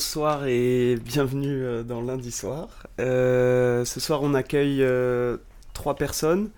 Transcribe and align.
bonsoir 0.00 0.46
et 0.46 0.96
bienvenue 0.96 1.62
euh, 1.62 1.82
dans 1.82 2.00
lundi 2.00 2.32
soir. 2.32 2.86
Euh, 3.00 3.84
ce 3.84 4.00
soir, 4.00 4.20
on 4.22 4.32
accueille 4.32 4.78
euh, 4.80 5.36
trois 5.74 5.94
personnes. 5.94 6.48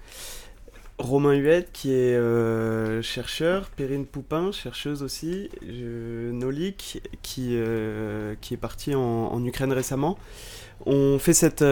Romain 0.96 1.34
Huette, 1.34 1.72
qui 1.72 1.92
est 1.92 3.02
chercheur, 3.02 3.68
Perrine 3.70 4.06
Poupin, 4.06 4.52
chercheuse 4.52 5.02
aussi, 5.02 5.50
Nolik, 5.60 7.02
qui, 7.22 7.58
qui 8.40 8.54
est 8.54 8.60
parti 8.60 8.94
en, 8.94 9.44
Ukraine 9.44 9.72
récemment. 9.72 10.16
On 10.86 11.18
fait 11.18 11.34
cette, 11.34 11.64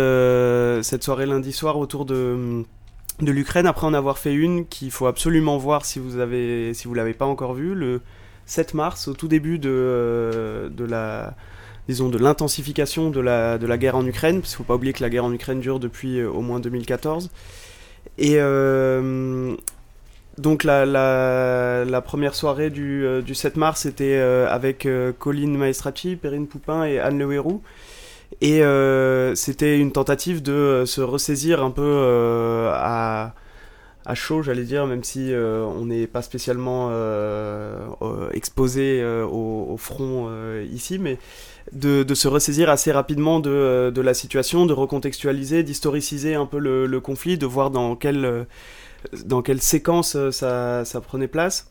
cette 0.85 1.05
soirée 1.05 1.27
lundi 1.27 1.53
soir 1.53 1.79
autour 1.79 2.05
de, 2.05 2.65
de 3.21 3.31
l'Ukraine, 3.31 3.67
après 3.67 3.87
en 3.87 3.95
avoir 3.95 4.19
fait 4.19 4.35
une 4.35 4.67
qu'il 4.67 4.91
faut 4.91 5.07
absolument 5.07 5.57
voir 5.57 5.85
si 5.85 6.01
vous 6.01 6.17
ne 6.19 6.73
si 6.73 6.89
l'avez 6.93 7.15
pas 7.15 7.27
encore 7.27 7.55
vue, 7.55 7.77
le 7.77 8.01
7 8.47 8.75
mars, 8.75 9.07
au 9.07 9.15
tout 9.15 9.29
début 9.29 9.61
de, 9.61 10.73
de 10.75 10.85
la 10.85 11.37
disons, 11.89 12.09
de 12.09 12.19
l'intensification 12.19 13.11
de 13.11 13.21
la, 13.21 13.59
de 13.59 13.67
la 13.67 13.79
guerre 13.79 13.97
en 13.97 14.07
Ukraine, 14.07 14.41
parce 14.41 14.55
qu'il 14.55 14.63
ne 14.63 14.67
faut 14.67 14.73
pas 14.73 14.77
oublier 14.77 14.93
que 14.93 15.03
la 15.03 15.11
guerre 15.11 15.25
en 15.25 15.33
Ukraine 15.33 15.61
dure 15.61 15.81
depuis 15.81 16.19
euh, 16.19 16.31
au 16.31 16.41
moins 16.41 16.61
2014. 16.61 17.31
Et 18.19 18.37
euh, 18.37 19.55
donc 20.39 20.65
la, 20.65 20.87
la, 20.87 22.01
première 22.01 22.35
soirée 22.35 22.71
du, 22.71 23.05
euh, 23.05 23.23
du 23.23 23.35
7 23.35 23.57
mars 23.57 23.87
était 23.87 24.19
avec 24.19 24.89
Colline 25.19 25.57
Maestracci, 25.57 26.17
Perrine 26.17 26.47
Poupin 26.47 26.85
et 26.85 26.99
Anne 26.99 27.19
Lewerou. 27.19 27.63
Et 28.41 28.63
c'était 29.35 29.79
une 29.79 29.93
tentative 29.93 30.43
de 30.43 30.85
se 30.87 31.01
ressaisir 31.01 31.63
un 31.63 31.71
peu 31.71 32.69
à 32.73 33.35
à 34.11 34.15
chaud, 34.17 34.43
j'allais 34.43 34.65
dire, 34.65 34.87
même 34.87 35.05
si 35.05 35.33
euh, 35.33 35.63
on 35.65 35.87
n'est 35.87 36.09
pas 36.09 36.21
spécialement 36.21 36.89
euh, 36.91 37.79
euh, 38.03 38.29
exposé 38.33 39.05
au, 39.05 39.77
front 39.79 40.29
ici, 40.73 40.99
mais 40.99 41.17
de, 41.73 42.05
se 42.15 42.27
ressaisir 42.27 42.71
assez 42.71 42.91
rapidement 42.91 43.39
de, 43.39 44.01
la 44.01 44.15
situation, 44.15 44.67
de 44.67 44.73
recontextualiser, 44.73 45.63
d'historiciser 45.63 46.35
un 46.35 46.47
peu 46.47 46.59
le, 46.59 47.01
conflit, 47.01 47.39
de 47.39 47.47
voir 47.47 47.71
dans 47.71 47.95
quelle, 47.95 48.47
dans 49.25 49.43
quelle 49.43 49.61
séquence 49.61 50.17
ça, 50.31 50.85
prenait 51.07 51.29
place. 51.29 51.71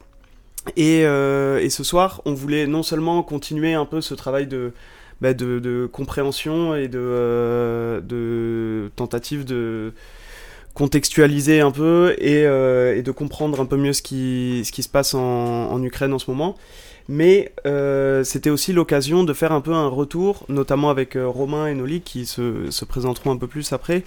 Et, 0.78 1.02
ce 1.03 1.84
soir, 1.84 2.22
on 2.24 2.34
voulait 2.34 2.68
non 2.68 2.84
seulement 2.84 3.22
continuer 3.22 3.74
un 3.74 3.86
peu 3.86 4.00
ce 4.00 4.14
travail 4.14 4.48
de, 4.48 4.72
bah, 5.20 5.34
de, 5.34 5.90
compréhension 5.92 6.74
et 6.74 6.88
de, 6.88 8.02
de 8.08 8.92
tentative 8.96 9.44
de 9.44 9.94
contextualiser 10.73 11.62
un 11.62 11.72
peu 11.72 12.16
euh, 12.22 12.95
et, 12.95 13.02
de 13.02 13.12
comprendre 13.12 13.59
un 13.59 13.66
peu 13.66 13.78
mieux 13.78 13.94
ce 13.94 14.02
qui, 14.02 14.62
ce 14.66 14.72
qui 14.72 14.84
se 14.84 14.89
passe 14.89 15.14
en, 15.14 15.81
Ukraine 15.84 16.14
en 16.14 16.20
ce 16.20 16.30
moment. 16.30 16.56
Mais 17.08 17.52
euh, 17.66 18.23
c'était 18.23 18.52
aussi 18.52 18.72
l'occasion 18.72 19.23
de 19.23 19.34
faire 19.34 19.52
un 19.52 19.62
peu 19.62 19.73
un 19.73 19.88
retour, 19.88 20.45
notamment 20.47 20.92
avec 20.92 21.16
euh, 21.16 21.28
Romain 21.28 21.66
et 21.66 21.73
Noli 21.73 22.02
qui 22.02 22.28
se, 22.28 22.70
se, 22.70 22.86
présenteront 22.86 23.31
un 23.31 23.38
peu 23.38 23.47
plus 23.47 23.73
après, 23.73 24.03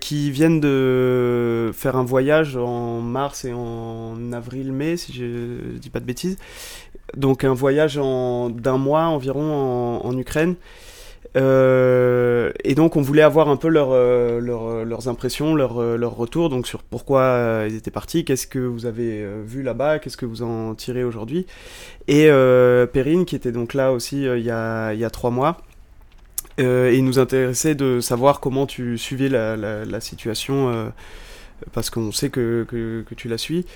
qui 0.00 0.30
viennent 0.30 0.60
de 0.60 1.70
faire 1.72 1.96
un 1.96 2.04
voyage 2.04 2.56
en 2.56 3.00
mars 3.00 3.44
et 3.44 3.52
en 3.52 4.32
avril-mai, 4.32 4.96
si 4.96 5.12
je 5.12 5.24
ne 5.24 5.78
dis 5.78 5.90
pas 5.90 6.00
de 6.00 6.04
bêtises. 6.04 6.36
Donc 7.16 7.44
un 7.44 7.54
voyage 7.54 7.94
d'un 7.96 8.78
mois 8.78 9.04
environ 9.04 10.00
en, 10.02 10.06
en 10.06 10.18
Ukraine. 10.18 10.56
Euh, 11.36 12.52
et 12.62 12.74
donc 12.74 12.94
on 12.96 13.02
voulait 13.02 13.22
avoir 13.22 13.48
un 13.48 13.56
peu 13.56 13.68
leur, 13.68 13.88
euh, 13.90 14.38
leur, 14.40 14.84
leurs 14.84 15.08
impressions, 15.08 15.54
leur, 15.54 15.82
euh, 15.82 15.96
leur 15.96 16.14
retour, 16.14 16.48
donc 16.48 16.66
sur 16.66 16.82
pourquoi 16.82 17.64
ils 17.68 17.74
étaient 17.74 17.90
partis, 17.90 18.24
qu'est-ce 18.24 18.46
que 18.46 18.60
vous 18.60 18.86
avez 18.86 19.26
vu 19.44 19.62
là-bas, 19.62 19.98
qu'est-ce 19.98 20.16
que 20.16 20.26
vous 20.26 20.42
en 20.42 20.74
tirez 20.74 21.04
aujourd'hui. 21.04 21.46
Et 22.06 22.28
Perrine, 22.92 23.24
qui 23.24 23.36
était 23.36 23.52
donc 23.52 23.74
là 23.74 23.92
aussi 23.92 24.24
il, 24.24 24.44
y 24.44 24.50
a, 24.50 24.92
y 24.92 25.04
a 25.04 25.10
trois 25.10 25.30
mois, 25.30 25.58
et 26.58 26.96
il 26.96 27.04
nous 27.04 27.18
intéressait 27.18 27.74
de 27.74 28.00
savoir 28.00 28.40
comment 28.40 28.66
tu 28.66 28.96
suivais 28.96 29.28
la, 29.28 29.56
la, 29.56 29.84
la 29.84 30.00
situation, 30.00 30.92
parce 31.72 31.90
qu'on 31.90 32.12
sait 32.12 32.30
que, 32.30 32.64
que, 32.68 33.02
que, 33.08 33.14
tu 33.14 33.28
la 33.28 33.38
suis. 33.38 33.66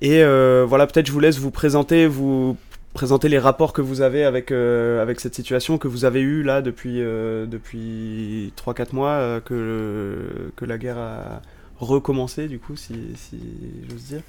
Et 0.00 0.22
voilà, 0.64 0.86
peut-être 0.86 1.06
je 1.06 1.12
vous 1.12 1.20
laisse 1.20 1.38
vous 1.38 1.50
présenter, 1.50 2.06
vous 2.06 2.56
présenter 2.92 3.28
les 3.28 3.38
rapports 3.38 3.72
que 3.72 3.80
vous 3.80 4.00
avez 4.00 4.24
avec, 4.24 4.50
euh, 4.50 5.00
avec 5.00 5.20
cette 5.20 5.34
situation 5.34 5.78
que 5.78 5.88
vous 5.88 6.04
avez 6.04 6.20
eu 6.20 6.42
là 6.42 6.62
depuis, 6.62 7.00
euh, 7.00 7.46
depuis 7.46 8.52
3-4 8.56 8.94
mois 8.94 9.10
euh, 9.10 9.40
que, 9.40 10.52
que 10.56 10.64
la 10.64 10.78
guerre 10.78 10.98
a 10.98 11.42
recommencé 11.78 12.48
du 12.48 12.58
coup 12.58 12.76
si, 12.76 13.14
si 13.16 13.40
j'ose 13.88 14.04
dire. 14.04 14.22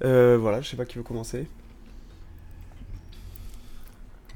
voilà, 0.00 0.60
je 0.60 0.68
sais 0.68 0.76
pas 0.76 0.84
qui 0.84 0.96
veut 0.96 1.02
commencer. 1.02 1.46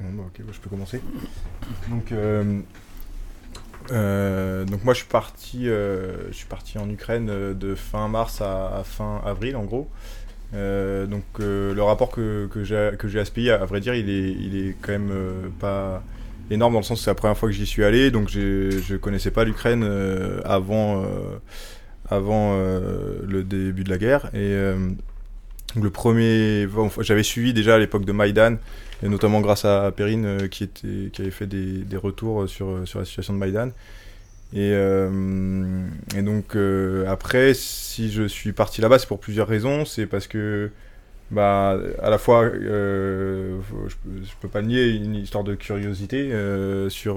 Bon, 0.00 0.22
bah, 0.22 0.24
ok, 0.26 0.44
je 0.52 0.60
peux 0.60 0.70
commencer. 0.70 1.00
Donc, 1.88 2.12
donc 3.90 4.84
moi 4.84 4.94
je 4.94 4.98
suis 4.98 5.08
parti, 5.08 5.64
je 5.64 6.32
suis 6.32 6.46
parti 6.46 6.78
en 6.78 6.90
Ukraine 6.90 7.54
de 7.54 7.74
fin 7.74 8.08
mars 8.08 8.40
à 8.40 8.82
fin 8.84 9.22
avril 9.24 9.56
en 9.56 9.64
gros. 9.64 9.88
Euh, 10.54 11.06
donc 11.06 11.24
euh, 11.40 11.74
le 11.74 11.82
rapport 11.82 12.10
que, 12.10 12.46
que 12.46 12.64
j'ai 12.64 13.20
à 13.20 13.24
ce 13.24 13.30
pays, 13.30 13.50
à, 13.50 13.64
vrai 13.64 13.80
dire, 13.80 13.94
il 13.94 14.08
est, 14.08 14.30
il 14.32 14.56
est 14.56 14.76
quand 14.80 14.92
même 14.92 15.10
euh, 15.10 15.48
pas 15.60 16.02
énorme 16.50 16.72
dans 16.72 16.80
le 16.80 16.84
sens 16.84 17.00
que 17.00 17.04
c'est 17.04 17.10
la 17.10 17.14
première 17.14 17.36
fois 17.36 17.48
que 17.50 17.54
j'y 17.54 17.66
suis 17.66 17.84
allé, 17.84 18.10
donc 18.10 18.30
je 18.30 18.96
connaissais 18.96 19.30
pas 19.30 19.44
l'Ukraine 19.44 19.84
avant 20.44 21.04
avant 22.08 22.56
le 22.56 23.42
début 23.42 23.84
de 23.84 23.90
la 23.90 23.98
guerre 23.98 24.30
et 24.34 24.56
le 25.76 25.90
premier, 25.90 26.66
j'avais 27.00 27.22
suivi 27.22 27.52
déjà 27.52 27.74
à 27.74 27.78
l'époque 27.78 28.06
de 28.06 28.12
Maïdan, 28.12 28.56
et 29.02 29.08
notamment 29.10 29.42
grâce 29.42 29.66
à 29.66 29.92
Perrine 29.92 30.48
qui, 30.48 30.64
était, 30.64 31.10
qui 31.12 31.20
avait 31.20 31.30
fait 31.30 31.46
des, 31.46 31.84
des 31.84 31.98
retours 31.98 32.48
sur, 32.48 32.88
sur 32.88 33.00
la 33.00 33.04
situation 33.04 33.34
de 33.34 33.38
Maïdan. 33.38 33.68
Et, 34.54 34.72
euh, 34.72 35.86
et 36.16 36.22
donc 36.22 36.56
euh, 36.56 37.06
après, 37.06 37.52
si 37.54 38.10
je 38.10 38.26
suis 38.26 38.52
parti 38.52 38.80
là-bas, 38.80 38.98
c'est 38.98 39.08
pour 39.08 39.20
plusieurs 39.20 39.46
raisons. 39.46 39.84
C'est 39.84 40.06
parce 40.06 40.26
que, 40.26 40.70
bah, 41.30 41.78
à 42.02 42.10
la 42.10 42.18
fois, 42.18 42.44
euh, 42.44 43.58
je, 43.88 43.94
je, 44.24 44.32
peux 44.40 44.48
pas 44.48 44.62
nier 44.62 44.88
une 44.88 45.16
histoire 45.16 45.44
de 45.44 45.54
curiosité 45.54 46.32
sur 46.88 47.16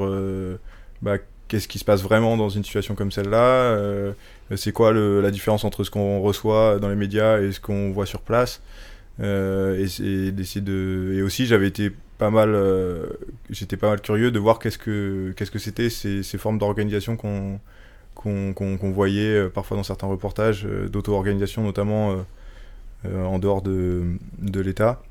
bah, 1.01 1.17
qu'est-ce 1.47 1.67
qui 1.67 1.79
se 1.79 1.85
passe 1.85 2.01
vraiment 2.01 2.37
dans 2.37 2.49
une 2.49 2.63
situation 2.63 2.95
comme 2.95 3.11
celle-là. 3.11 4.13
c'est 4.55 4.73
quoi 4.73 4.93
la 4.93 5.31
différence 5.31 5.63
entre 5.63 5.83
ce 5.83 5.91
qu'on 5.91 6.21
reçoit 6.21 6.79
dans 6.79 6.89
les 6.89 6.95
médias 6.95 7.39
et 7.39 7.51
ce 7.53 7.59
qu'on 7.61 7.91
voit 7.91 8.05
sur 8.05 8.21
place. 8.21 8.61
et 9.21 11.21
aussi, 11.23 11.45
j'avais 11.45 11.67
été 11.67 11.91
pas 12.21 12.29
mal, 12.29 12.53
euh, 12.53 13.07
j'étais 13.49 13.77
pas 13.77 13.89
mal 13.89 13.99
curieux 13.99 14.29
de 14.29 14.37
voir 14.37 14.59
qu'est-ce 14.59 14.77
que 14.77 15.33
qu'est-ce 15.35 15.49
que 15.49 15.57
c'était 15.57 15.89
ces, 15.89 16.21
ces, 16.21 16.37
formes 16.37 16.59
d'organisation 16.59 17.17
qu'on 17.17 17.59
qu'on 18.13 18.91
voyait 18.91 19.37
euh, 19.37 19.49
parfois 19.49 19.75
dans 19.75 19.81
certains 19.81 20.05
reportages 20.05 20.67
euh, 20.67 20.87
d'auto-organisation 20.87 21.63
notamment 21.63 22.23
en 23.11 23.39
dehors 23.39 23.63
de, 23.63 24.03
de 24.37 24.59
l'État. 24.61 25.01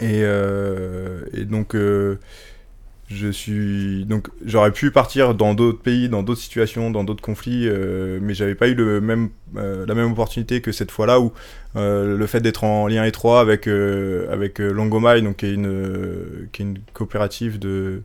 Et, 0.00 0.20
et, 0.20 1.44
donc 1.46 1.74
je 3.10 3.28
suis 3.28 4.04
donc 4.04 4.28
j'aurais 4.44 4.70
pu 4.70 4.92
partir 4.92 5.34
dans 5.34 5.54
d'autres 5.54 5.80
pays, 5.82 6.08
dans 6.08 6.22
d'autres 6.22 6.40
situations, 6.40 6.90
dans 6.90 7.02
d'autres 7.02 7.22
conflits, 7.22 7.66
euh, 7.66 8.20
mais 8.22 8.34
j'avais 8.34 8.54
pas 8.54 8.68
eu 8.68 8.74
le 8.74 9.00
même 9.00 9.30
euh, 9.56 9.84
la 9.84 9.94
même 9.94 10.12
opportunité 10.12 10.60
que 10.60 10.70
cette 10.70 10.92
fois-là 10.92 11.20
où 11.20 11.32
euh, 11.76 12.16
le 12.16 12.26
fait 12.26 12.40
d'être 12.40 12.62
en 12.62 12.86
lien 12.86 13.04
étroit 13.04 13.40
avec 13.40 13.66
avec 13.66 14.60
Longomai, 14.60 15.22
donc 15.22 15.38
qui 15.38 15.46
est 15.46 15.54
une 15.54 16.48
qui 16.52 16.62
est 16.62 16.64
une 16.66 16.78
coopérative 16.92 17.58
de 17.58 18.02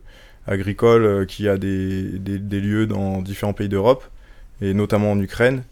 agricole 0.48 1.26
qui 1.26 1.48
a 1.48 1.56
des, 1.56 2.18
des, 2.18 2.38
des 2.38 2.60
lieux 2.60 2.86
dans 2.86 3.22
différents 3.22 3.52
pays 3.52 3.68
d'Europe 3.68 4.04
et 4.60 4.74
notamment 4.74 5.12
en 5.12 5.20
Ukraine. 5.20 5.62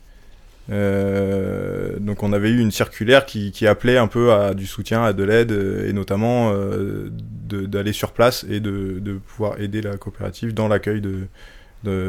Euh, 0.70 1.98
donc 1.98 2.22
on 2.22 2.32
avait 2.32 2.50
eu 2.50 2.58
une 2.58 2.70
circulaire 2.70 3.26
qui, 3.26 3.66
appelait 3.66 3.98
un 3.98 4.06
peu 4.06 4.32
à 4.32 4.54
du 4.54 4.66
soutien, 4.66 5.04
à 5.04 5.12
de 5.12 5.22
l'aide, 5.22 5.52
et 5.52 5.92
notamment 5.92 6.52
euh, 6.52 7.10
d'aller 7.10 7.92
sur 7.92 8.12
place 8.12 8.44
et 8.48 8.60
de, 8.60 9.18
pouvoir 9.26 9.60
aider 9.60 9.82
la 9.82 9.96
coopérative 9.96 10.54
dans 10.54 10.68
l'accueil 10.68 11.00
de, 11.00 11.26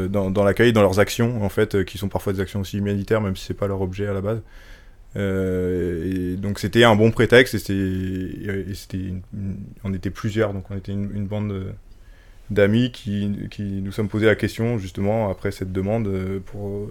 dans, 0.08 0.44
l'accueil, 0.44 0.72
dans 0.72 0.82
leurs 0.82 0.98
actions 0.98 1.42
en 1.44 1.48
fait, 1.48 1.84
qui 1.84 1.98
sont 1.98 2.08
parfois 2.08 2.32
des 2.32 2.40
actions 2.40 2.60
aussi 2.60 2.78
humanitaires, 2.78 3.20
même 3.20 3.36
si 3.36 3.44
c'est 3.44 3.54
pas 3.54 3.68
leur 3.68 3.80
objet 3.80 4.06
à 4.06 4.12
la 4.12 4.20
base. 4.20 4.40
Euh, 5.16 6.36
donc 6.36 6.58
c'était 6.58 6.84
un 6.84 6.96
bon 6.96 7.10
prétexte, 7.10 7.54
et 7.54 7.58
c'était, 7.58 9.14
on 9.84 9.94
était 9.94 10.10
plusieurs, 10.10 10.52
donc 10.52 10.70
on 10.70 10.76
était 10.76 10.92
une, 10.92 11.26
bande 11.26 11.74
d'amis 12.48 12.90
qui, 12.90 13.26
nous 13.60 13.92
sommes 13.92 14.08
posé 14.08 14.24
la 14.26 14.34
question 14.34 14.78
justement 14.78 15.30
après 15.30 15.50
cette 15.50 15.72
demande 15.72 16.08
pour 16.46 16.88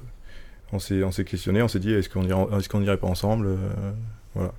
on 0.74 0.80
s'est 0.80 1.04
on 1.04 1.12
s'est 1.12 1.26
questionné, 1.26 1.62
on 1.62 1.68
s'est 1.68 1.80
dit 1.80 1.94
est-ce 1.94 2.10
qu'on 2.10 2.24
irait 2.24 2.58
est-ce 2.58 2.70
qu'on 2.70 2.82
irait 2.82 2.98
pas 2.98 3.08
ensemble, 3.08 3.48
euh, 3.48 3.92
voilà. 4.34 4.54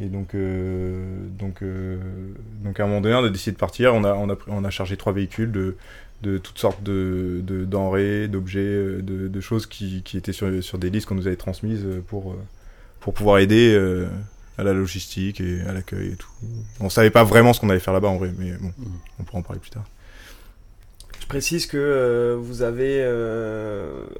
Et 0.00 0.06
donc 0.06 0.34
euh, 0.34 1.26
donc 1.38 1.62
euh, 1.62 1.98
donc 2.62 2.78
à 2.80 2.84
un 2.84 2.86
moment 2.86 3.00
donné, 3.00 3.14
on 3.14 3.24
a 3.24 3.30
décidé 3.30 3.52
de 3.52 3.58
partir. 3.58 3.94
On 3.94 4.04
a 4.04 4.14
on 4.14 4.30
a 4.30 4.36
on 4.46 4.64
a 4.64 4.70
chargé 4.70 4.96
trois 4.96 5.12
véhicules 5.12 5.52
de 5.52 5.76
de 6.22 6.38
toutes 6.38 6.58
sortes 6.58 6.82
de, 6.82 7.40
de 7.44 7.64
denrées, 7.64 8.26
d'objets, 8.26 9.00
de, 9.00 9.28
de, 9.28 9.40
choses 9.40 9.66
qui, 9.66 10.02
qui 10.02 10.16
étaient 10.16 10.32
sur, 10.32 10.64
sur 10.64 10.76
des 10.76 10.90
listes 10.90 11.06
qu'on 11.06 11.14
nous 11.14 11.28
avait 11.28 11.36
transmises 11.36 11.86
pour 12.08 12.34
pour 12.98 13.14
pouvoir 13.14 13.38
aider 13.38 13.76
à 14.56 14.64
la 14.64 14.72
logistique 14.72 15.40
et 15.40 15.60
à 15.62 15.72
l'accueil 15.72 16.08
et 16.08 16.16
tout. 16.16 16.30
On 16.80 16.88
savait 16.88 17.10
pas 17.10 17.22
vraiment 17.22 17.52
ce 17.52 17.60
qu'on 17.60 17.70
allait 17.70 17.78
faire 17.78 17.94
là-bas 17.94 18.08
en 18.08 18.16
vrai, 18.16 18.32
mais 18.36 18.50
bon, 18.52 18.72
mmh. 18.76 18.84
on 19.20 19.22
pourra 19.22 19.38
en 19.38 19.42
parler 19.42 19.60
plus 19.60 19.70
tard. 19.70 19.84
Précise 21.28 21.66
que 21.66 22.34
vous 22.40 22.62
avez 22.62 23.04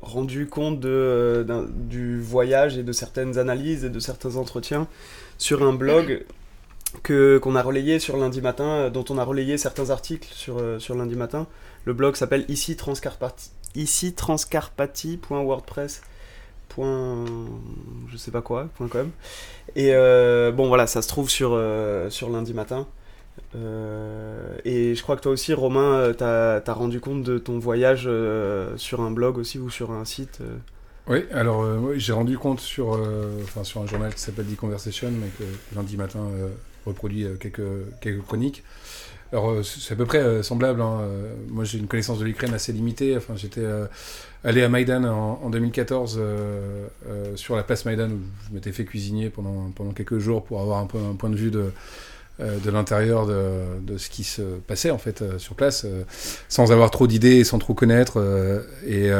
rendu 0.02 0.46
compte 0.46 0.78
de, 0.78 1.46
du 1.70 2.20
voyage 2.20 2.76
et 2.76 2.82
de 2.82 2.92
certaines 2.92 3.38
analyses 3.38 3.84
et 3.84 3.90
de 3.90 3.98
certains 3.98 4.36
entretiens 4.36 4.86
sur 5.38 5.62
un 5.62 5.72
blog 5.72 6.24
que 7.02 7.38
qu'on 7.38 7.54
a 7.54 7.62
relayé 7.62 7.98
sur 7.98 8.16
lundi 8.16 8.40
matin, 8.40 8.64
euh, 8.64 8.90
dont 8.90 9.04
on 9.10 9.18
a 9.18 9.24
relayé 9.24 9.58
certains 9.58 9.90
articles 9.90 10.28
sur, 10.32 10.58
euh, 10.58 10.78
sur 10.78 10.94
lundi 10.94 11.16
matin. 11.16 11.46
Le 11.84 11.92
blog 11.92 12.16
s'appelle 12.16 12.44
ici 12.48 12.76
transcarpathie, 12.76 13.50
ici 13.74 14.14
transcarpathie.wordpress. 14.14 16.02
je 16.78 18.16
sais 18.16 18.30
pas 18.30 18.42
quoi, 18.42 18.68
.com. 18.90 19.10
Et 19.76 19.94
euh, 19.94 20.52
bon 20.52 20.68
voilà, 20.68 20.86
ça 20.86 21.02
se 21.02 21.08
trouve 21.08 21.28
sur, 21.30 21.60
sur 22.10 22.30
lundi 22.30 22.54
matin. 22.54 22.86
Et 23.54 24.94
je 24.94 25.02
crois 25.02 25.16
que 25.16 25.22
toi 25.22 25.32
aussi, 25.32 25.54
Romain, 25.54 26.12
t'as 26.16 26.60
as 26.64 26.72
rendu 26.72 27.00
compte 27.00 27.22
de 27.22 27.38
ton 27.38 27.58
voyage 27.58 28.08
sur 28.76 29.00
un 29.00 29.10
blog 29.10 29.38
aussi 29.38 29.58
ou 29.58 29.70
sur 29.70 29.90
un 29.92 30.04
site. 30.04 30.40
Oui, 31.06 31.24
alors 31.32 31.64
j'ai 31.96 32.12
rendu 32.12 32.36
compte 32.36 32.60
sur, 32.60 32.98
enfin, 33.42 33.64
sur 33.64 33.80
un 33.80 33.86
journal 33.86 34.14
qui 34.14 34.20
s'appelle 34.20 34.46
The 34.46 34.56
Conversation, 34.56 35.10
mais 35.10 35.28
que 35.38 35.44
lundi 35.74 35.96
matin 35.96 36.20
reproduit 36.88 37.24
euh, 37.24 37.34
quelques, 37.34 37.62
quelques 38.00 38.22
chroniques. 38.22 38.64
Alors, 39.32 39.50
euh, 39.50 39.62
c'est 39.62 39.92
à 39.92 39.96
peu 39.96 40.06
près 40.06 40.18
euh, 40.18 40.42
semblable. 40.42 40.80
Hein. 40.80 41.02
Moi, 41.48 41.64
j'ai 41.64 41.78
une 41.78 41.86
connaissance 41.86 42.18
de 42.18 42.24
l'Ukraine 42.24 42.54
assez 42.54 42.72
limitée. 42.72 43.16
Enfin, 43.16 43.36
j'étais 43.36 43.64
allé 44.44 44.62
à 44.62 44.68
Maïdan 44.68 45.04
en, 45.04 45.50
2014 45.50 46.20
sur 47.34 47.56
la 47.56 47.62
place 47.62 47.84
Maïdan 47.84 48.10
où 48.10 48.20
je 48.48 48.54
m'étais 48.54 48.72
fait 48.72 48.84
cuisiner 48.84 49.30
pendant, 49.30 49.70
pendant 49.74 49.92
quelques 49.92 50.18
jours 50.18 50.44
pour 50.44 50.60
avoir 50.60 50.78
un 50.78 50.86
peu 50.86 50.98
un 50.98 51.14
point 51.14 51.30
de 51.30 51.36
vue 51.36 51.50
de, 51.50 51.58
euh, 51.60 51.70
de 52.38 52.70
l'intérieur 52.70 53.26
de, 53.26 53.40
de, 53.82 53.98
ce 53.98 54.08
qui 54.08 54.22
se 54.22 54.42
passait 54.66 54.90
en 54.90 54.98
fait 54.98 55.22
euh, 55.22 55.38
sur 55.38 55.54
place, 55.56 55.84
euh, 55.84 56.04
sans 56.48 56.70
avoir 56.70 56.90
trop 56.90 57.08
d'idées 57.08 57.42
sans 57.42 57.58
trop 57.58 57.74
connaître. 57.74 58.22
Et, 58.86 59.10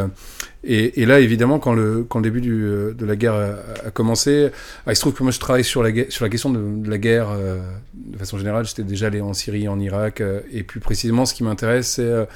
et, 0.64 1.02
et, 1.02 1.06
là, 1.06 1.20
évidemment, 1.20 1.58
quand 1.58 1.72
le, 1.72 2.04
quand 2.04 2.18
le 2.18 2.24
début 2.24 2.40
du, 2.40 2.60
de 2.60 3.06
la 3.06 3.16
guerre 3.16 3.34
a, 3.34 3.90
commencé, 3.90 4.50
ah, 4.86 4.92
il 4.92 4.96
se 4.96 5.00
trouve 5.00 5.14
que 5.14 5.22
moi 5.22 5.32
je 5.32 5.38
travaille 5.40 5.64
sur 5.64 5.82
la, 5.82 5.90
sur 6.10 6.24
la 6.24 6.30
question 6.30 6.50
de, 6.50 6.88
la 6.88 6.98
guerre 6.98 7.28
de 7.94 8.18
façon 8.18 8.38
générale. 8.38 8.66
J'étais 8.66 8.82
déjà 8.82 9.06
allé 9.06 9.20
en 9.20 9.34
Syrie, 9.34 9.68
en 9.68 9.78
Irak, 9.78 10.22
et 10.52 10.62
plus 10.62 10.80
précisément, 10.80 11.26
ce 11.26 11.34
qui 11.34 11.44
m'intéresse, 11.44 11.94
c'est 11.94 12.26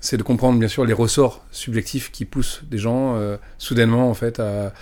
c'est 0.00 0.18
de 0.18 0.22
comprendre 0.22 0.58
bien 0.58 0.68
sûr 0.68 0.84
les 0.84 0.92
ressorts 0.92 1.46
subjectifs 1.50 2.12
qui 2.12 2.26
poussent 2.26 2.60
des 2.70 2.76
gens 2.76 3.18
soudainement 3.56 4.10
en 4.10 4.14
fait 4.14 4.38
à, 4.38 4.74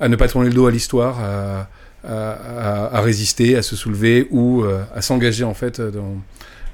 à, 0.00 0.08
ne 0.08 0.16
pas 0.16 0.28
tourner 0.28 0.48
le 0.48 0.54
dos 0.54 0.66
à 0.66 0.70
l'histoire, 0.70 1.18
à, 1.20 1.68
à, 2.06 3.00
résister, 3.00 3.56
à 3.56 3.62
se 3.62 3.76
soulever 3.76 4.26
ou 4.30 4.62
euh, 4.62 4.82
à 4.94 5.02
s'engager 5.02 5.44
en 5.44 5.54
fait 5.54 5.80
dans, 5.80 6.16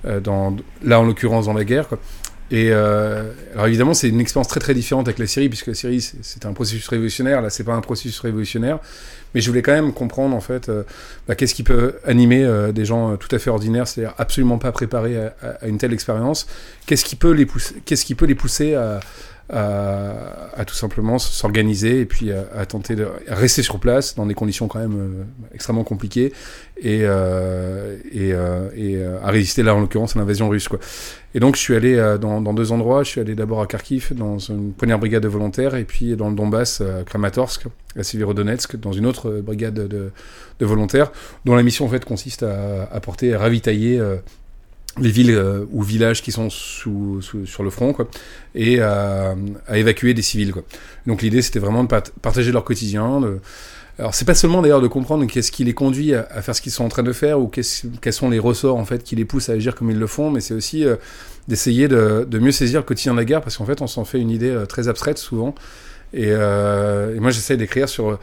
euh, 0.07 0.21
dans, 0.21 0.57
là 0.83 1.01
en 1.01 1.05
l'occurrence 1.05 1.47
dans 1.47 1.53
la 1.53 1.65
guerre. 1.65 1.89
Et 2.51 2.69
euh, 2.71 3.31
alors 3.55 3.67
évidemment, 3.67 3.95
c'est 3.95 4.11
une 4.11 4.21
expérience 4.21 4.49
très 4.49 4.61
très 4.61 4.75
différente 4.75 5.09
avec 5.09 5.19
la 5.19 5.27
Syrie, 5.27 5.49
puisque 5.49 5.69
la 5.69 5.75
Syrie 5.75 6.03
c'est 6.21 6.45
un 6.45 6.53
processus 6.53 6.87
révolutionnaire. 6.89 7.41
Là, 7.41 7.49
c'est 7.49 7.65
pas 7.65 7.73
un 7.73 7.81
processus 7.81 8.21
révolutionnaire, 8.21 8.79
mais 9.35 9.41
je 9.41 9.49
voulais 9.49 9.63
quand 9.63 9.73
même 9.73 9.95
comprendre 9.95 10.37
en 10.37 10.41
fait 10.41 10.71
bah, 11.27 11.35
qu'est-ce 11.35 11.55
qui 11.55 11.63
peut 11.63 11.95
animer 12.05 12.47
des 12.75 12.85
gens 12.85 13.17
tout 13.17 13.35
à 13.35 13.39
fait 13.39 13.49
ordinaires, 13.49 13.89
c'est-à-dire 13.89 14.15
absolument 14.19 14.59
pas 14.59 14.71
préparés 14.71 15.17
à, 15.17 15.35
à 15.63 15.67
une 15.67 15.79
telle 15.79 15.95
expérience. 15.95 16.47
Qu'est-ce 16.85 17.07
qui 17.07 17.17
peut 17.17 17.33
les 17.33 17.47
pousser, 17.47 17.77
qu'est-ce 17.87 18.05
qui 18.05 18.15
peut 18.15 18.27
les 18.27 18.35
pousser 18.35 18.75
à, 18.75 19.01
à, 19.53 20.65
tout 20.67 20.75
simplement 20.75 21.19
s'organiser 21.19 22.01
et 22.01 22.07
puis 22.07 22.33
à, 22.33 22.65
tenter 22.67 22.97
de 22.97 23.07
rester 23.29 23.63
sur 23.63 23.79
place 23.79 24.15
dans 24.15 24.25
des 24.25 24.35
conditions 24.35 24.67
quand 24.67 24.79
même 24.79 24.99
euh, 24.99 25.25
extrêmement 25.55 25.85
compliquées 25.85 26.33
et, 26.79 27.01
euh, 27.03 27.99
et, 28.13 28.33
euh, 28.33 28.71
et 28.75 29.05
à 29.23 29.31
résister 29.31 29.63
là 29.63 29.75
en 29.75 29.81
l'occurrence 29.81 30.17
à 30.17 30.19
l'invasion 30.19 30.49
russe 30.49 30.69
quoi. 30.69 30.79
Et 31.35 31.41
donc 31.41 31.57
je 31.57 31.61
suis 31.61 31.75
allé 31.75 31.97
dans, 32.21 32.43
dans, 32.43 32.53
deux 32.53 32.73
endroits. 32.73 33.03
Je 33.05 33.09
suis 33.09 33.21
allé 33.21 33.35
d'abord 33.35 33.63
à 33.63 33.67
Kharkiv 33.67 34.13
dans 34.15 34.39
une 34.39 34.73
première 34.75 34.99
brigade 34.99 35.23
de 35.23 35.29
volontaires 35.29 35.75
et 35.75 35.85
puis 35.85 36.15
dans 36.15 36.29
le 36.29 36.37
Donbass 36.37 36.83
à 36.83 37.05
Kramatorsk, 37.05 37.65
à 37.99 38.03
Severodonetsk 38.03 38.77
dans 38.77 38.93
une 38.93 39.07
autre 39.07 39.41
brigade 39.41 39.75
de, 39.75 40.11
de, 40.61 40.67
volontaires 40.67 41.11
dont 41.47 41.55
la 41.55 41.63
mission 41.63 41.87
en 41.87 41.89
fait 41.89 42.05
consiste 42.05 42.43
à 42.43 42.85
apporter 42.93 43.33
à 43.33 43.39
ravitailler 43.39 43.99
les 45.01 45.11
villes 45.11 45.31
euh, 45.31 45.65
ou 45.71 45.83
villages 45.83 46.23
qui 46.23 46.33
sont 46.33 46.51
sous, 46.51 47.21
sur 47.45 47.63
le 47.63 47.71
front, 47.71 47.93
quoi, 47.93 48.09
et 48.55 48.81
à, 48.81 49.35
à, 49.67 49.79
évacuer 49.79 50.15
des 50.15 50.23
civils. 50.23 50.53
Quoi. 50.53 50.63
Donc 51.07 51.23
l'idée, 51.23 51.43
c'était 51.43 51.59
vraiment 51.59 51.85
de 51.85 51.89
partager 52.21 52.53
leur 52.53 52.65
quotidien. 52.65 53.21
De... 53.21 53.41
Alors 53.99 54.15
c'est 54.15 54.25
pas 54.25 54.35
seulement 54.35 54.63
d'ailleurs 54.63 54.81
de 54.81 54.89
comprendre 54.89 55.27
qu'est-ce 55.27 55.53
qui 55.53 55.65
les 55.65 55.75
conduit 55.75 56.15
à, 56.15 56.25
faire 56.43 56.55
ce 56.55 56.61
qu'ils 56.61 56.73
sont 56.73 56.85
en 56.85 56.89
train 56.89 57.03
de 57.03 57.13
faire 57.13 57.41
ou 57.41 57.49
quels 57.49 58.13
sont 58.13 58.31
les 58.31 58.39
ressorts 58.39 58.77
en 58.77 58.85
fait 58.85 59.03
qui 59.03 59.17
les 59.17 59.25
poussent 59.25 59.49
à 59.49 59.53
agir 59.53 59.75
comme 59.75 59.91
ils 59.91 59.99
le 59.99 60.07
font, 60.07 60.31
mais 60.31 60.41
c'est 60.41 60.55
aussi 60.55 60.85
euh, 60.85 60.97
d'essayer 61.49 61.89
de, 61.89 62.27
de, 62.29 62.39
mieux 62.39 62.53
saisir 62.53 62.81
le 62.81 62.85
quotidien 62.85 63.13
de 63.13 63.19
la 63.19 63.25
guerre 63.25 63.41
parce 63.41 63.57
qu'en 63.57 63.67
fait 63.67 63.81
on 63.81 63.87
s'en 63.87 64.05
fait 64.05 64.19
une 64.19 64.31
idée 64.31 64.51
euh, 64.51 64.67
très 64.67 64.89
abstraite 64.89 65.19
souvent. 65.19 65.55
Et, 66.15 66.29
et 66.29 67.21
moi 67.21 67.31
j'essaie 67.31 67.57
d'écrire 67.57 67.89
sur 67.89 68.19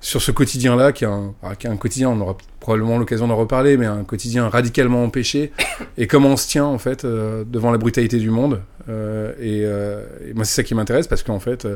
sur 0.00 0.22
ce 0.22 0.30
quotidien-là, 0.30 0.92
qui, 0.92 1.04
est 1.04 1.08
un, 1.08 1.34
qui 1.58 1.66
est 1.66 1.70
un 1.70 1.76
quotidien, 1.76 2.08
on 2.08 2.20
aura 2.20 2.36
probablement 2.58 2.98
l'occasion 2.98 3.28
d'en 3.28 3.36
reparler, 3.36 3.76
mais 3.76 3.86
un 3.86 4.04
quotidien 4.04 4.48
radicalement 4.48 5.04
empêché, 5.04 5.52
et 5.98 6.06
comment 6.06 6.30
on 6.30 6.36
se 6.36 6.48
tient 6.48 6.64
en 6.64 6.78
fait 6.78 7.04
euh, 7.04 7.44
devant 7.46 7.70
la 7.70 7.78
brutalité 7.78 8.18
du 8.18 8.30
monde. 8.30 8.62
Euh, 8.88 9.32
euh, 9.40 10.06
et, 10.26 10.32
moi, 10.32 10.44
c'est 10.44 10.54
ça 10.54 10.62
qui 10.62 10.74
m'intéresse 10.74 11.06
parce 11.06 11.22
qu'en 11.22 11.38
fait, 11.38 11.68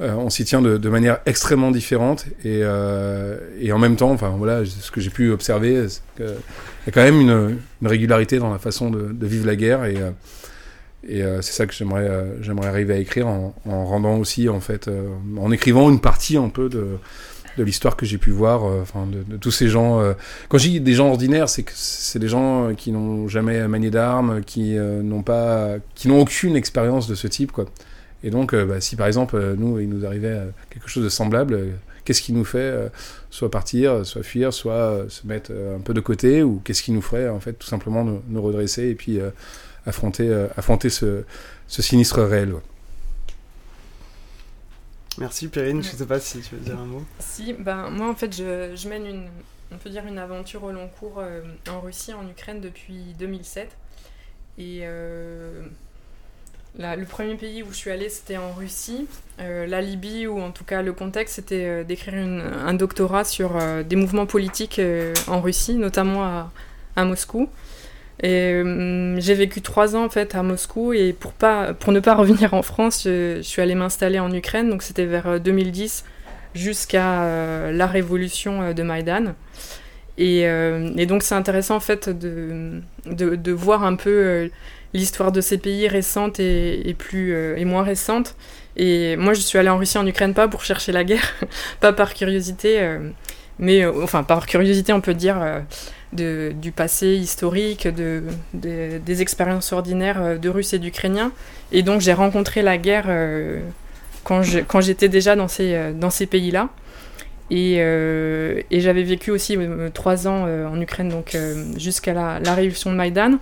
on 0.00 0.28
s'y 0.30 0.44
tient 0.44 0.60
de, 0.60 0.88
manière 0.88 1.18
extrêmement 1.26 1.70
différente, 1.70 2.26
et, 2.44 2.62
et, 3.60 3.72
en 3.72 3.78
même 3.78 3.94
temps, 3.94 4.10
enfin 4.10 4.34
voilà, 4.36 4.64
ce 4.64 4.90
que 4.90 5.00
j'ai 5.00 5.10
pu 5.10 5.30
observer, 5.30 5.86
il 6.18 6.24
y 6.24 6.88
a 6.88 6.92
quand 6.92 7.02
même 7.02 7.20
une, 7.20 7.58
régularité 7.84 8.38
dans 8.38 8.50
la 8.50 8.58
façon 8.58 8.90
de, 8.90 9.26
vivre 9.26 9.46
la 9.46 9.56
guerre, 9.56 9.84
et 9.84 9.96
et 11.06 11.22
c'est 11.42 11.52
ça 11.52 11.66
que 11.66 11.74
j'aimerais 11.74 12.08
j'aimerais 12.40 12.66
arriver 12.66 12.94
à 12.94 12.96
écrire 12.96 13.26
en, 13.26 13.54
en, 13.68 13.84
rendant 13.84 14.16
aussi 14.16 14.48
en 14.48 14.60
fait 14.60 14.88
en 15.36 15.52
écrivant 15.52 15.90
une 15.90 16.00
partie 16.00 16.38
un 16.38 16.48
peu 16.48 16.70
de 16.70 16.96
de 17.56 17.64
l'histoire 17.64 17.96
que 17.96 18.06
j'ai 18.06 18.18
pu 18.18 18.30
voir, 18.30 18.64
euh, 18.64 18.80
enfin 18.82 19.06
de, 19.06 19.36
tous 19.36 19.50
ces 19.50 19.68
gens. 19.68 20.00
Euh, 20.00 20.14
quand 20.48 20.58
je 20.58 20.68
dis 20.68 20.80
des 20.80 20.94
gens 20.94 21.08
ordinaires, 21.08 21.48
c'est 21.48 21.62
que 21.62 21.72
c'est 21.74 22.18
des 22.18 22.28
gens 22.28 22.74
qui 22.74 22.92
n'ont 22.92 23.28
jamais 23.28 23.66
manié 23.68 23.90
d'armes, 23.90 24.42
qui 24.42 24.76
euh, 24.76 25.02
n'ont 25.02 25.22
pas, 25.22 25.76
qui 25.94 26.08
n'ont 26.08 26.20
aucune 26.20 26.56
expérience 26.56 27.08
de 27.08 27.14
ce 27.14 27.26
type, 27.26 27.52
quoi. 27.52 27.66
Et 28.22 28.30
donc, 28.30 28.54
bah, 28.54 28.80
si 28.80 28.96
par 28.96 29.06
exemple 29.06 29.54
nous, 29.58 29.78
il 29.80 29.88
nous 29.88 30.06
arrivait 30.06 30.40
quelque 30.70 30.88
chose 30.88 31.04
de 31.04 31.10
semblable, 31.10 31.60
qu'est-ce 32.06 32.22
qui 32.22 32.32
nous 32.32 32.46
fait 32.46 32.90
soit 33.28 33.50
partir, 33.50 34.06
soit 34.06 34.22
fuir, 34.22 34.50
soit 34.54 35.04
se 35.10 35.26
mettre 35.26 35.52
un 35.52 35.80
peu 35.80 35.92
de 35.92 36.00
côté, 36.00 36.42
ou 36.42 36.58
qu'est-ce 36.64 36.82
qui 36.82 36.92
nous 36.92 37.02
ferait 37.02 37.28
en 37.28 37.38
fait 37.38 37.52
tout 37.52 37.66
simplement 37.66 38.02
nous, 38.02 38.42
redresser 38.42 38.88
et 38.88 38.94
puis 38.94 39.18
affronter, 39.84 40.32
affronter 40.56 40.88
ce, 40.88 41.24
ce 41.68 41.82
sinistre 41.82 42.22
réel. 42.22 42.54
Merci 45.18 45.48
Perrine, 45.48 45.82
je 45.82 45.92
ne 45.92 45.96
sais 45.96 46.06
pas 46.06 46.18
si 46.18 46.40
tu 46.40 46.54
veux 46.56 46.60
dire 46.60 46.78
un 46.78 46.86
mot. 46.86 47.04
Si, 47.20 47.52
ben, 47.52 47.90
moi 47.90 48.08
en 48.08 48.14
fait 48.14 48.34
je, 48.34 48.74
je 48.74 48.88
mène 48.88 49.06
une, 49.06 49.28
on 49.72 49.76
peut 49.76 49.90
dire 49.90 50.04
une 50.06 50.18
aventure 50.18 50.64
au 50.64 50.72
long 50.72 50.88
cours 50.88 51.18
euh, 51.18 51.42
en 51.68 51.80
Russie, 51.80 52.12
en 52.12 52.28
Ukraine 52.28 52.60
depuis 52.60 53.14
2007. 53.18 53.76
Et 54.58 54.80
euh, 54.82 55.62
le 56.78 57.04
premier 57.04 57.36
pays 57.36 57.62
où 57.62 57.70
je 57.70 57.76
suis 57.76 57.90
allée 57.90 58.08
c'était 58.08 58.36
en 58.36 58.52
Russie. 58.52 59.06
Euh, 59.40 59.66
la 59.66 59.80
Libye, 59.80 60.26
ou 60.26 60.40
en 60.40 60.50
tout 60.50 60.64
cas 60.64 60.82
le 60.82 60.92
contexte 60.92 61.36
c'était 61.36 61.84
d'écrire 61.84 62.14
un 62.14 62.74
doctorat 62.74 63.24
sur 63.24 63.58
des 63.84 63.96
mouvements 63.96 64.26
politiques 64.26 64.80
en 65.28 65.40
Russie, 65.40 65.74
notamment 65.74 66.24
à, 66.24 66.52
à 66.96 67.04
Moscou. 67.04 67.48
Et 68.22 68.60
hum, 68.60 69.16
j'ai 69.20 69.34
vécu 69.34 69.60
trois 69.60 69.96
ans 69.96 70.04
en 70.04 70.08
fait 70.08 70.34
à 70.34 70.42
Moscou 70.42 70.92
et 70.92 71.12
pour, 71.12 71.32
ne 71.92 72.00
pas 72.00 72.14
revenir 72.14 72.54
en 72.54 72.62
France, 72.62 73.02
je, 73.04 73.40
suis 73.42 73.60
allée 73.60 73.74
m'installer 73.74 74.20
en 74.20 74.32
Ukraine, 74.32 74.70
donc 74.70 74.82
c'était 74.82 75.06
vers 75.06 75.40
2010 75.40 76.04
euh, 76.06 76.10
jusqu'à 76.54 77.22
euh, 77.22 77.72
la 77.72 77.86
révolution 77.86 78.62
euh, 78.62 78.72
de 78.72 78.82
Maïdan. 78.82 79.34
Et, 80.16 80.46
donc 81.06 81.24
c'est 81.24 81.34
intéressant 81.34 81.74
en 81.74 81.80
fait 81.80 82.08
de, 82.08 83.50
voir 83.52 83.82
un 83.82 83.96
peu 83.96 84.48
l'histoire 84.92 85.32
de 85.32 85.40
ces 85.40 85.58
pays 85.58 85.88
récentes 85.88 86.38
et, 86.38 86.88
et 86.88 86.94
plus, 86.94 87.34
et 87.58 87.64
moins 87.64 87.82
récentes. 87.82 88.36
Et 88.76 89.16
moi 89.16 89.34
je 89.34 89.40
suis 89.40 89.58
allée 89.58 89.70
en 89.70 89.76
Russie, 89.76 89.98
en 89.98 90.06
Ukraine, 90.06 90.32
pas 90.32 90.46
pour 90.46 90.62
chercher 90.62 90.92
la 90.92 91.02
guerre, 91.02 91.34
pas 91.80 91.92
par 91.92 92.14
curiosité, 92.14 92.96
mais 93.58 93.84
enfin 93.84 94.22
par 94.22 94.46
curiosité 94.46 94.92
on 94.92 95.00
peut 95.00 95.14
dire 95.14 95.64
du 96.14 96.72
passé 96.72 97.08
historique, 97.16 97.88
de, 97.88 98.22
des 98.52 99.22
expériences 99.22 99.72
ordinaires 99.72 100.20
euh, 100.20 100.38
de 100.38 100.48
Russes 100.48 100.72
et 100.72 100.78
d'Ukrainiens. 100.78 101.32
Et 101.72 101.82
donc 101.82 102.00
j'ai 102.00 102.12
rencontré 102.12 102.62
la 102.62 102.78
guerre 102.78 103.06
euh, 103.08 103.60
quand 104.22 104.80
j'étais 104.80 105.08
déjà 105.08 105.36
dans 105.36 105.48
ces, 105.48 105.74
euh, 105.74 105.92
dans 105.92 106.10
ces 106.10 106.26
pays-là. 106.26 106.68
Et, 107.50 107.76
j'avais 108.70 109.02
vécu 109.02 109.30
aussi 109.30 109.58
trois 109.92 110.26
ans 110.26 110.46
en 110.46 110.80
Ukraine, 110.80 111.10
donc 111.10 111.36
jusqu'à 111.76 112.12
la, 112.14 112.54
révolution 112.54 112.90
de 112.90 112.96
Maïdan. 112.96 113.38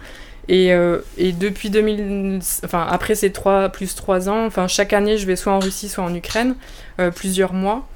Et, 0.48 0.70
et, 1.18 1.32
depuis 1.32 1.70
2000, 1.70 2.40
enfin 2.64 2.84
après 2.90 3.14
ces 3.14 3.30
trois 3.30 3.68
plus 3.68 3.94
trois 3.94 4.28
ans, 4.28 4.44
enfin 4.44 4.66
chaque 4.66 4.92
année 4.92 5.16
je 5.18 5.26
vais 5.26 5.36
soit 5.36 5.52
en 5.52 5.60
Russie, 5.60 5.88
soit 5.88 6.04
en 6.04 6.14
Ukraine, 6.14 6.56
plusieurs 7.14 7.54
mois. 7.54 7.86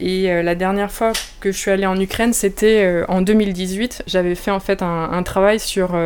Et 0.00 0.42
la 0.42 0.54
dernière 0.54 0.90
fois 0.90 1.12
que 1.40 1.52
je 1.52 1.56
suis 1.56 1.70
allée 1.70 1.86
en 1.86 1.98
Ukraine, 1.98 2.32
c'était 2.32 3.04
en 3.08 3.22
2018. 3.22 4.02
J'avais 4.06 4.34
fait 4.34 4.50
en 4.50 4.58
fait 4.58 4.82
un, 4.82 5.22
travail 5.22 5.60
sur 5.60 5.96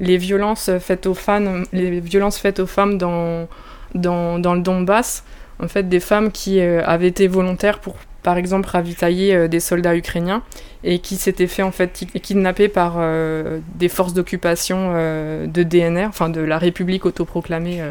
les 0.00 0.16
violences 0.18 0.70
faites 0.78 1.06
aux 1.06 1.14
femmes, 1.14 1.64
les 1.72 2.00
violences 2.00 2.38
faites 2.38 2.60
aux 2.60 2.66
femmes 2.66 2.98
dans, 2.98 3.48
dans, 3.94 4.54
le 4.54 4.60
Donbass. 4.60 5.24
En 5.62 5.68
fait, 5.68 5.88
des 5.88 6.00
femmes 6.00 6.30
qui 6.30 6.60
avaient 6.60 7.08
été 7.08 7.26
volontaires 7.26 7.78
pour 7.78 7.96
par 8.26 8.38
exemple 8.38 8.68
ravitailler 8.68 9.36
euh, 9.36 9.46
des 9.46 9.60
soldats 9.60 9.96
ukrainiens 9.96 10.42
et 10.82 10.98
qui 10.98 11.14
s'étaient 11.14 11.46
fait 11.46 11.62
en 11.62 11.70
fait 11.70 12.04
kidnapper 12.20 12.66
par 12.66 12.94
euh, 12.96 13.60
des 13.76 13.88
forces 13.88 14.14
d'occupation 14.14 14.94
euh, 14.94 15.46
de 15.46 15.62
DNR, 15.62 16.06
enfin 16.08 16.28
de 16.28 16.40
la 16.40 16.58
République 16.58 17.06
autoproclamée 17.06 17.84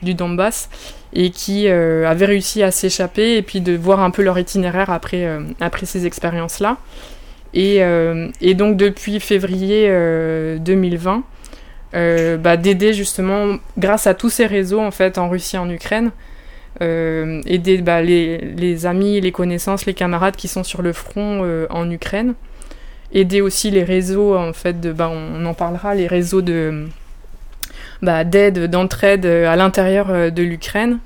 du 0.00 0.14
Donbass, 0.14 0.70
et 1.14 1.30
qui 1.30 1.68
avaient 1.68 2.26
réussi 2.26 2.62
à 2.62 2.70
s'échapper 2.70 3.36
et 3.36 3.42
puis 3.42 3.60
de 3.60 3.76
voir 3.76 4.00
un 4.00 4.10
peu 4.10 4.22
leur 4.22 4.38
itinéraire 4.38 4.90
après, 4.90 5.28
après 5.60 5.86
ces 5.86 6.06
expériences-là. 6.06 6.76
Et, 7.54 7.80
et, 8.40 8.54
donc 8.54 8.76
depuis 8.76 9.20
février 9.20 9.88
2020, 10.58 11.22
bah, 11.92 12.56
d'aider 12.56 12.92
justement, 12.92 13.58
grâce 13.78 14.08
à 14.08 14.14
tous 14.14 14.30
ces 14.30 14.46
réseaux 14.46 14.80
en 14.80 14.90
fait 14.90 15.16
en 15.16 15.28
Russie 15.28 15.54
et 15.54 15.60
en 15.60 15.70
Ukraine, 15.70 16.10
euh, 16.82 17.40
aider 17.46 17.78
bah, 17.78 18.02
les, 18.02 18.38
les, 18.38 18.86
amis, 18.86 19.20
les 19.20 19.30
connaissances, 19.30 19.86
les 19.86 19.94
camarades 19.94 20.34
qui 20.34 20.48
sont 20.48 20.64
sur 20.64 20.82
le 20.82 20.92
front 20.92 21.42
euh, 21.44 21.66
en 21.70 21.88
Ukraine, 21.88 22.34
aider 23.12 23.40
aussi 23.40 23.70
les 23.70 23.84
réseaux, 23.84 24.36
en 24.36 24.52
fait, 24.52 24.80
bah, 24.80 25.08
on 25.08 25.46
en 25.46 25.54
parlera, 25.54 25.94
les 25.94 26.08
réseaux 26.08 26.42
de 26.42 26.86
bah, 28.04 28.24
d'aide, 28.24 28.70
d'entraide 28.70 29.26
euh, 29.26 29.48
à 29.48 29.56
l'intérieur 29.56 30.30
de 30.30 30.42
l'Ukraine, 30.42 30.98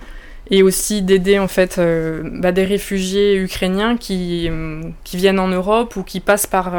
et 0.50 0.62
aussi 0.62 1.02
d'aider 1.02 1.38
en 1.38 1.48
fait 1.48 1.78
bah, 1.78 2.52
des 2.52 2.64
réfugiés 2.64 3.36
ukrainiens 3.36 3.98
qui, 3.98 4.48
qui 5.04 5.16
viennent 5.18 5.40
en 5.40 5.48
Europe 5.48 5.94
ou 5.96 6.02
qui 6.02 6.20
passent 6.20 6.46
par 6.46 6.72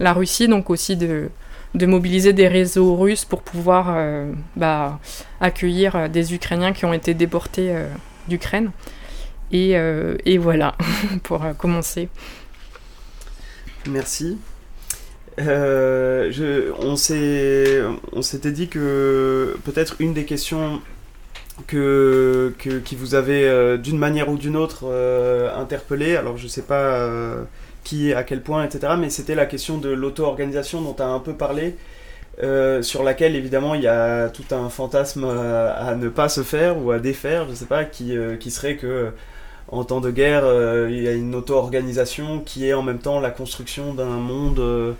la 0.00 0.12
Russie, 0.14 0.48
donc 0.48 0.70
aussi 0.70 0.96
de, 0.96 1.28
de 1.74 1.84
mobiliser 1.84 2.32
des 2.32 2.48
réseaux 2.48 2.96
russes 2.96 3.26
pour 3.26 3.42
pouvoir 3.42 3.94
bah, 4.56 4.98
accueillir 5.38 6.08
des 6.08 6.32
Ukrainiens 6.32 6.72
qui 6.72 6.86
ont 6.86 6.94
été 6.94 7.12
déportés 7.12 7.74
d'Ukraine. 8.26 8.70
Et, 9.52 9.76
euh, 9.76 10.16
et, 10.24 10.38
voilà, 10.38 10.74
pour 11.22 11.44
euh, 11.44 11.52
commencer. 11.52 12.08
Merci. 13.86 14.38
Euh, 15.40 16.72
on 16.78 16.96
s'était 16.96 18.52
dit 18.52 18.68
que 18.68 19.56
peut-être 19.64 19.96
une 19.98 20.14
des 20.14 20.24
questions 20.24 20.80
que, 21.66 22.54
qui 22.84 22.96
vous 22.96 23.14
avait 23.14 23.78
d'une 23.78 23.98
manière 23.98 24.28
ou 24.28 24.36
d'une 24.36 24.56
autre 24.56 24.86
interpellé, 25.56 26.16
alors 26.16 26.36
je 26.36 26.48
sais 26.48 26.62
pas 26.62 27.08
qui, 27.84 28.12
à 28.12 28.24
quel 28.24 28.42
point, 28.42 28.64
etc., 28.64 28.94
mais 28.98 29.10
c'était 29.10 29.34
la 29.34 29.46
question 29.46 29.78
de 29.78 29.90
l'auto-organisation 29.90 30.80
dont 30.80 30.94
tu 30.94 31.02
as 31.02 31.08
un 31.08 31.20
peu 31.20 31.34
parlé. 31.34 31.76
Euh, 32.42 32.82
sur 32.82 33.04
laquelle 33.04 33.36
évidemment 33.36 33.76
il 33.76 33.82
y 33.82 33.86
a 33.86 34.28
tout 34.28 34.42
un 34.52 34.68
fantasme 34.68 35.24
à, 35.24 35.94
ne 35.94 36.08
pas 36.08 36.28
se 36.28 36.42
faire 36.42 36.82
ou 36.82 36.90
à 36.90 36.98
défaire, 36.98 37.46
je 37.48 37.54
sais 37.54 37.66
pas, 37.66 37.84
qui, 37.84 38.16
euh, 38.16 38.36
qui 38.36 38.50
serait 38.50 38.76
que 38.76 39.12
en 39.68 39.84
temps 39.84 40.00
de 40.00 40.10
guerre 40.10 40.42
euh, 40.44 40.88
il 40.90 41.00
y 41.00 41.08
a 41.08 41.12
une 41.12 41.34
auto-organisation 41.36 42.40
qui 42.40 42.68
est 42.68 42.74
en 42.74 42.82
même 42.82 42.98
temps 42.98 43.20
la 43.20 43.30
construction 43.30 43.94
d'un 43.94 44.06
monde 44.06 44.96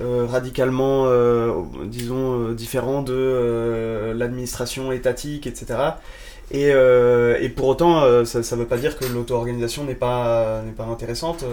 radicalement, 0.00 1.06
disons, 1.84 2.52
différent 2.52 3.02
de 3.02 4.12
l'administration 4.14 4.92
étatique, 4.92 5.46
etc. 5.46 5.78
Et, 6.52 6.72
pour 7.54 7.68
autant, 7.68 8.24
ça 8.24 8.38
ne 8.38 8.60
veut 8.60 8.66
pas 8.66 8.78
dire 8.78 8.96
que 8.96 9.04
l'auto-organisation 9.04 9.84
n'est 9.84 9.94
pas, 9.94 10.62
n'est 10.64 10.72
pas 10.72 10.84
intéressante. 10.84 11.44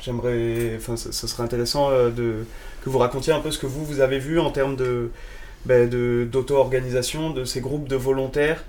J'aimerais, 0.00 0.74
enfin, 0.76 0.96
ce 0.96 1.26
serait 1.26 1.42
intéressant 1.42 1.90
de 1.90 2.44
que 2.86 2.90
vous 2.90 2.98
racontiez 2.98 3.32
un 3.32 3.40
peu 3.40 3.50
ce 3.50 3.58
que 3.58 3.66
vous, 3.66 3.84
vous 3.84 4.00
avez 4.00 4.20
vu 4.20 4.38
en 4.38 4.52
termes 4.52 4.76
de, 4.76 5.10
ben, 5.64 5.90
d'auto-organisation 5.90 7.30
de 7.30 7.44
ces 7.44 7.60
groupes 7.60 7.88
de 7.88 7.96
volontaires 7.96 8.62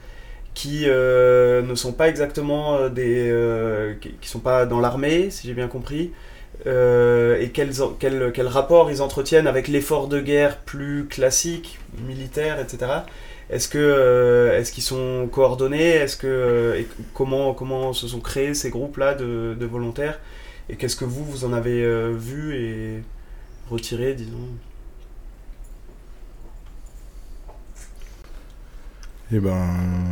qui 0.56 0.86
euh, 0.88 1.62
ne 1.62 1.76
sont 1.76 1.94
pas 1.94 2.10
exactement 2.10 2.78
euh, 2.78 2.90
des... 2.90 3.30
Euh, 3.30 3.94
qui, 4.02 4.28
sont 4.28 4.40
pas 4.40 4.66
dans 4.66 4.80
l'armée, 4.80 5.30
si 5.30 5.46
j'ai 5.46 5.54
bien 5.54 5.68
compris, 5.68 6.12
et 6.66 7.52
quel, 7.54 7.72
quel, 8.00 8.32
quel, 8.34 8.48
rapport 8.48 8.92
ils 8.92 9.02
entretiennent 9.02 9.48
avec 9.48 9.68
l'effort 9.68 10.08
de 10.08 10.20
guerre 10.20 10.58
plus 10.60 11.06
classique, 11.06 11.80
militaire, 12.06 12.60
etc. 12.60 12.92
Est-ce 13.50 13.70
que 13.70 14.52
est-ce 14.54 14.74
qu'ils 14.74 14.84
sont 14.84 15.30
coordonnés? 15.32 15.92
Est-ce 15.92 16.18
que 16.18 16.76
et 16.78 16.88
comment 17.14 17.54
comment 17.54 17.94
se 17.94 18.08
sont 18.08 18.20
créés 18.20 18.54
ces 18.54 18.70
groupes-là 18.70 19.14
de, 19.16 19.56
de 19.58 19.66
volontaires? 19.66 20.20
Et 20.70 20.76
qu'est-ce 20.76 20.98
que 20.98 21.06
vous 21.06 21.24
vous 21.24 21.46
en 21.46 21.54
avez 21.54 22.12
vu 22.12 22.56
et 22.56 23.04
retiré, 23.70 24.14
disons? 24.14 24.50
Eh 29.34 29.40
ben, 29.40 29.68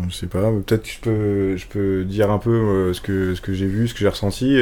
je 0.10 0.14
sais 0.14 0.28
pas, 0.28 0.52
peut-être 0.52 0.84
que 0.84 0.90
je 0.90 1.00
peux, 1.00 1.58
je 1.58 1.68
peux 1.68 2.04
dire 2.04 2.30
un 2.32 2.38
peu 2.38 2.52
euh, 2.52 2.94
ce 2.94 3.00
que, 3.00 3.34
ce 3.34 3.40
que 3.40 3.54
j'ai 3.54 3.66
vu, 3.66 3.88
ce 3.88 3.94
que 3.94 4.02
j'ai 4.02 4.10
ressenti. 4.10 4.58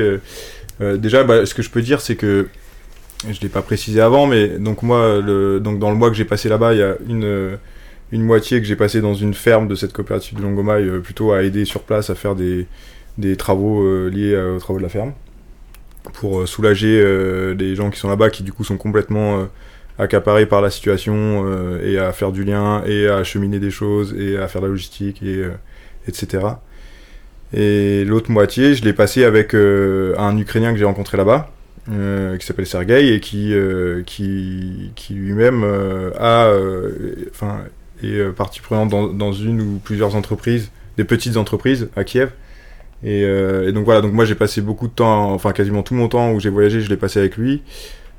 Euh, 0.81 0.93
euh, 0.93 0.97
déjà, 0.97 1.23
bah, 1.23 1.45
ce 1.45 1.53
que 1.53 1.61
je 1.61 1.69
peux 1.69 1.81
dire, 1.81 2.01
c'est 2.01 2.15
que, 2.15 2.47
je 3.29 3.39
l'ai 3.41 3.49
pas 3.49 3.61
précisé 3.61 4.01
avant, 4.01 4.27
mais 4.27 4.49
donc 4.59 4.83
moi, 4.83 5.21
donc 5.21 5.79
dans 5.79 5.89
le 5.89 5.95
mois 5.95 6.09
que 6.09 6.15
j'ai 6.15 6.25
passé 6.25 6.49
là-bas, 6.49 6.73
il 6.73 6.79
y 6.79 6.83
a 6.83 6.97
une, 7.07 7.57
moitié 8.11 8.59
que 8.59 8.67
j'ai 8.67 8.75
passé 8.75 8.99
dans 8.99 9.13
une 9.13 9.33
ferme 9.33 9.67
de 9.69 9.75
cette 9.75 9.93
coopérative 9.93 10.37
de 10.37 10.43
Longomaille, 10.43 10.99
plutôt 11.01 11.31
à 11.31 11.41
aider 11.43 11.63
sur 11.63 11.83
place 11.83 12.09
à 12.09 12.15
faire 12.15 12.35
des, 12.35 12.67
travaux 13.37 14.09
liés 14.09 14.35
aux 14.35 14.59
travaux 14.59 14.79
de 14.79 14.83
la 14.83 14.89
ferme 14.89 15.13
pour 16.11 16.41
euh, 16.41 16.45
soulager 16.45 17.01
euh, 17.01 17.53
les 17.53 17.75
gens 17.75 17.89
qui 17.89 17.99
sont 17.99 18.09
là-bas, 18.09 18.29
qui 18.29 18.43
du 18.43 18.51
coup 18.51 18.63
sont 18.63 18.77
complètement 18.77 19.39
euh, 19.39 19.45
accaparés 19.97 20.45
par 20.45 20.61
la 20.61 20.69
situation 20.69 21.45
et 21.83 21.99
à 21.99 22.11
faire 22.13 22.31
du 22.31 22.43
lien 22.43 22.83
et 22.85 23.07
à 23.07 23.17
acheminer 23.17 23.59
des 23.59 23.69
choses 23.69 24.15
et 24.17 24.37
à 24.37 24.47
faire 24.47 24.61
de 24.61 24.65
la 24.65 24.71
logistique 24.71 25.21
et 25.21 25.43
etc. 26.07 26.47
Et 27.53 28.03
l'autre 28.05 28.31
moitié, 28.31 28.73
je 28.73 28.83
l'ai 28.83 28.93
passé 28.93 29.23
avec 29.23 29.53
un 29.53 30.37
Ukrainien 30.37 30.73
que 30.73 30.79
j'ai 30.79 30.85
rencontré 30.85 31.17
là-bas, 31.17 31.51
qui 31.85 32.45
s'appelle 32.45 32.65
Sergei 32.65 33.13
et 33.13 33.19
qui 33.19 33.53
qui, 34.05 34.91
qui 34.95 35.13
lui-même 35.13 35.63
a 36.19 36.51
enfin 37.31 37.59
est 38.01 38.23
partie 38.35 38.59
prenante 38.59 38.89
dans, 39.15 39.33
une 39.33 39.61
ou 39.61 39.81
plusieurs 39.83 40.15
entreprises, 40.15 40.71
des 40.97 41.03
petites 41.03 41.37
entreprises 41.37 41.89
à 41.95 42.03
Kiev 42.03 42.31
euh, 43.05 43.67
et, 43.67 43.71
donc 43.71 43.85
voilà, 43.85 44.01
donc 44.01 44.13
moi 44.13 44.25
j'ai 44.25 44.35
passé 44.35 44.61
beaucoup 44.61 44.87
de 44.87 44.93
temps, 44.93 45.33
enfin 45.33 45.51
quasiment 45.51 45.83
tout 45.83 45.93
mon 45.93 46.07
temps 46.07 46.31
où 46.31 46.39
j'ai 46.39 46.49
voyagé, 46.49 46.81
je 46.81 46.89
l'ai 46.89 46.97
passé 46.97 47.19
avec 47.19 47.37
lui. 47.37 47.61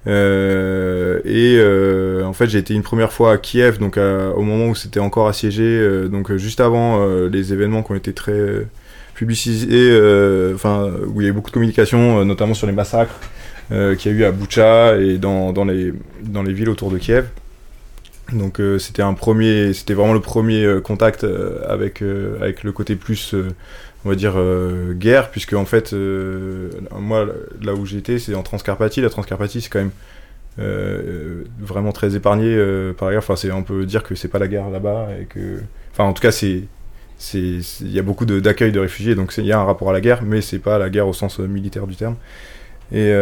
Euh, 0.07 1.21
et 1.25 1.57
euh, 1.59 2.25
en 2.25 2.35
fait 2.35 2.47
j'ai 2.49 2.59
été 2.59 2.75
une 2.75 2.83
première 2.83 3.13
fois 3.13 3.33
à 3.33 3.39
Kiev, 3.39 3.79
donc 3.79 3.97
au 3.97 4.43
moment 4.43 4.69
où 4.69 4.75
c'était 4.75 5.01
encore 5.01 5.29
assiégé, 5.29 6.09
donc 6.09 6.35
juste 6.37 6.61
avant 6.61 7.05
les 7.27 7.53
événements 7.53 7.83
qui 7.83 7.93
ont 7.93 7.97
été 7.97 8.13
très 8.13 8.67
publicisés, 9.15 9.91
enfin 10.55 10.91
où 11.07 11.21
il 11.21 11.25
y 11.25 11.27
a 11.27 11.31
eu 11.31 11.33
beaucoup 11.33 11.51
de 11.51 11.55
communication, 11.55 12.25
notamment 12.25 12.55
sur 12.55 12.67
les 12.67 12.73
massacres 12.73 13.19
qu'il 13.69 14.13
y 14.13 14.15
a 14.15 14.19
eu 14.19 14.25
à 14.25 14.33
Boucha 14.33 14.97
et 14.97 15.19
dans, 15.19 15.53
dans, 15.53 15.65
les, 15.65 15.93
dans 16.23 16.43
les 16.43 16.53
villes 16.53 16.69
autour 16.69 16.91
de 16.91 16.99
Kiev. 16.99 17.27
Donc 18.33 18.61
c'était 18.79 19.03
un 19.03 19.15
premier, 19.15 19.73
c'était 19.73 19.95
vraiment 19.95 20.15
le 20.15 20.21
premier 20.21 20.81
contact 20.83 21.27
avec 21.69 22.03
avec 22.41 22.63
le 22.65 22.73
côté 22.73 22.97
plus 22.97 23.35
on 24.05 24.11
va 24.11 24.15
dire 24.15 24.35
euh, 24.37 24.93
guerre 24.93 25.31
puisque 25.31 25.55
en 25.55 25.65
fait 25.65 25.93
euh, 25.93 26.71
moi 26.99 27.27
là 27.63 27.75
où 27.75 27.87
j'étais 27.87 28.19
c'est 28.19 28.35
en 28.35 28.43
Transcarpathie 28.43 29.01
la 29.01 29.11
Transcarpathie 29.11 29.63
c'est 29.63 29.71
quand 29.71 29.79
même 29.79 29.91
euh, 30.59 31.45
vraiment 31.59 31.93
très 31.93 32.15
épargné 32.15 32.57
par 32.99 33.09
ailleurs 33.09 33.25
enfin 33.29 33.49
on 33.55 33.63
peut 33.63 33.87
dire 33.87 34.03
que 34.03 34.15
c'est 34.15 34.29
pas 34.29 34.39
la 34.39 34.49
guerre 34.49 34.71
là-bas 34.71 35.09
et 35.21 35.25
que 35.25 35.61
enfin 35.93 36.05
en 36.05 36.13
tout 36.13 36.23
cas 36.23 36.33
c'est 36.33 36.65
il 37.35 37.63
y 37.83 37.99
a 37.99 38.03
beaucoup 38.03 38.25
d'accueil 38.27 38.73
de, 38.73 38.81
réfugiés 38.81 39.15
donc 39.15 39.35
il 39.39 39.47
y 39.47 39.53
a 39.53 39.59
un 39.59 39.65
rapport 39.65 39.91
à 39.91 39.93
la 39.93 40.01
guerre 40.01 40.23
mais 40.23 40.41
c'est 40.41 40.59
pas 40.59 40.79
la 40.79 40.91
guerre 40.91 41.09
au 41.09 41.13
sens 41.13 41.39
militaire 41.39 41.87
du 41.87 41.97
terme 41.97 42.17
et 42.93 43.13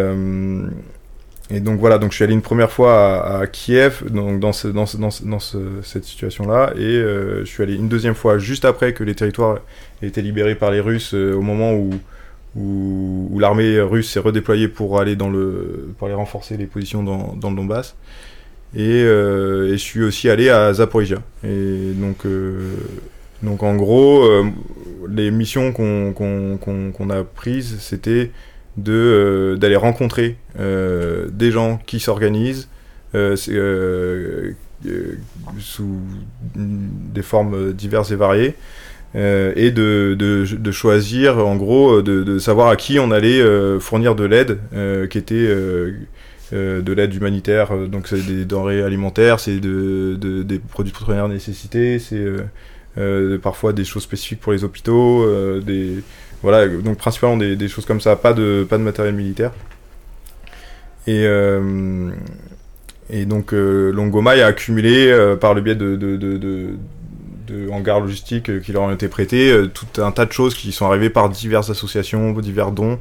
et 1.52 1.60
donc 1.60 1.78
voilà, 1.80 1.98
donc 1.98 2.12
je 2.12 2.16
suis 2.16 2.24
allé 2.24 2.32
une 2.32 2.42
première 2.42 2.70
fois 2.70 3.40
à, 3.40 3.46
Kiev, 3.46 4.04
donc 4.10 4.40
dans, 4.40 4.52
ce, 4.52 4.68
dans, 4.68 4.84
dans, 4.98 5.10
dans 5.24 5.38
cette 5.38 6.04
situation-là, 6.04 6.72
et 6.76 6.80
euh, 6.80 7.40
je 7.40 7.50
suis 7.50 7.62
allé 7.62 7.74
une 7.74 7.88
deuxième 7.88 8.14
fois 8.14 8.38
juste 8.38 8.64
après 8.64 8.94
que 8.94 9.04
les 9.04 9.14
territoires 9.14 9.58
aient 10.02 10.06
été 10.06 10.22
libérés 10.22 10.54
par 10.54 10.70
les 10.70 10.80
Russes, 10.80 11.12
euh, 11.14 11.34
au 11.34 11.42
moment 11.42 11.74
où, 11.74 11.90
où, 12.56 13.38
l'armée 13.38 13.80
russe 13.80 14.10
s'est 14.10 14.20
redéployée 14.20 14.68
pour 14.68 14.98
aller 14.98 15.14
dans 15.14 15.28
le, 15.28 15.90
pour 15.98 16.06
aller 16.06 16.16
renforcer 16.16 16.56
les 16.56 16.66
positions 16.66 17.02
dans, 17.02 17.50
le 17.50 17.56
Donbass. 17.56 17.96
Et, 18.74 19.02
euh, 19.04 19.68
et, 19.68 19.72
je 19.72 19.82
suis 19.82 20.02
aussi 20.02 20.30
allé 20.30 20.48
à 20.48 20.72
Zaporizhia. 20.72 21.18
Et 21.44 21.92
donc, 21.94 22.24
donc 23.42 23.62
en 23.62 23.76
gros, 23.76 24.28
les 25.08 25.30
missions 25.30 25.72
qu'on 25.72 27.10
a 27.10 27.24
prises, 27.24 27.76
c'était 27.80 28.30
de 28.76 28.92
euh, 28.92 29.56
d'aller 29.56 29.76
rencontrer 29.76 30.36
euh, 30.58 31.28
des 31.30 31.50
gens 31.50 31.78
qui 31.86 32.00
s'organisent 32.00 32.68
euh, 33.14 33.36
sous 35.58 35.98
des 36.56 37.22
formes 37.22 37.72
diverses 37.72 38.10
et 38.10 38.16
variées 38.16 38.54
et 39.14 39.70
de, 39.70 40.16
de, 40.18 40.72
choisir, 40.72 41.46
en 41.46 41.56
gros, 41.56 42.00
de, 42.00 42.22
de, 42.22 42.38
savoir 42.38 42.68
à 42.68 42.76
qui 42.76 42.98
on 42.98 43.10
allait 43.10 43.42
fournir 43.78 44.14
de 44.14 44.24
l'aide, 44.24 44.58
qui 45.10 45.18
était 45.18 45.46
de 46.50 46.92
l'aide 46.92 47.14
humanitaire, 47.14 47.76
donc 47.88 48.08
c'est 48.08 48.26
des 48.26 48.46
denrées 48.46 48.82
alimentaires, 48.82 49.38
c'est 49.38 49.60
de, 49.60 50.16
des 50.42 50.58
produits 50.58 50.92
de 50.92 50.96
première 50.96 51.28
nécessité, 51.28 51.98
c'est 51.98 52.24
parfois 53.42 53.72
des 53.72 53.84
choses 53.84 54.02
spécifiques 54.02 54.40
pour 54.40 54.52
les 54.52 54.64
hôpitaux, 54.64 55.26
des 55.60 56.02
voilà, 56.42 56.66
donc 56.66 56.98
principalement 56.98 57.36
des, 57.36 57.68
choses 57.68 57.86
comme 57.86 58.00
ça, 58.00 58.16
pas 58.16 58.32
de, 58.32 58.66
pas 58.68 58.76
de 58.76 58.82
matériel 58.82 59.14
militaire. 59.14 59.52
Et, 61.06 61.24
euh, 61.24 62.10
et 63.10 63.24
donc 63.26 63.54
euh, 63.54 63.92
Longomai 63.92 64.42
a 64.42 64.46
accumulé 64.46 65.08
euh, 65.08 65.36
par 65.36 65.54
le 65.54 65.60
biais 65.60 65.74
de, 65.74 65.96
de, 65.96 66.16
de, 66.16 66.38
de 66.38 67.68
hangars 67.70 68.00
logistiques 68.00 68.60
qui 68.60 68.72
leur 68.72 68.82
ont 68.82 68.92
été 68.92 69.08
prêtés, 69.08 69.52
tout 69.72 70.02
un 70.02 70.10
tas 70.10 70.26
de 70.26 70.32
choses 70.32 70.54
qui 70.54 70.72
sont 70.72 70.86
arrivées 70.86 71.10
par 71.10 71.28
diverses 71.28 71.70
associations, 71.70 72.32
divers 72.32 72.72
dons. 72.72 72.98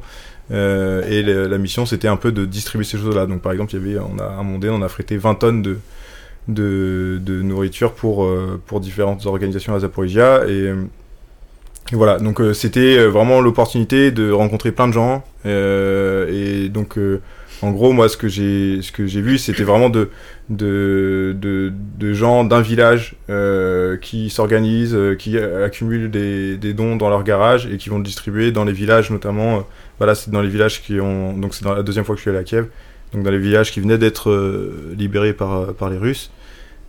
et 0.50 1.22
la, 1.22 1.58
mission, 1.58 1.84
c'était 1.84 2.08
un 2.08 2.16
peu 2.16 2.30
de 2.30 2.44
distribuer 2.44 2.84
ces 2.84 2.98
choses-là. 2.98 3.26
Donc, 3.26 3.42
par 3.42 3.52
exemple, 3.52 3.74
il 3.74 3.80
y 3.80 3.96
avait, 3.96 3.98
on 3.98 4.18
a, 4.20 4.38
à 4.38 4.42
Mondé, 4.42 4.70
on 4.70 4.82
a 4.82 4.88
frété 4.88 5.16
20 5.16 5.34
tonnes 5.36 5.62
de, 5.62 5.78
de, 6.48 7.20
nourriture 7.42 7.92
pour, 7.92 8.28
pour 8.66 8.80
différentes 8.80 9.26
organisations 9.26 9.74
à 9.74 9.80
Zaporizhia. 9.80 10.44
Et, 10.48 10.72
voilà, 11.90 12.18
donc 12.18 12.40
euh, 12.40 12.54
c'était 12.54 12.96
euh, 12.96 13.08
vraiment 13.08 13.40
l'opportunité 13.40 14.10
de 14.10 14.30
rencontrer 14.30 14.72
plein 14.72 14.88
de 14.88 14.92
gens. 14.92 15.24
Euh, 15.44 16.64
et 16.64 16.68
donc, 16.68 16.98
en 17.60 17.70
gros, 17.70 17.92
moi, 17.92 18.08
ce 18.08 18.16
que 18.16 18.28
j'ai, 18.28 18.80
ce 18.82 19.18
vu, 19.18 19.38
c'était 19.38 19.62
vraiment 19.62 19.90
de, 19.90 20.08
de, 20.48 21.36
de, 21.38 22.12
gens 22.12 22.44
d'un 22.44 22.60
village 22.60 23.16
qui 24.00 24.30
s'organisent, 24.30 24.98
qui 25.18 25.38
accumulent 25.38 26.10
des, 26.10 26.56
des, 26.56 26.72
dons 26.72 26.96
dans 26.96 27.08
leur 27.08 27.24
garage 27.24 27.66
et 27.66 27.76
qui 27.76 27.88
vont 27.88 27.98
le 27.98 28.04
distribuer 28.04 28.52
dans 28.52 28.64
les 28.64 28.72
villages, 28.72 29.10
notamment. 29.10 29.66
voilà, 29.98 30.14
c'est 30.14 30.30
dans 30.30 30.42
les 30.42 30.48
villages 30.48 30.82
qui 30.82 31.00
ont. 31.00 31.36
Donc, 31.36 31.54
c'est 31.54 31.64
la 31.64 31.82
deuxième 31.82 32.04
fois 32.04 32.14
que 32.14 32.18
je 32.18 32.22
suis 32.22 32.30
allé 32.30 32.38
à 32.38 32.44
Kiev. 32.44 32.66
Donc, 33.12 33.24
dans 33.24 33.30
les 33.30 33.38
villages 33.38 33.72
qui 33.72 33.80
venaient 33.80 33.98
d'être 33.98 34.30
libérés 34.96 35.32
par, 35.32 35.74
par 35.74 35.90
les 35.90 35.98
Russes. 35.98 36.30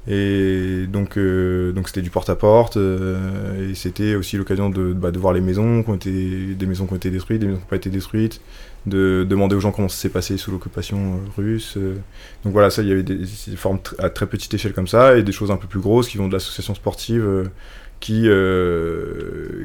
Et 0.05 0.85
donc, 0.87 1.17
euh, 1.17 1.71
donc 1.71 1.87
c'était 1.87 2.01
du 2.01 2.09
porte-à-porte. 2.09 2.77
Euh, 2.77 3.71
et 3.71 3.75
c'était 3.75 4.15
aussi 4.15 4.37
l'occasion 4.37 4.69
de, 4.69 4.93
bah, 4.93 5.11
de 5.11 5.19
voir 5.19 5.33
les 5.33 5.41
maisons, 5.41 5.83
qui 5.83 5.89
ont 5.89 5.95
été, 5.95 6.55
des 6.55 6.65
maisons 6.65 6.85
qui 6.85 6.93
ont 6.93 6.97
été 6.97 7.09
détruites, 7.09 7.39
des 7.39 7.47
maisons 7.47 7.59
qui 7.59 7.63
n'ont 7.63 7.69
pas 7.69 7.75
été 7.77 7.89
détruites, 7.89 8.41
de 8.85 9.25
demander 9.27 9.55
aux 9.55 9.61
gens 9.61 9.71
comment 9.71 9.87
ça 9.87 9.97
s'est 9.97 10.09
passé 10.09 10.37
sous 10.37 10.51
l'occupation 10.51 11.15
euh, 11.15 11.41
russe. 11.41 11.77
Donc 12.43 12.53
voilà, 12.53 12.69
ça, 12.69 12.81
il 12.81 12.89
y 12.89 12.91
avait 12.91 13.03
des, 13.03 13.25
formes 13.55 13.79
à 13.97 14.09
très 14.09 14.25
petite 14.25 14.53
échelle 14.53 14.73
comme 14.73 14.87
ça, 14.87 15.17
et 15.17 15.23
des 15.23 15.31
choses 15.31 15.51
un 15.51 15.57
peu 15.57 15.67
plus 15.67 15.79
grosses 15.79 16.09
qui 16.09 16.17
vont 16.17 16.27
de 16.27 16.33
l'association 16.33 16.75
sportive 16.75 17.49
qui, 18.03 18.27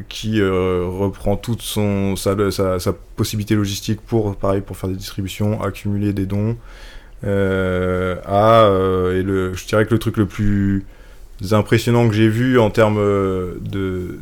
qui 0.08 0.40
reprend 0.40 1.36
toute 1.36 1.60
son, 1.62 2.14
sa, 2.14 2.50
sa, 2.52 2.78
sa, 2.78 2.92
possibilité 3.16 3.56
logistique 3.56 4.00
pour, 4.00 4.36
pareil, 4.36 4.60
pour 4.60 4.76
faire 4.76 4.88
des 4.88 4.96
distributions, 4.96 5.60
accumuler 5.60 6.12
des 6.12 6.26
dons. 6.26 6.56
Euh, 7.24 8.16
à, 8.24 8.64
euh, 8.64 9.18
et 9.18 9.22
le, 9.22 9.54
je 9.54 9.66
dirais 9.66 9.84
que 9.86 9.92
le 9.92 9.98
truc 9.98 10.16
le 10.16 10.26
plus 10.26 10.84
impressionnant 11.50 12.08
que 12.08 12.14
j'ai 12.14 12.28
vu 12.28 12.58
en 12.58 12.70
termes 12.70 12.98
euh, 12.98 13.54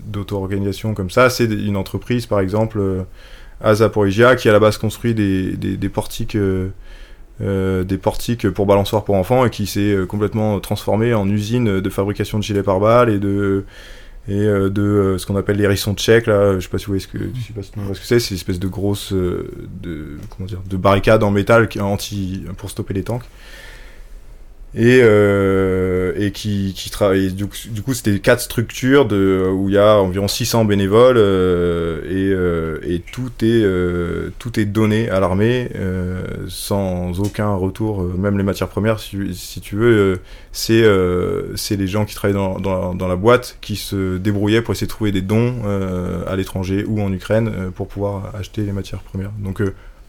d'auto-organisation 0.07 0.95
comme 0.95 1.11
ça, 1.11 1.31
c'est 1.31 1.45
une 1.45 1.77
entreprise, 1.77 2.27
par 2.27 2.41
exemple, 2.41 2.81
à 3.61 3.75
Zaporizhia, 3.75 4.37
qui 4.37 4.49
à 4.49 4.53
la 4.53 4.61
base 4.61 4.79
construit 4.79 5.15
des, 5.15 5.53
des, 5.57 5.77
des 5.77 5.89
portiques, 5.89 6.37
des 7.41 7.99
portiques 7.99 8.49
pour 8.51 8.67
balançoires 8.67 9.05
pour 9.05 9.15
enfants 9.15 9.45
et 9.45 9.51
qui 9.51 9.67
s'est 9.67 9.97
complètement 10.09 10.61
transformé 10.61 11.15
en 11.15 11.29
usine 11.29 11.81
de 11.81 11.91
fabrication 11.91 12.39
de 12.39 12.43
gilets 12.43 12.63
pare-balles 12.63 13.11
et 13.11 13.19
de 13.19 13.65
et 14.28 14.40
euh, 14.40 14.68
de 14.71 14.83
euh, 14.83 15.18
ce 15.18 15.26
qu'on 15.26 15.37
appelle 15.37 15.56
les 15.56 15.64
hérissons 15.64 15.95
tchèques 15.95 16.26
là. 16.26 16.54
Je 16.54 16.61
sais 16.61 16.68
pas 16.68 16.78
si 16.78 16.87
vous 16.87 16.92
voyez 16.92 17.00
ce 17.00 17.09
que 17.09 17.18
je 17.18 17.47
sais 17.47 17.52
pas 17.52 17.62
ce 17.62 18.00
que 18.00 18.06
c'est. 18.06 18.18
C'est 18.18 18.30
une 18.30 18.37
espèce 18.37 18.59
de 18.59 18.68
grosse 18.68 19.12
euh, 19.12 19.50
de 19.83 20.18
comment 20.30 20.47
dire 20.47 20.62
de 20.68 20.76
barricade 20.76 21.23
en 21.23 21.30
métal 21.30 21.68
anti 21.80 22.45
pour 22.56 22.71
stopper 22.71 22.95
les 22.95 23.04
tanks 23.04 23.25
et, 24.76 25.00
euh, 25.02 26.12
et 26.17 26.32
qui, 26.32 26.75
qui 26.76 26.91
travaille. 26.91 27.32
Du, 27.32 27.47
coup, 27.47 27.95
c'était 27.95 28.19
quatre 28.19 28.41
structures 28.41 29.06
où 29.10 29.71
il 29.71 29.75
y 29.75 29.78
a 29.78 29.97
environ 29.97 30.28
600 30.28 30.67
bénévoles 30.67 31.17
euh, 31.17 32.02
et, 32.04 32.30
euh, 32.30 32.78
et, 32.86 33.00
tout 33.00 33.30
est 33.43 33.65
tout 34.39 34.60
est 34.60 34.67
donné 34.67 35.08
à 35.08 35.19
l'armée 35.19 35.71
sans 36.49 37.19
aucun 37.21 37.54
retour, 37.54 38.02
même 38.02 38.36
les 38.36 38.45
matières 38.45 38.69
premières, 38.69 39.00
si, 39.00 39.60
tu 39.62 39.76
veux. 39.76 40.21
c'est 40.52 40.84
c'est 41.54 41.76
les 41.76 41.86
gens 41.86 42.04
qui 42.04 42.15
travaillent 42.15 42.36
dans, 42.60 43.08
la 43.08 43.17
boîte 43.17 43.56
qui 43.62 43.76
se 43.76 44.19
débrouillaient 44.19 44.60
pour 44.60 44.73
essayer 44.73 44.86
de 44.86 44.93
trouver 44.93 45.12
des 45.12 45.23
dons 45.23 45.54
à 46.26 46.36
l'étranger 46.36 46.84
ou 46.86 47.00
en 47.00 47.12
Ukraine 47.12 47.71
pour 47.75 47.89
pouvoir 47.89 48.34
acheter 48.39 48.62
les 48.62 48.73
matières 48.73 49.00
premières. 49.00 49.32
Donc 49.39 49.62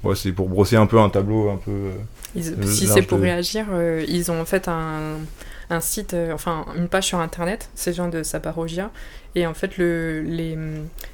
ouais, 0.04 0.16
c'est 0.16 0.34
pour 0.34 0.50
brosser 0.50 0.76
un 0.76 0.88
peu 0.88 1.00
un 1.00 1.10
tableau 1.10 1.50
un 1.50 1.58
peu 1.58 1.72
euh, 2.36 2.66
si 2.66 2.88
c'est 2.88 3.02
pour 3.02 3.20
réagir, 3.20 3.68
euh, 3.72 4.04
ils 4.08 4.32
ont 4.32 4.40
en 4.40 4.46
fait 4.46 4.68
un, 4.68 5.18
un 5.70 5.80
site, 5.80 6.14
euh, 6.14 6.34
enfin 6.34 6.66
une 6.76 6.88
page 6.88 7.06
sur 7.06 7.20
internet, 7.20 7.70
ces 7.76 7.94
gens 7.94 8.10
de 8.10 8.24
Saparogia, 8.24 8.92
et 9.36 9.48
en 9.48 9.54
fait 9.54 9.78
le, 9.78 10.22
les, 10.22 10.58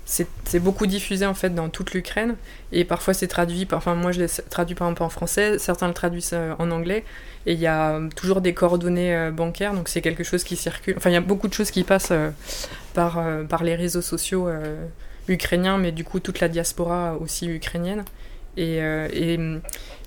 c'est 0.06 0.60
beaucoup 0.60 0.88
diffusé 0.88 1.26
en 1.26 1.34
fait 1.34 1.54
dans 1.54 1.70
toute 1.70 1.94
l'Ukraine, 1.94 2.36
et 2.72 2.84
parfois 2.84 3.14
c'est 3.14 3.28
traduit, 3.28 3.68
enfin 3.72 3.96
moi 3.96 4.12
je 4.12 4.22
l'ai 4.22 4.28
traduit 4.50 4.76
par 4.76 4.88
exemple 4.88 5.04
en 5.04 5.10
français, 5.10 5.60
certains 5.60 5.88
le 5.88 5.94
traduisent 5.94 6.36
en 6.60 6.72
anglais, 6.72 7.04
et 7.46 7.54
il 7.54 7.60
y 7.60 7.68
a 7.68 8.00
toujours 8.16 8.42
des 8.42 8.54
coordonnées 8.54 9.30
bancaires, 9.32 9.74
donc 9.74 9.90
c'est 9.90 10.02
quelque 10.02 10.24
chose 10.24 10.44
qui 10.44 10.56
circule, 10.56 10.96
enfin 10.98 11.10
il 11.10 11.14
y 11.14 11.18
a 11.18 11.22
beaucoup 11.22 11.48
de 11.48 11.54
choses 11.54 11.72
qui 11.72 11.84
passent 11.84 12.14
par, 12.94 13.22
par 13.50 13.64
les 13.64 13.76
réseaux 13.76 14.02
sociaux 14.02 14.50
ukrainiens, 15.28 15.78
mais 15.78 15.92
du 15.92 16.04
coup 16.04 16.20
toute 16.20 16.40
la 16.40 16.48
diaspora 16.48 17.18
aussi 17.20 17.48
ukrainienne. 17.48 18.04
Et, 18.58 18.80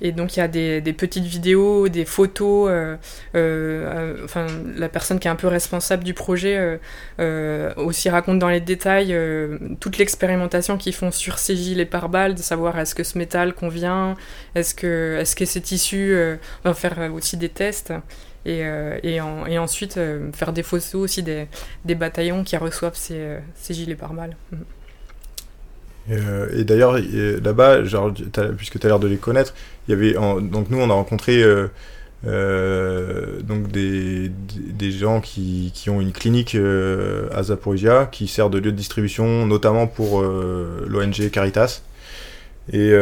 et, 0.01 0.13
donc 0.13 0.37
il 0.37 0.41
y 0.41 0.43
a 0.43 0.49
des, 0.49 0.93
petites 0.93 1.25
vidéos, 1.25 1.89
des 1.89 2.05
photos. 2.05 2.69
Euh, 2.71 2.97
euh, 3.35 4.25
enfin, 4.25 4.47
la 4.77 4.89
personne 4.89 5.19
qui 5.19 5.29
est 5.29 5.31
un 5.31 5.37
peu 5.37 5.49
responsable 5.49 6.05
du 6.05 6.15
projet 6.15 6.79
euh, 7.19 7.75
aussi 7.77 8.09
raconte 8.09 8.39
dans 8.39 8.49
les 8.49 8.61
détails 8.61 9.17
toute 9.81 9.99
l'expérimentation 9.99 10.77
qu'ils 10.77 10.95
font 10.95 11.11
sur 11.11 11.39
ces 11.39 11.57
gilets 11.57 11.87
pare-balles, 11.87 12.35
de 12.35 12.43
savoir 12.43 12.79
est-ce 12.79 12.95
que 12.95 13.05
ce 13.05 13.19
métal 13.19 13.55
convient, 13.55 14.15
est-ce 14.55 14.75
que, 14.75 15.19
est-ce 15.21 15.35
que 15.35 15.45
c'est 15.45 15.61
tissu, 15.61 16.17
on 16.65 16.69
va 16.69 16.75
faire 16.75 17.11
aussi 17.13 17.37
des 17.37 17.49
tests. 17.49 17.93
Et, 18.45 18.63
et, 19.03 19.21
en, 19.21 19.45
et, 19.47 19.59
ensuite 19.59 19.99
faire 20.33 20.53
des 20.53 20.63
photos 20.63 20.95
aussi 20.95 21.25
des, 21.25 21.49
des 21.85 21.97
bataillons 21.97 22.45
qui 22.45 22.57
reçoivent 22.57 22.95
ces, 22.95 23.39
ces 23.55 23.75
gilets 23.75 23.97
pare-balles. 23.97 24.37
Euh, 26.11 26.49
et 26.57 26.65
d'ailleurs, 26.65 26.99
là-bas, 26.99 27.79
puisque 28.57 28.79
tu 28.79 28.87
as 28.87 28.89
l'air 28.89 28.99
de 28.99 29.09
les 29.09 29.17
connaître, 29.17 29.55
il 29.89 29.93
y 29.93 29.95
avait, 29.95 30.13
donc 30.13 30.71
nous, 30.71 30.79
on 30.79 30.91
a 30.91 30.95
rencontré 30.95 31.43
euh, 31.43 31.69
euh, 32.27 33.41
donc 33.43 33.69
des, 33.71 34.31
des, 34.57 34.91
gens 34.91 35.21
qui, 35.21 35.71
qui, 35.75 35.91
ont 35.91 36.01
une 36.01 36.13
clinique 36.13 36.57
à 36.57 37.43
Zaporizhia 37.43 38.07
qui 38.11 38.29
sert 38.29 38.51
de 38.51 38.59
lieu 38.59 38.73
de 38.73 38.77
distribution, 38.77 39.47
notamment 39.47 39.87
pour 39.87 40.23
l'ONG 40.23 41.31
Caritas. 41.31 41.83
Et, 42.73 42.93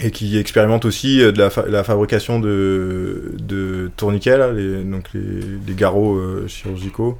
et 0.00 0.10
qui 0.10 0.38
expérimente 0.38 0.86
aussi 0.86 1.18
de 1.18 1.38
la, 1.38 1.50
la 1.68 1.84
fabrication 1.84 2.40
de, 2.40 3.34
de 3.38 3.90
tourniquets, 3.98 4.52
les, 4.54 4.82
donc 4.82 5.10
les 5.12 5.74
garrots 5.74 6.18
chirurgicaux, 6.46 7.18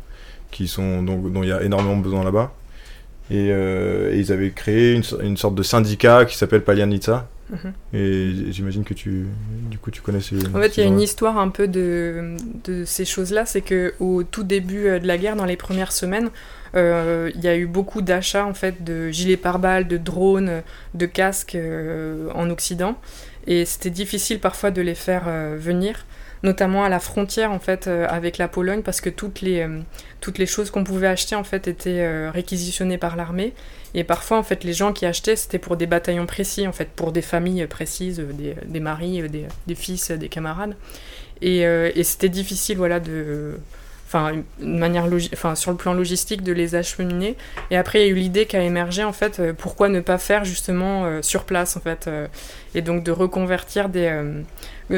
qui 0.50 0.68
sont, 0.68 1.02
donc, 1.02 1.30
dont 1.30 1.42
il 1.42 1.50
y 1.50 1.52
a 1.52 1.62
énormément 1.62 1.98
besoin 1.98 2.24
là-bas. 2.24 2.54
Euh, 3.32 4.12
et, 4.12 4.18
ils 4.18 4.32
avaient 4.32 4.50
créé 4.50 4.94
une, 4.94 5.02
une, 5.22 5.36
sorte 5.36 5.54
de 5.54 5.62
syndicat 5.62 6.24
qui 6.24 6.36
s'appelle 6.36 6.62
Palianitsa. 6.62 7.28
Mhm. 7.50 7.72
Et 7.92 8.32
j'imagine 8.50 8.84
que 8.84 8.94
tu, 8.94 9.26
du 9.70 9.78
coup, 9.78 9.90
tu 9.90 10.00
connais 10.00 10.20
ces. 10.20 10.36
En 10.54 10.60
fait, 10.60 10.76
il 10.76 10.80
y 10.80 10.82
a 10.82 10.86
une 10.86 11.00
histoire 11.00 11.38
un 11.38 11.48
peu 11.48 11.68
de, 11.68 12.36
de 12.64 12.84
ces 12.84 13.04
choses-là. 13.04 13.44
C'est 13.46 13.60
que 13.60 13.94
au 14.00 14.22
tout 14.22 14.42
début 14.42 14.86
euh, 14.86 14.98
de 14.98 15.06
la 15.06 15.18
guerre, 15.18 15.36
dans 15.36 15.44
les 15.44 15.56
premières 15.56 15.92
semaines, 15.92 16.30
euh, 16.74 17.30
il 17.34 17.42
y 17.42 17.48
a 17.48 17.56
eu 17.56 17.66
beaucoup 17.66 18.00
d'achats 18.00 18.46
en 18.46 18.54
fait 18.54 18.82
de 18.82 19.10
gilets 19.10 19.36
pare-balles, 19.36 19.86
de 19.86 19.98
drones, 19.98 20.62
de 20.94 21.06
casques 21.06 21.58
en 22.34 22.50
Occident. 22.50 22.98
Et 23.46 23.64
c'était 23.64 23.90
difficile 23.90 24.38
parfois 24.38 24.70
de 24.70 24.80
les 24.80 24.94
faire 24.94 25.24
venir 25.58 26.06
notamment 26.42 26.84
à 26.84 26.88
la 26.88 26.98
frontière 26.98 27.52
en 27.52 27.58
fait 27.58 27.86
euh, 27.86 28.06
avec 28.08 28.38
la 28.38 28.48
Pologne 28.48 28.82
parce 28.82 29.00
que 29.00 29.10
toutes 29.10 29.40
les, 29.40 29.60
euh, 29.60 29.80
toutes 30.20 30.38
les 30.38 30.46
choses 30.46 30.70
qu'on 30.70 30.84
pouvait 30.84 31.06
acheter 31.06 31.36
en 31.36 31.44
fait 31.44 31.68
étaient 31.68 32.00
euh, 32.00 32.30
réquisitionnées 32.30 32.98
par 32.98 33.16
l'armée. 33.16 33.54
Et 33.94 34.04
parfois 34.04 34.38
en 34.38 34.42
fait 34.42 34.64
les 34.64 34.72
gens 34.72 34.92
qui 34.92 35.06
achetaient 35.06 35.36
c'était 35.36 35.58
pour 35.58 35.76
des 35.76 35.86
bataillons 35.86 36.26
précis 36.26 36.66
en 36.66 36.72
fait 36.72 36.88
pour 36.88 37.12
des 37.12 37.22
familles 37.22 37.66
précises 37.66 38.18
des, 38.18 38.56
des 38.66 38.80
maris 38.80 39.28
des, 39.28 39.46
des, 39.66 39.74
fils 39.74 40.10
des 40.10 40.28
camarades. 40.28 40.76
Et, 41.40 41.62
et 41.62 42.04
c'était 42.04 42.28
difficile 42.28 42.76
voilà 42.76 43.00
de 43.00 43.56
enfin, 44.12 44.32
une 44.60 44.78
manière 44.78 45.06
enfin, 45.32 45.54
sur 45.54 45.70
le 45.70 45.76
plan 45.76 45.94
logistique 45.94 46.42
de 46.42 46.52
les 46.52 46.74
acheminer. 46.74 47.36
Et 47.70 47.76
après, 47.76 48.00
il 48.00 48.06
y 48.06 48.08
a 48.08 48.12
eu 48.12 48.14
l'idée 48.14 48.46
qui 48.46 48.56
a 48.56 48.62
émergé, 48.62 49.04
en 49.04 49.12
fait, 49.12 49.40
pourquoi 49.52 49.88
ne 49.88 50.00
pas 50.00 50.18
faire 50.18 50.44
justement 50.44 51.22
sur 51.22 51.44
place, 51.44 51.76
en 51.76 51.80
fait, 51.80 52.08
et 52.74 52.82
donc 52.82 53.04
de 53.04 53.12
reconvertir 53.12 53.88
des, 53.88 54.22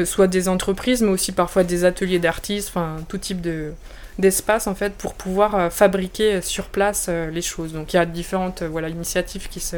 soit 0.05 0.27
des 0.27 0.49
entreprises, 0.49 1.01
mais 1.01 1.11
aussi 1.11 1.31
parfois 1.31 1.63
des 1.63 1.85
ateliers 1.85 2.19
d'artistes, 2.19 2.69
enfin 2.69 2.97
tout 3.07 3.17
type 3.17 3.41
de, 3.41 3.71
d'espace 4.19 4.67
en 4.67 4.75
fait 4.75 4.93
pour 4.93 5.13
pouvoir 5.13 5.71
fabriquer 5.71 6.41
sur 6.41 6.65
place 6.65 7.09
les 7.09 7.41
choses. 7.41 7.73
Donc 7.73 7.93
il 7.93 7.97
y 7.97 7.99
a 7.99 8.05
différentes 8.05 8.63
voilà 8.63 8.89
initiatives 8.89 9.47
qui 9.49 9.59
se 9.59 9.77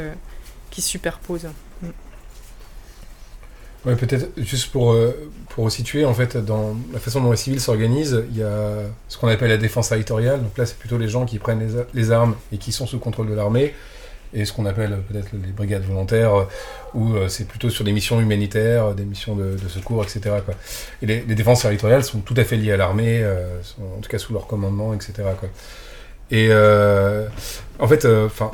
qui 0.70 0.82
se 0.82 0.90
superposent. 0.90 1.50
Ouais, 3.86 3.96
peut-être 3.96 4.30
juste 4.38 4.72
pour, 4.72 4.92
euh, 4.92 5.30
pour 5.50 5.72
situer, 5.72 6.04
en 6.04 6.14
fait, 6.14 6.36
dans 6.38 6.76
la 6.92 7.00
façon 7.00 7.22
dont 7.22 7.32
les 7.32 7.38
civils 7.38 7.62
s'organisent, 7.62 8.24
il 8.32 8.38
y 8.38 8.44
a 8.44 8.82
ce 9.08 9.18
qu'on 9.18 9.28
appelle 9.28 9.50
la 9.50 9.58
défense 9.58 9.90
territoriale. 9.90 10.42
Donc 10.42 10.58
là, 10.58 10.66
c'est 10.66 10.78
plutôt 10.78 10.98
les 10.98 11.08
gens 11.08 11.26
qui 11.26 11.38
prennent 11.40 11.66
les, 11.94 12.12
armes 12.12 12.36
et 12.52 12.58
qui 12.58 12.72
sont 12.72 12.88
sous 12.88 13.00
contrôle 13.00 13.30
de 13.30 13.34
l'armée. 13.34 13.74
Et 14.34 14.44
ce 14.44 14.52
qu'on 14.52 14.66
appelle 14.66 14.98
peut-être 15.08 15.30
les 15.32 15.54
brigades 15.54 15.84
volontaires, 15.84 16.36
euh, 16.36 16.44
où 16.94 17.14
euh, 17.14 17.30
c'est 17.30 17.48
plutôt 17.48 17.70
sur 17.70 17.86
des 17.86 17.94
missions 17.94 18.20
humanitaires, 18.20 18.94
des 18.94 19.06
missions 19.06 19.36
de, 19.36 19.56
secours, 19.70 20.04
etc. 20.04 20.36
Et 21.02 21.06
les, 21.06 21.22
défenses 21.22 21.62
territoriales 21.62 22.04
sont 22.04 22.20
tout 22.20 22.36
à 22.36 22.44
fait 22.44 22.58
liées 22.58 22.74
à 22.74 22.78
l'armée, 22.78 23.26
en 23.80 24.02
tout 24.02 24.10
cas 24.10 24.18
sous 24.18 24.34
leur 24.34 24.48
commandement, 24.48 24.94
etc. 24.94 25.14
Et 26.30 26.52
en 27.80 27.88
fait, 27.88 28.06
enfin 28.06 28.52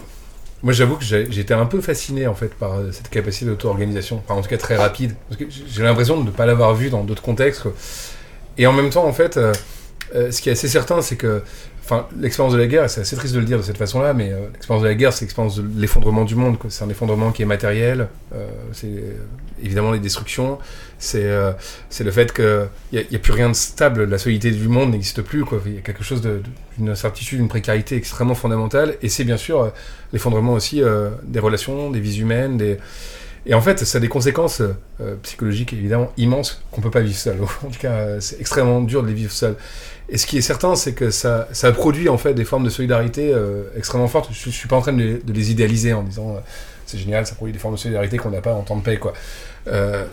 moi, 0.63 0.71
j'avoue 0.71 0.95
que 0.95 1.39
été 1.39 1.54
un 1.54 1.65
peu 1.65 1.82
fasciné 1.82 2.26
en 2.26 2.36
fait 2.36 2.54
par 2.56 2.76
euh, 2.76 2.91
cette 2.93 3.10
capacité 3.10 3.45
d'auto-organisation, 3.45 4.23
enfin, 4.23 4.39
en 4.39 4.41
tout 4.41 4.47
cas 4.49 4.58
très 4.58 4.78
rapide, 4.78 5.13
j'ai 5.67 5.84
l'impression 5.84 6.17
de 6.17 6.26
ne 6.26 6.32
pas 6.32 6.45
l'avoir 6.45 6.73
vu 6.73 6.89
dans 6.89 7.04
d'autres 7.04 7.21
contextes. 7.21 7.67
Et 8.58 8.65
en 8.65 8.71
même 8.71 8.89
temps, 8.89 9.06
en 9.06 9.12
fait, 9.12 9.36
euh, 9.36 9.52
euh, 10.15 10.32
ce 10.32 10.41
qui 10.41 10.47
est 10.47 10.54
assez 10.54 10.69
certain, 10.69 11.02
c'est 11.02 11.17
que 11.17 11.43
Enfin, 11.84 12.08
l'expérience 12.17 12.54
de 12.54 12.58
la 12.58 12.67
guerre, 12.67 12.89
c'est 12.89 13.02
assez 13.02 13.17
triste 13.17 13.34
de 13.34 13.39
le 13.39 13.46
dire 13.46 13.58
de 13.58 13.63
cette 13.63 13.78
façon-là, 13.78 14.13
mais 14.13 14.32
euh, 14.32 14.48
l'expérience 14.54 14.84
de 14.84 14.88
la 14.88 14.96
guerre, 14.96 15.12
c'est 15.12 15.26
l'expérience 15.26 15.58
de 15.58 15.65
l'effondrement 15.78 16.24
du 16.24 16.36
monde. 16.36 16.56
C'est 16.69 16.86
un 16.86 16.89
effondrement 16.89 17.34
qui 17.34 17.41
est 17.41 17.46
matériel. 17.46 18.08
Euh, 18.34 18.48
c'est 18.72 19.04
évidemment 19.62 19.91
les 19.91 20.00
destructions. 20.00 20.60
C'est 20.98 21.26
euh, 21.26 21.52
le 22.00 22.12
fait 22.12 22.32
qu'il 22.32 22.69
n'y 22.93 23.15
a, 23.15 23.19
plus 23.19 23.34
rien 23.34 23.50
de 23.50 23.54
stable. 23.54 24.06
La 24.06 24.17
solidité 24.17 24.52
du 24.52 24.69
monde 24.69 24.91
n'existe 24.91 25.22
plus. 25.24 25.43
Il 25.65 25.76
y 25.76 25.78
a 25.78 25.82
quelque 25.82 26.06
chose 26.06 26.22
d'une 26.22 26.89
incertitude, 26.89 27.39
d'une 27.39 27.50
précarité 27.50 27.98
extrêmement 27.98 28.36
fondamentale. 28.36 28.96
Et 29.02 29.10
c'est 29.10 29.26
bien 29.26 29.38
sûr 29.38 29.74
l'effondrement 30.13 30.54
aussi 30.54 30.82
des 31.24 31.39
relations, 31.39 31.91
des 31.91 32.00
vies 32.00 32.22
humaines, 32.22 32.78
et 33.46 33.54
en 33.54 33.62
fait, 33.62 33.84
ça 33.84 33.98
a 33.98 34.02
des 34.02 34.08
conséquences 34.08 34.62
euh, 34.62 35.15
psychologiques 35.24 35.74
évidemment 35.74 36.12
immenses 36.15 36.63
qu'on 36.72 36.82
peut 36.82 36.91
pas 36.91 37.02
vivre 37.02 37.17
seul. 37.17 37.38
En 37.65 37.69
tout 37.69 37.80
cas, 37.80 37.91
euh, 37.91 38.19
c'est 38.22 38.39
extrêmement 38.39 38.82
dur 38.82 39.04
de 39.04 39.08
les 39.08 39.13
vivre 39.13 39.32
seul. 39.32 39.56
Et 40.13 40.17
ce 40.17 40.28
qui 40.28 40.38
est 40.38 40.41
certain, 40.41 40.76
c'est 40.76 40.93
que 40.93 41.10
ça, 41.10 41.47
produit 41.73 42.08
en 42.08 42.19
fait 42.19 42.36
des 42.36 42.45
formes 42.45 42.63
de 42.63 42.69
solidarité 42.69 43.34
euh, 43.34 43.63
extrêmement 43.76 44.08
fortes. 44.08 44.30
Je, 44.32 44.45
je, 44.45 44.49
suis 44.52 44.67
pas 44.67 44.76
en 44.76 44.82
train 44.82 44.93
de 44.93 45.19
les, 45.28 45.52
idéaliser 45.52 45.91
en 45.91 46.04
disant 46.04 46.38
c'est 46.86 46.99
génial, 46.99 47.26
ça 47.26 47.34
produit 47.34 47.52
des 47.52 47.58
formes 47.58 47.73
de 47.73 47.80
solidarité 47.80 48.17
qu'on 48.17 48.30
n'a 48.30 48.41
pas 48.41 48.54
en 48.54 48.62
temps 48.62 48.78
de 48.78 48.84
paix, 48.84 48.97
quoi. 48.97 49.13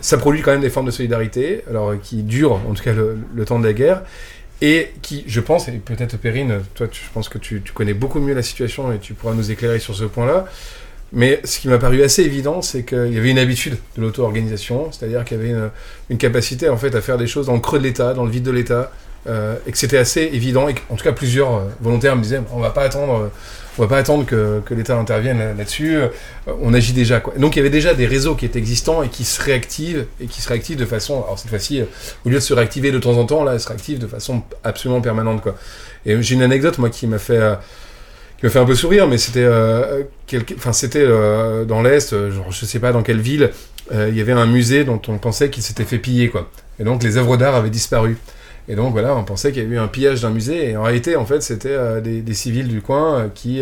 ça 0.01 0.17
produit 0.17 0.41
quand 0.41 0.51
même 0.51 0.61
des 0.61 0.71
formes 0.71 0.87
de 0.87 0.91
solidarité, 0.91 1.63
alors 1.69 1.93
qui 2.01 2.23
durent 2.23 2.59
en 2.67 2.73
tout 2.73 2.83
cas 2.83 2.93
le, 2.93 3.45
temps 3.45 3.59
de 3.59 3.65
la 3.65 3.73
guerre 3.73 4.01
et 4.61 4.91
qui, 5.03 5.23
je 5.27 5.39
pense, 5.39 5.67
et 5.67 5.73
peut-être 5.73 6.17
Perrine, 6.17 6.61
toi, 6.73 6.87
tu, 6.87 7.03
je 7.03 7.09
pense 7.13 7.29
que 7.29 7.37
tu, 7.37 7.61
tu, 7.61 7.71
connais 7.71 7.93
beaucoup 7.93 8.19
mieux 8.19 8.33
la 8.33 8.43
situation 8.43 8.91
et 8.91 8.97
tu 8.97 9.13
pourras 9.13 9.33
nous 9.33 9.51
éclairer 9.51 9.77
sur 9.79 9.95
ce 9.95 10.05
point-là. 10.05 10.45
Mais 11.13 11.41
ce 11.43 11.59
qui 11.59 11.67
m'a 11.67 11.77
paru 11.77 12.01
assez 12.01 12.23
évident, 12.23 12.63
c'est 12.63 12.83
qu'il 12.83 13.13
y 13.13 13.17
avait 13.17 13.31
une 13.31 13.39
habitude 13.39 13.77
de 13.97 14.01
l'auto-organisation, 14.01 14.91
c'est-à-dire 14.91 15.25
qu'il 15.25 15.37
y 15.37 15.41
avait 15.41 15.49
une, 15.49 15.69
une, 16.09 16.17
capacité 16.17 16.69
en 16.69 16.77
fait 16.77 16.95
à 16.95 17.01
faire 17.01 17.17
des 17.17 17.27
choses 17.27 17.47
dans 17.47 17.53
le 17.53 17.59
creux 17.59 17.79
de 17.79 17.83
l'État, 17.83 18.13
dans 18.13 18.23
le 18.23 18.31
vide 18.31 18.43
de 18.43 18.51
l'État, 18.51 18.91
euh, 19.27 19.55
et 19.67 19.71
que 19.71 19.77
c'était 19.77 19.97
assez 19.97 20.21
évident. 20.33 20.67
Et 20.67 20.75
en 20.89 20.95
tout 20.95 21.03
cas, 21.03 21.11
plusieurs 21.11 21.55
euh, 21.55 21.61
volontaires 21.79 22.15
me 22.15 22.23
disaient 22.23 22.41
on 22.53 22.59
va 22.59 22.71
pas 22.71 22.83
attendre, 22.83 23.29
on 23.77 23.81
va 23.81 23.87
pas 23.87 23.97
attendre 23.97 24.25
que, 24.25 24.61
l'État 24.71 24.97
intervienne 24.97 25.55
là-dessus. 25.57 25.95
Euh, 25.95 26.07
on 26.61 26.73
agit 26.73 26.93
déjà. 26.93 27.19
Quoi. 27.19 27.33
Donc 27.37 27.55
il 27.55 27.59
y 27.59 27.61
avait 27.61 27.69
déjà 27.69 27.93
des 27.93 28.05
réseaux 28.05 28.35
qui 28.35 28.45
étaient 28.45 28.59
existants 28.59 29.03
et 29.03 29.09
qui 29.09 29.23
se 29.23 29.41
réactivent 29.41 30.05
et 30.19 30.25
qui 30.25 30.41
se 30.41 30.49
réactivent 30.49 30.77
de 30.77 30.85
façon. 30.85 31.23
Alors 31.23 31.37
cette 31.37 31.49
fois-ci, 31.49 31.83
au 32.25 32.29
lieu 32.29 32.35
de 32.35 32.39
se 32.39 32.53
réactiver 32.53 32.91
de 32.91 32.99
temps 32.99 33.17
en 33.17 33.25
temps, 33.25 33.43
là, 33.43 33.53
elles 33.53 33.59
se 33.59 33.67
réactivent 33.67 33.99
de 33.99 34.07
façon 34.07 34.43
absolument 34.63 35.01
permanente. 35.01 35.41
Quoi. 35.41 35.55
Et 36.05 36.21
j'ai 36.21 36.35
une 36.35 36.43
anecdote 36.43 36.77
moi 36.77 36.89
qui 36.89 37.07
m'a 37.07 37.19
fait 37.19 37.39
qui 38.41 38.47
me 38.47 38.49
fait 38.49 38.59
un 38.59 38.65
peu 38.65 38.73
sourire, 38.73 39.07
mais 39.07 39.19
c'était, 39.19 39.43
euh, 39.43 40.01
c'était 40.71 41.03
euh, 41.03 41.63
dans 41.63 41.83
l'est, 41.83 42.11
euh, 42.11 42.31
genre 42.31 42.51
je 42.51 42.65
sais 42.65 42.79
pas 42.79 42.91
dans 42.91 43.03
quelle 43.03 43.21
ville, 43.21 43.51
euh, 43.93 44.09
il 44.09 44.17
y 44.17 44.21
avait 44.21 44.31
un 44.31 44.47
musée 44.47 44.83
dont 44.83 44.99
on 45.09 45.19
pensait 45.19 45.51
qu'il 45.51 45.61
s'était 45.61 45.83
fait 45.83 45.99
piller 45.99 46.29
quoi. 46.29 46.49
Et 46.79 46.83
donc 46.83 47.03
les 47.03 47.17
œuvres 47.17 47.37
d'art 47.37 47.53
avaient 47.53 47.69
disparu. 47.69 48.17
Et 48.67 48.75
donc 48.75 48.91
voilà, 48.91 49.15
on 49.15 49.23
pensait 49.23 49.51
qu'il 49.51 49.63
y 49.63 49.65
avait 49.65 49.75
eu 49.75 49.79
un 49.79 49.87
pillage 49.87 50.21
d'un 50.21 50.29
musée, 50.29 50.71
et 50.71 50.77
en 50.77 50.83
réalité, 50.83 51.15
en 51.15 51.25
fait, 51.25 51.41
c'était 51.41 52.01
des, 52.01 52.21
des, 52.21 52.33
civils 52.33 52.67
du 52.67 52.81
coin 52.81 53.29
qui 53.33 53.61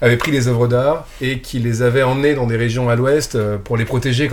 avaient 0.00 0.16
pris 0.16 0.32
les 0.32 0.48
œuvres 0.48 0.68
d'art 0.68 1.06
et 1.20 1.40
qui 1.40 1.58
les 1.58 1.82
avaient 1.82 2.02
emmenées 2.02 2.34
dans 2.34 2.46
des 2.46 2.56
régions 2.56 2.88
à 2.88 2.96
l'ouest 2.96 3.38
pour 3.64 3.76
les 3.76 3.84
protéger 3.84 4.28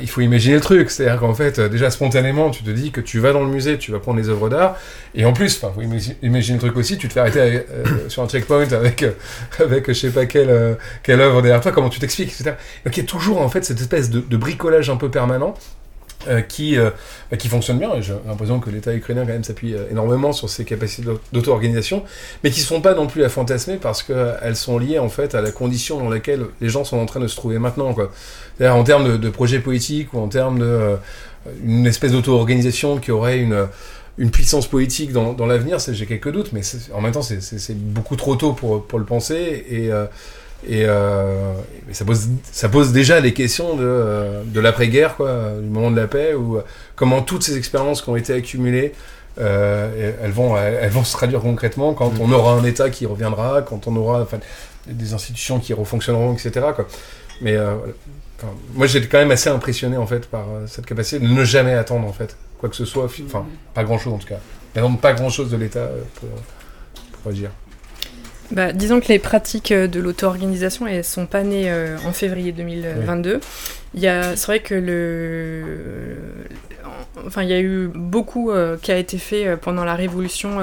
il 0.00 0.08
faut 0.08 0.20
imaginer 0.20 0.54
le 0.54 0.60
truc, 0.60 0.90
c'est-à-dire 0.90 1.20
qu'en 1.20 1.34
fait, 1.34 1.58
euh, 1.58 1.68
déjà 1.68 1.90
spontanément, 1.90 2.50
tu 2.50 2.62
te 2.62 2.70
dis 2.70 2.90
que 2.90 3.00
tu 3.00 3.18
vas 3.18 3.32
dans 3.32 3.42
le 3.42 3.48
musée, 3.48 3.78
tu 3.78 3.92
vas 3.92 3.98
prendre 3.98 4.18
les 4.18 4.28
œuvres 4.28 4.48
d'art, 4.48 4.76
et 5.14 5.24
en 5.24 5.32
plus, 5.32 5.56
enfin, 5.56 5.72
faut 5.74 5.82
imaginer 6.22 6.56
le 6.56 6.60
truc 6.60 6.76
aussi, 6.76 6.96
tu 6.96 7.08
te 7.08 7.12
fais 7.12 7.20
arrêter 7.20 7.40
euh, 7.40 8.08
sur 8.08 8.22
un 8.22 8.28
checkpoint 8.28 8.72
avec, 8.72 9.02
euh, 9.02 9.12
avec 9.58 9.88
je 9.88 9.92
sais 9.92 10.10
pas 10.10 10.26
quelle, 10.26 10.76
quelle 11.02 11.20
œuvre 11.20 11.42
derrière 11.42 11.60
toi, 11.60 11.72
comment 11.72 11.90
tu 11.90 12.00
t'expliques, 12.00 12.28
etc. 12.28 12.56
Donc 12.84 12.96
il 12.96 13.00
y 13.00 13.02
a 13.02 13.06
toujours 13.06 13.40
en 13.40 13.48
fait 13.48 13.64
cette 13.64 13.80
espèce 13.80 14.10
de 14.10 14.36
bricolage 14.36 14.90
un 14.90 14.96
peu 14.96 15.10
permanent 15.10 15.54
euh, 16.28 16.40
qui, 16.40 16.76
euh, 16.76 16.90
qui 17.38 17.48
fonctionne 17.48 17.78
bien. 17.78 17.90
J'ai 18.00 18.14
l'impression 18.26 18.60
que 18.60 18.70
l'État 18.70 18.94
ukrainien 18.94 19.22
quand 19.22 19.32
même 19.32 19.44
s'appuie 19.44 19.74
euh, 19.74 19.90
énormément 19.90 20.32
sur 20.32 20.48
ses 20.48 20.64
capacités 20.64 21.08
d'auto-organisation, 21.32 22.04
mais 22.42 22.50
qui 22.50 22.60
ne 22.60 22.66
sont 22.66 22.80
pas 22.80 22.94
non 22.94 23.06
plus 23.06 23.24
à 23.24 23.28
fantasmer 23.28 23.76
parce 23.76 24.02
qu'elles 24.02 24.56
sont 24.56 24.78
liées 24.78 24.98
en 24.98 25.08
fait 25.08 25.34
à 25.34 25.40
la 25.40 25.50
condition 25.50 25.98
dans 25.98 26.08
laquelle 26.08 26.46
les 26.60 26.68
gens 26.68 26.84
sont 26.84 26.98
en 26.98 27.06
train 27.06 27.20
de 27.20 27.26
se 27.28 27.36
trouver 27.36 27.58
maintenant. 27.58 27.94
En 28.60 28.84
termes 28.84 29.04
de, 29.04 29.16
de 29.16 29.30
projets 29.30 29.60
politiques 29.60 30.12
ou 30.14 30.18
en 30.18 30.28
termes 30.28 30.58
de 30.58 30.96
une 31.62 31.86
espèce 31.86 32.12
d'auto-organisation 32.12 32.98
qui 32.98 33.10
aurait 33.10 33.38
une 33.38 33.66
une 34.16 34.30
puissance 34.30 34.68
politique 34.68 35.10
dans, 35.10 35.32
dans 35.32 35.46
l'avenir, 35.46 35.78
j'ai 35.80 36.06
quelques 36.06 36.30
doutes, 36.30 36.52
mais 36.52 36.60
en 36.94 37.00
même 37.00 37.10
temps, 37.10 37.22
c'est 37.22 37.76
beaucoup 37.76 38.14
trop 38.14 38.36
tôt 38.36 38.52
pour, 38.52 38.86
pour 38.86 39.00
le 39.00 39.04
penser. 39.04 39.66
Et, 39.68 39.90
et, 40.68 40.84
euh, 40.86 41.54
ça, 41.92 42.04
pose, 42.04 42.28
ça 42.50 42.68
pose 42.68 42.92
déjà 42.92 43.20
les 43.20 43.32
questions 43.32 43.76
de, 43.76 44.42
de 44.44 44.60
l'après-guerre, 44.60 45.16
quoi, 45.16 45.52
du 45.60 45.68
moment 45.68 45.90
de 45.90 46.00
la 46.00 46.06
paix, 46.06 46.34
ou 46.34 46.58
comment 46.96 47.22
toutes 47.22 47.42
ces 47.42 47.56
expériences 47.56 48.02
qui 48.02 48.08
ont 48.08 48.16
été 48.16 48.32
accumulées, 48.32 48.92
euh, 49.38 50.12
elles, 50.22 50.30
vont, 50.30 50.56
elles 50.56 50.90
vont 50.90 51.04
se 51.04 51.12
traduire 51.12 51.40
concrètement 51.40 51.92
quand 51.92 52.12
on 52.20 52.30
aura 52.32 52.52
un 52.52 52.64
État 52.64 52.90
qui 52.90 53.04
reviendra, 53.04 53.62
quand 53.62 53.88
on 53.88 53.96
aura 53.96 54.22
enfin, 54.22 54.38
des 54.86 55.14
institutions 55.14 55.58
qui 55.58 55.72
refonctionneront, 55.72 56.32
etc. 56.34 56.66
Quoi. 56.74 56.86
Mais 57.40 57.56
euh, 57.56 57.74
enfin, 58.38 58.52
moi, 58.74 58.86
j'étais 58.86 59.08
quand 59.08 59.18
même 59.18 59.30
assez 59.30 59.50
impressionné 59.50 59.96
en 59.96 60.06
fait 60.06 60.26
par 60.26 60.48
euh, 60.48 60.66
cette 60.66 60.86
capacité 60.86 61.18
de 61.18 61.30
ne 61.30 61.44
jamais 61.44 61.74
attendre 61.74 62.06
en 62.06 62.12
fait 62.12 62.36
quoi 62.58 62.68
que 62.68 62.76
ce 62.76 62.84
soit, 62.84 63.04
enfin 63.04 63.44
pas 63.74 63.84
grand 63.84 63.98
chose 63.98 64.12
en 64.12 64.18
tout 64.18 64.28
cas, 64.28 64.38
mais 64.74 64.82
pas 65.00 65.12
grand 65.12 65.30
chose 65.30 65.50
de 65.50 65.56
l'État 65.56 65.80
euh, 65.80 66.02
pour, 66.14 66.28
pour 67.22 67.32
agir. 67.32 67.50
Bah, 68.50 68.72
disons 68.72 69.00
que 69.00 69.08
les 69.08 69.18
pratiques 69.18 69.72
euh, 69.72 69.88
de 69.88 70.00
l'auto-organisation, 70.00 70.86
elles 70.86 71.04
sont 71.04 71.26
pas 71.26 71.42
nées 71.42 71.70
euh, 71.70 71.96
en 72.06 72.12
février 72.12 72.52
2022. 72.52 73.40
Il 73.94 74.00
y 74.00 74.08
a, 74.08 74.36
c'est 74.36 74.46
vrai 74.46 74.60
que 74.60 74.74
le, 74.74 76.18
enfin, 77.26 77.42
il 77.42 77.48
y 77.48 77.54
a 77.54 77.60
eu 77.60 77.88
beaucoup 77.88 78.50
euh, 78.50 78.76
qui 78.80 78.92
a 78.92 78.98
été 78.98 79.18
fait 79.18 79.56
pendant 79.56 79.84
la 79.84 79.94
révolution 79.94 80.58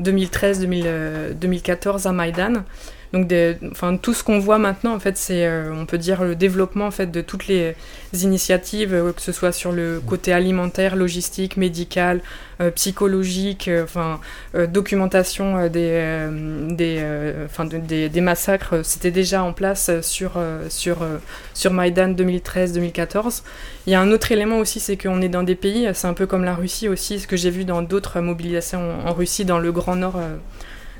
2013-2014 0.00 2.08
à 2.08 2.12
Maïdan. 2.12 2.64
Donc, 3.12 3.32
enfin, 3.70 3.96
tout 3.96 4.12
ce 4.12 4.22
qu'on 4.22 4.38
voit 4.38 4.58
maintenant, 4.58 4.94
en 4.94 5.00
fait, 5.00 5.16
c'est, 5.16 5.46
euh, 5.46 5.72
on 5.72 5.86
peut 5.86 5.96
dire, 5.96 6.24
le 6.24 6.34
développement 6.34 6.86
en 6.86 6.90
fait 6.90 7.10
de 7.10 7.22
toutes 7.22 7.46
les 7.46 7.74
initiatives, 8.12 8.92
euh, 8.92 9.12
que 9.12 9.22
ce 9.22 9.32
soit 9.32 9.52
sur 9.52 9.72
le 9.72 10.00
côté 10.06 10.32
alimentaire, 10.32 10.94
logistique, 10.94 11.56
médical, 11.56 12.20
euh, 12.60 12.70
psychologique, 12.70 13.70
enfin, 13.82 14.20
documentation 14.68 15.68
des, 15.68 16.28
des, 16.70 17.02
enfin, 17.46 17.64
de, 17.64 17.78
des, 17.78 18.20
massacres. 18.20 18.84
C'était 18.84 19.10
déjà 19.10 19.42
en 19.42 19.52
place 19.52 19.90
sur 20.02 20.32
sur 20.68 20.98
sur 21.54 21.72
Maïdan 21.72 22.12
2013-2014. 22.12 23.42
Il 23.86 23.92
y 23.92 23.94
a 23.94 24.00
un 24.00 24.10
autre 24.10 24.32
élément 24.32 24.58
aussi, 24.58 24.80
c'est 24.80 24.96
qu'on 24.96 25.22
est 25.22 25.28
dans 25.28 25.44
des 25.44 25.54
pays, 25.54 25.88
c'est 25.94 26.08
un 26.08 26.14
peu 26.14 26.26
comme 26.26 26.44
la 26.44 26.54
Russie 26.54 26.88
aussi, 26.88 27.20
ce 27.20 27.26
que 27.26 27.36
j'ai 27.36 27.50
vu 27.50 27.64
dans 27.64 27.80
d'autres 27.82 28.20
mobilisations 28.20 29.06
en 29.06 29.14
Russie, 29.14 29.44
dans 29.44 29.60
le 29.60 29.72
Grand 29.72 29.96
Nord 29.96 30.20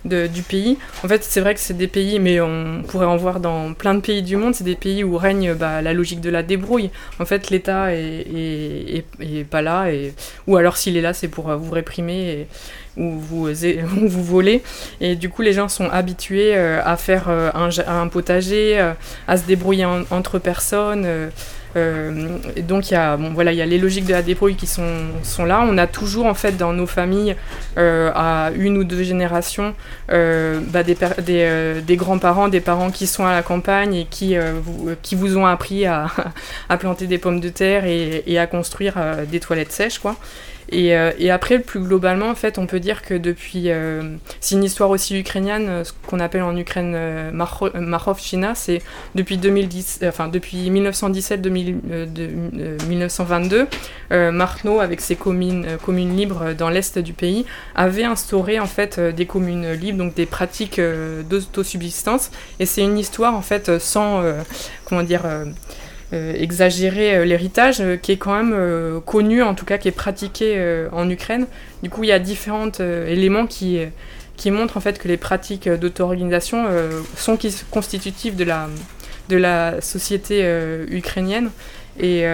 de, 0.04 0.26
du 0.26 0.42
pays. 0.42 0.78
En 1.04 1.08
fait, 1.08 1.24
c'est 1.24 1.40
vrai 1.40 1.54
que 1.54 1.60
c'est 1.60 1.76
des 1.76 1.88
pays, 1.88 2.18
mais 2.18 2.40
on 2.40 2.82
pourrait 2.86 3.06
en 3.06 3.16
voir 3.16 3.40
dans 3.40 3.74
plein 3.74 3.94
de 3.94 4.00
pays 4.00 4.22
du 4.22 4.36
monde, 4.36 4.54
c'est 4.54 4.64
des 4.64 4.76
pays 4.76 5.04
où 5.04 5.16
règne 5.16 5.54
bah, 5.54 5.82
la 5.82 5.92
logique 5.92 6.20
de 6.20 6.30
la 6.30 6.42
débrouille. 6.42 6.90
En 7.20 7.24
fait, 7.24 7.50
l'État 7.50 7.92
est, 7.92 9.04
pas 9.50 9.62
là, 9.62 9.90
et, 9.90 10.14
ou 10.46 10.56
alors 10.56 10.76
s'il 10.76 10.96
est 10.96 11.00
là, 11.00 11.12
c'est 11.12 11.28
pour 11.28 11.48
vous 11.56 11.70
réprimer 11.72 12.46
ou 12.98 13.18
vous, 13.18 13.48
ou 13.64 14.08
vous 14.08 14.24
voler. 14.24 14.62
Et 15.00 15.16
du 15.16 15.30
coup, 15.30 15.42
les 15.42 15.52
gens 15.52 15.68
sont 15.68 15.88
habitués 15.88 16.56
euh, 16.56 16.80
à 16.84 16.96
faire 16.96 17.28
euh, 17.28 17.50
un, 17.54 18.08
potager, 18.08 18.78
euh, 18.78 18.92
à 19.26 19.36
se 19.36 19.44
débrouiller 19.44 19.84
en, 19.84 20.02
entre 20.10 20.38
personnes. 20.38 21.30
Euh, 21.76 22.38
donc 22.66 22.90
il 22.90 22.94
y 22.94 22.96
a 22.96 23.16
bon 23.16 23.30
voilà 23.34 23.52
il 23.52 23.58
y 23.58 23.62
a 23.62 23.66
les 23.66 23.78
logiques 23.78 24.06
de 24.06 24.12
la 24.12 24.22
débrouille 24.22 24.56
qui 24.56 24.66
sont, 24.66 25.44
là. 25.44 25.64
On 25.68 25.78
a 25.78 25.86
toujours 25.86 26.26
en 26.26 26.34
fait 26.34 26.56
dans 26.56 26.72
nos 26.72 26.86
familles 26.86 27.36
euh, 27.76 28.10
à 28.14 28.50
une 28.56 28.78
ou 28.78 28.84
deux 28.84 29.02
générations 29.02 29.74
euh, 30.10 30.60
bah, 30.68 30.82
des, 30.82 31.96
grands-parents, 31.96 32.48
des 32.48 32.60
parents 32.60 32.90
qui 32.90 33.06
sont 33.06 33.26
à 33.26 33.32
la 33.32 33.42
campagne 33.42 33.94
et 33.94 34.06
qui, 34.08 34.36
vous, 35.16 35.36
ont 35.36 35.46
appris 35.46 35.86
à, 35.86 36.08
à, 36.68 36.76
planter 36.76 37.06
des 37.06 37.18
pommes 37.18 37.40
de 37.40 37.48
terre 37.48 37.84
et, 37.84 38.22
et 38.26 38.38
à 38.38 38.46
construire 38.46 38.94
des 39.30 39.40
toilettes 39.40 39.72
sèches 39.72 39.98
quoi. 39.98 40.16
Et, 40.70 40.94
euh, 40.96 41.12
et, 41.18 41.30
après, 41.30 41.58
plus 41.58 41.80
globalement, 41.80 42.28
en 42.28 42.34
fait, 42.34 42.58
on 42.58 42.66
peut 42.66 42.80
dire 42.80 43.00
que 43.02 43.14
depuis. 43.14 43.70
Euh, 43.70 44.16
c'est 44.40 44.54
une 44.54 44.64
histoire 44.64 44.90
aussi 44.90 45.18
ukrainienne, 45.18 45.82
ce 45.84 45.92
qu'on 46.06 46.20
appelle 46.20 46.42
en 46.42 46.54
Ukraine 46.56 46.92
euh, 46.94 47.30
Marovchina, 47.32 48.54
c'est 48.54 48.82
depuis, 49.14 49.38
2010, 49.38 50.00
enfin, 50.04 50.28
depuis 50.28 50.70
1917-1922, 50.70 53.66
Marno, 54.32 54.80
avec 54.80 55.00
ses 55.00 55.16
communes, 55.16 55.66
libres 55.88 56.52
dans 56.56 56.68
l'est 56.68 56.98
du 56.98 57.12
pays, 57.12 57.44
avait 57.74 58.04
instauré 58.04 58.60
en 58.60 58.66
fait 58.66 59.00
des 59.00 59.26
communes 59.26 59.72
libres, 59.72 59.98
donc 59.98 60.14
des 60.14 60.26
pratiques 60.26 60.80
d'autosubsistance. 61.28 62.30
Et 62.60 62.66
c'est 62.66 62.82
une 62.82 62.98
histoire 62.98 63.34
en 63.34 63.42
fait 63.42 63.78
sans. 63.78 64.22
comment 64.88 65.02
dire 65.02 65.22
euh, 65.24 65.44
exagérer 66.12 67.16
euh, 67.16 67.24
l'héritage 67.24 67.80
euh, 67.80 67.96
qui 67.96 68.12
est 68.12 68.16
quand 68.16 68.34
même 68.42 69.00
connu, 69.02 69.42
en 69.42 69.54
tout 69.54 69.64
cas 69.64 69.78
qui 69.78 69.88
est 69.88 69.92
pratiqué 69.92 70.86
en 70.92 71.08
Ukraine. 71.08 71.46
Du 71.82 71.90
coup, 71.90 72.02
il 72.04 72.08
y 72.08 72.12
a 72.12 72.18
différents 72.18 72.70
éléments 72.80 73.46
qui, 73.46 73.80
qui 74.36 74.50
montrent 74.50 74.76
en 74.76 74.80
fait 74.80 74.98
que 74.98 75.08
les 75.08 75.16
pratiques 75.16 75.68
d'auto-organisation 75.68 76.66
sont 77.16 77.38
constitutives 77.70 78.36
de 78.36 78.44
la, 78.44 78.68
de 79.28 79.36
la 79.36 79.80
société 79.80 80.44
ukrainienne. 80.90 81.50
Et, 82.00 82.24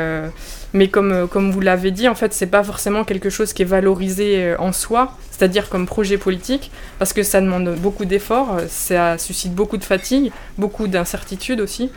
mais 0.73 0.89
comme, 0.89 1.29
comme 1.29 1.51
vous 1.51 1.61
l'avez 1.61 1.91
dit, 1.91 2.09
en 2.09 2.15
fait, 2.15 2.33
c'est 2.33 2.47
pas 2.47 2.65
forcément 2.65 3.05
quelque 3.05 3.31
chose 3.31 3.53
qui 3.53 3.63
est 3.63 3.67
valorisé 3.67 4.55
en 4.59 4.73
soi, 4.73 5.17
c'est-à-dire 5.31 5.69
comme 5.69 5.87
projet 5.87 6.19
politique, 6.19 6.71
parce 6.99 7.13
que 7.13 7.23
ça 7.23 7.41
demande 7.41 7.75
beaucoup 7.77 8.05
d'efforts, 8.05 8.61
ça 8.69 9.19
suscite 9.19 9.55
beaucoup 9.55 9.77
de 9.77 9.85
fatigue, 9.85 10.33
beaucoup 10.59 10.89
d'incertitude 10.89 11.61
aussi. 11.61 11.91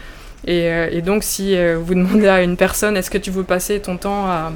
Euh, 0.47 0.89
et, 0.91 1.01
donc, 1.01 1.23
si 1.23 1.55
euh, 1.55 1.77
vous 1.81 1.95
demandez 1.95 2.27
à 2.27 2.41
une 2.41 2.57
personne, 2.57 2.97
est-ce 2.97 3.09
que 3.09 3.17
tu 3.17 3.31
veux 3.31 3.43
passer 3.43 3.79
ton 3.79 3.97
temps 3.97 4.25
à, 4.27 4.51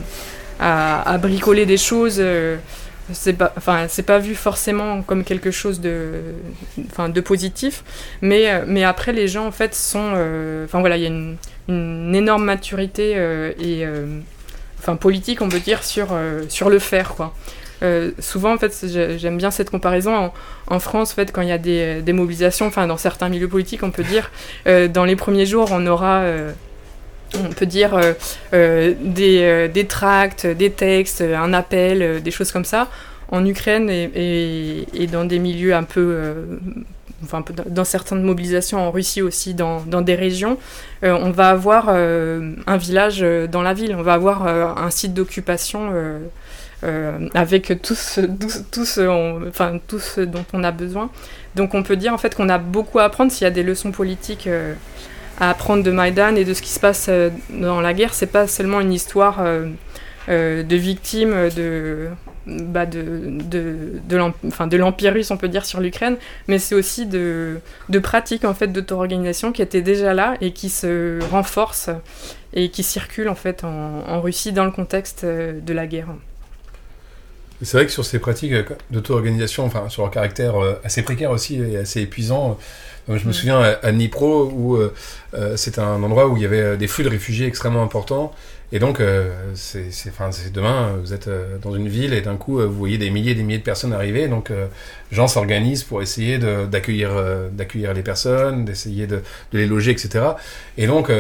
à, 0.60 1.18
bricoler 1.18 1.66
des 1.66 1.78
choses 1.78 2.18
euh, 2.20 2.58
c'est 3.14 3.34
pas, 3.34 3.52
enfin, 3.58 3.88
c'est 3.90 4.06
pas 4.06 4.20
vu 4.20 4.36
forcément 4.36 5.02
comme 5.02 5.24
quelque 5.26 5.52
chose 5.52 5.82
de, 5.82 6.22
enfin, 6.92 7.10
de 7.10 7.20
positif, 7.20 7.84
mais, 8.22 8.64
mais 8.68 8.86
après 8.86 9.12
les 9.12 9.28
gens 9.28 9.48
en 9.48 9.52
fait 9.52 9.76
sont, 9.76 10.14
enfin 10.64 10.80
voilà, 10.80 10.96
il 10.96 11.04
y 11.04 11.06
a 11.06 11.10
une, 11.10 11.36
une, 11.68 12.16
énorme 12.16 12.46
maturité 12.46 13.18
et, 13.60 13.86
enfin 14.80 14.96
politique 14.96 15.42
on 15.42 15.50
peut 15.50 15.60
dire 15.60 15.84
sur, 15.84 16.16
sur 16.48 16.70
le 16.70 16.80
faire 16.80 17.16
quoi. 17.16 17.34
Euh, 17.84 18.12
souvent, 18.20 18.54
en 18.54 18.58
fait, 18.58 18.86
j'aime 19.18 19.38
bien 19.38 19.52
cette 19.52 19.70
comparaison. 19.70 20.32
En, 20.68 20.80
France, 20.80 21.12
en 21.12 21.16
fait, 21.16 21.32
quand 21.32 21.42
il 21.42 21.50
y 21.50 21.54
a 21.54 21.58
des, 21.58 22.02
des, 22.02 22.14
mobilisations, 22.14 22.68
enfin, 22.68 22.88
dans 22.88 22.98
certains 22.98 23.30
milieux 23.30 23.48
politiques, 23.48 23.84
on 23.84 23.92
peut 23.92 24.04
dire, 24.04 24.32
euh, 24.68 24.88
dans 24.88 25.06
les 25.06 25.16
premiers 25.16 25.46
jours, 25.46 25.70
on 25.72 25.86
aura 25.88 26.20
euh, 26.20 26.52
on 27.36 27.50
peut 27.50 27.66
dire 27.66 28.00
des, 28.52 29.86
tracts, 29.88 30.46
des 30.46 30.72
textes, 30.72 31.22
un 31.22 31.54
appel, 31.54 32.22
des 32.22 32.32
choses 32.32 32.52
comme 32.52 32.66
ça. 32.66 32.90
En 33.30 33.46
Ukraine 33.46 33.90
et, 33.90 35.08
dans 35.10 35.24
des 35.24 35.40
milieux 35.40 35.74
un 35.74 35.84
peu, 35.84 36.34
enfin 37.24 37.42
dans 37.68 37.86
certaines 37.86 38.24
mobilisations 38.24 38.86
en 38.86 38.92
Russie 38.92 39.22
aussi, 39.22 39.54
dans 39.54 40.02
des 40.02 40.16
régions, 40.16 40.58
on 41.04 41.32
va 41.32 41.52
avoir 41.52 41.88
un 41.88 42.78
village 42.78 43.26
dans 43.50 43.62
la 43.62 43.74
ville, 43.74 43.96
on 43.96 44.02
va 44.02 44.16
avoir 44.16 44.78
un 44.78 44.90
site 44.90 45.14
d'occupation 45.14 45.94
euh, 46.84 47.30
avec 47.36 47.80
tout 47.84 47.94
ce, 47.94 48.22
dont 50.22 50.46
on 50.54 50.64
a 50.64 50.72
besoin. 50.72 51.12
Donc 51.56 51.76
on 51.76 51.84
peut 51.84 51.96
dire 51.96 52.12
en 52.12 52.18
fait 52.18 52.34
qu'on 52.34 52.50
a 52.50 52.58
beaucoup 52.58 52.98
à 52.98 53.04
apprendre 53.04 53.32
s'il 53.32 53.44
y 53.44 53.48
a 53.48 53.52
des 53.52 53.62
leçons 53.62 53.92
politiques 53.92 54.48
euh, 54.48 54.74
à 55.40 55.52
apprendre 55.52 55.84
de 55.84 55.92
Maïdan 55.92 56.36
et 56.36 56.44
de 56.44 56.56
ce 56.56 56.62
qui 56.64 56.70
se 56.70 56.80
passe 56.80 57.06
euh, 57.10 57.30
dans 57.52 57.82
la 57.82 57.94
guerre. 57.94 58.16
C'est 58.16 58.26
pas 58.26 58.48
seulement 58.48 58.80
une 58.80 58.94
histoire 58.94 59.44
de 60.28 60.76
victimes 60.76 61.50
de, 61.56 62.08
bah 62.48 62.86
l'Empire 64.72 65.14
russe, 65.14 65.30
on 65.30 65.38
peut 65.38 65.50
dire, 65.50 65.66
sur 65.66 65.82
l'Ukraine, 65.82 66.18
mais 66.48 66.58
c'est 66.58 66.74
aussi 66.74 67.06
de, 67.06 67.60
pratiques 68.02 68.46
en 68.46 68.56
fait, 68.56 68.68
d'auto-organisation 68.68 69.52
qui 69.52 69.62
étaient 69.62 69.84
déjà 69.84 70.16
là 70.16 70.34
et 70.42 70.52
qui 70.52 70.70
se 70.70 71.20
renforcent 71.30 71.92
et 72.54 72.70
qui 72.70 72.82
circulent 72.82 73.30
en 73.30 74.22
Russie 74.22 74.52
dans 74.52 74.66
le 74.66 74.72
contexte 74.72 75.26
de 75.26 75.74
la 75.74 75.86
guerre. 75.86 76.08
C'est 77.64 77.78
vrai 77.78 77.86
que 77.86 77.92
sur 77.92 78.06
ces 78.06 78.20
pratiques 78.20 78.54
d'auto-organisation, 78.90 79.66
enfin 79.66 79.88
sur 79.90 80.02
leur 80.04 80.12
caractère 80.12 80.62
euh, 80.62 80.80
assez 80.84 81.04
précaire 81.04 81.32
aussi 81.32 81.62
et 81.62 81.78
assez 81.78 82.02
épuisant, 82.02 82.58
euh, 83.10 83.18
je 83.18 83.26
me 83.26 83.30
mm. 83.30 83.34
souviens 83.34 83.62
à, 83.62 83.92
Dnipro 83.92 84.52
où 84.54 84.78
euh, 84.78 84.94
c'est 85.56 85.78
un 85.78 86.02
endroit 86.02 86.28
où 86.28 86.38
il 86.38 86.44
y 86.44 86.46
avait 86.46 86.78
des 86.78 86.88
flux 86.88 87.04
de 87.04 87.10
réfugiés 87.10 87.48
extrêmement 87.48 87.84
importants 87.84 88.34
et 88.72 88.80
donc, 88.80 89.02
c'est 89.54 89.90
demain, 90.54 90.94
vous 91.02 91.14
êtes 91.14 91.30
dans 91.62 91.76
une 91.76 91.88
ville 91.88 92.14
et 92.14 92.22
d'un 92.22 92.38
coup, 92.38 92.60
vous 92.60 92.74
voyez 92.74 92.98
des 92.98 93.10
milliers 93.10 93.32
et 93.32 93.36
des 93.36 93.44
milliers 93.44 93.60
de 93.60 93.64
personnes 93.64 93.94
arriver. 93.94 94.28
Donc, 94.28 94.52
gens 95.12 95.28
s'organisent 95.28 95.84
pour 95.84 96.02
essayer 96.02 96.38
d'accueillir 96.38 97.12
les 97.94 98.04
personnes, 98.04 98.66
d'essayer 98.66 99.08
de, 99.08 99.22
de, 99.52 99.58
les 99.58 99.66
loger, 99.66 99.92
etc. 99.92 100.26
Et 100.78 100.88
donc, 100.88 101.12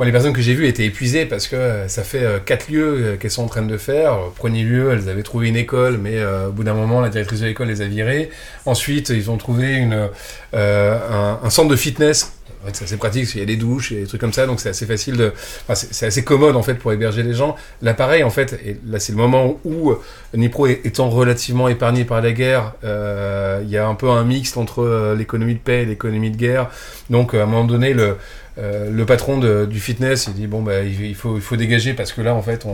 moi, 0.00 0.06
les 0.06 0.12
personnes 0.12 0.32
que 0.32 0.40
j'ai 0.40 0.54
vues 0.54 0.66
étaient 0.66 0.86
épuisées 0.86 1.26
parce 1.26 1.46
que 1.46 1.56
euh, 1.56 1.86
ça 1.86 2.02
fait 2.04 2.22
euh, 2.22 2.38
quatre 2.38 2.70
lieux 2.70 2.86
euh, 2.86 3.16
qu'elles 3.16 3.30
sont 3.30 3.42
en 3.42 3.48
train 3.48 3.60
de 3.60 3.76
faire. 3.76 4.16
Premier 4.34 4.62
lieu, 4.62 4.90
elles 4.92 5.10
avaient 5.10 5.22
trouvé 5.22 5.48
une 5.48 5.56
école, 5.56 5.98
mais 5.98 6.24
au 6.24 6.52
bout 6.52 6.64
d'un 6.64 6.72
moment, 6.72 7.02
la 7.02 7.10
directrice 7.10 7.40
de 7.40 7.46
l'école 7.46 7.68
les 7.68 7.82
a 7.82 7.84
virées. 7.84 8.30
Ensuite, 8.64 9.10
ils 9.10 9.30
ont 9.30 9.36
trouvé 9.36 9.74
une, 9.74 10.08
un, 10.54 11.50
centre 11.50 11.68
de 11.68 11.76
fitness 11.76 12.32
en 12.64 12.68
c'est 12.72 12.84
assez 12.84 12.96
pratique 12.96 13.26
qu'il 13.26 13.40
y 13.40 13.42
a 13.42 13.46
des 13.46 13.56
douches 13.56 13.92
et 13.92 14.02
des 14.02 14.06
trucs 14.06 14.20
comme 14.20 14.32
ça, 14.32 14.46
donc 14.46 14.60
c'est 14.60 14.70
assez 14.70 14.86
facile 14.86 15.32
c'est 15.74 16.06
assez 16.06 16.24
commode 16.24 16.56
en 16.56 16.62
fait 16.62 16.74
pour 16.74 16.92
héberger 16.92 17.22
les 17.22 17.34
gens. 17.34 17.56
L'appareil, 17.82 18.22
en 18.22 18.30
fait, 18.30 18.58
là 18.86 18.98
c'est 19.00 19.12
le 19.12 19.18
moment 19.18 19.58
où 19.64 19.94
Nipro 20.34 20.66
étant 20.66 21.10
relativement 21.10 21.68
épargné 21.68 22.04
par 22.04 22.20
la 22.20 22.32
guerre, 22.32 22.74
il 22.82 23.70
y 23.70 23.76
a 23.76 23.86
un 23.86 23.94
peu 23.94 24.10
un 24.10 24.24
mixte 24.24 24.56
entre 24.56 25.14
l'économie 25.16 25.54
de 25.54 25.60
paix 25.60 25.82
et 25.82 25.86
l'économie 25.86 26.30
de 26.30 26.36
guerre. 26.36 26.70
Donc 27.08 27.34
à 27.34 27.42
un 27.42 27.46
moment 27.46 27.64
donné, 27.64 27.94
le, 27.94 28.16
euh, 28.58 29.04
patron 29.04 29.38
du 29.66 29.80
fitness, 29.80 30.26
il 30.28 30.34
dit 30.34 30.46
bon 30.46 30.62
bah 30.62 30.82
il, 30.82 31.14
faut 31.14 31.38
il 31.38 31.56
dégager 31.56 31.94
parce 31.94 32.12
que 32.12 32.20
là 32.20 32.34
en 32.34 32.42
fait 32.42 32.66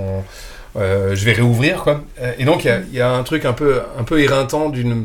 euh, 0.77 1.14
je 1.14 1.25
vais 1.25 1.33
réouvrir 1.33 1.83
quoi. 1.83 2.03
Euh, 2.20 2.33
et 2.38 2.44
donc 2.44 2.64
il 2.64 2.87
y, 2.92 3.01
a, 3.01 3.12
un 3.12 3.22
truc 3.22 3.44
un 3.44 3.53
peu 3.53 3.81
un 3.99 4.16
éreintant 4.16 4.68
d'une 4.68 5.05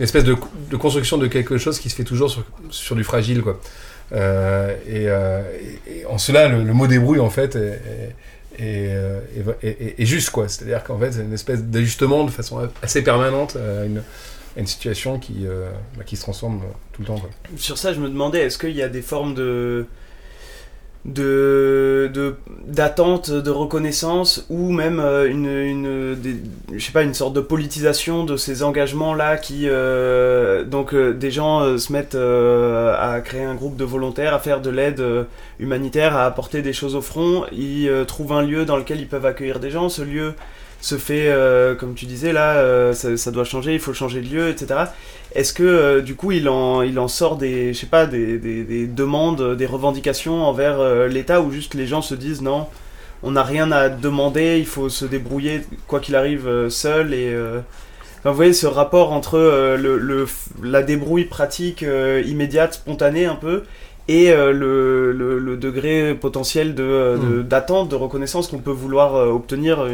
espèce 0.00 0.24
de, 0.24 0.34
construction 0.76 1.18
de 1.18 1.26
quelque 1.26 1.58
chose 1.58 1.78
qui 1.78 1.90
se 1.90 1.94
fait 1.94 2.04
toujours 2.04 2.34
sur, 2.70 2.96
du 2.96 3.04
fragile 3.04 3.42
quoi. 3.42 3.60
Et, 4.12 5.08
en 6.08 6.18
cela 6.18 6.48
le, 6.48 6.72
mot 6.72 6.86
débrouille 6.86 7.20
en 7.20 7.30
fait 7.30 7.58
est, 8.58 10.04
juste 10.04 10.30
quoi. 10.30 10.48
C'est-à-dire 10.48 10.84
qu'en 10.84 10.98
fait 10.98 11.12
c'est 11.12 11.22
une 11.22 11.32
espèce 11.32 11.62
d'ajustement 11.62 12.24
de 12.24 12.30
façon 12.30 12.68
assez 12.82 13.02
permanente 13.02 13.56
à 13.56 13.86
une 14.60 14.66
situation 14.66 15.18
qui, 15.18 15.46
bah, 15.96 16.04
qui 16.04 16.16
se 16.16 16.22
transforme 16.22 16.60
tout 16.92 17.02
le 17.02 17.06
temps. 17.06 17.22
Sur 17.56 17.78
ça, 17.78 17.94
je 17.94 18.00
me 18.00 18.08
demandais, 18.08 18.40
est-ce 18.40 18.58
qu'il 18.58 18.76
y 18.76 18.82
a 18.82 18.88
des 18.88 19.02
formes 19.02 19.34
de, 19.34 19.86
de 21.04 22.36
d'attente 22.64 23.30
de, 23.30 23.50
reconnaissance 23.50 24.46
ou 24.48 24.70
même 24.70 25.00
euh, 25.00 25.28
une, 25.28 25.48
une 25.48 26.06
je 26.72 26.84
sais 26.84 26.92
pas 26.92 27.02
une 27.02 27.14
sorte 27.14 27.34
de 27.34 27.40
politisation 27.40 28.24
de 28.24 28.36
ces 28.36 28.62
engagements 28.62 29.12
là 29.12 29.36
qui 29.36 29.64
euh, 29.66 30.64
donc 30.64 30.94
euh, 30.94 31.12
des 31.12 31.32
gens 31.32 31.76
se 31.76 31.92
mettent 31.92 32.14
à 32.14 33.20
créer 33.20 33.42
un 33.42 33.56
groupe 33.56 33.76
de 33.76 33.84
volontaires 33.84 34.32
à 34.32 34.38
faire 34.38 34.60
de 34.60 34.70
l'aide 34.70 35.02
humanitaire 35.58 36.16
à 36.16 36.24
apporter 36.24 36.62
des 36.62 36.72
choses 36.72 36.94
au 36.94 37.02
front 37.02 37.46
ils 37.50 37.90
trouvent 38.06 38.32
un 38.32 38.42
lieu 38.42 38.64
dans 38.64 38.76
lequel 38.76 39.00
ils 39.00 39.08
peuvent 39.08 39.26
accueillir 39.26 39.58
des 39.58 39.70
gens 39.70 39.88
ce 39.88 40.02
lieu 40.02 40.34
se 40.80 40.98
fait, 40.98 41.32
comme 41.78 41.94
tu 41.94 42.06
disais 42.06 42.32
là, 42.32 42.92
ça, 42.92 43.30
doit 43.30 43.44
changer, 43.44 43.74
il 43.74 43.78
faut 43.78 43.92
changer 43.92 44.20
de 44.20 44.26
lieu, 44.26 44.48
etc. 44.48 44.86
Est-ce 45.34 45.52
que 45.52 45.62
euh, 45.62 46.00
du 46.00 46.14
coup 46.14 46.32
il 46.32 46.48
en, 46.48 46.82
il 46.82 46.98
en 46.98 47.08
sort 47.08 47.36
des, 47.36 47.72
je 47.72 47.80
sais 47.80 47.86
pas, 47.86 48.06
des, 48.06 48.38
des, 48.38 48.86
demandes, 48.86 49.56
des 49.56 49.66
revendications 49.66 50.44
envers 50.44 51.06
l'État 51.08 51.40
ou 51.40 51.50
juste 51.50 51.74
les 51.74 51.86
gens 51.86 52.02
se 52.02 52.14
disent 52.14 52.42
non, 52.42 52.66
on 53.22 53.32
n'a 53.32 53.42
rien 53.42 53.72
à 53.72 53.88
demander, 53.88 54.58
il 54.58 54.66
faut 54.66 54.88
se 54.88 55.04
débrouiller 55.04 55.62
quoi 55.86 56.00
qu'il 56.00 56.16
arrive 56.16 56.68
seul 56.68 57.14
et 57.14 57.34
vous 58.24 58.34
voyez 58.34 58.52
ce 58.52 58.66
rapport 58.66 59.12
entre 59.12 59.38
le, 59.38 60.26
la 60.62 60.82
débrouille 60.82 61.24
pratique 61.24 61.84
immédiate, 62.26 62.74
spontanée 62.74 63.26
un 63.26 63.36
peu, 63.36 63.64
et 64.08 64.30
euh, 64.30 64.52
le, 64.52 65.12
le, 65.38 65.56
degré 65.56 66.14
potentiel 66.14 66.74
euh, 66.78 67.16
hmm. 67.16 67.42
d'attente, 67.44 67.88
de, 67.88 67.96
de, 67.96 68.02
reconnaissance 68.02 68.48
qu'on 68.48 68.58
peut 68.58 68.72
vouloir 68.72 69.14
euh, 69.14 69.28
obtenir 69.28 69.86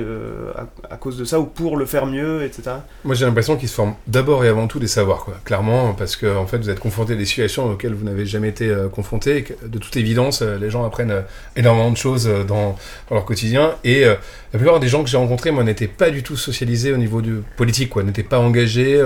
à, 0.88 0.96
cause 0.96 1.18
de 1.18 1.24
ça 1.24 1.38
ou 1.40 1.44
pour 1.44 1.76
le 1.76 1.84
faire 1.84 2.06
mieux, 2.06 2.42
etc. 2.42 2.76
Moi 3.04 3.14
j'ai 3.14 3.26
l'impression 3.26 3.56
qu'il 3.56 3.68
se 3.68 3.74
forment 3.74 3.94
d'abord 4.06 4.44
et 4.44 4.48
avant 4.48 4.66
tout 4.66 4.78
des 4.78 4.86
savoirs, 4.86 5.24
quoi. 5.24 5.34
clairement, 5.44 5.92
parce 5.92 6.16
que 6.16 6.36
en 6.36 6.46
fait 6.46 6.58
vous 6.58 6.70
êtes 6.70 6.80
confronté 6.80 7.12
à 7.12 7.16
des 7.16 7.26
situations 7.26 7.70
auxquelles 7.70 7.92
vous 7.92 8.04
n'avez 8.04 8.24
jamais 8.24 8.48
été 8.48 8.74
confronté, 8.92 9.36
et 9.38 9.42
que, 9.42 9.52
de 9.66 9.78
toute 9.78 9.96
évidence 9.96 10.42
les 10.42 10.70
gens 10.70 10.84
apprennent 10.84 11.24
énormément 11.56 11.90
de 11.90 11.96
choses 11.96 12.26
dans, 12.46 12.76
dans 13.08 13.14
leur 13.14 13.24
quotidien, 13.24 13.74
et 13.84 14.04
la 14.04 14.58
plupart 14.58 14.80
des 14.80 14.88
gens 14.88 15.02
que 15.02 15.10
j'ai 15.10 15.18
rencontrés, 15.18 15.50
moi, 15.50 15.64
n'étaient 15.64 15.88
pas 15.88 16.10
du 16.10 16.22
tout 16.22 16.36
socialisés 16.36 16.92
au 16.92 16.96
niveau 16.96 17.20
du 17.20 17.42
politique, 17.56 17.90
quoi, 17.90 18.02
n'étaient 18.02 18.22
pas 18.22 18.38
engagés, 18.38 19.02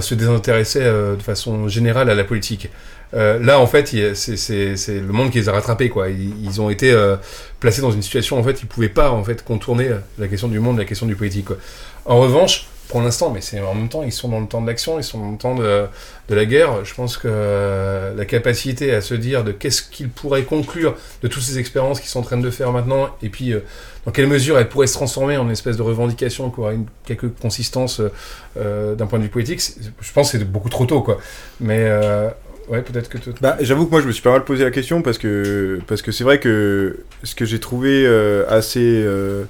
se 0.00 0.14
désintéressaient 0.14 0.84
de 0.84 1.22
façon 1.22 1.68
générale 1.68 2.10
à 2.10 2.14
la 2.14 2.24
politique. 2.24 2.70
Euh, 3.14 3.38
là, 3.38 3.60
en 3.60 3.66
fait, 3.66 3.88
c'est 4.14 4.88
le 4.88 5.12
monde 5.12 5.30
qui 5.30 5.38
les 5.38 5.48
a 5.48 5.52
rattrapés, 5.52 5.88
quoi. 5.88 6.08
Ils, 6.08 6.60
ont 6.60 6.70
été 6.70 6.92
euh, 6.92 7.16
placés 7.60 7.82
dans 7.82 7.90
une 7.90 8.02
situation, 8.02 8.38
en 8.38 8.42
fait, 8.42 8.62
ils 8.62 8.66
pouvaient 8.66 8.88
pas, 8.88 9.10
en 9.10 9.22
fait, 9.24 9.44
contourner 9.44 9.90
la 10.18 10.28
question 10.28 10.48
du 10.48 10.60
monde, 10.60 10.78
la 10.78 10.84
question 10.84 11.06
du 11.06 11.16
politique. 11.16 11.48
En 12.06 12.18
revanche, 12.20 12.68
pour 12.88 13.00
l'instant, 13.00 13.30
mais 13.30 13.40
c'est 13.40 13.60
en 13.60 13.74
même 13.74 13.88
temps, 13.88 14.02
ils 14.02 14.12
sont 14.12 14.28
dans 14.28 14.40
le 14.40 14.46
temps 14.46 14.60
de 14.60 14.66
l'action, 14.66 14.98
ils 14.98 15.04
sont 15.04 15.18
dans 15.18 15.30
le 15.30 15.38
temps 15.38 15.54
de, 15.54 15.86
la 16.34 16.44
guerre. 16.46 16.84
Je 16.84 16.94
pense 16.94 17.18
que 17.18 17.28
euh, 17.30 18.14
la 18.14 18.24
capacité 18.24 18.94
à 18.94 19.02
se 19.02 19.14
dire 19.14 19.44
de 19.44 19.52
qu'est-ce 19.52 19.82
qu'ils 19.82 20.08
pourraient 20.08 20.44
conclure 20.44 20.96
de 21.22 21.28
toutes 21.28 21.42
ces 21.42 21.58
expériences 21.58 22.00
qu'ils 22.00 22.08
sont 22.08 22.20
en 22.20 22.24
train 22.24 22.38
de 22.38 22.50
faire 22.50 22.72
maintenant, 22.72 23.08
et 23.22 23.28
puis 23.28 23.54
dans 24.06 24.12
quelle 24.12 24.26
mesure 24.26 24.58
elles 24.58 24.68
pourraient 24.68 24.86
se 24.86 24.94
transformer 24.94 25.36
en 25.36 25.44
une 25.44 25.50
espèce 25.50 25.76
de 25.76 25.82
revendication 25.82 26.50
qui 26.50 26.60
aura 26.60 26.72
une, 26.72 26.86
quelques 27.04 27.34
consistances 27.38 28.00
d'un 28.56 29.06
point 29.06 29.18
de 29.18 29.24
vue 29.24 29.30
politique, 29.30 29.60
je 30.00 30.12
pense 30.12 30.32
que 30.32 30.38
c'est 30.38 30.44
beaucoup 30.44 30.70
trop 30.70 30.86
tôt, 30.86 31.02
quoi. 31.02 31.18
Mais 31.60 31.86
Ouais, 32.68 32.82
peut-être 32.82 33.08
que 33.08 33.18
bah, 33.40 33.56
J'avoue 33.60 33.86
que 33.86 33.90
moi 33.90 34.00
je 34.00 34.06
me 34.06 34.12
suis 34.12 34.22
pas 34.22 34.32
mal 34.32 34.44
posé 34.44 34.64
la 34.64 34.70
question 34.70 35.02
parce 35.02 35.18
que 35.18 35.80
parce 35.86 36.02
que 36.02 36.12
c'est 36.12 36.24
vrai 36.24 36.38
que 36.38 37.00
ce 37.22 37.34
que 37.34 37.44
j'ai 37.44 37.58
trouvé 37.58 38.04
euh, 38.06 38.44
assez 38.48 38.80
euh, 38.80 39.44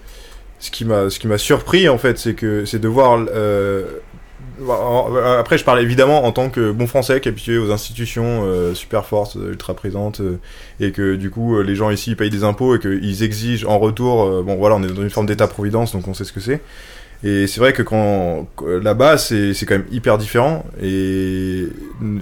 ce 0.59 0.71
qui 0.71 0.85
m'a 0.85 1.11
ce 1.11 1.19
qui 1.19 1.29
m'a 1.29 1.39
surpris 1.39 1.89
en 1.89 1.99
fait 1.99 2.19
c'est 2.19 2.35
que 2.35 2.65
c'est 2.65 2.79
de 2.79 2.89
voir 2.89 3.25
euh, 3.35 3.85
après 5.39 5.59
je 5.59 5.65
parle 5.65 5.81
évidemment 5.81 6.25
en 6.25 6.33
tant 6.33 6.49
que 6.49 6.73
bon 6.73 6.87
français 6.87 7.21
qui 7.21 7.29
est 7.29 7.33
habitué 7.33 7.59
aux 7.59 7.71
institutions 7.71 8.75
super 8.75 9.07
fortes 9.07 9.35
ultra 9.35 9.75
présentes 9.75 10.21
et 10.79 10.93
que 10.93 11.17
du 11.17 11.31
coup 11.31 11.61
les 11.63 11.75
gens 11.75 11.91
ici 11.91 12.15
payent 12.15 12.31
des 12.31 12.45
impôts 12.45 12.77
et 12.77 12.79
qu'ils 12.79 13.23
exigent 13.23 13.67
en 13.67 13.79
retour 13.79 14.43
bon 14.43 14.57
voilà 14.57 14.77
on 14.77 14.83
est 14.83 14.93
dans 14.93 15.03
une 15.03 15.11
forme 15.11 15.27
d'état 15.27 15.49
providence 15.49 15.93
donc 15.93 16.07
on 16.07 16.15
sait 16.15 16.25
ce 16.25 16.33
que 16.33 16.41
c'est 16.41 16.61
et 17.25 17.47
c'est 17.47 17.61
vrai 17.61 17.73
que 17.73 17.83
quand 17.83 18.49
là-bas, 18.67 19.17
c'est 19.19 19.55
quand 19.61 19.75
même 19.75 19.87
hyper 19.93 20.19
différent. 20.19 20.67
Et, 20.83 21.69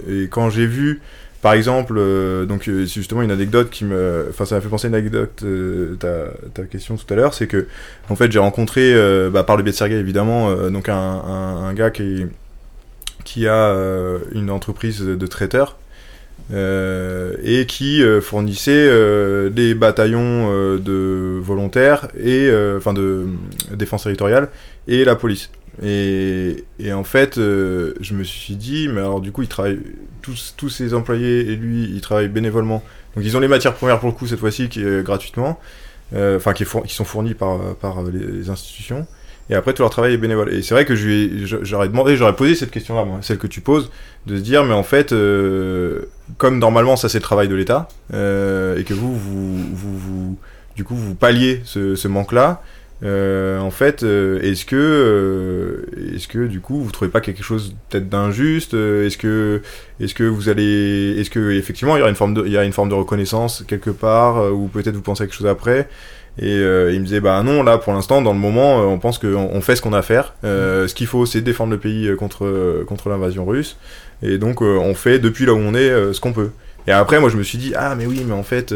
et 0.08 0.28
quand 0.30 0.50
j'ai 0.50 0.66
vu, 0.66 1.00
par 1.42 1.54
exemple, 1.54 1.94
euh, 1.96 2.44
donc 2.44 2.68
euh, 2.68 2.84
c'est 2.86 3.00
justement 3.00 3.22
une 3.22 3.30
anecdote 3.30 3.70
qui 3.70 3.86
me, 3.86 4.26
enfin 4.28 4.44
ça 4.44 4.56
m'a 4.56 4.60
fait 4.60 4.68
penser 4.68 4.86
à 4.86 4.90
une 4.90 4.94
anecdote 4.94 5.40
euh, 5.42 5.96
ta, 5.98 6.26
ta 6.52 6.64
question 6.64 6.96
tout 6.96 7.12
à 7.12 7.16
l'heure, 7.16 7.32
c'est 7.32 7.46
que 7.46 7.66
en 8.10 8.16
fait 8.16 8.30
j'ai 8.30 8.38
rencontré 8.38 8.94
bah, 9.30 9.42
par 9.42 9.56
le 9.56 9.62
biais 9.62 9.72
de 9.72 9.76
Sergei 9.76 9.94
évidemment, 9.94 10.54
donc 10.68 10.90
un, 10.90 10.94
un, 10.94 11.64
un, 11.64 11.72
gars 11.72 11.90
qui 11.90 12.26
qui 13.24 13.48
a 13.48 13.74
une 14.32 14.50
entreprise 14.50 15.00
de 15.00 15.26
traiteurs 15.26 15.76
euh, 16.52 17.34
et 17.44 17.64
qui 17.66 18.02
euh, 18.02 18.20
fournissait 18.20 18.72
euh, 18.72 19.50
des 19.50 19.74
bataillons 19.74 20.48
de 20.78 21.38
volontaires 21.40 22.08
et 22.20 22.50
enfin 22.76 22.92
de 22.92 23.26
défense 23.72 24.02
territoriale 24.02 24.48
et 24.90 25.05
la 25.05 25.16
police. 25.16 25.50
Et, 25.83 26.62
en 26.92 27.05
fait, 27.05 27.37
je 27.37 28.14
me 28.14 28.22
suis 28.22 28.57
dit, 28.57 28.88
mais 28.88 29.00
alors 29.00 29.20
du 29.20 29.33
coup, 29.33 29.42
ils 29.42 29.48
travaillent 29.48 29.81
tous 30.20 30.55
tous 30.59 30.68
ces 30.68 30.92
employés 30.92 31.40
et 31.50 31.57
lui, 31.57 31.85
ils 31.85 32.03
travaillent 32.03 32.29
bénévolement. 32.29 32.85
Donc 33.16 33.24
ils 33.24 33.37
ont 33.37 33.40
les 33.40 33.48
matières 33.48 33.74
premières 33.74 33.98
pour 33.98 34.11
le 34.11 34.14
coup 34.14 34.26
cette 34.26 34.38
fois-ci 34.38 34.68
qui 34.68 34.83
est 34.83 35.03
gratuitement, 35.03 35.59
enfin 36.14 36.53
qui, 36.53 36.64
sont 36.64 37.05
fournies 37.05 37.35
par 37.35 37.76
par 37.76 38.03
les 38.03 38.50
institutions 38.50 39.07
et 39.50 39.55
après 39.55 39.74
tout 39.74 39.83
leur 39.83 39.90
travail 39.90 40.14
est 40.14 40.18
bénévole. 40.18 40.55
Et 40.55 40.62
c'est 40.62 40.74
vrai 40.74 40.85
que 40.85 40.94
j'aurais 40.94 41.88
demandé, 41.88 42.16
j'aurais 42.16 42.37
posé 42.37 42.55
cette 42.55 42.70
question-là, 42.70 43.05
celle 43.20 43.38
que 43.38 43.48
tu 43.48 43.61
poses, 43.61 43.90
de 44.26 44.37
se 44.37 44.40
dire, 44.40 44.64
mais 44.64 44.74
en 44.74 44.85
fait, 44.85 45.12
euh, 45.12 46.03
comme 46.38 46.59
normalement 46.59 46.96
ça 46.96 47.09
c'est 47.09 47.18
le 47.18 47.22
travail 47.22 47.48
de 47.48 47.57
l'État, 47.57 47.88
euh, 48.14 48.79
et 48.79 48.85
que 48.85 48.94
vous, 48.94 49.14
vous, 49.14 49.57
vous, 49.74 49.98
vous, 49.98 50.38
du 50.76 50.85
coup, 50.85 50.94
vous 50.94 51.16
palliez 51.16 51.62
ce 51.64 52.09
manque-là, 52.09 52.62
euh, 53.02 53.58
en 53.60 53.70
fait, 53.70 54.02
euh, 54.02 54.40
est-ce 54.42 54.64
que, 54.64 54.76
euh, 54.76 56.14
est-ce 56.14 56.28
que 56.28 56.46
du 56.46 56.60
coup, 56.60 56.82
vous 56.82 56.90
trouvez 56.90 57.10
pas 57.10 57.20
quelque 57.20 57.42
chose 57.42 57.74
peut-être 57.88 58.08
d'injuste 58.08 58.74
Est-ce 58.74 59.16
que, 59.16 59.62
est-ce 60.00 60.14
que 60.14 60.24
vous 60.24 60.48
allez, 60.48 61.16
est-ce 61.18 61.30
que 61.30 61.50
effectivement 61.52 61.96
il 61.96 62.00
y 62.00 62.02
a 62.04 62.08
une 62.08 62.14
forme 62.14 62.34
de, 62.34 62.44
il 62.46 62.52
y 62.52 62.58
a 62.58 62.64
une 62.64 62.72
forme 62.72 62.88
de 62.90 62.94
reconnaissance 62.94 63.64
quelque 63.66 63.90
part, 63.90 64.52
ou 64.52 64.68
peut-être 64.68 64.94
vous 64.94 65.02
pensez 65.02 65.24
à 65.24 65.26
quelque 65.26 65.36
chose 65.36 65.46
après? 65.46 65.88
Et 66.38 66.58
euh, 66.58 66.92
il 66.92 67.00
me 67.00 67.04
disait 67.04 67.20
bah 67.20 67.42
non 67.42 67.62
là 67.62 67.76
pour 67.78 67.92
l'instant 67.92 68.22
dans 68.22 68.32
le 68.32 68.38
moment 68.38 68.80
euh, 68.80 68.84
on 68.84 68.98
pense 68.98 69.18
qu'on 69.18 69.50
on 69.52 69.60
fait 69.60 69.76
ce 69.76 69.82
qu'on 69.82 69.92
a 69.92 69.98
à 69.98 70.02
faire. 70.02 70.34
Euh, 70.44 70.86
ce 70.86 70.94
qu'il 70.94 71.06
faut 71.06 71.26
c'est 71.26 71.40
défendre 71.40 71.72
le 71.72 71.78
pays 71.78 72.10
contre 72.16 72.84
contre 72.86 73.08
l'invasion 73.08 73.44
russe 73.44 73.76
et 74.22 74.38
donc 74.38 74.62
on 74.62 74.94
fait 74.94 75.18
depuis 75.18 75.44
là 75.44 75.52
où 75.54 75.58
on 75.58 75.74
est 75.74 76.12
ce 76.12 76.20
qu'on 76.20 76.32
peut. 76.32 76.50
Et 76.86 76.92
après 76.92 77.20
moi 77.20 77.28
je 77.28 77.36
me 77.36 77.42
suis 77.42 77.58
dit 77.58 77.74
ah 77.76 77.94
mais 77.94 78.06
oui 78.06 78.24
mais 78.26 78.32
en 78.32 78.42
fait 78.42 78.74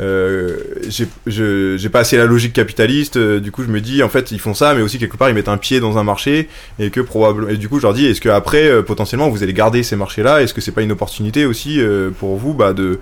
euh, 0.00 0.56
j'ai 0.86 1.88
pas 1.88 2.00
assez 2.00 2.16
la 2.16 2.26
logique 2.26 2.52
capitaliste 2.52 3.16
du 3.16 3.52
coup 3.52 3.62
je 3.62 3.68
me 3.68 3.80
dis 3.80 4.02
en 4.02 4.08
fait 4.08 4.32
ils 4.32 4.40
font 4.40 4.54
ça 4.54 4.74
mais 4.74 4.82
aussi 4.82 4.98
quelque 4.98 5.16
part 5.16 5.28
ils 5.28 5.34
mettent 5.34 5.48
un 5.48 5.56
pied 5.56 5.78
dans 5.78 5.98
un 5.98 6.02
marché 6.02 6.48
et 6.80 6.90
que 6.90 7.00
probablement 7.00 7.48
et 7.48 7.56
du 7.56 7.68
coup 7.68 7.78
je 7.78 7.82
leur 7.82 7.94
dis 7.94 8.06
est-ce 8.06 8.20
que 8.20 8.28
après 8.28 8.82
potentiellement 8.82 9.28
vous 9.28 9.44
allez 9.44 9.52
garder 9.52 9.84
ces 9.84 9.94
marchés 9.94 10.24
là 10.24 10.42
est-ce 10.42 10.52
que 10.52 10.60
c'est 10.60 10.72
pas 10.72 10.82
une 10.82 10.92
opportunité 10.92 11.46
aussi 11.46 11.80
pour 12.18 12.36
vous 12.36 12.54
bah 12.54 12.72
de 12.72 12.98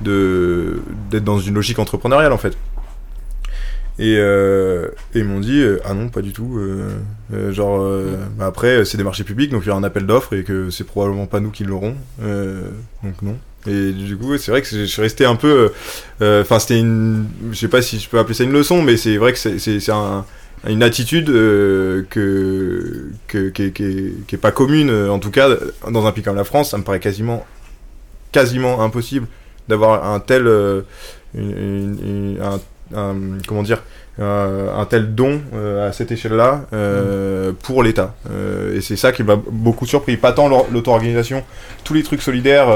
d'être 0.00 1.24
dans 1.24 1.40
une 1.40 1.54
logique 1.54 1.78
entrepreneuriale 1.78 2.32
en 2.32 2.38
fait? 2.38 2.56
Et, 3.98 4.16
euh, 4.18 4.88
ils 5.14 5.24
m'ont 5.24 5.40
dit 5.40 5.62
euh, 5.62 5.80
ah 5.84 5.94
non 5.94 6.10
pas 6.10 6.20
du 6.20 6.34
tout 6.34 6.58
euh, 6.58 6.90
euh 7.32 7.52
genre 7.52 7.80
euh, 7.80 8.16
bah 8.36 8.44
après 8.44 8.84
c'est 8.84 8.98
des 8.98 9.04
marchés 9.04 9.24
publics 9.24 9.50
donc 9.50 9.62
il 9.64 9.68
y 9.68 9.72
a 9.72 9.74
un 9.74 9.84
appel 9.84 10.04
d'offres 10.04 10.34
et 10.34 10.44
que 10.44 10.68
c'est 10.68 10.84
probablement 10.84 11.26
pas 11.26 11.40
nous 11.40 11.50
qui 11.50 11.64
l'aurons 11.64 11.94
donc 12.18 13.22
non 13.22 13.38
et 13.66 13.92
du 13.92 14.16
coup 14.16 14.36
c'est 14.38 14.50
vrai 14.50 14.62
que 14.62 14.68
je 14.68 14.84
suis 14.84 15.02
resté 15.02 15.24
un 15.24 15.36
peu 15.36 15.72
enfin 16.20 16.58
c'était 16.58 16.78
une 16.78 17.26
je 17.50 17.56
sais 17.56 17.68
pas 17.68 17.82
si 17.82 17.98
je 17.98 18.08
peux 18.08 18.18
appeler 18.18 18.34
ça 18.34 18.44
une 18.44 18.52
leçon 18.52 18.82
mais 18.82 18.96
c'est 18.96 19.16
vrai 19.16 19.32
que 19.32 19.38
c'est 19.38 19.90
un 19.90 20.24
une 20.66 20.82
attitude 20.82 21.26
que, 21.26 22.06
que, 23.28 23.48
qui, 23.50 23.72
qui, 23.72 24.12
qui, 24.26 24.34
est 24.34 24.38
pas 24.38 24.52
commune 24.52 24.90
en 24.90 25.18
tout 25.18 25.30
cas 25.30 25.50
dans 25.88 26.06
un 26.06 26.12
pays 26.12 26.24
comme 26.24 26.36
la 26.36 26.44
France 26.44 26.70
ça 26.70 26.78
me 26.78 26.82
paraît 26.82 27.00
quasiment 27.00 27.46
quasiment 28.32 28.82
impossible 28.82 29.26
d'avoir 29.68 30.10
un 30.10 30.20
tel 30.20 30.46
une, 31.34 32.38
une, 32.38 32.38
un 32.42 33.38
comment 33.46 33.62
dire 33.62 33.82
un 34.18 34.86
tel 34.88 35.14
don 35.14 35.40
euh, 35.54 35.88
à 35.88 35.92
cette 35.92 36.10
échelle-là 36.10 36.66
euh, 36.72 37.52
pour 37.62 37.82
l'État. 37.82 38.14
Euh, 38.30 38.76
et 38.76 38.80
c'est 38.80 38.96
ça 38.96 39.12
qui 39.12 39.22
m'a 39.22 39.36
beaucoup 39.36 39.86
surpris. 39.86 40.16
Pas 40.16 40.32
tant 40.32 40.48
l'auto-organisation, 40.48 41.44
tous 41.84 41.94
les 41.94 42.02
trucs 42.02 42.22
solidaires 42.22 42.68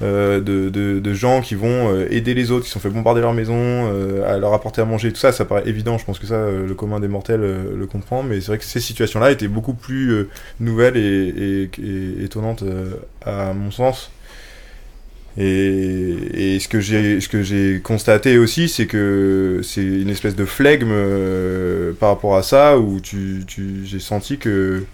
de, 0.00 0.68
de, 0.70 1.14
gens 1.14 1.40
qui 1.42 1.54
vont 1.54 1.94
aider 2.10 2.34
les 2.34 2.50
autres, 2.50 2.64
qui 2.64 2.70
sont 2.70 2.80
fait 2.80 2.90
bombarder 2.90 3.20
leur 3.20 3.34
maison, 3.34 3.86
à 4.24 4.38
leur 4.38 4.54
apporter 4.54 4.80
à 4.80 4.84
manger, 4.84 5.12
tout 5.12 5.20
ça, 5.20 5.32
ça 5.32 5.44
paraît 5.44 5.68
évident. 5.68 5.98
Je 5.98 6.04
pense 6.04 6.18
que 6.18 6.26
ça, 6.26 6.50
le 6.50 6.74
commun 6.74 7.00
des 7.00 7.08
mortels 7.08 7.40
le 7.40 7.86
comprend. 7.86 8.22
Mais 8.22 8.40
c'est 8.40 8.48
vrai 8.48 8.58
que 8.58 8.64
ces 8.64 8.80
situations-là 8.80 9.30
étaient 9.30 9.48
beaucoup 9.48 9.74
plus 9.74 10.28
nouvelles 10.58 10.96
et, 10.96 11.70
étonnantes 12.24 12.64
à 13.24 13.52
mon 13.52 13.70
sens. 13.70 14.10
Et, 15.38 16.58
ce 16.60 16.68
que 16.68 16.80
j'ai 16.80 17.20
ce 17.20 17.28
que 17.28 17.42
j'ai 17.42 17.80
constaté 17.82 18.38
aussi, 18.38 18.68
c'est 18.68 18.86
que 18.86 19.60
c'est 19.62 19.82
une 19.82 20.10
espèce 20.10 20.34
de 20.34 20.44
flegme 20.44 20.90
euh, 20.90 21.92
par 21.92 22.10
rapport 22.10 22.36
à 22.36 22.42
ça, 22.42 22.78
où 22.78 23.00
tu, 23.00 23.44
tu 23.46 23.84
j'ai 23.84 24.00
senti 24.00 24.38
que 24.38 24.84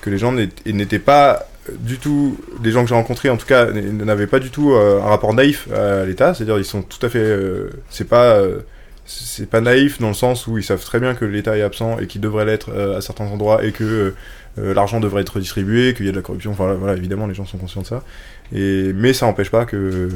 que 0.00 0.10
les 0.10 0.18
gens 0.18 0.32
n'étaient 0.32 0.98
pas 0.98 1.46
du 1.78 1.98
tout, 1.98 2.36
les 2.62 2.70
gens 2.70 2.82
que 2.82 2.88
j'ai 2.88 2.94
rencontrés 2.94 3.30
en 3.30 3.36
tout 3.36 3.46
cas, 3.46 3.66
n'avaient 3.70 4.26
pas 4.26 4.38
du 4.38 4.50
tout 4.50 4.72
euh, 4.72 5.00
un 5.00 5.08
rapport 5.08 5.34
naïf 5.34 5.68
à 5.72 6.04
l'État. 6.04 6.34
C'est-à-dire 6.34 6.58
ils 6.58 6.64
sont 6.64 6.82
tout 6.82 7.04
à 7.04 7.08
fait, 7.08 7.18
euh, 7.18 7.70
c'est 7.88 8.08
pas 8.08 8.40
c'est 9.06 9.48
pas 9.48 9.60
naïf 9.60 10.00
dans 10.00 10.08
le 10.08 10.14
sens 10.14 10.46
où 10.46 10.58
ils 10.58 10.64
savent 10.64 10.84
très 10.84 11.00
bien 11.00 11.14
que 11.14 11.24
l'État 11.24 11.56
est 11.56 11.62
absent 11.62 11.98
et 11.98 12.06
qu'il 12.06 12.20
devrait 12.20 12.44
l'être 12.44 12.70
à 12.72 13.00
certains 13.00 13.24
endroits 13.24 13.64
et 13.64 13.72
que 13.72 14.14
l'argent 14.56 15.00
devrait 15.00 15.22
être 15.22 15.40
distribué, 15.40 15.94
qu'il 15.94 16.06
y 16.06 16.08
a 16.08 16.12
de 16.12 16.16
la 16.16 16.22
corruption. 16.22 16.52
Voilà, 16.52 16.96
évidemment 16.96 17.26
les 17.26 17.34
gens 17.34 17.44
sont 17.46 17.58
conscients 17.58 17.82
de 17.82 17.86
ça. 17.86 18.04
Et, 18.54 18.92
mais 18.94 19.12
ça 19.12 19.26
n'empêche 19.26 19.50
pas 19.50 19.64
que, 19.64 20.10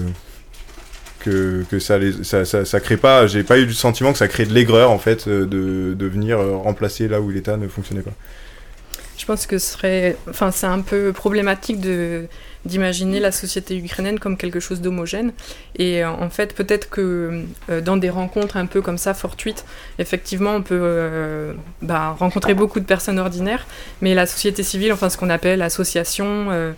que, 1.25 1.79
ça, 1.79 1.99
les, 1.99 2.25
ça, 2.25 2.45
ça, 2.45 2.81
crée 2.81 2.97
pas. 2.97 3.27
J'ai 3.27 3.43
pas 3.43 3.59
eu 3.59 3.67
du 3.67 3.75
sentiment 3.75 4.13
que 4.13 4.19
ça 4.19 4.29
crée 4.29 4.45
de 4.45 4.53
l'aigreur 4.53 4.91
en 4.91 4.99
fait 4.99 5.27
euh, 5.27 5.47
de, 5.47 5.95
de 5.95 6.07
venir 6.07 6.39
euh, 6.39 6.57
remplacer 6.57 7.09
là 7.09 7.21
où 7.21 7.31
l'État 7.31 7.57
ne 7.57 7.69
fonctionnait 7.69 8.03
pas. 8.03 8.13
Je 9.17 9.25
pense 9.27 9.47
que 9.47 9.59
ce 9.59 9.73
serait, 9.73 10.17
enfin, 10.29 10.51
c'est 10.51 10.67
un 10.67 10.81
peu 10.81 11.13
problématique 11.13 11.81
d'imaginer 12.65 13.21
la 13.21 13.31
société 13.31 13.77
ukrainienne 13.77 14.19
comme 14.19 14.37
quelque 14.37 14.61
chose 14.61 14.81
d'homogène. 14.81 15.33
Et 15.77 16.03
euh, 16.03 16.11
en 16.11 16.31
fait, 16.31 16.55
peut-être 16.55 16.91
que 16.91 17.45
dans 17.85 17.97
des 17.97 18.11
rencontres 18.11 18.57
un 18.57 18.67
peu 18.67 18.83
comme 18.83 18.99
ça, 18.99 19.15
fortuites, 19.15 19.65
effectivement, 19.99 20.57
on 20.57 20.63
peut 20.63 21.55
bah, 21.83 22.17
rencontrer 22.19 22.55
beaucoup 22.55 22.81
de 22.81 22.87
personnes 22.87 23.19
ordinaires, 23.19 23.67
mais 24.01 24.15
la 24.15 24.27
société 24.27 24.63
civile, 24.63 24.93
enfin 24.93 25.11
ce 25.11 25.17
qu'on 25.17 25.31
appelle 25.31 25.63
association, 25.63 26.75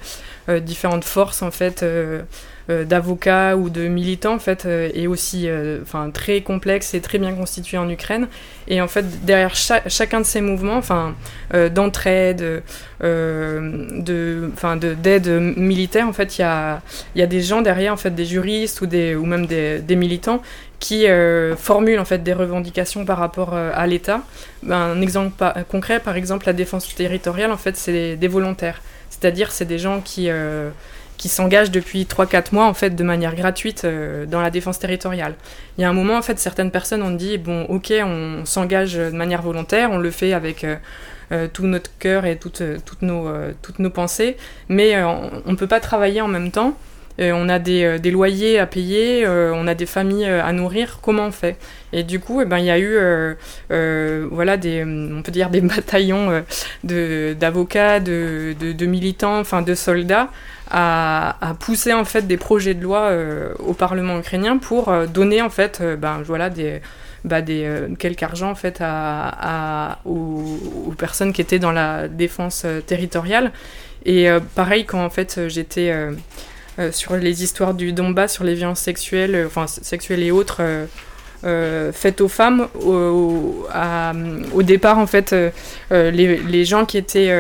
euh, 0.49 0.61
différentes 0.61 1.05
forces 1.05 1.43
en 1.43 1.51
fait 1.51 1.83
euh, 1.83 1.87
euh, 1.87 2.23
d'avocats 2.69 3.57
ou 3.57 3.71
de 3.71 3.87
militants 3.87 4.35
en 4.35 4.39
fait 4.39 4.65
est 4.67 5.07
aussi 5.07 5.49
enfin 5.83 6.11
très 6.11 6.41
complexe 6.41 6.95
et 6.95 7.01
très 7.01 7.19
bien 7.19 7.33
constitué 7.33 7.79
en 7.79 7.89
Ukraine 7.89 8.27
et 8.67 8.81
en 8.81 8.89
fait 8.89 9.25
derrière 9.25 9.55
chacun 9.55 10.21
de 10.21 10.27
ces 10.27 10.41
mouvements 10.41 10.77
enfin 10.77 11.15
d'entraide 11.53 12.63
de 13.01 14.51
enfin 14.53 14.77
d'aide 14.77 15.29
militaire 15.57 16.09
en 16.09 16.13
fait 16.13 16.39
il 16.39 16.41
y 16.41 16.45
a 16.45 16.83
il 17.15 17.21
y 17.21 17.23
a 17.23 17.29
des 17.29 17.41
gens 17.41 17.63
derrière 17.63 17.93
en 17.93 17.97
fait 17.97 18.15
des 18.15 18.25
juristes 18.25 18.81
ou 18.81 18.87
des 18.87 19.15
ou 19.15 19.27
même 19.27 19.47
des, 19.47 19.97
militants 19.97 20.43
qui 20.81 21.07
formulent 21.57 22.01
en 22.01 22.05
fait 22.05 22.23
des 22.23 22.33
revendications 22.33 23.05
par 23.05 23.19
rapport 23.19 23.55
à 23.55 23.87
l'État. 23.87 24.23
Ben, 24.63 24.77
un 24.77 25.01
exemple 25.01 25.45
concret, 25.69 26.01
par 26.01 26.17
exemple, 26.17 26.47
la 26.47 26.53
défense 26.53 26.95
territoriale, 26.95 27.53
en 27.53 27.57
fait, 27.57 27.77
c'est 27.77 28.17
des 28.17 28.29
volontaires. 28.29 28.83
C'est-à-dire, 29.11 29.53
c'est 29.53 29.65
des 29.65 29.79
gens 29.79 30.01
qui, 30.01 30.29
euh, 30.29 30.71
qui 31.17 31.29
s'engagent 31.29 31.71
depuis 31.71 32.05
3-4 32.05 32.53
mois 32.53 32.67
en 32.67 32.75
fait 32.75 32.91
de 32.91 33.05
manière 33.05 33.35
gratuite 33.35 33.87
dans 33.87 34.41
la 34.41 34.51
défense 34.51 34.79
territoriale. 34.79 35.35
Il 35.79 35.83
y 35.83 35.85
a 35.85 35.89
un 35.89 35.93
moment 35.93 36.17
en 36.17 36.23
fait 36.23 36.39
certaines 36.39 36.71
personnes 36.71 37.03
ont 37.03 37.11
dit 37.11 37.39
bon 37.39 37.65
ok 37.65 37.93
on 38.03 38.45
s'engage 38.45 38.95
de 38.95 39.11
manière 39.11 39.43
volontaire, 39.43 39.91
on 39.91 39.99
le 39.99 40.11
fait 40.11 40.33
avec 40.33 40.67
tout 41.53 41.67
notre 41.67 41.91
cœur 41.99 42.25
et 42.25 42.37
toutes, 42.37 42.63
toutes, 42.85 43.03
nos, 43.03 43.29
toutes 43.63 43.79
nos 43.79 43.91
pensées, 43.91 44.37
mais 44.69 45.03
on 45.03 45.51
ne 45.51 45.57
peut 45.57 45.67
pas 45.67 45.81
travailler 45.81 46.21
en 46.21 46.29
même 46.29 46.51
temps 46.51 46.77
euh, 46.77 46.96
on 47.19 47.49
a 47.49 47.59
des, 47.59 47.85
euh, 47.85 47.99
des, 47.99 48.11
loyers 48.11 48.59
à 48.59 48.67
payer, 48.67 49.25
euh, 49.25 49.53
on 49.55 49.67
a 49.67 49.75
des 49.75 49.87
familles 49.87 50.27
à 50.27 50.53
nourrir, 50.53 50.99
comment 51.03 51.27
on 51.27 51.33
fait? 51.33 51.57
Et 51.93 52.03
du 52.03 52.21
coup, 52.21 52.43
eh 52.43 52.45
ben, 52.45 52.59
il 52.59 52.67
y 52.67 52.71
a 52.71 52.79
eu, 52.79 52.97
voilà, 54.31 54.57
des, 54.57 54.85
on 54.85 55.23
peut 55.23 55.33
dire 55.33 55.51
des 55.51 55.61
bataillons 55.63 56.43
d'avocats, 56.85 58.01
de, 58.01 58.87
militants, 58.87 59.39
enfin 59.39 59.63
de 59.63 59.75
soldats, 59.75 60.29
à, 60.71 61.37
à, 61.41 61.55
pousser 61.55 61.93
en 61.93 62.05
fait 62.05 62.27
des 62.27 62.37
projets 62.37 62.75
de 62.75 62.83
loi 62.83 63.13
au 63.61 63.73
Parlement 63.73 64.19
ukrainien 64.19 64.59
pour 64.59 64.93
donner 65.07 65.41
en 65.41 65.51
fait, 65.51 65.83
ben 65.99 66.21
voilà, 66.25 66.51
des 66.51 66.81
bah, 67.25 67.41
argent 68.23 68.51
en 68.51 68.55
fait 68.55 68.83
aux, 70.05 70.95
personnes 70.99 71.33
qui 71.33 71.41
étaient 71.41 71.59
dans 71.59 71.73
la 71.73 72.09
défense 72.09 72.67
territoriale. 72.87 73.53
Et 74.07 74.29
pareil, 74.55 74.85
quand 74.85 75.05
fait 75.11 75.49
j'étais 75.49 75.91
euh, 75.91 76.13
sur 76.93 77.17
les 77.17 77.43
histoires 77.43 77.75
du 77.75 77.93
Donbass, 77.93 78.35
sur 78.35 78.45
les 78.45 78.55
violences 78.55 78.81
sexuelles, 78.81 79.35
euh, 79.35 79.47
enfin 79.47 79.67
sexuelles 79.67 80.23
et 80.23 80.31
autres. 80.31 80.61
Euh, 81.47 81.93
faites 81.93 82.21
aux 82.21 82.29
femmes. 82.29 82.69
Au, 82.85 84.63
départ, 84.63 84.99
en 84.99 85.07
fait, 85.07 85.35
les, 85.91 86.37
les, 86.39 86.65
gens 86.65 86.85
qui 86.85 86.99
étaient, 86.99 87.33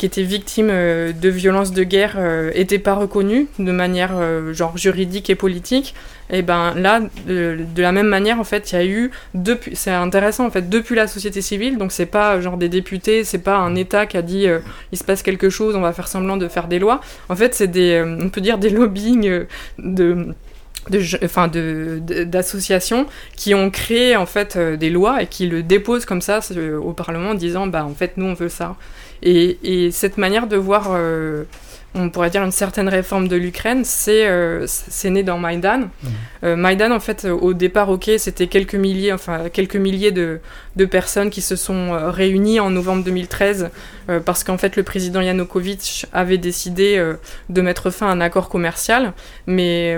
étaient 0.00 0.22
victimes 0.22 0.68
de 0.68 1.28
violences 1.28 1.72
de 1.72 1.82
guerre 1.82 2.16
n'étaient 2.54 2.78
pas 2.78 2.94
reconnus 2.94 3.46
de 3.58 3.72
manière 3.72 4.12
genre 4.52 4.76
juridique 4.76 5.28
et 5.30 5.34
politique. 5.34 5.94
Et 6.30 6.42
ben 6.42 6.74
là, 6.74 7.00
de, 7.26 7.56
la 7.76 7.92
même 7.92 8.08
manière, 8.08 8.40
en 8.40 8.44
fait, 8.44 8.72
il 8.72 8.74
y 8.74 8.78
a 8.78 8.84
eu 8.84 9.10
depuis, 9.34 9.76
c'est 9.76 9.92
intéressant 9.92 10.46
en 10.46 10.50
fait, 10.50 10.68
depuis 10.68 10.96
la 10.96 11.06
société 11.06 11.40
civile. 11.40 11.78
Donc 11.78 11.92
c'est 11.92 12.06
pas 12.06 12.40
genre 12.40 12.56
des 12.56 12.68
députés, 12.68 13.22
c'est 13.24 13.38
pas 13.38 13.56
un 13.56 13.74
État 13.76 14.06
qui 14.06 14.16
a 14.16 14.22
dit 14.22 14.48
euh, 14.48 14.58
il 14.92 14.98
se 14.98 15.04
passe 15.04 15.22
quelque 15.22 15.50
chose, 15.50 15.76
on 15.76 15.80
va 15.80 15.92
faire 15.92 16.08
semblant 16.08 16.36
de 16.36 16.48
faire 16.48 16.66
des 16.66 16.78
lois. 16.78 17.00
En 17.28 17.36
fait, 17.36 17.54
c'est 17.54 17.68
des, 17.68 17.92
euh, 17.92 18.18
on 18.20 18.28
peut 18.28 18.40
dire 18.40 18.58
des 18.58 18.70
lobbying 18.70 19.28
euh, 19.28 19.44
de 19.78 20.34
de, 20.90 21.00
enfin 21.24 21.48
de, 21.48 22.00
d'associations 22.24 23.06
qui 23.36 23.54
ont 23.54 23.70
créé 23.70 24.16
en 24.16 24.26
fait 24.26 24.58
des 24.58 24.90
lois 24.90 25.22
et 25.22 25.26
qui 25.26 25.46
le 25.46 25.62
déposent 25.62 26.04
comme 26.04 26.22
ça 26.22 26.40
au 26.80 26.92
Parlement 26.92 27.30
en 27.30 27.34
disant 27.34 27.66
bah 27.66 27.84
en 27.84 27.94
fait 27.94 28.16
nous 28.16 28.26
on 28.26 28.34
veut 28.34 28.48
ça 28.48 28.76
et, 29.22 29.58
et 29.62 29.90
cette 29.90 30.18
manière 30.18 30.46
de 30.46 30.56
voir 30.56 30.90
on 31.96 32.10
pourrait 32.10 32.30
dire 32.30 32.42
une 32.42 32.52
certaine 32.52 32.88
réforme 32.88 33.28
de 33.28 33.36
l'Ukraine, 33.36 33.82
c'est 33.84 34.26
euh, 34.26 34.66
né 35.04 35.22
dans 35.22 35.38
Maïdan. 35.38 35.78
Mmh. 35.78 36.08
Euh, 36.44 36.56
Maïdan, 36.56 36.90
en 36.92 37.00
fait, 37.00 37.24
au 37.24 37.54
départ, 37.54 37.88
ok, 37.88 38.10
c'était 38.18 38.46
quelques 38.46 38.74
milliers, 38.74 39.12
enfin 39.12 39.48
quelques 39.52 39.76
milliers 39.76 40.12
de, 40.12 40.40
de, 40.76 40.84
personnes 40.84 41.30
qui 41.30 41.42
se 41.42 41.56
sont 41.56 41.92
euh, 41.92 42.10
réunies 42.10 42.60
en 42.60 42.70
novembre 42.70 43.04
2013 43.04 43.70
euh, 44.08 44.20
parce 44.20 44.44
qu'en 44.44 44.58
fait 44.58 44.76
le 44.76 44.82
président 44.82 45.20
Yanukovych 45.20 46.06
avait 46.12 46.38
décidé 46.38 47.02
de 47.48 47.60
mettre 47.60 47.90
fin 47.90 48.08
à 48.08 48.10
un 48.10 48.20
accord 48.20 48.48
commercial, 48.48 49.12
mais 49.46 49.96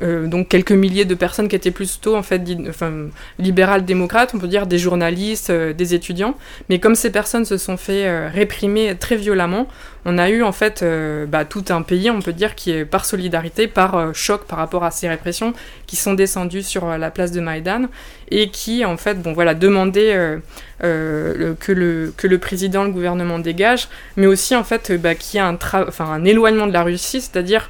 donc 0.00 0.48
quelques 0.48 0.72
milliers 0.72 1.04
de 1.04 1.14
personnes 1.14 1.48
qui 1.48 1.56
étaient 1.56 1.70
plutôt 1.70 2.16
en 2.16 2.22
fait 2.22 2.42
enfin, 2.68 2.92
libérales 3.38 3.84
démocrates, 3.84 4.32
on 4.34 4.38
peut 4.38 4.48
dire 4.48 4.66
des 4.66 4.78
journalistes, 4.78 5.50
des 5.50 5.94
étudiants, 5.94 6.34
mais 6.68 6.78
comme 6.78 6.94
ces 6.94 7.10
personnes 7.10 7.44
se 7.44 7.58
sont 7.58 7.76
fait 7.76 8.28
réprimer 8.28 8.96
très 8.98 9.16
violemment, 9.16 9.66
on 10.04 10.18
a 10.18 10.30
eu 10.30 10.42
en 10.42 10.52
fait 10.52 10.82
euh, 10.82 11.26
bah, 11.26 11.44
tout 11.44 11.64
un 11.70 11.82
pays, 11.82 12.10
on 12.10 12.20
peut 12.20 12.32
dire, 12.32 12.54
qui 12.54 12.72
est 12.72 12.84
par 12.84 13.04
solidarité, 13.04 13.68
par 13.68 13.94
euh, 13.94 14.12
choc 14.12 14.44
par 14.44 14.58
rapport 14.58 14.84
à 14.84 14.90
ces 14.90 15.08
répressions, 15.08 15.52
qui 15.86 15.96
sont 15.96 16.14
descendus 16.14 16.62
sur 16.62 16.88
euh, 16.88 16.98
la 16.98 17.10
place 17.10 17.30
de 17.30 17.40
Maïdan 17.40 17.86
et 18.32 18.48
qui 18.48 18.84
en 18.84 18.96
fait, 18.96 19.20
bon 19.20 19.32
voilà, 19.32 19.54
demandaient 19.54 20.38
que, 20.80 21.56
le, 21.72 22.12
que 22.16 22.26
le 22.26 22.38
président, 22.38 22.84
le 22.84 22.90
gouvernement 22.90 23.38
dégage, 23.38 23.88
mais 24.16 24.26
aussi 24.26 24.56
en 24.56 24.64
fait 24.64 24.92
bah, 25.00 25.14
qu'il 25.14 25.38
y 25.38 25.42
ait 25.42 25.46
un, 25.46 25.58
enfin, 25.86 26.06
un 26.06 26.24
éloignement 26.24 26.66
de 26.66 26.72
la 26.72 26.82
Russie, 26.82 27.20
c'est-à-dire 27.20 27.68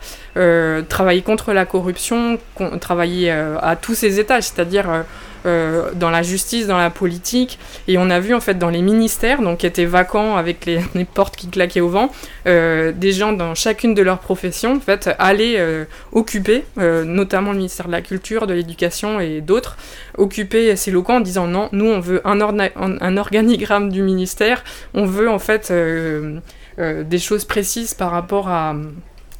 travailler 0.89 1.23
contre 1.23 1.53
la 1.53 1.67
corruption, 1.67 2.39
travailler 2.81 3.31
à 3.31 3.77
tous 3.81 3.95
ces 3.95 4.21
étages, 4.21 4.45
c'est-à-dire 4.45 5.05
euh, 5.45 5.91
dans 5.95 6.11
la 6.11 6.23
justice, 6.23 6.67
dans 6.67 6.79
la 6.79 6.91
politique, 6.91 7.59
et 7.89 7.99
on 7.99 8.11
a 8.11 8.21
vu 8.21 8.35
en 8.35 8.41
fait 8.41 8.59
dans 8.59 8.71
les 8.71 8.83
ministères, 8.83 9.43
donc 9.43 9.59
qui 9.59 9.67
étaient 9.67 9.85
vacants 9.85 10.37
avec 10.37 10.67
les, 10.67 10.81
portes 11.15 11.37
qui 11.37 11.49
claquaient 11.49 11.81
au 11.81 11.89
vent, 11.89 12.11
euh, 12.47 12.93
des 12.93 13.13
gens 13.13 13.33
dans 13.33 13.55
chacune 13.55 13.95
de 13.95 14.03
leurs 14.03 14.21
professions 14.21 14.75
en 14.75 14.81
fait 14.81 15.11
aller 15.19 15.57
euh, 15.59 15.85
occuper, 16.13 16.65
notamment 16.77 17.53
le 17.53 17.59
ministère 17.59 17.87
de 17.87 17.93
la 17.93 18.03
Culture, 18.03 18.47
de 18.47 18.55
l'Éducation 18.55 19.21
et 19.21 19.41
d'autres, 19.41 19.77
occuper 20.17 20.77
ces 20.77 20.91
locaux 20.91 21.15
en 21.15 21.21
disant 21.21 21.47
non, 21.47 21.69
nous 21.73 21.87
on 21.87 22.01
veut 22.01 22.21
un, 22.25 22.39
un 22.77 23.17
organigramme 23.17 23.91
du 23.91 24.03
ministère, 24.03 24.65
on 24.95 25.07
veut 25.07 25.29
en 25.29 25.39
fait 25.39 25.73
des 26.79 27.19
choses 27.19 27.45
précises 27.45 27.95
par 27.95 28.11
rapport 28.11 28.49
à 28.49 28.75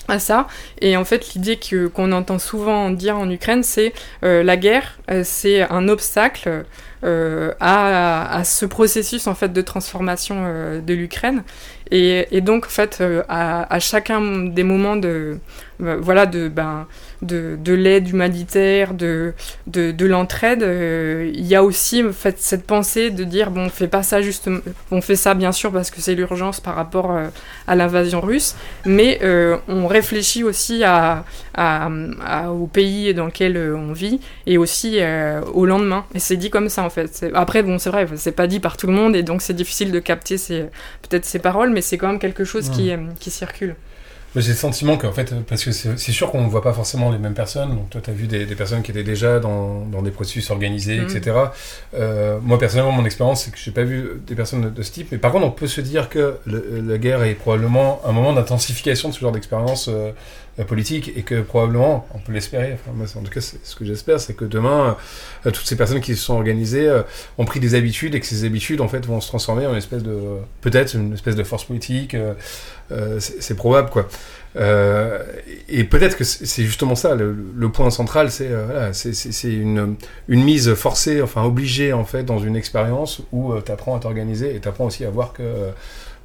à 0.09 0.19
ça. 0.19 0.47
Et 0.81 0.97
en 0.97 1.05
fait, 1.05 1.35
l'idée 1.35 1.57
que, 1.57 1.87
qu'on 1.87 2.13
entend 2.13 2.39
souvent 2.39 2.91
dire 2.91 3.17
en 3.17 3.31
Ukraine, 3.31 3.63
c'est 3.63 3.93
euh, 4.25 4.43
la 4.43 4.57
guerre, 4.57 4.99
euh, 5.11 5.23
c'est 5.25 5.63
un 5.63 5.89
obstacle 5.89 6.65
euh, 7.05 7.53
à, 7.61 8.37
à, 8.37 8.45
ce 8.45 8.65
processus 8.65 9.27
en 9.27 9.35
fait 9.35 9.53
de 9.53 9.61
transformation 9.61 10.81
de 10.81 10.95
l'Ukraine. 10.95 11.43
Et, 11.91 12.27
et, 12.37 12.41
donc, 12.41 12.67
en 12.67 12.71
fait, 12.71 13.03
à, 13.29 13.75
à, 13.75 13.79
chacun 13.79 14.21
des 14.47 14.63
moments 14.63 14.97
de, 14.97 15.39
voilà, 15.83 16.27
de, 16.27 16.49
ben, 16.49 16.87
de, 17.23 17.57
de 17.63 17.73
l'aide 17.73 18.09
humanitaire, 18.09 18.95
de, 18.95 19.33
de, 19.67 19.91
de 19.91 20.07
l'entraide, 20.07 20.63
euh, 20.63 21.31
il 21.35 21.47
y 21.47 21.55
a 21.55 21.65
aussi 21.65 22.03
en 22.03 22.13
fait, 22.13 22.39
cette 22.39 22.65
pensée 22.65 23.11
de 23.11 23.25
dire 23.25 23.51
bon, 23.51 23.67
on 23.67 23.69
fait 23.69 23.89
pas 23.89 24.03
ça 24.03 24.23
justement, 24.23 24.61
on 24.91 25.01
fait 25.01 25.17
ça 25.17 25.35
bien 25.35 25.53
sûr 25.53 25.73
parce 25.73 25.91
que 25.91 26.01
c'est 26.01 26.15
l'urgence 26.15 26.61
par 26.61 26.75
rapport 26.75 27.13
euh, 27.13 27.29
à 27.67 27.75
l'invasion 27.75 28.21
russe, 28.21 28.55
mais 28.85 29.19
euh, 29.23 29.57
on 29.69 29.87
réfléchit 29.87 30.45
aussi 30.45 30.83
à, 30.85 31.25
à, 31.55 31.91
au 32.51 32.67
pays 32.67 33.15
dans 33.15 33.27
lequel 33.27 33.57
on 33.57 33.93
vit 33.93 34.21
et 34.47 34.59
aussi 34.59 34.99
au 35.53 35.67
lendemain. 35.67 36.05
Et 36.15 36.19
c'est 36.19 36.37
dit 36.37 36.51
comme 36.51 36.69
ça 36.69 36.83
en 36.85 36.91
fait. 36.91 37.27
Après, 37.35 37.63
bon, 37.63 37.79
c'est 37.79 37.91
vrai, 37.91 38.07
c'est 38.17 38.33
pas 38.33 38.47
dit 38.47 38.61
par 38.61 38.77
tout 38.77 38.87
le 38.87 38.93
monde 38.93 39.17
et 39.17 39.23
donc 39.23 39.43
c'est 39.43 39.55
difficile 39.55 39.93
de 39.93 39.99
capter 39.99 40.37
peut-être 41.03 41.25
ces 41.25 41.39
paroles, 41.39 41.71
mais 41.71 41.81
c'est 41.83 41.99
quand 41.99 42.09
même 42.09 42.19
quelque 42.19 42.45
chose 42.45 42.71
qui, 42.71 42.93
qui 43.21 43.31
circule. 43.31 43.75
J'ai 44.35 44.53
le 44.53 44.57
sentiment 44.57 44.97
qu'en 44.97 45.13
fait, 45.13 45.35
parce 45.47 45.63
que 45.63 45.73
c'est 45.73 46.13
sûr 46.13 46.31
qu'on 46.31 46.43
ne 46.43 46.49
voit 46.49 46.63
pas 46.63 46.73
forcément 46.73 47.11
les 47.11 47.19
mêmes 47.19 47.35
personnes. 47.35 47.71
Donc, 47.71 47.91
toi, 47.91 48.01
tu 48.03 48.09
as 48.09 48.15
vu 48.15 48.27
des, 48.27 48.47
des, 48.47 48.55
personnes 48.55 48.83
qui 48.83 48.91
étaient 48.91 49.03
déjà 49.03 49.41
dans, 49.41 49.85
dans 49.85 50.01
des 50.01 50.11
processus 50.11 50.51
organisés, 50.51 51.01
mm. 51.01 51.05
etc. 51.05 51.37
Euh, 51.95 52.39
moi, 52.43 52.59
personnellement, 52.59 52.93
mon 52.93 53.05
expérience, 53.05 53.45
c'est 53.45 53.51
que 53.51 53.59
je 53.59 53.69
n'ai 53.69 53.75
pas 53.75 53.83
vu 53.85 54.23
des 54.27 54.35
personnes 54.35 54.73
de, 54.73 54.83
ce 54.83 54.91
type. 54.91 55.09
Mais 55.13 55.19
par 55.19 55.33
contre, 55.33 55.47
on 55.47 55.51
peut 55.51 55.67
se 55.67 55.83
dire 55.83 56.09
que 56.09 56.39
la 56.47 56.97
guerre 56.97 57.23
est 57.25 57.35
probablement 57.35 58.01
un 58.07 58.13
moment 58.13 58.33
d'intensification 58.33 59.11
de 59.11 59.15
ce 59.15 59.21
genre 59.21 59.33
d'expérience 59.33 59.89
euh, 59.89 59.93
euh, 59.93 60.13
politique 60.67 61.13
et 61.17 61.23
que 61.23 61.41
probablement, 61.41 62.07
on 62.15 62.19
peut 62.19 62.33
l'espérer. 62.33 62.75
Enfin, 62.75 63.19
en 63.19 63.23
tout 63.23 63.31
cas, 63.31 63.41
ce 63.41 63.75
que 63.75 63.85
j'espère, 63.85 64.21
c'est 64.21 64.35
que 64.35 64.45
demain, 64.45 64.97
euh, 65.47 65.51
toutes 65.51 65.67
ces 65.67 65.77
personnes 65.77 66.01
qui 66.01 66.15
se 66.15 66.23
sont 66.23 66.35
organisées 66.35 66.89
euh, 66.89 67.03
ont 67.39 67.45
pris 67.45 67.61
des 67.61 67.75
habitudes 67.75 68.15
et 68.15 68.21
que 68.21 68.27
ces 68.27 68.45
habitudes, 68.45 68.81
en 68.81 68.89
fait, 68.89 69.05
vont 69.07 69.21
se 69.21 69.29
transformer 69.29 69.67
en 69.67 69.73
une 69.73 69.79
espèce 69.79 70.03
de, 70.03 70.19
peut-être 70.61 70.95
une 70.95 71.15
espèce 71.15 71.37
de 71.37 71.45
force 71.45 71.65
politique. 71.65 72.17
c'est 73.19 73.57
probable, 73.57 73.89
quoi. 73.91 74.07
Euh, 74.57 75.23
et 75.69 75.85
peut-être 75.85 76.17
que 76.17 76.25
c'est 76.25 76.65
justement 76.65 76.95
ça, 76.95 77.15
le, 77.15 77.69
point 77.71 77.91
central, 77.91 78.31
c'est 78.31 78.49
euh, 78.51 78.67
voilà, 78.67 78.91
une, 79.45 79.97
une, 80.29 80.45
mise 80.45 80.75
forcée, 80.75 81.23
enfin 81.23 81.43
obligée 81.43 81.93
en 81.93 82.05
fait, 82.05 82.23
dans 82.25 82.39
une 82.39 82.57
expérience 82.57 83.23
où 83.33 83.53
euh, 83.53 83.63
tu 83.65 83.73
apprends 83.73 83.97
à 83.97 84.01
t'organiser 84.01 84.55
et 84.55 84.61
tu 84.61 84.69
apprends 84.69 84.87
aussi 84.87 85.05
à 85.07 85.11
voir 85.11 85.33
que 85.33 85.43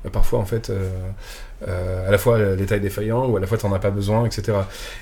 bah, 0.04 0.10
parfois 0.12 0.40
en 0.40 0.46
fait, 0.46 0.72
à 1.66 2.12
la 2.12 2.18
fois 2.18 2.38
l'État 2.56 2.76
est 2.76 2.80
défaillant 2.80 3.26
ou 3.26 3.38
à 3.38 3.40
la 3.40 3.48
fois 3.48 3.58
tu 3.58 3.66
n'en 3.66 3.74
as 3.74 3.80
pas 3.80 3.90
besoin, 3.90 4.26
etc. 4.26 4.60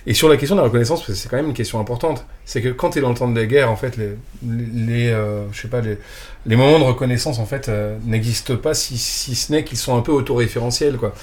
Et 0.08 0.14
sur 0.14 0.30
la 0.30 0.38
question 0.38 0.56
de 0.56 0.62
la 0.62 0.66
reconnaissance, 0.66 1.12
c'est 1.12 1.30
quand 1.30 1.36
même 1.36 1.48
une 1.48 1.54
question 1.54 1.80
importante, 1.80 2.26
c'est 2.46 2.62
que 2.62 2.70
quand 2.70 2.92
tu 2.92 3.00
es 3.00 3.02
dans 3.02 3.10
le 3.10 3.16
temps 3.16 3.30
en 3.30 3.76
fait, 3.76 3.98
les, 3.98 4.12
les, 4.48 5.10
je 5.52 5.62
sais 5.62 5.68
pas, 5.68 5.82
les, 5.82 6.56
moments 6.56 6.80
de 6.80 6.86
reconnaissance 6.86 7.40
en 7.40 7.46
fait 7.46 7.70
n'existent 8.06 8.56
pas 8.56 8.74
si, 8.74 8.98
ce 8.98 9.52
n'est 9.52 9.66
qu'ils 9.66 9.78
sont 9.78 9.98
un 9.98 10.02
peu 10.02 10.14
autoréférentiels, 10.14 10.98
quoi 10.98 11.14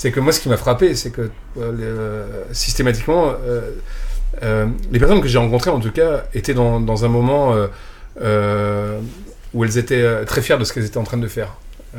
c'est 0.00 0.12
que 0.12 0.20
moi, 0.20 0.32
ce 0.32 0.40
qui 0.40 0.48
m'a 0.48 0.56
frappé, 0.56 0.94
c'est 0.94 1.10
que 1.10 1.20
euh, 1.20 1.28
euh, 1.58 2.44
systématiquement, 2.52 3.34
euh, 4.42 4.66
les 4.90 4.98
personnes 4.98 5.20
que 5.20 5.28
j'ai 5.28 5.36
rencontrées, 5.36 5.68
en 5.68 5.78
tout 5.78 5.92
cas, 5.92 6.24
étaient 6.32 6.54
dans 6.54 7.04
un 7.04 7.08
moment 7.08 7.54
où 9.52 9.64
elles 9.64 9.76
étaient 9.76 10.24
très 10.24 10.40
fières 10.40 10.56
de 10.56 10.64
ce 10.64 10.72
qu'elles 10.72 10.86
étaient 10.86 10.96
en 10.96 11.04
train 11.04 11.18
de 11.18 11.28
faire. 11.28 11.58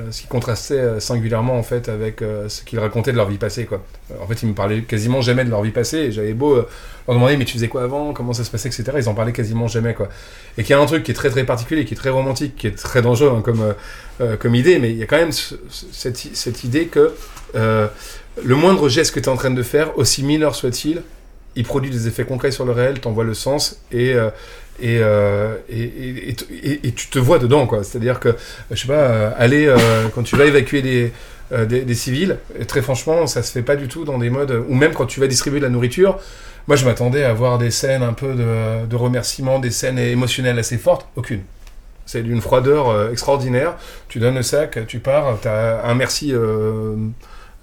Ce 0.10 0.22
qui 0.22 0.28
contrastait 0.28 1.00
singulièrement 1.00 1.58
en 1.58 1.64
fait 1.64 1.90
avec 1.90 2.20
ce 2.22 2.64
qu'ils 2.64 2.80
racontaient 2.80 3.12
de 3.12 3.18
leur 3.18 3.28
vie 3.28 3.38
passée 3.38 3.66
quoi. 3.66 3.84
En 4.22 4.28
fait, 4.28 4.42
ils 4.42 4.48
me 4.48 4.54
parlaient 4.54 4.82
quasiment 4.84 5.22
jamais 5.22 5.44
de 5.44 5.50
leur 5.50 5.62
vie 5.62 5.72
passée 5.72 5.98
et 5.98 6.12
j'avais 6.12 6.34
beau 6.34 6.56
leur 6.56 6.66
demander 7.08 7.36
mais 7.36 7.46
tu 7.46 7.54
faisais 7.54 7.68
quoi 7.68 7.84
avant, 7.84 8.14
comment 8.14 8.32
ça 8.34 8.44
se 8.44 8.52
passait, 8.52 8.70
etc. 8.70 8.92
Ils 8.98 9.10
en 9.10 9.14
parlaient 9.14 9.34
quasiment 9.34 9.68
jamais 9.68 9.94
quoi. 9.94 10.08
Et 10.58 10.64
qu'il 10.64 10.72
y 10.72 10.80
a 10.80 10.82
un 10.82 10.86
truc 10.86 11.04
qui 11.04 11.12
est 11.12 11.16
très 11.16 11.30
très 11.30 11.44
particulier, 11.44 11.84
qui 11.84 11.94
est 11.94 11.98
très 11.98 12.10
romantique, 12.10 12.56
qui 12.56 12.68
est 12.68 12.78
très 12.78 13.02
dangereux 13.02 13.34
hein, 13.36 13.42
comme 13.42 13.76
comme 14.40 14.56
idée, 14.56 14.80
mais 14.80 14.92
il 14.92 14.98
y 14.98 15.04
a 15.04 15.08
quand 15.08 15.18
même 15.18 15.32
cette, 15.32 16.18
cette 16.18 16.64
idée 16.64 16.86
que 16.86 17.14
le 18.44 18.56
moindre 18.56 18.90
geste 18.90 19.14
que 19.14 19.20
tu 19.20 19.26
es 19.26 19.30
en 19.32 19.36
train 19.36 19.52
de 19.52 19.64
faire, 19.64 19.98
aussi 19.98 20.24
mineur 20.24 20.56
soit-il, 20.56 21.04
il 21.56 21.64
produit 21.64 21.92
des 21.92 22.08
effets 22.08 22.24
concrets 22.24 22.52
sur 22.52 22.66
le 22.66 22.72
réel, 22.72 23.00
t'envoie 23.00 23.24
le 23.24 23.34
sens 23.34 23.82
et, 23.92 24.14
euh, 24.14 24.30
euh, 24.84 25.56
et, 25.70 26.36
et, 26.84 26.92
tu 26.92 27.08
te 27.08 27.20
vois 27.20 27.40
dedans. 27.40 27.68
quoi. 27.68 27.84
C'est-à-dire 27.84 28.20
que, 28.20 28.36
je 28.72 28.82
sais 28.82 28.88
pas, 28.88 28.94
euh, 28.94 29.32
aller, 29.38 29.74
quand 30.14 30.24
tu 30.24 30.36
vas 30.36 30.46
évacuer 30.46 30.82
des, 30.82 31.12
des, 31.68 31.96
civils, 31.96 32.38
très 32.68 32.82
franchement, 32.82 33.28
ça 33.28 33.44
se 33.44 33.52
fait 33.52 33.62
pas 33.62 33.76
du 33.76 33.88
tout 33.88 34.06
dans 34.06 34.18
des 34.18 34.30
modes, 34.30 34.64
ou 34.68 34.76
même 34.76 34.94
quand 34.94 35.06
tu 35.06 35.20
vas 35.20 35.28
distribuer 35.28 35.60
de 35.60 35.66
la 35.66 35.72
nourriture, 35.72 36.20
moi 36.68 36.76
je 36.76 36.86
m'attendais 36.86 37.24
à 37.24 37.34
voir 37.34 37.58
des 37.58 37.72
scènes 37.72 38.04
un 38.04 38.14
peu 38.14 38.34
de, 38.34 38.86
de 38.86 38.96
remerciements, 38.96 39.60
des 39.60 39.72
scènes 39.72 40.00
émotionnelles 40.00 40.60
assez 40.60 40.78
fortes, 40.78 41.08
aucune. 41.16 41.42
C'est 42.06 42.24
d'une 42.24 42.42
froideur 42.42 43.12
extraordinaire. 43.12 43.76
Tu 44.10 44.20
donnes 44.20 44.36
le 44.36 44.42
sac, 44.42 44.80
tu 44.88 45.00
pars, 45.00 45.38
tu 45.42 45.48
as 45.48 45.86
un 45.86 45.94
merci 45.94 46.34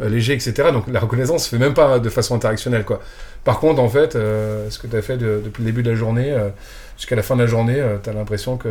léger, 0.00 0.32
etc. 0.32 0.68
Donc 0.72 0.84
la 0.90 1.00
reconnaissance 1.00 1.44
se 1.44 1.50
fait 1.50 1.58
même 1.58 1.74
pas 1.74 1.98
de 1.98 2.08
façon 2.08 2.36
interactionnelle. 2.36 2.84
quoi. 2.84 3.00
Par 3.48 3.60
contre, 3.60 3.80
en 3.80 3.88
fait, 3.88 4.14
euh, 4.14 4.68
ce 4.68 4.78
que 4.78 4.86
tu 4.86 4.94
as 4.94 5.00
fait 5.00 5.16
depuis 5.16 5.62
le 5.62 5.64
début 5.64 5.82
de 5.82 5.90
la 5.90 5.96
journée 5.96 6.32
euh, 6.32 6.50
jusqu'à 6.98 7.16
la 7.16 7.22
fin 7.22 7.36
de 7.36 7.40
la 7.40 7.46
journée, 7.46 7.80
euh, 7.80 7.96
tu 8.02 8.10
as 8.10 8.12
l'impression 8.12 8.58
que, 8.58 8.68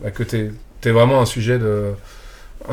bah, 0.00 0.12
que 0.12 0.22
tu 0.22 0.52
es, 0.84 0.90
vraiment 0.90 1.20
un 1.20 1.26
sujet 1.26 1.58
de 1.58 1.92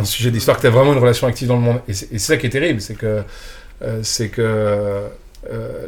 sujet 0.04 0.30
d'histoire, 0.30 0.58
que 0.58 0.62
tu 0.62 0.68
as 0.68 0.72
vraiment 0.72 0.94
une 0.94 1.00
relation 1.00 1.26
active 1.26 1.48
dans 1.48 1.56
le 1.56 1.62
monde. 1.62 1.80
Et 1.88 1.94
c'est 1.94 2.20
ça 2.20 2.38
qui 2.38 2.46
est 2.46 2.50
terrible, 2.50 2.82
c'est 2.82 2.96
que, 2.96 3.24
c'est 4.04 4.30
que 4.30 5.04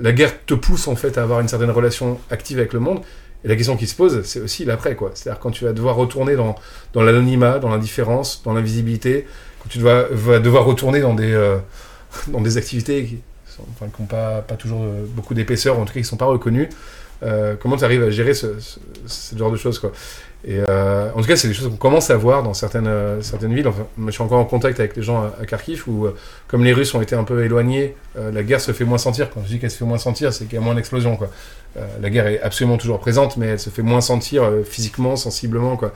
la 0.02 0.12
guerre 0.12 0.34
te 0.46 0.54
pousse 0.54 0.88
en 0.88 0.96
fait 0.96 1.18
à 1.18 1.24
avoir 1.24 1.40
une 1.42 1.48
certaine 1.48 1.72
relation 1.72 2.20
active 2.32 2.58
avec 2.58 2.74
le 2.74 2.80
monde. 2.80 3.02
Et 3.44 3.48
la 3.48 3.56
question 3.56 3.78
qui 3.78 3.86
se 3.86 3.96
pose, 3.96 4.24
c'est 4.24 4.40
aussi 4.40 4.66
l'après. 4.66 4.98
C'est-à-dire 5.14 5.40
quand 5.40 5.52
tu 5.52 5.66
vas 5.66 5.74
devoir 5.74 5.96
retourner 5.96 6.36
dans, 6.36 6.56
l'anonymat, 6.96 7.60
dans 7.60 7.70
l'indifférence, 7.70 8.42
dans 8.44 8.54
l'invisibilité, 8.54 9.28
quand 9.62 9.70
tu 9.70 9.80
vas, 9.80 10.06
devoir 10.40 10.66
retourner 10.66 11.02
dans 11.02 11.14
des, 11.14 11.34
dans 12.28 12.42
des 12.42 12.58
activités 12.58 13.06
qui, 13.06 13.20
n'ont 13.82 14.06
pas, 14.06 14.42
pas 14.42 14.56
toujours 14.56 14.84
euh, 14.84 15.06
beaucoup 15.08 15.34
d'épaisseur, 15.34 15.80
en 15.80 15.82
tout 15.82 15.88
cas 15.88 15.94
qui 15.94 16.00
ne 16.00 16.06
sont 16.06 16.18
pas 16.18 16.26
reconnus. 16.26 16.70
Euh, 17.24 17.56
comment 17.60 17.78
tu 17.78 17.84
arrives 17.84 18.04
à 18.04 18.10
gérer 18.10 18.34
ce, 18.34 18.48
genre 19.36 19.52
de 19.52 19.58
choses 19.58 19.80
quoi. 19.80 19.92
Et 20.46 20.60
euh, 20.60 21.10
en 21.16 21.22
tout 21.22 21.28
cas, 21.28 21.36
c'est 21.36 21.48
des 21.48 21.54
choses 21.54 21.68
qu'on 21.68 21.78
commence 21.78 22.10
à 22.12 22.16
voir 22.16 22.44
dans 22.44 22.54
certaines, 22.54 22.90
certaines 23.22 23.54
villes. 23.54 23.68
Enfin, 23.68 23.88
je 24.06 24.12
suis 24.12 24.22
encore 24.22 24.40
en 24.40 24.46
contact 24.46 24.80
avec 24.80 24.96
les 24.96 25.02
gens 25.02 25.24
à, 25.42 25.46
Kharkiv 25.46 25.84
où, 25.88 26.08
comme 26.48 26.64
les 26.64 26.74
Russes 26.74 26.94
ont 26.94 27.02
été 27.02 27.16
un 27.16 27.24
peu 27.24 27.44
éloignés, 27.44 27.96
la 28.16 28.44
guerre 28.44 28.62
se 28.62 28.72
fait 28.72 28.86
moins 28.86 29.00
sentir. 29.00 29.30
Quand 29.32 29.42
je 29.44 29.48
dis 29.48 29.60
qu'elle 29.60 29.72
se 29.72 29.78
fait 29.78 29.86
moins 29.86 29.98
sentir, 29.98 30.32
c'est 30.32 30.46
qu'il 30.46 30.54
y 30.54 30.58
a 30.58 30.62
moins 30.62 30.76
d'explosions. 30.76 31.18
Quoi. 31.18 31.30
la 32.02 32.10
guerre 32.10 32.28
est 32.28 32.40
absolument 32.40 32.78
toujours 32.78 33.00
présente, 33.00 33.36
mais 33.36 33.48
elle 33.48 33.60
se 33.60 33.72
fait 33.72 33.82
moins 33.82 34.00
sentir 34.00 34.50
physiquement, 34.64 35.16
sensiblement. 35.16 35.76
Quoi. 35.76 35.92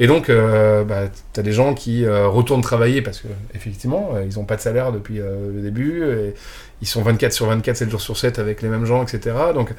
Et 0.00 0.06
donc, 0.06 0.28
bah, 0.30 1.08
tu 1.32 1.40
as 1.40 1.42
des 1.42 1.52
gens 1.52 1.74
qui 1.74 2.06
retournent 2.08 2.62
travailler 2.62 3.02
parce 3.02 3.20
que 3.20 3.28
effectivement, 3.54 4.14
ils 4.28 4.38
n'ont 4.38 4.44
pas 4.44 4.56
de 4.56 4.60
salaire 4.60 4.92
depuis 4.92 5.18
le 5.18 5.60
début. 5.60 6.02
Ils 6.82 6.88
sont 6.88 7.02
24 7.02 7.32
sur 7.32 7.46
24, 7.46 7.76
7 7.76 7.90
jours 7.90 8.00
sur 8.00 8.18
7 8.18 8.40
avec 8.40 8.60
les 8.60 8.68
mêmes 8.68 8.86
gens, 8.86 9.04
etc. 9.04 9.36
Donc, 9.54 9.72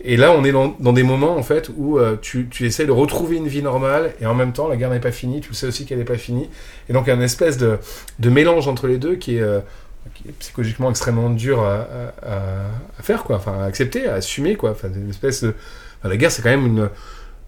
et 0.00 0.16
là, 0.16 0.32
on 0.32 0.44
est 0.44 0.52
dans, 0.52 0.92
des 0.92 1.02
moments 1.02 1.36
en 1.36 1.42
fait 1.42 1.70
où 1.76 1.98
euh, 1.98 2.16
tu, 2.20 2.48
tu, 2.48 2.66
essaies 2.66 2.86
de 2.86 2.92
retrouver 2.92 3.36
une 3.36 3.48
vie 3.48 3.62
normale 3.62 4.12
et 4.20 4.26
en 4.26 4.34
même 4.34 4.52
temps, 4.52 4.68
la 4.68 4.76
guerre 4.76 4.90
n'est 4.90 5.00
pas 5.00 5.12
finie. 5.12 5.40
Tu 5.40 5.54
sais 5.54 5.66
aussi 5.66 5.86
qu'elle 5.86 5.98
n'est 5.98 6.04
pas 6.04 6.18
finie. 6.18 6.48
Et 6.88 6.92
donc, 6.92 7.06
il 7.06 7.08
y 7.08 7.12
a 7.12 7.16
une 7.16 7.22
espèce 7.22 7.58
de, 7.58 7.78
mélange 8.20 8.68
entre 8.68 8.86
les 8.86 8.98
deux 8.98 9.16
qui 9.16 9.36
est, 9.36 9.40
euh, 9.40 9.60
psychologiquement 10.38 10.90
extrêmement 10.90 11.30
dur 11.30 11.62
à, 11.62 13.02
faire, 13.02 13.24
quoi. 13.24 13.36
Enfin, 13.36 13.60
à 13.60 13.64
accepter, 13.64 14.08
à 14.08 14.14
assumer, 14.14 14.56
quoi. 14.56 14.70
Enfin, 14.70 14.88
une 14.88 15.12
la 16.04 16.16
guerre, 16.16 16.30
c'est 16.30 16.42
quand 16.42 16.50
même 16.50 16.66
une 16.66 16.88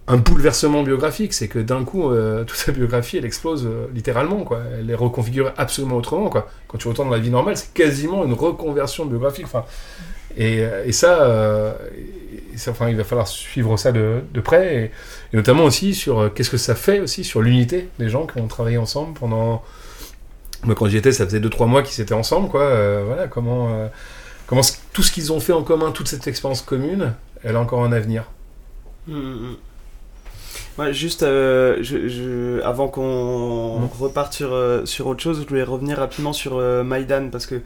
un 0.09 0.17
bouleversement 0.17 0.83
biographique, 0.83 1.33
c'est 1.33 1.49
que 1.49 1.59
d'un 1.59 1.85
coup, 1.85 2.11
euh, 2.11 2.45
toute 2.47 2.57
sa 2.57 2.73
biographie, 2.73 3.17
elle 3.17 3.25
explose 3.25 3.67
euh, 3.67 3.87
littéralement, 3.95 4.45
quoi. 4.45 4.61
Elle 4.79 4.91
est 4.91 4.95
reconfigurée 4.95 5.53
absolument 5.57 5.97
autrement, 5.97 6.29
quoi. 6.29 6.49
Quand 6.69 6.79
tu 6.79 6.89
retournes 6.89 7.09
dans 7.09 7.15
la 7.15 7.21
vie 7.21 7.31
normale, 7.31 7.57
c'est 7.57 7.73
quasiment 7.73 8.25
une 8.25 8.33
reconversion 8.33 9.07
biographique. 9.07 9.45
Enfin, 9.45 9.65
et, 10.37 10.61
euh, 10.61 10.91
ça, 10.93 11.77
enfin, 12.69 12.89
il 12.89 12.97
va 12.97 13.05
falloir 13.05 13.29
suivre 13.29 13.77
ça 13.77 13.93
de, 13.93 14.23
près, 14.43 14.91
et, 15.33 15.37
notamment 15.37 15.65
aussi 15.65 15.95
sur 15.95 16.33
qu'est-ce 16.35 16.51
que 16.51 16.57
ça 16.57 16.75
fait 16.75 17.01
aussi 17.01 17.25
sur 17.25 17.43
l'unité 17.43 17.89
des 17.99 18.09
gens 18.09 18.27
qui 18.27 18.41
ont 18.41 18.49
travaillé 18.49 18.79
ensemble 18.79 19.19
pendant. 19.19 19.63
Moi, 20.63 20.75
quand 20.75 20.87
j'y 20.87 20.99
étais, 20.99 21.13
ça 21.13 21.25
faisait 21.25 21.41
2-3 21.41 21.67
mois 21.67 21.83
qu'ils 21.83 22.03
étaient 22.03 22.15
ensemble, 22.15 22.49
quoi. 22.51 23.03
voilà, 23.03 23.29
comment, 23.29 23.89
comment 24.47 24.61
tout 24.93 25.03
ce 25.03 25.11
qu'ils 25.11 25.33
ont 25.33 25.41
fait 25.41 25.55
en 25.55 25.63
commun, 25.63 25.91
toute 25.91 26.07
cette 26.07 26.27
expérience 26.27 26.61
commune, 26.61 27.15
elle 27.43 27.57
a 27.57 27.61
encore 27.61 27.83
un 27.83 27.93
avenir. 27.93 28.25
Mmh, 29.09 29.55
juste 30.93 31.23
euh, 31.23 31.79
je, 31.83 32.63
avant 32.63 32.89
qu'on 32.89 33.89
reparte 33.99 34.33
sur, 34.33 34.53
euh, 34.53 34.85
sur 34.85 35.07
autre 35.07 35.23
chose, 35.23 35.41
je 35.43 35.49
voulais 35.49 35.63
revenir 35.63 35.99
rapidement 35.99 36.33
sur 36.33 36.59
euh, 36.59 36.83
Maïdan 36.83 37.29
parce 37.31 37.47
que 37.47 37.57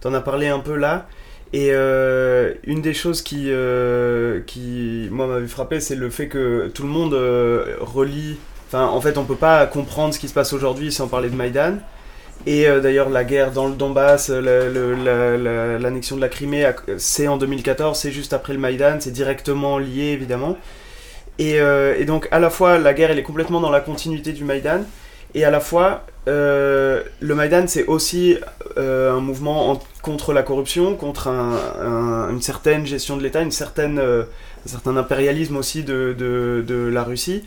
tu 0.00 0.08
en 0.08 0.14
as 0.14 0.20
parlé 0.20 0.48
un 0.48 0.60
peu 0.60 0.76
là. 0.76 1.06
Et 1.52 1.70
une 1.70 2.82
des 2.82 2.94
choses 2.94 3.22
qui, 3.22 3.48
qui 4.46 5.08
moi, 5.12 5.26
m'avait 5.28 5.46
frappé, 5.46 5.78
c'est 5.78 5.94
le 5.94 6.10
fait 6.10 6.26
que 6.26 6.68
tout 6.74 6.82
le 6.82 6.88
monde 6.88 7.14
relie. 7.80 8.38
Enfin, 8.66 8.86
en 8.86 9.00
fait, 9.00 9.18
on 9.18 9.24
peut 9.24 9.36
pas 9.36 9.64
comprendre 9.66 10.12
ce 10.12 10.18
qui 10.18 10.26
se 10.26 10.34
passe 10.34 10.52
aujourd'hui 10.52 10.90
sans 10.90 11.06
parler 11.06 11.30
de 11.30 11.36
Maïdan. 11.36 11.76
Et 12.44 12.64
d'ailleurs, 12.82 13.08
la 13.08 13.22
guerre 13.22 13.52
dans 13.52 13.68
le 13.68 13.74
Donbass, 13.76 14.30
l'annexion 14.30 16.16
de 16.16 16.20
la 16.20 16.28
Crimée, 16.28 16.68
c'est 16.96 17.28
en 17.28 17.36
2014, 17.36 17.96
c'est 17.96 18.10
juste 18.10 18.32
après 18.32 18.52
le 18.52 18.58
Maïdan, 18.58 18.96
c'est 18.98 19.12
directement 19.12 19.78
lié 19.78 20.06
évidemment. 20.06 20.56
Euh, 21.40 21.94
et, 21.98 22.04
donc, 22.04 22.28
à 22.30 22.38
la 22.38 22.50
fois, 22.50 22.78
la 22.78 22.94
guerre, 22.94 23.10
elle 23.10 23.18
est 23.18 23.24
complètement 23.24 23.60
dans 23.60 23.70
la 23.70 23.80
continuité 23.80 24.32
du 24.32 24.44
Maïdan, 24.44 24.82
et 25.34 25.44
à 25.44 25.50
la 25.50 25.60
fois, 25.60 26.06
euh, 26.28 27.02
le 27.20 27.34
Maïdan, 27.34 27.66
c'est 27.66 27.86
aussi 27.86 28.36
euh, 28.78 29.12
un 29.12 29.20
mouvement 29.20 29.80
contre 30.02 30.32
la 30.32 30.42
corruption, 30.42 30.94
contre 30.96 31.28
une 31.28 32.40
certaine 32.40 32.86
gestion 32.86 33.16
de 33.16 33.22
l'État, 33.22 33.42
une 33.42 33.50
certaine, 33.50 33.98
un 33.98 34.68
certain 34.68 34.96
impérialisme 34.96 35.56
aussi 35.56 35.82
de, 35.82 36.14
de, 36.16 36.88
la 36.88 37.02
Russie. 37.02 37.42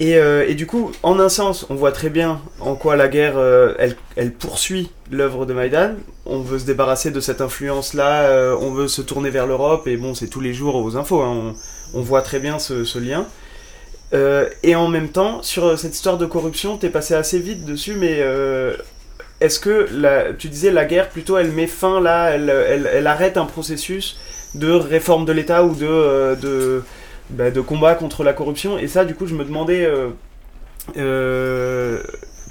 Et, 0.00 0.12
et, 0.12 0.54
du 0.54 0.66
coup, 0.66 0.92
en 1.02 1.18
un 1.18 1.28
sens, 1.28 1.66
on 1.68 1.74
voit 1.74 1.92
très 1.92 2.08
bien 2.08 2.40
en 2.60 2.76
quoi 2.76 2.96
la 2.96 3.08
guerre, 3.08 3.36
elle, 3.78 3.96
elle, 4.16 4.32
poursuit 4.32 4.90
l'œuvre 5.10 5.44
de 5.44 5.52
Maïdan. 5.52 5.96
On 6.24 6.40
veut 6.40 6.60
se 6.60 6.64
débarrasser 6.64 7.10
de 7.10 7.20
cette 7.20 7.40
influence-là, 7.40 8.54
on 8.60 8.70
veut 8.70 8.88
se 8.88 9.02
tourner 9.02 9.28
vers 9.28 9.46
l'Europe, 9.46 9.88
et 9.88 9.96
bon, 9.98 10.14
c'est 10.14 10.28
tous 10.28 10.40
les 10.40 10.54
jours 10.54 10.76
aux 10.76 10.96
infos. 10.96 11.20
Hein, 11.20 11.54
voit 11.92 12.22
très 12.22 12.38
bien 12.38 12.58
ce, 12.58 12.98
lien. 12.98 13.26
Euh, 14.14 14.48
et 14.62 14.74
en 14.74 14.88
même 14.88 15.08
temps, 15.08 15.42
sur 15.42 15.66
euh, 15.66 15.76
cette 15.76 15.94
histoire 15.94 16.18
de 16.18 16.26
corruption, 16.26 16.78
t'es 16.78 16.88
passé 16.88 17.14
assez 17.14 17.38
vite 17.38 17.64
dessus, 17.64 17.94
mais 17.94 18.18
euh, 18.20 18.74
est-ce 19.40 19.60
que 19.60 20.32
tu 20.38 20.48
disais 20.48 20.70
la 20.70 20.84
guerre 20.84 21.10
plutôt 21.10 21.36
elle 21.36 21.52
met 21.52 21.66
fin 21.66 22.00
là, 22.00 22.30
elle, 22.30 23.06
arrête 23.06 23.36
un 23.36 23.44
processus 23.44 24.18
de 24.54 24.70
réforme 24.70 25.24
de 25.26 25.32
l'État 25.32 25.64
ou 25.64 25.74
de, 25.74 26.34
de, 26.40 26.82
bah, 27.30 27.50
de, 27.50 27.60
combat 27.60 27.94
contre 27.94 28.24
la 28.24 28.32
corruption? 28.32 28.78
Et 28.78 28.88
ça, 28.88 29.04
du 29.04 29.14
coup, 29.14 29.26
je 29.26 29.34
me 29.34 29.44
demandais 29.44 29.86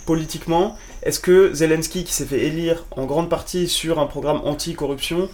politiquement, 0.06 0.78
est-ce 1.04 1.20
que 1.20 1.54
Zelensky, 1.54 2.04
qui 2.04 2.14
s'est 2.14 2.26
fait 2.26 2.46
élire 2.46 2.86
en 2.92 3.06
grande 3.06 3.30
partie 3.30 3.68
sur 3.68 4.00
un 4.00 4.06
programme 4.06 4.42
anti-corruption, 4.46 5.30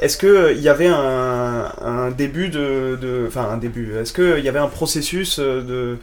est-ce 0.00 0.16
qu'il 0.16 0.28
euh, 0.28 0.52
y 0.52 0.68
avait 0.68 0.86
un, 0.86 2.10
début 2.16 2.48
de. 2.48 3.24
Enfin, 3.26 3.48
un 3.50 3.56
début. 3.56 3.96
Est-ce 3.96 4.12
qu'il 4.12 4.44
y 4.44 4.48
avait 4.48 4.58
un 4.58 4.68
processus 4.68 5.38
euh, 5.38 5.62
de. 5.62 5.98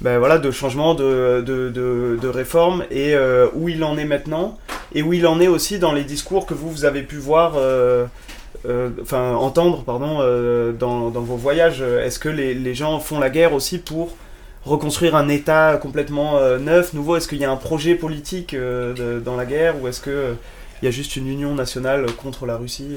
Ben 0.00 0.18
voilà, 0.18 0.38
de 0.38 0.50
changement, 0.50 0.94
de, 0.94 1.42
de, 1.42 2.28
réforme, 2.28 2.84
et 2.90 3.14
euh, 3.14 3.46
où 3.54 3.68
il 3.68 3.84
en 3.84 3.96
est 3.96 4.04
maintenant, 4.04 4.58
et 4.96 5.02
où 5.02 5.12
il 5.12 5.28
en 5.28 5.38
est 5.38 5.46
aussi 5.46 5.78
dans 5.78 5.92
les 5.92 6.02
discours 6.02 6.44
que 6.44 6.54
vous, 6.54 6.72
vous 6.72 6.84
avez 6.84 7.02
pu 7.02 7.18
voir, 7.18 7.52
enfin 9.00 9.34
entendre, 9.34 9.84
pardon, 9.84 10.18
dans, 10.72 11.10
vos 11.10 11.36
voyages? 11.36 11.82
Est-ce 11.82 12.18
que 12.18 12.28
les, 12.28 12.74
gens 12.74 12.98
font 12.98 13.20
la 13.20 13.30
guerre 13.30 13.52
aussi 13.52 13.78
pour 13.78 14.16
reconstruire 14.64 15.14
un 15.14 15.28
État 15.28 15.78
complètement 15.80 16.40
neuf, 16.58 16.94
nouveau? 16.94 17.14
Est-ce 17.14 17.28
qu'il 17.28 17.38
y 17.38 17.44
a 17.44 17.52
un 17.52 17.56
projet 17.56 17.94
politique 17.94 18.56
dans 18.56 19.36
la 19.36 19.44
guerre, 19.46 19.80
ou 19.80 19.86
est-ce 19.86 20.00
qu'il 20.00 20.36
il 20.82 20.86
y 20.86 20.88
a 20.88 20.90
juste 20.90 21.14
une 21.14 21.28
union 21.28 21.54
nationale 21.54 22.06
contre 22.20 22.44
la 22.44 22.56
Russie 22.56 22.96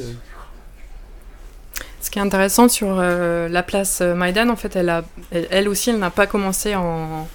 ce 2.05 2.11
qui 2.11 2.19
est 2.19 2.21
intéressant 2.21 2.69
sur 2.69 2.97
euh, 2.99 3.49
la 3.49 3.63
place 3.63 4.01
Maïdan, 4.01 4.49
en 4.49 4.55
fait, 4.55 4.75
elle, 4.75 4.89
a, 4.89 5.03
elle, 5.31 5.67
aussi, 5.67 5.89
elle 5.89 5.97
n'a 5.97 6.11
pas 6.11 6.27
commencé 6.27 6.75
en, 6.75 7.27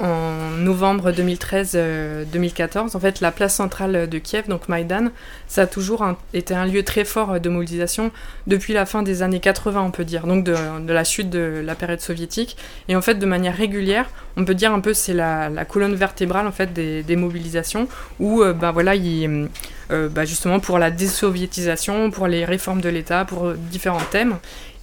en 0.00 0.50
novembre 0.58 1.10
2013-2014. 1.12 2.96
En 2.96 3.00
fait, 3.00 3.20
la 3.20 3.30
place 3.30 3.54
centrale 3.54 4.08
de 4.08 4.18
Kiev, 4.18 4.48
donc 4.48 4.68
Maïdan, 4.68 5.10
ça 5.46 5.62
a 5.62 5.66
toujours 5.66 6.04
été 6.34 6.54
un 6.54 6.66
lieu 6.66 6.82
très 6.82 7.04
fort 7.04 7.40
de 7.40 7.48
mobilisation 7.48 8.10
depuis 8.46 8.72
la 8.72 8.86
fin 8.86 9.02
des 9.02 9.22
années 9.22 9.40
80, 9.40 9.82
on 9.82 9.90
peut 9.90 10.04
dire, 10.04 10.26
donc 10.26 10.44
de, 10.44 10.54
la 10.92 11.04
chute 11.04 11.30
de 11.30 11.62
la 11.64 11.74
période 11.74 12.00
soviétique. 12.00 12.56
Et 12.88 12.96
en 12.96 13.02
fait, 13.02 13.14
de 13.14 13.26
manière 13.26 13.56
régulière, 13.56 14.10
on 14.36 14.44
peut 14.44 14.54
dire 14.54 14.72
un 14.72 14.80
peu 14.80 14.94
c'est 14.94 15.14
la, 15.14 15.50
colonne 15.68 15.94
vertébrale 15.94 16.46
en 16.46 16.52
fait 16.52 16.72
des, 16.72 17.16
mobilisations 17.16 17.88
où, 18.18 18.42
euh, 18.42 18.52
bah 18.52 18.72
voilà, 18.72 18.94
il, 18.94 19.48
euh, 19.90 20.08
bah, 20.08 20.24
justement 20.24 20.58
pour 20.60 20.78
la 20.78 20.90
désoviétisation, 20.90 22.10
pour 22.10 22.26
les 22.26 22.44
réformes 22.44 22.80
de 22.80 22.88
l'État, 22.88 23.24
pour 23.24 23.52
différents 23.52 24.00
thèmes. 24.10 24.38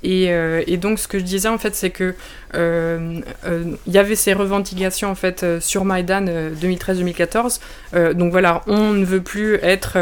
Euh, 0.06 0.64
et, 0.68 0.78
donc, 0.78 1.00
ce 1.00 1.08
que 1.08 1.20
je 1.20 1.24
disais, 1.24 1.50
en 1.50 1.58
fait, 1.58 1.76
c'est 1.76 1.90
que 1.90 2.16
euh, 2.56 3.20
euh, 3.46 3.64
il 3.86 3.94
y 3.94 3.98
avait 3.98 4.16
ces 4.16 4.34
revendications, 4.34 5.10
en 5.10 5.16
fait, 5.16 5.46
sur 5.60 5.86
Maïdan 5.86 6.26
2013-2014. 6.62 7.60
donc 8.14 8.32
voilà, 8.32 8.62
on 8.68 8.92
ne 8.94 9.06
veut 9.06 9.22
plus 9.22 9.56
être 9.62 9.98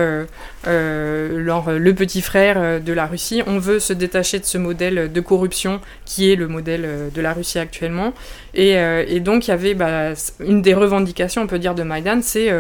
le 0.68 1.92
petit 1.94 2.22
frère 2.22 2.82
de 2.82 2.94
la 2.94 3.06
Russie. 3.06 3.42
On 3.48 3.60
veut 3.60 3.80
se 3.80 3.94
détacher 3.94 4.40
de 4.40 4.46
ce 4.46 4.58
modèle 4.58 5.12
de 5.12 5.22
corruption 5.22 5.80
qui 6.06 6.32
est 6.32 6.36
le 6.36 6.48
modèle 6.48 7.12
de 7.14 7.22
la 7.22 7.34
Russie 7.34 7.60
actuellement. 7.60 8.14
Et, 8.54 9.20
donc, 9.20 9.48
il 9.48 9.52
y 9.52 9.54
avait 9.54 9.74
bah, 9.74 10.14
une 10.40 10.62
des 10.62 10.74
revendications, 10.74 11.44
on 11.44 11.48
peut 11.48 11.60
dire, 11.60 11.76
de 11.76 11.84
Maïdan, 11.84 12.20
c'est 12.22 12.52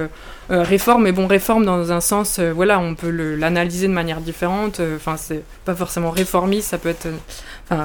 réforme, 0.49 1.03
mais 1.03 1.11
bon, 1.11 1.27
réforme 1.27 1.65
dans 1.65 1.91
un 1.91 2.01
sens, 2.01 2.39
voilà, 2.39 2.79
on 2.79 2.95
peut 2.95 3.09
l'analyser 3.09 3.87
de 3.87 3.93
manière 3.93 4.21
différente. 4.21 4.81
Enfin, 4.95 5.17
c'est 5.17 5.43
pas 5.65 5.75
forcément 5.75 6.11
réformiste, 6.11 6.69
ça 6.69 6.77
peut 6.77 6.89
être 6.89 7.07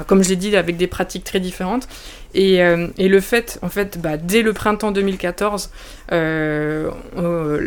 comme 0.06 0.22
je 0.22 0.28
l'ai 0.28 0.36
dit, 0.36 0.56
avec 0.56 0.76
des 0.76 0.86
pratiques 0.86 1.24
très 1.24 1.40
différentes. 1.40 1.88
Et, 2.34 2.62
euh, 2.62 2.88
le 2.98 3.20
fait, 3.20 3.58
en 3.62 3.68
fait, 3.68 3.98
bah, 4.00 4.16
dès 4.16 4.42
le 4.42 4.52
printemps 4.52 4.90
2014, 4.90 5.70
euh, 6.12 6.90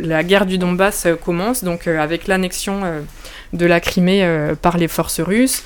la 0.01 0.23
guerre 0.23 0.45
du 0.45 0.57
Donbass 0.57 1.07
commence, 1.23 1.63
donc 1.63 1.87
euh, 1.87 1.99
avec 1.99 2.27
l'annexion 2.27 2.81
de 3.53 3.65
la 3.65 3.79
Crimée 3.79 4.27
par 4.61 4.77
les 4.77 4.87
forces 4.87 5.21
russes, 5.21 5.63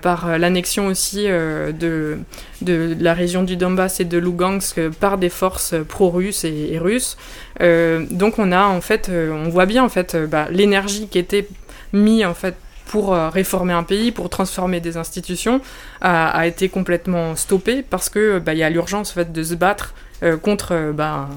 par 0.00 0.38
l'annexion 0.38 0.86
aussi 0.86 1.24
de, 1.26 2.18
de, 2.62 2.96
la 2.98 3.14
région 3.14 3.42
du 3.42 3.56
Donbass 3.56 4.00
et 4.00 4.04
de 4.04 4.16
Lugansk 4.16 4.80
par 5.00 5.18
des 5.18 5.28
forces 5.28 5.74
pro-russes 5.86 6.44
et, 6.44 6.78
russes. 6.78 7.16
donc 7.60 8.38
on 8.38 8.52
a 8.52 8.64
en 8.64 8.80
fait, 8.80 9.10
on 9.10 9.48
voit 9.50 9.66
bien 9.66 9.84
en 9.84 9.90
fait 9.90 10.16
bah, 10.16 10.46
l'énergie 10.50 11.08
qui 11.08 11.18
était 11.18 11.46
mise 11.92 12.24
en 12.24 12.34
fait 12.34 12.54
pour 12.86 13.12
euh, 13.12 13.28
réformer 13.28 13.72
un 13.72 13.82
pays, 13.82 14.12
pour 14.12 14.30
transformer 14.30 14.80
des 14.80 14.96
institutions, 14.96 15.60
a, 16.00 16.46
été 16.46 16.68
complètement 16.68 17.36
stoppé 17.36 17.82
parce 17.82 18.08
que 18.08 18.38
bah, 18.38 18.54
y 18.54 18.62
a 18.62 18.70
l'urgence 18.70 19.10
en 19.10 19.14
fait, 19.14 19.32
de 19.32 19.42
se 19.42 19.54
battre 19.54 19.94
euh, 20.22 20.36
contre 20.36 20.72
euh, 20.72 20.92
bah, 20.92 21.28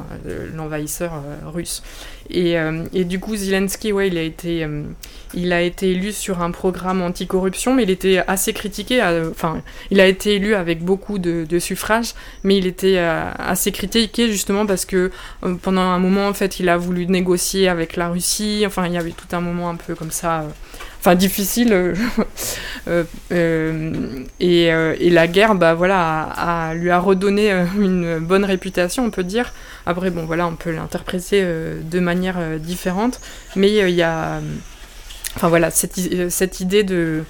l'envahisseur 0.56 1.12
russe. 1.46 1.84
Et, 2.30 2.56
et, 2.94 3.06
du 3.06 3.20
coup, 3.20 3.36
Zelensky, 3.36 3.92
ouais, 3.92 4.08
il 4.08 4.18
a 4.18 4.22
été, 4.22 4.68
il 5.34 5.52
a 5.52 5.62
été 5.62 5.92
élu 5.92 6.12
sur 6.12 6.42
un 6.42 6.52
programme 6.52 7.02
anticorruption, 7.02 7.74
mais 7.74 7.84
il 7.84 7.90
était 7.90 8.22
assez 8.28 8.54
critiqué. 8.54 9.02
Enfin, 9.32 9.62
il 9.90 10.00
a 10.00 10.06
été 10.06 10.36
élu 10.36 10.54
avec 10.54 10.84
beaucoup 10.84 11.18
de, 11.18 11.46
de 11.50 11.60
suffrages, 11.60 12.14
mais 12.44 12.58
il 12.58 12.68
était 12.68 12.98
assez 13.00 13.72
critiqué 13.72 14.30
justement 14.30 14.66
parce 14.66 14.86
que 14.86 15.12
pendant 15.62 15.82
un 15.82 16.00
moment, 16.00 16.28
en 16.28 16.34
fait, 16.34 16.60
il 16.60 16.70
a 16.70 16.78
voulu 16.78 17.08
négocier 17.08 17.68
avec 17.68 17.96
la 17.96 18.10
Russie. 18.10 18.64
Enfin, 18.66 18.86
il 18.88 18.94
y 18.94 18.98
avait 18.98 19.12
tout 19.12 19.36
un 19.36 19.42
moment 19.42 19.70
un 19.70 19.76
peu 19.76 19.96
comme 19.96 20.12
ça 20.12 20.46
enfin 21.00 21.16
difficile. 21.16 21.74
Euh, 21.74 21.96
euh, 22.88 23.04
euh, 23.32 24.26
et, 24.40 25.10
la 25.10 25.28
guerre, 25.28 25.56
bah 25.56 25.74
voilà, 25.74 26.74
lui 26.76 26.90
a 26.90 27.00
redonné 27.00 27.52
une 27.78 28.20
bonne 28.20 28.46
réputation, 28.46 29.06
on 29.06 29.10
peut 29.10 29.24
dire. 29.24 29.54
Après, 29.90 30.12
bon, 30.12 30.26
voilà, 30.26 30.46
on 30.46 30.56
peut 30.56 30.72
l'interpréter 30.72 31.44
de 31.44 32.00
manière 32.00 32.60
différente, 32.60 33.20
mais 33.56 33.74
il 33.74 33.96
y 33.96 34.04
a, 34.04 34.40
voilà, 35.42 35.72
cette, 35.72 35.98
idée 36.60 36.84
de, 36.84 37.24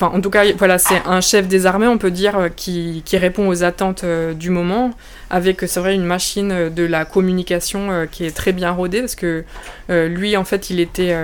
en 0.00 0.20
tout 0.20 0.30
cas, 0.30 0.44
voilà, 0.58 0.78
c'est 0.78 1.00
un 1.06 1.20
chef 1.20 1.46
des 1.46 1.66
armées, 1.66 1.86
on 1.86 1.98
peut 1.98 2.10
dire, 2.10 2.50
qui, 2.56 3.02
répond 3.12 3.46
aux 3.48 3.62
attentes 3.62 4.04
du 4.34 4.50
moment 4.50 4.90
avec, 5.30 5.60
c'est 5.66 5.80
vrai, 5.80 5.94
une 5.94 6.04
machine 6.04 6.50
euh, 6.50 6.70
de 6.70 6.82
la 6.82 7.04
communication 7.04 7.90
euh, 7.90 8.06
qui 8.06 8.24
est 8.24 8.36
très 8.36 8.52
bien 8.52 8.72
rodée, 8.72 9.00
parce 9.00 9.14
que 9.14 9.44
euh, 9.88 10.08
lui, 10.08 10.36
en 10.36 10.44
fait, 10.44 10.70
il 10.70 10.80
était 10.80 11.16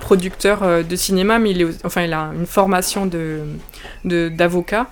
producteur 0.00 0.84
de 0.84 0.96
cinéma, 0.96 1.38
mais 1.38 1.52
il, 1.52 1.62
a 1.62 2.32
une 2.34 2.46
formation 2.46 3.08
d'avocat. 4.04 4.88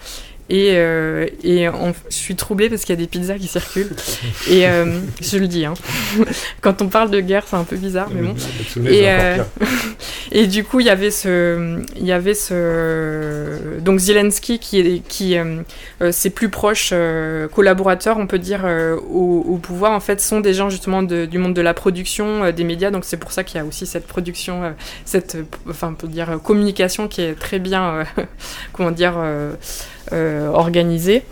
Et, 0.49 0.73
euh, 0.73 1.27
et 1.45 1.67
je 2.11 2.15
suis 2.15 2.35
troublée 2.35 2.69
parce 2.69 2.83
qu'il 2.83 2.95
y 2.95 2.99
a 2.99 3.01
des 3.01 3.07
pizzas 3.07 3.39
qui 3.39 3.47
circulent. 3.47 3.95
Et 4.51 4.67
euh, 4.67 5.01
je 5.21 5.39
le 5.39 5.47
dis, 5.47 5.65
hein. 5.65 5.75
quand 6.61 6.83
on 6.83 6.89
parle 6.89 7.11
de 7.11 7.21
guerre, 7.21 7.45
c'est 7.47 7.57
un 7.57 7.65
peu 7.65 7.77
bizarre, 7.77 8.11
mais 8.13 8.23
bon. 8.23 8.35
Et, 8.87 9.09
euh, 9.09 9.39
et 10.33 10.47
du 10.49 10.65
coup, 10.65 10.81
il 10.81 10.87
y 10.87 10.91
avait 10.91 11.13
ce, 11.13 11.83
il 11.97 12.05
y 12.05 12.13
avait 12.13 12.35
ce, 12.35 13.79
donc 13.81 14.01
Zelensky 14.01 14.59
qui 14.59 14.81
est, 14.81 15.03
qui, 15.09 15.37
ses 16.11 16.31
plus 16.31 16.49
proches 16.49 16.93
collaborateurs, 17.55 18.19
on 18.19 18.27
peut 18.27 18.41
dire, 18.41 18.67
au, 19.11 19.59
pouvoir, 19.63 19.93
en 19.93 20.01
fait, 20.01 20.21
sont 20.21 20.41
des 20.41 20.55
gens 20.55 20.71
justement 20.71 21.03
du 21.03 21.39
monde 21.39 21.55
de 21.55 21.63
la 21.63 21.73
production, 21.73 22.51
des 22.51 22.65
médias. 22.65 22.91
Donc 22.91 23.05
c'est 23.05 23.17
pour 23.17 23.33
ça 23.33 23.45
qu'il 23.45 23.59
y 23.59 23.61
a 23.61 23.65
aussi 23.65 23.87
cette 23.87 24.07
production, 24.07 24.75
cette, 25.05 25.37
enfin, 25.71 25.91
on 25.93 25.95
peut 25.95 26.09
dire 26.09 26.41
communication 26.43 27.07
qui 27.07 27.23
est 27.23 27.39
très 27.39 27.61
bien, 27.61 28.05
comment 28.73 28.91
dire. 28.91 29.15
Euh, 30.13 30.49
organisé 30.49 31.23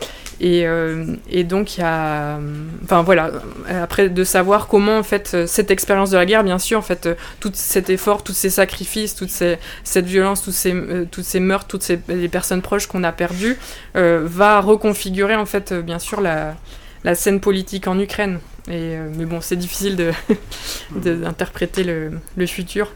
Et, 0.40 0.66
euh, 0.66 1.04
et, 1.30 1.44
donc, 1.44 1.76
il 1.76 1.80
y 1.80 1.84
a. 1.84 2.38
Enfin, 2.84 3.02
voilà. 3.02 3.30
Après, 3.68 4.08
de 4.08 4.24
savoir 4.24 4.68
comment, 4.68 4.98
en 4.98 5.02
fait, 5.02 5.46
cette 5.46 5.70
expérience 5.70 6.10
de 6.10 6.16
la 6.16 6.24
guerre, 6.24 6.44
bien 6.44 6.58
sûr, 6.58 6.78
en 6.78 6.82
fait, 6.82 7.08
tout 7.40 7.50
cet 7.52 7.90
effort, 7.90 8.22
tous 8.22 8.32
ces 8.32 8.48
sacrifices, 8.48 9.14
toute 9.14 9.30
cette 9.30 10.06
violence, 10.06 10.42
tous 10.42 10.52
ces, 10.52 10.72
euh, 10.72 11.04
toutes 11.10 11.24
ces 11.24 11.40
meurtres, 11.40 11.66
toutes 11.66 11.82
ces, 11.82 12.00
les 12.08 12.28
personnes 12.28 12.62
proches 12.62 12.86
qu'on 12.86 13.04
a 13.04 13.12
perdues, 13.12 13.58
va 13.94 14.60
reconfigurer, 14.60 15.36
en 15.36 15.46
fait, 15.46 15.74
bien 15.74 15.98
sûr, 15.98 16.22
la, 16.22 16.54
la 17.04 17.14
scène 17.14 17.40
politique 17.40 17.86
en 17.86 17.98
Ukraine. 17.98 18.40
Mais 18.66 19.26
bon, 19.26 19.40
c'est 19.42 19.56
difficile 19.56 20.14
d'interpréter 20.94 21.84
le, 21.84 22.12
le 22.36 22.46
futur. 22.46 22.92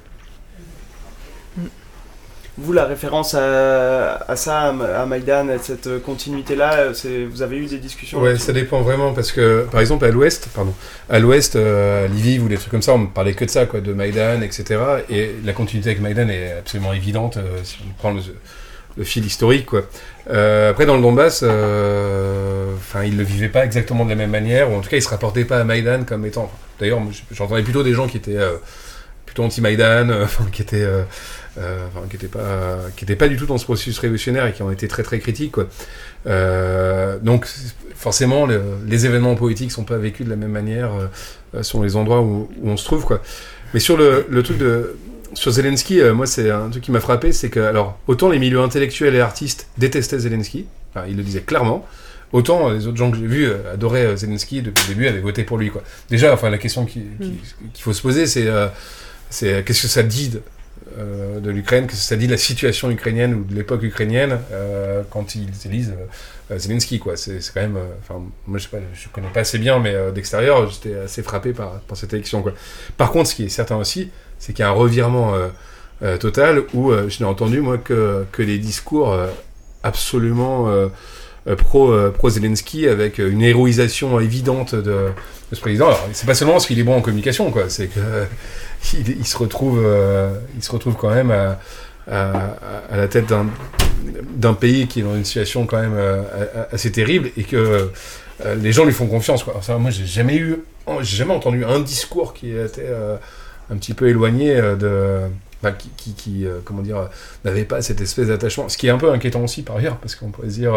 Vous, 2.56 2.72
la 2.72 2.84
référence 2.84 3.34
à, 3.34 4.36
ça, 4.36 4.68
à 4.68 5.06
Maïdan, 5.06 5.48
à 5.48 5.58
cette 5.58 6.00
continuité-là, 6.02 6.92
vous 7.28 7.42
avez 7.42 7.56
eu 7.56 7.66
des 7.66 7.78
discussions 7.78 8.20
Ouais, 8.20 8.38
ça 8.38 8.52
dépend 8.52 8.80
vraiment 8.80 9.12
parce 9.12 9.32
que, 9.32 9.66
par 9.72 9.80
exemple, 9.80 10.04
à 10.04 10.10
l'ouest, 10.12 10.48
pardon, 10.54 10.72
à 11.10 11.18
l'ouest, 11.18 11.56
euh, 11.56 12.06
Lviv 12.06 12.44
ou 12.44 12.48
des 12.48 12.56
trucs 12.56 12.70
comme 12.70 12.82
ça, 12.82 12.94
on 12.94 12.98
ne 12.98 13.06
parlait 13.06 13.34
que 13.34 13.44
de 13.44 13.50
ça, 13.50 13.66
quoi, 13.66 13.80
de 13.80 13.92
Maïdan, 13.92 14.40
etc. 14.40 14.80
Et 15.10 15.34
la 15.44 15.52
continuité 15.52 15.90
avec 15.90 16.00
Maïdan 16.00 16.28
est 16.28 16.52
absolument 16.58 16.92
évidente 16.92 17.38
euh, 17.38 17.58
si 17.64 17.78
on 17.88 17.92
prend 17.94 18.12
le, 18.12 19.02
fil 19.02 19.26
historique, 19.26 19.66
quoi. 19.66 19.82
Euh, 20.30 20.70
après, 20.70 20.86
dans 20.86 20.94
le 20.94 21.02
Donbass, 21.02 21.40
euh, 21.42 22.72
enfin, 22.76 23.02
ils 23.02 23.16
le 23.16 23.24
vivaient 23.24 23.48
pas 23.48 23.64
exactement 23.64 24.04
de 24.04 24.10
la 24.10 24.16
même 24.16 24.30
manière, 24.30 24.70
ou 24.70 24.76
en 24.76 24.80
tout 24.80 24.90
cas, 24.90 24.96
ils 24.96 25.02
se 25.02 25.08
rapportaient 25.08 25.44
pas 25.44 25.58
à 25.58 25.64
Maïdan 25.64 26.04
comme 26.04 26.24
étant. 26.24 26.52
D'ailleurs, 26.78 27.00
j'entendais 27.32 27.62
plutôt 27.64 27.82
des 27.82 27.94
gens 27.94 28.06
qui 28.06 28.18
étaient 28.18 28.38
plutôt 29.34 29.44
anti-Maïdan, 29.44 30.10
enfin, 30.22 30.44
qui 30.52 30.62
étaient 30.62 30.86
euh, 31.56 31.86
qui 32.10 32.16
n'étaient 32.16 32.26
pas, 32.26 32.78
qui 32.96 33.06
pas 33.14 33.28
du 33.28 33.36
tout 33.36 33.46
dans 33.46 33.58
ce 33.58 33.64
processus 33.64 33.96
révolutionnaire 34.00 34.44
et 34.46 34.52
qui 34.52 34.62
ont 34.62 34.72
été 34.72 34.88
très 34.88 35.04
très 35.04 35.20
critiques. 35.20 35.52
Quoi. 35.52 35.68
Euh, 36.26 37.16
donc 37.22 37.46
forcément, 37.94 38.48
les 38.86 39.06
événements 39.06 39.36
politiques 39.36 39.70
sont 39.70 39.84
pas 39.84 39.96
vécus 39.96 40.26
de 40.26 40.30
la 40.30 40.36
même 40.36 40.50
manière 40.50 40.90
euh, 41.54 41.62
sur 41.62 41.80
les 41.84 41.94
endroits 41.94 42.22
où, 42.22 42.48
on 42.64 42.76
se 42.76 42.84
trouve. 42.84 43.04
Quoi. 43.04 43.22
Mais 43.72 43.78
sur 43.78 43.96
le, 43.96 44.26
le 44.28 44.42
truc 44.42 44.58
de 44.58 44.96
sur 45.34 45.52
Zelensky, 45.52 46.00
moi 46.12 46.26
c'est 46.26 46.50
un 46.50 46.70
truc 46.70 46.82
qui 46.82 46.90
m'a 46.90 47.00
frappé, 47.00 47.30
c'est 47.32 47.50
que 47.50 47.60
alors 47.60 47.98
autant 48.08 48.30
les 48.30 48.38
milieux 48.38 48.60
intellectuels 48.60 49.14
et 49.14 49.20
artistes 49.20 49.68
détestaient 49.78 50.18
Zelensky, 50.18 50.66
enfin, 50.92 51.06
ils 51.08 51.16
le 51.16 51.22
disaient 51.22 51.42
clairement. 51.42 51.86
Autant 52.32 52.70
les 52.70 52.88
autres 52.88 52.96
gens 52.96 53.12
que 53.12 53.16
j'ai 53.16 53.26
vus 53.26 53.48
adoraient 53.72 54.16
Zelensky 54.16 54.60
depuis 54.60 54.88
le 54.88 54.94
début, 54.94 55.06
avaient 55.06 55.20
voté 55.20 55.44
pour 55.44 55.56
lui. 55.56 55.70
Quoi. 55.70 55.84
Déjà, 56.10 56.32
enfin, 56.32 56.50
la 56.50 56.58
question 56.58 56.84
qu'il 56.84 57.04
faut 57.78 57.92
se 57.92 58.02
poser, 58.02 58.26
c'est 58.26 58.48
c'est 59.34 59.64
qu'est-ce 59.64 59.82
que 59.82 59.88
ça 59.88 60.04
dit 60.04 60.30
euh, 60.96 61.40
de 61.40 61.50
l'Ukraine, 61.50 61.88
que 61.88 61.94
ça 61.94 62.14
dit 62.14 62.26
de 62.26 62.32
la 62.32 62.38
situation 62.38 62.88
ukrainienne 62.88 63.34
ou 63.34 63.42
de 63.42 63.52
l'époque 63.52 63.82
ukrainienne 63.82 64.38
euh, 64.52 65.02
quand 65.10 65.34
ils 65.34 65.48
euh, 66.50 66.58
Zelensky. 66.58 67.00
Quoi? 67.00 67.16
C'est, 67.16 67.40
quand 67.52 67.60
même. 67.60 67.76
Enfin, 68.00 68.22
moi, 68.46 68.60
je 68.60 68.68
ne 68.76 69.12
connais 69.12 69.28
pas 69.28 69.40
assez 69.40 69.58
bien, 69.58 69.80
mais 69.80 69.92
d'extérieur, 70.14 70.70
j'étais 70.70 70.96
assez 70.96 71.24
frappé 71.24 71.52
par, 71.52 71.80
cette 71.94 72.12
élection. 72.12 72.44
Par 72.96 73.10
contre, 73.10 73.28
ce 73.30 73.34
qui 73.34 73.44
est 73.44 73.48
certain 73.48 73.76
aussi, 73.76 74.10
c'est 74.38 74.52
qu'il 74.52 74.62
y 74.62 74.66
a 74.66 74.68
un 74.68 74.72
revirement 74.72 75.34
total 76.20 76.62
où 76.72 76.92
je 76.92 77.18
n'ai 77.18 77.28
entendu, 77.28 77.60
moi, 77.60 77.78
que, 77.78 78.24
que 78.30 78.42
les 78.42 78.58
discours 78.58 79.18
absolument. 79.82 80.68
pro, 81.58 81.92
pro 82.12 82.30
Zelensky 82.30 82.86
avec 82.86 83.18
une 83.18 83.42
héroïsation 83.42 84.20
évidente 84.20 84.76
de, 84.76 85.08
de 85.50 85.54
ce 85.54 85.60
président. 85.60 85.86
Alors, 85.86 86.06
c'est 86.12 86.26
pas 86.26 86.34
seulement 86.34 86.54
parce 86.54 86.66
qu'il 86.66 86.78
est 86.78 86.84
bon 86.84 86.96
en 86.96 87.00
communication, 87.00 87.50
quoi. 87.50 87.68
C'est 87.68 87.88
que 87.88 88.00
il, 88.92 89.26
se 89.26 89.36
retrouve, 89.36 89.82
euh, 89.84 90.38
il 90.56 90.62
se 90.62 90.70
retrouve 90.70 90.94
quand 90.94 91.10
même 91.10 91.30
à, 91.30 91.58
la 92.90 93.08
tête 93.08 93.32
d'un 94.36 94.54
pays 94.54 94.86
qui 94.86 95.00
est 95.00 95.02
dans 95.02 95.16
une 95.16 95.24
situation 95.24 95.66
quand 95.66 95.80
même 95.80 95.98
assez 96.70 96.92
terrible 96.92 97.30
et 97.36 97.44
que 97.44 97.90
les 98.56 98.72
gens 98.72 98.84
lui 98.84 98.92
font 98.92 99.06
confiance. 99.06 99.44
Moi, 99.46 99.90
j'ai 99.90 100.06
jamais 100.06 100.36
eu, 100.36 100.58
j'ai 101.00 101.16
jamais 101.16 101.32
entendu 101.32 101.64
un 101.64 101.80
discours 101.80 102.34
qui 102.34 102.50
était 102.50 102.92
un 103.70 103.76
petit 103.76 103.94
peu 103.94 104.08
éloigné 104.08 104.54
de 104.54 105.20
qui, 105.96 106.12
qui, 106.12 106.46
comment 106.64 106.82
dire, 106.82 107.08
n'avait 107.46 107.64
pas 107.64 107.80
cette 107.80 108.02
espèce 108.02 108.28
d'attachement. 108.28 108.68
Ce 108.68 108.76
qui 108.76 108.86
est 108.86 108.90
un 108.90 108.98
peu 108.98 109.10
inquiétant 109.10 109.42
aussi 109.42 109.62
par 109.62 109.76
ailleurs, 109.76 109.96
parce 109.96 110.14
qu'on 110.14 110.28
pourrait 110.28 110.50
se 110.50 110.56
dire, 110.56 110.74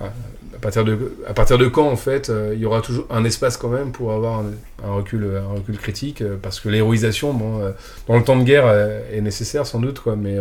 à 0.00 0.60
partir 0.60 0.84
de, 0.84 1.12
à 1.26 1.34
partir 1.34 1.58
de 1.58 1.66
quand, 1.66 1.88
en 1.88 1.96
fait, 1.96 2.30
euh, 2.30 2.52
il 2.54 2.60
y 2.60 2.66
aura 2.66 2.80
toujours 2.80 3.06
un 3.10 3.24
espace 3.24 3.56
quand 3.56 3.68
même 3.68 3.92
pour 3.92 4.12
avoir 4.12 4.42
un, 4.84 4.92
recul, 4.92 5.24
un 5.36 5.54
recul 5.54 5.78
critique 5.78 6.22
euh, 6.22 6.36
Parce 6.40 6.60
que 6.60 6.68
l'héroïsation, 6.68 7.32
bon, 7.32 7.60
euh, 7.60 7.70
dans 8.06 8.16
le 8.16 8.24
temps 8.24 8.36
de 8.36 8.44
guerre, 8.44 8.68
est 9.12 9.20
nécessaire 9.20 9.66
sans 9.66 9.80
doute, 9.80 10.00
quoi, 10.00 10.16
mais, 10.16 10.36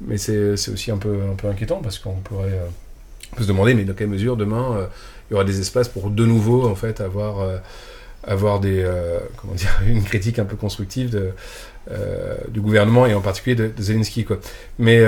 mais 0.00 0.16
c'est 0.16 0.52
aussi 0.52 0.90
un 0.90 0.96
peu, 0.96 1.18
un 1.30 1.34
peu 1.34 1.48
inquiétant 1.48 1.80
parce 1.82 1.98
qu'on 1.98 2.16
pourrait 2.16 2.58
se 3.38 3.46
demander, 3.46 3.74
mais 3.74 3.84
dans 3.84 3.94
quelle 3.94 4.08
mesure 4.08 4.36
demain 4.36 4.88
il 5.30 5.32
y 5.32 5.34
aura 5.34 5.44
des 5.44 5.60
espaces 5.60 5.88
pour 5.88 6.10
de 6.10 6.26
nouveau, 6.26 6.68
en 6.68 6.74
fait, 6.74 7.00
avoir, 7.00 7.46
avoir 8.24 8.60
des, 8.60 8.84
comment 9.36 9.54
dire, 9.54 9.80
une 9.86 10.02
critique 10.02 10.38
un 10.38 10.44
peu 10.44 10.56
constructive 10.56 11.32
du 12.48 12.60
gouvernement 12.60 13.06
et 13.06 13.14
en 13.14 13.20
particulier 13.20 13.56
de, 13.56 13.68
de 13.68 13.82
Zelensky, 13.82 14.24
quoi. 14.24 14.38
Mais, 14.78 15.04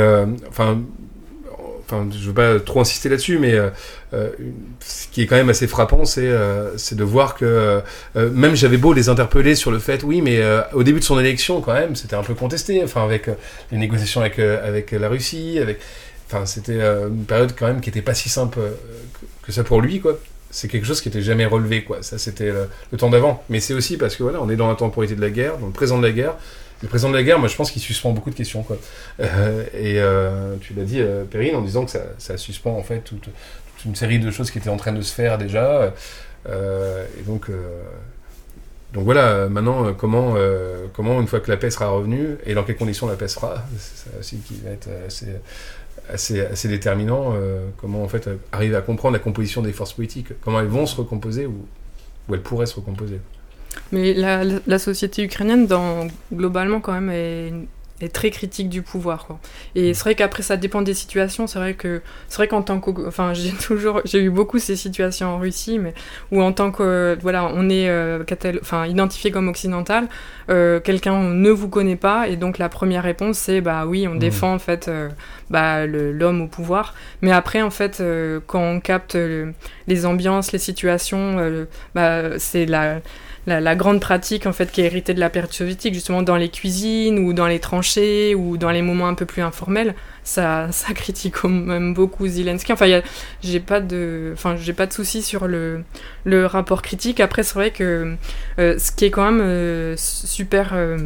enfin 0.48 0.80
enfin, 1.84 2.08
je 2.10 2.26
veux 2.26 2.34
pas 2.34 2.58
trop 2.60 2.80
insister 2.80 3.08
là-dessus, 3.08 3.38
mais 3.38 3.54
euh, 3.54 3.70
euh, 4.12 4.30
ce 4.80 5.08
qui 5.08 5.22
est 5.22 5.26
quand 5.26 5.36
même 5.36 5.48
assez 5.48 5.66
frappant, 5.66 6.04
c'est 6.04 6.26
euh, 6.26 6.70
de 6.92 7.04
voir 7.04 7.34
que 7.34 7.82
même 8.14 8.54
j'avais 8.54 8.76
beau 8.76 8.92
les 8.92 9.08
interpeller 9.08 9.54
sur 9.54 9.70
le 9.70 9.78
fait, 9.78 10.02
oui, 10.02 10.20
mais 10.22 10.40
au 10.72 10.82
début 10.82 11.00
de 11.00 11.04
son 11.04 11.18
élection, 11.18 11.60
quand 11.60 11.74
même, 11.74 11.96
c'était 11.96 12.16
un 12.16 12.22
peu 12.22 12.34
contesté, 12.34 12.82
enfin, 12.84 13.02
avec 13.04 13.28
les 13.72 13.78
négociations 13.78 14.20
avec, 14.20 14.38
avec 14.38 14.92
la 14.92 15.08
Russie, 15.08 15.58
avec, 15.60 15.78
enfin, 16.26 16.46
c'était 16.46 16.80
une 16.80 17.24
période 17.24 17.54
quand 17.58 17.66
même 17.66 17.80
qui 17.80 17.90
était 17.90 18.02
pas 18.02 18.14
si 18.14 18.28
simple 18.28 18.58
que, 19.42 19.52
ça 19.52 19.64
pour 19.64 19.80
lui, 19.80 20.00
quoi. 20.00 20.18
C'est 20.50 20.68
quelque 20.68 20.86
chose 20.86 21.00
qui 21.00 21.08
était 21.08 21.22
jamais 21.22 21.46
relevé, 21.46 21.82
quoi. 21.82 21.98
Ça, 22.02 22.16
c'était 22.16 22.46
le, 22.52 22.68
le, 22.92 22.98
temps 22.98 23.10
d'avant. 23.10 23.42
Mais 23.50 23.58
c'est 23.58 23.74
aussi 23.74 23.96
parce 23.96 24.14
que 24.14 24.22
voilà, 24.22 24.40
on 24.40 24.48
est 24.48 24.54
dans 24.54 24.68
la 24.68 24.76
temporalité 24.76 25.16
de 25.16 25.20
la 25.20 25.30
guerre, 25.30 25.58
dans 25.58 25.66
le 25.66 25.72
présent 25.72 25.98
de 25.98 26.06
la 26.06 26.12
guerre 26.12 26.36
le 26.82 26.88
président 26.88 27.10
de 27.10 27.16
la 27.16 27.22
guerre, 27.22 27.38
moi 27.38 27.48
je 27.48 27.56
pense 27.56 27.70
qu'il 27.70 27.82
suspend 27.82 28.10
beaucoup 28.10 28.30
de 28.30 28.34
questions. 28.34 28.64
Euh, 29.20 29.64
et 29.72 30.00
euh, 30.00 30.56
tu 30.60 30.74
l'as 30.74 30.84
dit, 30.84 31.00
euh, 31.00 31.24
Perrine, 31.24 31.56
en 31.56 31.62
disant 31.62 31.84
que 31.84 31.92
ça, 32.18 32.36
suspend 32.36 32.76
en 32.76 32.82
fait 32.82 33.00
toute, 33.00 33.28
une 33.86 33.94
série 33.94 34.18
de 34.18 34.30
choses 34.30 34.50
qui 34.50 34.58
étaient 34.58 34.70
en 34.70 34.76
train 34.76 34.92
de 34.92 35.02
se 35.02 35.14
faire 35.14 35.38
déjà. 35.38 35.92
et 36.46 37.22
donc, 37.26 37.50
donc 38.92 39.04
voilà, 39.04 39.48
maintenant, 39.48 39.92
comment, 39.94 40.36
comment 40.94 41.20
une 41.20 41.26
fois 41.26 41.40
que 41.40 41.50
la 41.50 41.56
paix 41.56 41.70
sera 41.70 41.88
revenue, 41.88 42.36
et 42.46 42.54
dans 42.54 42.64
quelles 42.64 42.76
conditions 42.76 43.06
la 43.06 43.16
paix 43.16 43.28
sera, 43.28 43.62
c'est 43.78 44.10
ça 44.10 44.18
aussi 44.18 44.38
qui 44.38 44.60
va 44.64 44.70
être 44.70 44.88
assez 46.08 46.68
déterminant, 46.68 47.34
comment 47.78 48.02
en 48.02 48.08
fait 48.08 48.28
arriver 48.52 48.76
à 48.76 48.80
comprendre 48.80 49.12
la 49.12 49.18
composition 49.18 49.60
des 49.60 49.72
forces 49.72 49.92
politiques, 49.92 50.28
comment 50.40 50.60
elles 50.60 50.66
vont 50.66 50.86
se 50.86 50.96
recomposer 50.96 51.44
ou, 51.44 51.66
ou 52.28 52.34
elles 52.34 52.42
pourraient 52.42 52.66
se 52.66 52.76
recomposer. 52.76 53.20
Mais 53.92 54.14
la, 54.14 54.42
la, 54.66 54.78
société 54.78 55.22
ukrainienne, 55.22 55.66
dans, 55.66 56.08
globalement, 56.32 56.80
quand 56.80 56.92
même, 56.92 57.10
est, 57.10 57.52
est 58.00 58.12
très 58.12 58.30
critique 58.30 58.68
du 58.68 58.82
pouvoir. 58.82 59.26
Quoi. 59.26 59.38
Et 59.74 59.90
mm. 59.90 59.94
c'est 59.94 60.02
vrai 60.02 60.14
qu'après, 60.14 60.42
ça 60.42 60.56
dépend 60.56 60.82
des 60.82 60.94
situations. 60.94 61.46
C'est 61.46 61.58
vrai 61.58 61.74
que 61.74 62.02
c'est 62.28 62.36
vrai 62.36 62.48
qu'en 62.48 62.62
tant 62.62 62.80
que, 62.80 63.06
enfin, 63.06 63.32
j'ai 63.34 63.50
toujours, 63.50 64.00
j'ai 64.04 64.20
eu 64.20 64.30
beaucoup 64.30 64.58
ces 64.58 64.76
situations 64.76 65.28
en 65.28 65.38
Russie, 65.38 65.78
mais 65.78 65.94
où 66.32 66.42
en 66.42 66.52
tant 66.52 66.70
que, 66.70 67.16
voilà, 67.22 67.50
on 67.54 67.68
est, 67.68 67.88
euh, 67.88 68.24
enfin, 68.60 68.86
identifié 68.86 69.30
comme 69.30 69.48
occidental, 69.48 70.08
euh, 70.50 70.80
quelqu'un 70.80 71.22
ne 71.22 71.50
vous 71.50 71.68
connaît 71.68 71.96
pas, 71.96 72.28
et 72.28 72.36
donc 72.36 72.58
la 72.58 72.68
première 72.68 73.02
réponse 73.02 73.38
c'est, 73.38 73.60
bah 73.60 73.86
oui, 73.86 74.06
on 74.08 74.14
mm. 74.14 74.18
défend 74.18 74.54
en 74.54 74.58
fait, 74.58 74.88
euh, 74.88 75.08
bah, 75.50 75.86
l'homme 75.86 76.42
au 76.42 76.46
pouvoir. 76.48 76.94
Mais 77.22 77.32
après, 77.32 77.62
en 77.62 77.70
fait, 77.70 78.00
euh, 78.00 78.40
quand 78.46 78.62
on 78.62 78.80
capte 78.80 79.16
les 79.86 80.06
ambiances, 80.06 80.52
les 80.52 80.58
situations, 80.58 81.66
bah, 81.94 82.38
c'est 82.38 82.66
la 82.66 83.00
la, 83.46 83.74
grande 83.74 84.00
pratique 84.00 84.46
en 84.46 84.52
fait 84.52 84.70
qui 84.70 84.80
est 84.80 84.86
héritée 84.86 85.14
de 85.14 85.20
la 85.20 85.30
période 85.30 85.52
soviétique, 85.52 85.94
justement 85.94 86.22
dans 86.22 86.36
les 86.36 86.48
cuisines 86.48 87.18
ou 87.18 87.32
dans 87.32 87.46
les 87.46 87.60
tranchées 87.60 88.34
ou 88.34 88.56
dans 88.56 88.70
les 88.70 88.82
moments 88.82 89.08
un 89.08 89.14
peu 89.14 89.26
plus 89.26 89.42
informels, 89.42 89.94
ça, 90.24 90.68
ça 90.72 90.92
critique 90.94 91.34
quand 91.42 91.48
même 91.48 91.94
beaucoup 91.94 92.26
Zelensky. 92.26 92.72
Enfin, 92.72 93.00
j'ai 93.42 93.60
pas 93.60 93.80
de, 93.80 94.32
enfin, 94.32 94.56
j'ai 94.56 94.72
pas 94.72 94.86
de 94.86 94.92
souci 94.92 95.22
sur 95.22 95.46
le, 95.46 95.84
le 96.24 96.46
rapport 96.46 96.82
critique. 96.82 97.20
Après, 97.20 97.42
c'est 97.42 97.54
vrai 97.54 97.70
que 97.70 98.16
euh, 98.58 98.78
ce 98.78 98.90
qui 98.90 99.04
est 99.04 99.10
quand 99.10 99.24
même 99.24 99.40
euh, 99.42 99.94
super, 99.96 100.70
euh, 100.74 100.96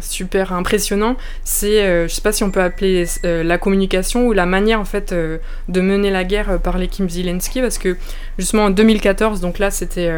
super 0.00 0.52
impressionnant, 0.52 1.16
c'est, 1.44 2.08
je 2.08 2.12
sais 2.12 2.22
pas 2.22 2.32
si 2.32 2.42
on 2.44 2.50
peut 2.50 2.60
appeler 2.60 3.04
la 3.22 3.58
communication 3.58 4.26
ou 4.26 4.32
la 4.32 4.46
manière 4.46 4.80
en 4.80 4.84
fait 4.84 5.14
de 5.14 5.80
mener 5.80 6.10
la 6.10 6.24
guerre 6.24 6.58
par 6.60 6.78
l'équipe 6.78 7.08
Zelensky, 7.08 7.60
parce 7.60 7.78
que 7.78 7.96
justement 8.38 8.64
en 8.64 8.70
2014, 8.70 9.40
donc 9.40 9.58
là, 9.58 9.70
c'était, 9.70 10.10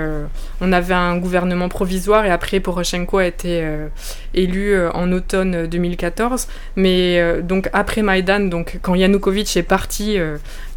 on 0.60 0.72
avait 0.72 0.94
un 0.94 1.16
gouvernement 1.18 1.68
provisoire 1.68 2.24
et 2.24 2.30
après 2.30 2.60
Poroshenko 2.60 3.18
a 3.18 3.26
été 3.26 3.66
élu 4.34 4.76
en 4.94 5.12
automne 5.12 5.66
2014, 5.66 6.48
mais 6.76 7.42
donc 7.42 7.68
après 7.72 8.02
Maïdan, 8.02 8.29
donc 8.38 8.78
quand 8.82 8.94
Yanukovych 8.94 9.56
est 9.56 9.62
parti 9.62 10.18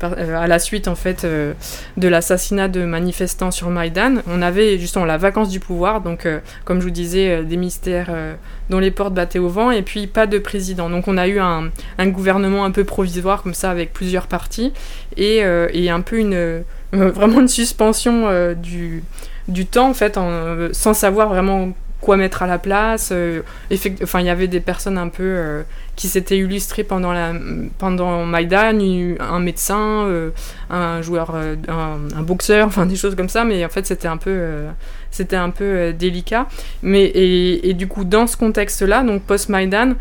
euh, 0.03 0.35
à 0.35 0.47
la 0.47 0.59
suite 0.59 0.87
en 0.87 0.95
fait 0.95 1.23
euh, 1.23 1.53
de 1.97 2.07
l'assassinat 2.07 2.67
de 2.67 2.83
manifestants 2.83 3.51
sur 3.51 3.69
Maïdan. 3.69 4.15
On 4.27 4.41
avait 4.41 4.77
justement 4.77 5.05
la 5.05 5.17
vacance 5.17 5.49
du 5.49 5.59
pouvoir, 5.59 6.01
donc 6.01 6.25
euh, 6.25 6.39
comme 6.65 6.79
je 6.79 6.85
vous 6.85 6.91
disais, 6.91 7.43
des 7.43 7.57
mystères 7.57 8.13
dont 8.69 8.79
les 8.79 8.91
portes 8.91 9.13
battaient 9.13 9.39
au 9.39 9.49
vent, 9.49 9.71
et 9.71 9.81
puis 9.81 10.07
pas 10.07 10.27
de 10.27 10.37
président. 10.39 10.89
Donc 10.89 11.07
on 11.07 11.17
a 11.17 11.27
eu 11.27 11.39
un, 11.39 11.69
gouvernement 12.07 12.65
un 12.65 12.71
peu 12.71 12.83
provisoire 12.83 13.43
comme 13.43 13.53
ça 13.53 13.71
avec 13.71 13.93
plusieurs 13.93 14.27
partis 14.27 14.73
et, 15.17 15.43
un 15.43 16.01
peu 16.01 16.17
une 16.17 16.63
vraiment 16.91 17.41
une 17.41 17.47
suspension 17.47 18.53
du, 18.55 19.03
du 19.47 19.65
temps 19.65 19.89
en 19.89 19.93
fait, 19.93 20.19
sans 20.73 20.93
savoir 20.93 21.29
vraiment 21.29 21.73
quoi 22.03 22.17
mettre 22.17 22.43
à 22.43 22.47
la 22.47 22.59
place. 22.59 23.13
enfin, 24.03 24.19
il 24.19 24.25
y 24.25 24.29
avait 24.29 24.47
des 24.47 24.59
personnes 24.59 24.97
un 24.97 25.09
peu 25.09 25.63
qui 25.95 26.07
s'était 26.07 26.37
illustré 26.37 26.83
pendant, 26.83 27.13
la, 27.13 27.33
pendant 27.77 28.25
Maïdan, 28.25 28.79
un 29.19 29.39
médecin, 29.39 30.05
euh, 30.05 30.31
un 30.69 31.01
joueur, 31.01 31.33
euh, 31.35 31.55
un, 31.67 32.21
boxeur, 32.23 32.67
enfin 32.67 32.85
des 32.85 32.95
choses 32.95 33.15
comme 33.15 33.29
ça, 33.29 33.43
mais 33.43 33.63
en 33.63 33.69
fait 33.69 33.85
c'était 33.85 34.07
un 34.07 34.17
peu, 34.17 34.31
euh, 34.31 34.69
c'était 35.11 35.35
un 35.35 35.51
peu 35.51 35.93
délicat. 35.93 36.47
Mais, 36.81 37.03
et, 37.03 37.69
et, 37.69 37.73
du 37.75 37.87
coup, 37.87 38.05
dans 38.05 38.25
ce 38.25 38.37
contexte-là, 38.37 39.03
donc 39.03 39.21
post-Maïdan, 39.23 39.93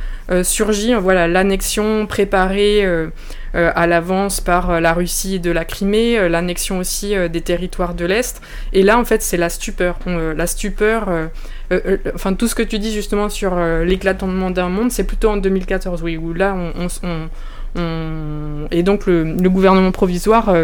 surgit 0.43 0.95
voilà, 0.95 1.29
l'annexion 1.29 2.07
préparée 2.07 2.87
à 3.53 3.87
l'avance 3.87 4.41
par 4.41 4.81
la 4.81 4.95
Russie 4.95 5.39
de 5.39 5.51
la 5.51 5.67
Crimée, 5.67 6.29
l'annexion 6.31 6.79
aussi 6.79 7.15
des 7.29 7.41
territoires 7.43 7.95
de 7.95 8.07
l'Est. 8.07 8.41
Et 8.73 8.83
là, 8.83 8.99
en 8.99 9.05
fait, 9.05 9.23
c'est 9.23 9.37
la 9.37 9.51
stupeur. 9.51 9.99
la 10.07 10.47
stupeur 10.47 11.11
euh, 11.73 11.81
euh, 11.87 12.13
enfin 12.15 12.35
tout 12.35 12.49
ce 12.49 12.55
que 12.55 12.63
tu 12.63 12.79
dis 12.79 12.93
justement 12.93 13.29
sur 13.29 13.55
euh, 13.55 13.85
l'éclatement 13.85 14.51
d'un 14.51 14.69
monde, 14.69 14.91
c'est 14.91 15.05
plutôt 15.05 15.31
en 15.31 15.39
2014, 15.39 16.03
oui, 16.03 16.17
où 16.17 16.33
là 16.35 16.55
on, 16.55 17.29
et 18.71 18.83
donc 18.83 19.07
le, 19.07 19.49
gouvernement 19.49 19.93
provisoire. 19.93 20.55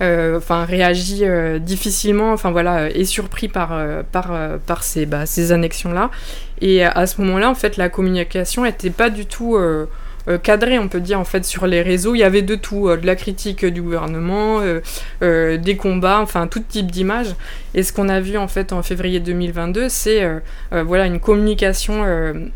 enfin 0.00 0.64
réagit 0.64 1.22
difficilement, 1.60 2.32
enfin 2.32 2.50
voilà, 2.50 2.90
est 2.90 3.04
surpris 3.04 3.46
par, 3.46 3.80
par, 4.10 4.32
par 4.66 4.82
ces, 4.82 5.06
bah, 5.06 5.24
ces 5.26 5.52
annexions-là. 5.52 6.10
Et 6.60 6.84
à 6.84 7.06
ce 7.06 7.20
moment-là, 7.20 7.48
en 7.48 7.54
fait, 7.54 7.76
la 7.76 7.88
communication 7.88 8.64
n'était 8.64 8.90
pas 8.90 9.08
du 9.08 9.26
tout 9.26 9.56
euh, 10.28 10.38
cadré, 10.38 10.78
on 10.78 10.88
peut 10.88 11.00
dire, 11.00 11.20
en 11.20 11.24
fait, 11.24 11.44
sur 11.44 11.66
les 11.66 11.82
réseaux. 11.82 12.14
Il 12.14 12.18
y 12.18 12.24
avait 12.24 12.42
de 12.42 12.54
tout, 12.54 12.88
euh, 12.88 12.96
de 12.96 13.06
la 13.06 13.16
critique 13.16 13.64
du 13.64 13.82
gouvernement, 13.82 14.60
euh, 15.22 15.56
des 15.58 15.76
combats, 15.76 16.20
enfin, 16.20 16.46
tout 16.46 16.60
type 16.60 16.90
d'images. 16.90 17.34
Et 17.74 17.82
ce 17.82 17.92
qu'on 17.92 18.08
a 18.08 18.20
vu, 18.20 18.36
en 18.38 18.48
fait, 18.48 18.72
en 18.72 18.82
février 18.82 19.20
2022, 19.20 19.88
c'est, 19.88 20.24
voilà, 20.70 21.06
une 21.06 21.18
communication 21.18 22.04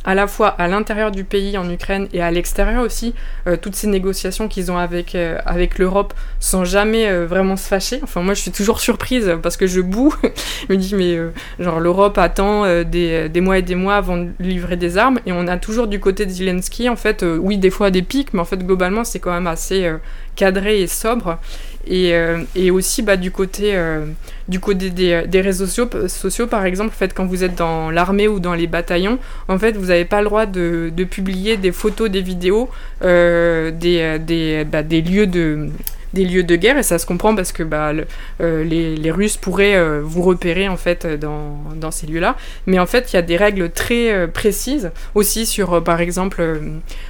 à 0.05 0.15
la 0.15 0.29
fois 0.29 0.47
à 0.47 0.69
l'intérieur 0.69 1.11
du 1.11 1.25
pays, 1.25 1.59
en 1.59 1.69
Ukraine, 1.69 2.07
et 2.13 2.23
à 2.23 2.31
l'extérieur 2.31 2.85
aussi. 2.85 3.15
toutes 3.61 3.75
ces 3.75 3.89
négociations 3.89 4.47
qu'ils 4.47 4.71
ont 4.71 4.79
avec, 4.79 5.17
avec 5.45 5.79
l'Europe 5.81 6.15
sans 6.39 6.65
jamais 6.65 7.13
vraiment 7.25 7.57
se 7.57 7.67
fâcher. 7.67 7.99
Enfin, 8.05 8.23
moi, 8.23 8.35
je 8.35 8.43
suis 8.43 8.53
toujours 8.53 8.79
surprise 8.79 9.33
parce 9.43 9.57
que 9.57 9.67
je 9.67 9.81
boue. 9.81 10.15
je 10.69 10.73
me 10.73 10.79
dis, 10.79 10.95
mais 10.95 11.19
genre, 11.59 11.81
l'Europe 11.81 12.17
attend 12.19 12.63
des, 12.85 13.29
des, 13.29 13.41
mois 13.41 13.59
et 13.59 13.63
des 13.63 13.75
mois 13.75 13.97
avant 13.97 14.19
de 14.19 14.29
livrer 14.39 14.77
des 14.77 14.99
armes. 14.99 15.19
Et 15.27 15.33
on 15.33 15.49
a 15.49 15.57
toujours 15.57 15.89
du 15.89 15.99
côté 15.99 16.27
de 16.27 16.31
Zelensky, 16.31 16.89
en 16.89 16.97
fait, 16.97 17.25
oui, 17.25 17.58
des 17.59 17.71
fois 17.71 17.91
des 17.91 18.03
pics, 18.03 18.33
mais 18.33 18.41
en 18.41 18.45
fait, 18.45 18.65
globalement, 18.65 19.05
c'est 19.05 19.19
quand 19.19 19.33
même 19.33 19.47
assez 19.47 19.85
euh, 19.85 19.99
cadré 20.37 20.81
et 20.83 20.87
sobre. 20.87 21.39
Et, 21.87 22.15
euh, 22.15 22.43
et 22.55 22.71
aussi, 22.71 23.03
bah, 23.03 23.17
du 23.17 23.31
côté, 23.31 23.75
euh, 23.75 24.07
du 24.49 24.61
côté 24.61 24.91
des, 24.91 25.41
réseaux 25.41 25.67
sociaux, 25.67 26.47
par 26.47 26.65
exemple, 26.65 26.91
en 26.91 26.99
fait, 26.99 27.15
quand 27.15 27.27
vous 27.27 27.45
êtes 27.45 27.55
dans 27.55 27.91
l'armée 27.91 28.29
ou 28.29 28.41
dans 28.41 28.55
les 28.55 28.67
bataillons, 28.67 29.19
en 29.49 29.59
fait, 29.59 29.77
vous 29.77 29.87
n'avez 29.87 30.05
pas 30.05 30.21
le 30.21 30.27
droit 30.27 30.47
de, 30.47 30.91
publier 31.11 31.57
des 31.57 31.73
photos, 31.73 32.11
des 32.11 32.23
vidéos, 32.23 32.69
bah, 33.01 33.71
des 33.73 35.03
lieux 35.03 35.27
de 35.27 35.71
des 36.15 36.25
lieux 36.25 36.43
de 36.43 36.57
guerre 36.57 36.79
et 36.79 36.83
ça 36.83 36.99
se 36.99 37.07
comprend 37.07 37.35
parce 37.35 37.53
que 37.53 37.63
bah, 37.63 37.93
les, 38.41 38.97
les, 38.97 39.11
Russes 39.11 39.37
pourraient 39.37 40.01
vous 40.01 40.23
repérer 40.23 40.69
en 40.69 40.77
fait 40.77 41.07
dans, 41.07 41.59
dans 41.75 41.91
ces 41.91 42.07
lieux-là. 42.07 42.37
Mais 42.67 42.79
en 42.79 42.87
fait, 42.87 43.13
il 43.13 43.17
y 43.17 43.19
a 43.19 43.23
des 43.23 43.37
règles 43.37 43.71
très 43.71 44.29
précises 44.29 44.91
aussi 45.15 45.47
sur, 45.47 45.83
par 45.83 46.01
exemple, 46.01 46.61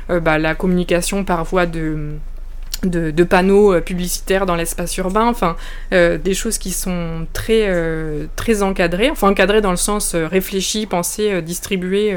bah, 0.09 0.39
la 0.39 0.55
communication 0.55 1.25
par 1.25 1.45
voie 1.45 1.67
de 1.67 2.15
de, 2.85 3.25
panneaux 3.25 3.75
euh, 3.75 3.81
publicitaires 3.81 4.47
dans 4.47 4.55
l'espace 4.55 4.97
urbain, 4.97 5.27
enfin 5.27 5.57
euh, 5.93 6.19
des 6.19 6.35
choses 6.35 6.59
qui 6.59 6.71
sont 6.71 7.27
très, 7.33 7.65
euh, 7.67 8.27
très 8.37 8.63
encadrées, 8.63 9.11
enfin 9.11 9.31
encadrées 9.31 9.61
dans 9.61 9.71
le 9.71 9.77
sens 9.77 10.15
réfléchi, 10.15 10.87
pensé, 10.87 11.43
distribué, 11.43 12.17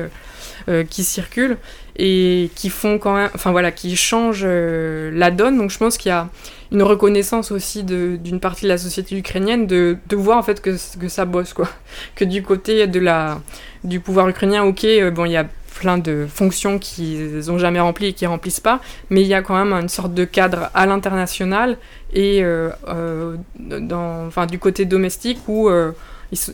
qui 0.90 1.04
circulent 1.04 1.58
et 1.98 2.52
qui 2.56 2.70
font 2.70 3.00
quand 3.00 3.16
même, 3.16 3.30
enfin 3.34 3.52
voilà, 3.52 3.72
qui 3.72 3.96
changent 3.96 4.46
la 4.46 5.32
donne. 5.32 5.58
Donc 5.58 5.72
je 5.72 5.78
pense 5.78 5.98
qu'il 5.98 6.10
y 6.10 6.14
a 6.14 6.30
une 6.72 6.84
reconnaissance 6.84 7.52
aussi 7.52 7.84
d'une 7.84 8.40
partie 8.40 8.64
de 8.64 8.70
la 8.70 8.78
société 8.78 9.18
ukrainienne 9.18 9.68
de, 9.68 9.98
de 10.08 10.16
voir 10.16 10.38
en 10.38 10.44
fait 10.44 10.62
que, 10.62 10.78
que 10.98 11.08
ça 11.10 11.26
bosse 11.26 11.54
quoi, 11.54 11.68
que 12.16 12.26
du 12.26 12.44
côté 12.44 12.88
de 12.88 13.00
la 13.00 13.42
du 13.84 14.00
pouvoir 14.00 14.30
ukrainien, 14.30 14.64
ok, 14.64 14.86
bon 15.14 15.26
il 15.26 15.32
y 15.32 15.38
a 15.38 15.46
plein 15.82 15.98
de 15.98 16.28
fonctions 16.32 16.78
qu'ils 16.78 17.40
n'ont 17.48 17.58
jamais 17.58 17.80
remplies 17.80 18.08
et 18.08 18.14
qui 18.14 18.26
remplissent 18.28 18.60
pas, 18.60 18.80
mais 19.10 19.22
il 19.22 19.28
y 19.28 19.34
a 19.34 19.42
quand 19.42 19.56
même 19.56 19.74
une 19.74 19.90
sorte 19.90 20.14
de 20.14 20.26
cadre 20.26 20.70
à 20.74 20.86
l'international 20.86 21.78
et 22.14 22.44
euh, 22.44 22.70
euh, 22.88 23.36
dans, 23.60 24.28
enfin, 24.28 24.46
du 24.46 24.60
côté 24.60 24.86
domestique 24.86 25.40
où 25.48 25.70
euh, 25.70 25.92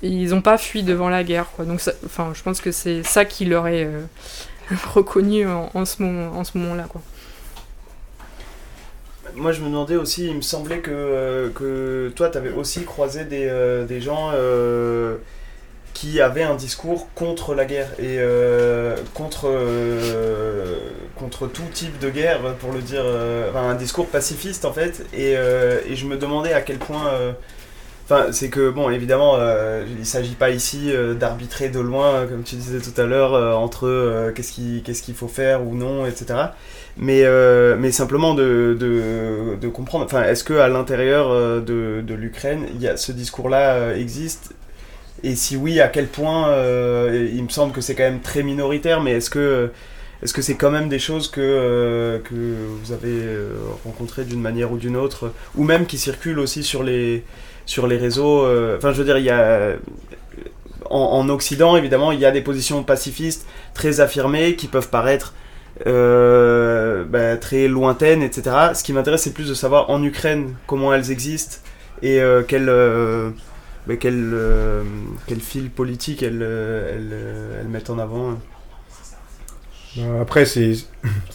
ils 0.01 0.29
n'ont 0.29 0.41
pas 0.41 0.57
fui 0.57 0.83
devant 0.83 1.09
la 1.09 1.25
guerre. 1.25 1.47
Quoi. 1.55 1.65
Donc, 1.65 1.81
enfin, 2.05 2.31
je 2.33 2.41
pense 2.41 2.61
que 2.61 2.71
c'est 2.71 3.03
ça 3.03 3.25
qui 3.25 3.43
leur 3.45 3.67
est 3.67 3.89
reconnu 4.93 5.45
en, 5.47 5.85
ce 5.85 6.01
moment, 6.01 6.31
en 6.37 6.43
ce 6.43 6.57
moment-là. 6.57 6.85
Quoi. 6.89 7.01
Moi, 9.37 9.51
je 9.51 9.61
me 9.61 9.67
demandais 9.67 9.95
aussi, 9.95 10.27
il 10.27 10.35
me 10.35 10.41
semblait 10.41 10.79
que, 10.79 11.51
que 11.55 12.11
toi, 12.15 12.29
tu 12.29 12.37
avais 12.37 12.51
aussi 12.51 12.83
croisé 12.83 13.23
des, 13.25 13.85
des 13.87 14.01
gens 14.01 14.31
qui 15.97 16.21
avait 16.21 16.43
un 16.43 16.53
discours 16.53 17.07
contre 17.15 17.55
la 17.55 17.65
guerre 17.65 17.89
et 17.97 18.19
euh, 18.19 18.95
contre, 19.15 19.47
euh, 19.47 20.77
contre 21.15 21.47
tout 21.47 21.63
type 21.73 21.97
de 21.97 22.11
guerre, 22.11 22.39
pour 22.59 22.71
le 22.71 22.81
dire, 22.81 23.01
euh, 23.03 23.51
un 23.55 23.73
discours 23.73 24.05
pacifiste 24.05 24.65
en 24.65 24.73
fait. 24.73 25.03
Et, 25.11 25.31
et, 25.31 25.95
je 25.95 26.05
me 26.05 26.17
demandais 26.17 26.53
à 26.53 26.61
quel 26.61 26.77
point. 26.77 27.11
Enfin, 28.05 28.27
c'est 28.31 28.49
que, 28.49 28.69
bon, 28.69 28.91
évidemment, 28.91 29.37
il 29.87 29.99
ne 29.99 30.03
s'agit 30.03 30.35
pas 30.35 30.51
ici 30.51 30.93
d'arbitrer 31.19 31.69
de 31.69 31.79
loin, 31.79 32.27
comme 32.27 32.43
tu 32.43 32.55
disais 32.57 32.79
tout 32.79 33.01
à 33.01 33.05
l'heure, 33.05 33.57
entre 33.57 34.31
qu'est-ce 34.35 34.51
qu'il 34.51 34.83
qu'est-ce 34.83 35.01
qu'il 35.01 35.15
faut 35.15 35.27
faire 35.27 35.65
ou 35.65 35.73
non, 35.75 36.05
etc. 36.05 36.35
Mais, 36.99 37.23
mais 37.77 37.91
simplement 37.91 38.33
de, 38.33 39.67
comprendre, 39.73 40.05
enfin, 40.05 40.23
est-ce 40.23 40.43
qu'à 40.43 40.67
l'intérieur 40.67 41.29
de, 41.61 42.01
de 42.01 42.13
l'Ukraine, 42.13 42.65
ce 42.95 43.11
discours-là 43.11 43.95
existe? 43.95 44.53
Et 45.23 45.35
si 45.35 45.55
oui, 45.55 45.79
à 45.79 45.87
quel 45.87 46.07
point 46.07 46.49
euh, 46.49 47.29
Il 47.33 47.43
me 47.43 47.49
semble 47.49 47.73
que 47.73 47.81
c'est 47.81 47.95
quand 47.95 48.03
même 48.03 48.21
très 48.21 48.43
minoritaire, 48.43 49.01
mais 49.01 49.13
est-ce 49.13 49.29
que 49.29 49.71
est-ce 50.23 50.33
que 50.33 50.41
c'est 50.41 50.55
quand 50.55 50.71
même 50.71 50.89
des 50.89 50.97
choses 50.97 51.29
que, 51.29 51.41
euh, 51.41 52.17
que 52.19 52.33
vous 52.33 52.91
avez 52.91 53.11
euh, 53.11 53.53
rencontrées 53.85 54.23
d'une 54.23 54.41
manière 54.41 54.71
ou 54.71 54.77
d'une 54.77 54.97
autre, 54.97 55.31
ou 55.55 55.63
même 55.63 55.85
qui 55.85 55.99
circulent 55.99 56.39
aussi 56.39 56.63
sur 56.63 56.81
les, 56.81 57.23
sur 57.67 57.85
les 57.85 57.97
réseaux 57.97 58.47
Enfin, 58.75 58.93
je 58.93 58.97
veux 58.97 59.05
dire, 59.05 59.19
il 59.19 59.25
y 59.25 59.29
a, 59.29 59.75
en, 60.89 61.29
Occident, 61.29 61.77
évidemment, 61.77 62.11
il 62.11 62.19
y 62.19 62.25
a 62.25 62.31
des 62.31 62.41
positions 62.41 62.81
pacifistes 62.83 63.45
très 63.75 63.99
affirmées 63.99 64.55
qui 64.55 64.65
peuvent 64.67 64.89
paraître 64.89 65.35
bah, 65.85 67.37
très 67.37 67.67
lointaines, 67.67 68.23
etc. 68.23 68.73
Ce 68.73 68.83
qui 68.83 68.93
m'intéresse, 68.93 69.23
c'est 69.23 69.33
plus 69.33 69.49
de 69.49 69.53
savoir 69.53 69.89
en 69.89 70.03
Ukraine 70.03 70.53
comment 70.65 70.93
elles 70.93 71.11
existent 71.11 71.57
et 72.01 72.21
mais 73.87 73.97
quel, 73.97 74.33
euh, 74.33 74.83
quel 75.27 75.39
fil 75.39 75.69
politique 75.69 76.21
elles, 76.21 76.41
elle, 76.41 77.15
elle 77.61 77.67
mettent 77.69 77.89
en 77.89 77.97
avant 77.97 78.37
euh, 79.97 80.21
Après, 80.21 80.45
c'est 80.45 80.73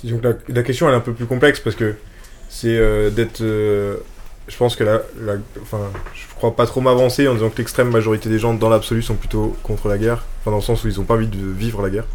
la, 0.05 0.35
la, 0.49 0.63
question 0.63 0.87
elle 0.87 0.95
est 0.95 0.99
un 0.99 1.01
peu 1.01 1.15
plus 1.15 1.25
complexe 1.25 1.61
parce 1.61 1.77
que 1.77 1.95
c'est 2.51 2.77
euh, 2.77 3.09
d'être. 3.09 3.41
je 3.41 4.57
pense 4.59 4.77
que 4.77 4.85
la, 4.85 5.01
la, 5.19 5.37
enfin, 5.63 5.81
je 6.15 6.35
crois 6.35 6.55
pas 6.55 6.67
trop 6.67 6.83
m'avancer 6.83 7.27
en 7.27 7.35
disant 7.35 7.49
que 7.49 7.57
l'extrême 7.57 7.91
majorité 7.91 8.29
des 8.29 8.39
gens 8.39 8.53
dans 8.53 8.69
l'absolu 8.69 9.01
sont 9.01 9.15
plutôt 9.15 9.57
contre 9.63 9.89
la 9.89 9.97
guerre, 9.97 10.27
enfin, 10.41 10.51
dans 10.51 10.59
le 10.59 10.63
sens 10.63 10.85
où 10.85 10.89
ils 10.89 11.01
ont 11.01 11.05
pas 11.05 11.15
envie 11.15 11.29
de 11.29 11.39
vivre 11.39 11.81
la 11.81 11.89
guerre. 11.89 12.07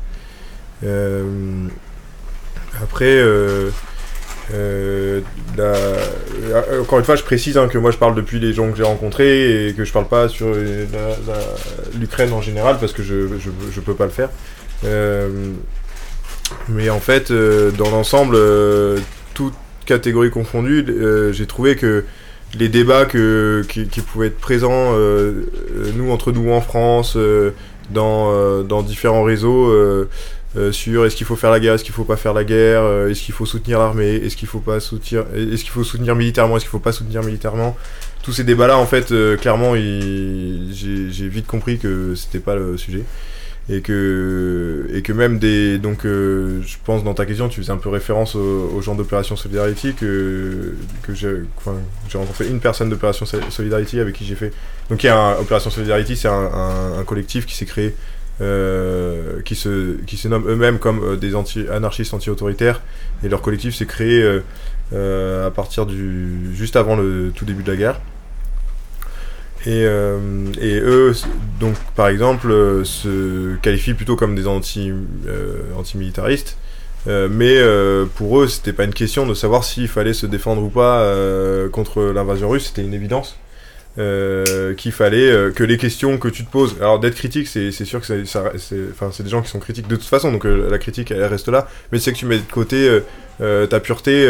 Après, 2.81 3.05
euh, 3.05 3.69
euh, 4.53 5.21
encore 6.81 6.99
une 6.99 7.05
fois, 7.05 7.15
je 7.15 7.23
précise 7.23 7.57
hein, 7.57 7.67
que 7.67 7.77
moi 7.77 7.91
je 7.91 7.97
parle 7.97 8.15
depuis 8.15 8.39
les 8.39 8.53
gens 8.53 8.71
que 8.71 8.77
j'ai 8.77 8.83
rencontrés 8.83 9.67
et 9.67 9.73
que 9.73 9.83
je 9.83 9.91
parle 9.91 10.07
pas 10.07 10.29
sur 10.29 10.47
l'Ukraine 11.99 12.33
en 12.33 12.41
général 12.41 12.77
parce 12.79 12.93
que 12.93 13.03
je, 13.03 13.27
je, 13.39 13.49
je, 13.71 13.79
peux 13.81 13.93
pas 13.93 14.05
le 14.05 14.11
faire. 14.11 14.29
Euh, 14.85 15.29
mais 16.69 16.89
en 16.89 16.99
fait, 16.99 17.31
dans 17.31 17.89
l'ensemble, 17.89 18.37
toute 19.33 19.53
catégorie 19.85 20.29
confondue, 20.29 20.85
j'ai 21.31 21.45
trouvé 21.45 21.75
que 21.75 22.05
les 22.57 22.69
débats 22.69 23.05
qui, 23.05 24.01
pouvaient 24.11 24.27
être 24.27 24.39
présents, 24.39 24.93
nous 25.95 26.11
entre 26.11 26.31
nous 26.31 26.51
en 26.51 26.61
France, 26.61 27.17
dans 27.89 28.81
différents 28.83 29.23
réseaux, 29.23 29.73
euh, 30.57 30.71
sur 30.71 31.05
est-ce 31.05 31.15
qu'il 31.15 31.25
faut 31.25 31.35
faire 31.35 31.51
la 31.51 31.59
guerre, 31.59 31.75
est-ce 31.75 31.83
qu'il 31.83 31.93
faut 31.93 32.03
pas 32.03 32.17
faire 32.17 32.33
la 32.33 32.43
guerre, 32.43 32.81
euh, 32.81 33.09
est-ce 33.09 33.21
qu'il 33.21 33.33
faut 33.33 33.45
soutenir 33.45 33.77
l'armée, 33.77 34.15
est-ce 34.15 34.35
qu'il 34.35 34.47
faut 34.47 34.59
pas 34.59 34.79
soutenir, 34.79 35.25
est-ce 35.35 35.63
qu'il 35.63 35.71
faut 35.71 35.83
soutenir 35.83 36.15
militairement, 36.15 36.57
est-ce 36.57 36.65
qu'il 36.65 36.71
faut 36.71 36.79
pas 36.79 36.91
soutenir 36.91 37.21
militairement. 37.21 37.77
Tous 38.23 38.33
ces 38.33 38.43
débats-là, 38.43 38.77
en 38.77 38.87
fait, 38.87 39.11
euh, 39.11 39.37
clairement, 39.37 39.75
j'ai 39.75 41.27
vite 41.29 41.45
compris 41.45 41.77
que 41.77 42.15
c'était 42.15 42.39
pas 42.39 42.55
le 42.55 42.75
sujet 42.77 43.03
et 43.69 43.81
que 43.81 44.87
et 44.93 45.01
que 45.01 45.11
même 45.11 45.39
des 45.39 45.77
donc 45.77 46.03
je 46.03 46.75
pense 46.85 47.03
dans 47.03 47.13
ta 47.13 47.25
question 47.25 47.49
tu 47.49 47.59
faisais 47.59 47.73
un 47.73 47.77
peu 47.77 47.89
référence 47.89 48.33
au, 48.33 48.71
au 48.73 48.81
genre 48.81 48.95
d'opération 48.95 49.35
Solidarity 49.35 49.93
que 49.93 50.73
que 51.03 51.13
j'ai 51.13 51.41
enfin, 51.57 51.75
rencontré 52.13 52.47
une 52.47 52.61
personne 52.61 52.89
d'opération 52.89 53.25
Solidarity 53.25 53.99
avec 53.99 54.15
qui 54.15 54.23
j'ai 54.23 54.35
fait 54.35 54.53
donc 54.89 55.03
il 55.03 55.07
y 55.07 55.09
a 55.09 55.17
un, 55.17 55.33
opération 55.33 55.69
Solidarity 55.69 56.15
c'est 56.15 56.29
un, 56.29 57.03
collectif 57.05 57.45
qui 57.45 57.55
s'est 57.55 57.65
créé 57.65 57.93
qui, 58.39 59.55
se, 59.55 59.97
qui 60.05 60.17
se 60.17 60.27
nomment 60.27 60.47
eux-mêmes 60.47 60.79
comme 60.79 61.03
euh, 61.03 61.15
des 61.15 61.33
anarchistes 61.69 62.13
anti-autoritaires. 62.13 62.81
Et 63.23 63.29
leur 63.29 63.41
collectif 63.41 63.75
s'est 63.75 63.85
créé 63.85 64.21
euh, 64.93 65.47
à 65.47 65.51
partir 65.51 65.85
du 65.85 66.53
juste 66.53 66.75
avant 66.75 66.95
le 66.95 67.31
tout 67.35 67.45
début 67.45 67.63
de 67.63 67.71
la 67.71 67.77
guerre. 67.77 68.01
Et, 69.65 69.81
et 69.81 70.79
eux, 70.79 71.13
donc 71.59 71.75
par 71.95 72.07
exemple, 72.07 72.49
se 72.85 73.55
qualifient 73.57 73.95
plutôt 73.95 74.15
comme 74.15 74.33
des 74.33 74.47
anti, 74.47 74.93
anti-militaristes. 75.75 76.55
mais 77.05 77.59
pour 78.15 78.39
eux, 78.39 78.47
c'était 78.47 78.71
pas 78.71 78.85
une 78.85 78.93
question 78.93 79.25
de 79.25 79.33
savoir 79.33 79.65
s'il 79.65 79.89
fallait 79.89 80.13
se 80.13 80.25
défendre 80.25 80.63
ou 80.63 80.69
pas 80.69 81.03
contre 81.73 82.01
l'invasion 82.01 82.47
russe, 82.47 82.67
c'était 82.67 82.83
une 82.83 82.93
évidence. 82.93 83.35
Euh, 83.99 84.75
qu'il 84.75 84.91
fallait 84.91 85.31
euh, 85.31 85.51
que 85.51 85.63
les 85.63 85.77
questions 85.77 86.19
que 86.19 86.27
tu 86.27 86.45
te 86.45 86.51
poses, 86.51 86.75
alors 86.79 86.99
d'être 86.99 87.15
critique, 87.15 87.47
c'est 87.47 87.71
sûr 87.71 87.99
que 87.99 88.05
c'est 88.05 89.23
des 89.23 89.29
gens 89.29 89.41
qui 89.41 89.49
sont 89.49 89.59
critiques 89.59 89.87
de 89.87 89.95
toute 89.95 90.05
façon, 90.05 90.31
donc 90.31 90.45
euh, 90.45 90.69
la 90.69 90.77
critique 90.77 91.09
elle 91.09 91.23
reste 91.23 91.47
là, 91.47 91.67
mais 91.91 91.97
c'est 91.97 92.13
que 92.13 92.17
tu 92.17 92.27
mets 92.27 92.37
de 92.37 92.43
côté 92.43 93.01
ta 93.39 93.79
pureté 93.79 94.27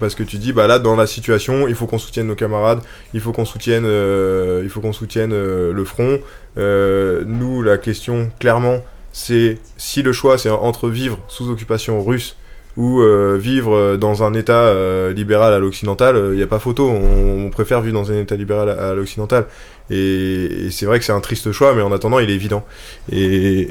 parce 0.00 0.14
que 0.14 0.22
tu 0.22 0.38
dis 0.38 0.54
bah 0.54 0.66
là 0.66 0.78
dans 0.78 0.96
la 0.96 1.06
situation 1.06 1.68
il 1.68 1.74
faut 1.74 1.86
qu'on 1.86 1.98
soutienne 1.98 2.26
nos 2.26 2.34
camarades, 2.34 2.80
il 3.12 3.20
faut 3.20 3.32
qu'on 3.32 3.44
soutienne, 3.44 3.84
il 3.84 4.68
faut 4.70 4.80
qu'on 4.80 4.94
soutienne 4.94 5.32
le 5.32 5.84
front. 5.84 6.18
nous 6.56 7.62
la 7.62 7.76
question 7.76 8.30
clairement 8.40 8.82
c'est 9.12 9.58
si 9.76 10.02
le 10.02 10.12
choix 10.12 10.38
c'est 10.38 10.48
entre 10.48 10.88
vivre 10.88 11.18
sous 11.28 11.50
occupation 11.50 12.02
russe 12.02 12.36
ou 12.76 13.00
euh, 13.00 13.38
vivre 13.40 13.96
dans 13.96 14.24
un 14.24 14.34
État 14.34 14.52
euh, 14.52 15.12
libéral 15.12 15.52
à 15.52 15.58
l'occidental, 15.58 16.16
il 16.16 16.18
euh, 16.18 16.34
n'y 16.34 16.42
a 16.42 16.46
pas 16.46 16.58
photo. 16.58 16.88
On, 16.88 17.50
préfère 17.50 17.80
vivre 17.80 17.94
dans 17.94 18.10
un 18.10 18.18
État 18.18 18.34
libéral 18.34 18.68
à, 18.68 18.94
l'occidental. 18.94 19.46
Et, 19.90 20.68
c'est 20.70 20.86
vrai 20.86 20.98
que 20.98 21.04
c'est 21.04 21.12
un 21.12 21.20
triste 21.20 21.52
choix, 21.52 21.72
mais 21.74 21.82
en 21.82 21.92
attendant, 21.92 22.18
il 22.18 22.30
est 22.30 22.34
évident. 22.34 22.64
Et, 23.12 23.68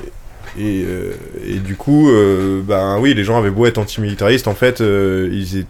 et, 0.58 0.86
et 1.46 1.56
du 1.56 1.76
coup, 1.76 2.10
ben 2.66 2.98
oui, 3.00 3.14
les 3.14 3.26
gens 3.26 3.38
avaient 3.38 3.50
beau 3.50 3.66
être 3.66 3.78
antimilitaristes, 3.78 4.48
en 4.48 4.54
fait, 4.54 4.80
ils, 4.80 5.66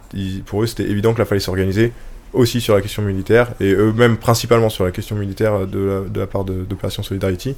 pour 0.46 0.62
eux, 0.62 0.66
c'était 0.66 0.84
évident 0.84 1.12
que 1.12 1.18
la 1.18 1.24
fallait 1.24 1.40
s'organiser 1.40 1.92
aussi 2.34 2.60
sur 2.60 2.74
la 2.74 2.82
question 2.82 3.02
militaire, 3.02 3.52
et 3.60 3.72
eux-mêmes 3.72 4.16
principalement 4.16 4.68
sur 4.68 4.84
la 4.84 4.90
question 4.92 5.16
militaire 5.16 5.66
de 5.66 5.78
la, 5.78 6.00
de 6.08 6.20
la 6.20 6.26
part 6.26 6.44
d'Opération 6.44 7.02
Solidarity 7.02 7.56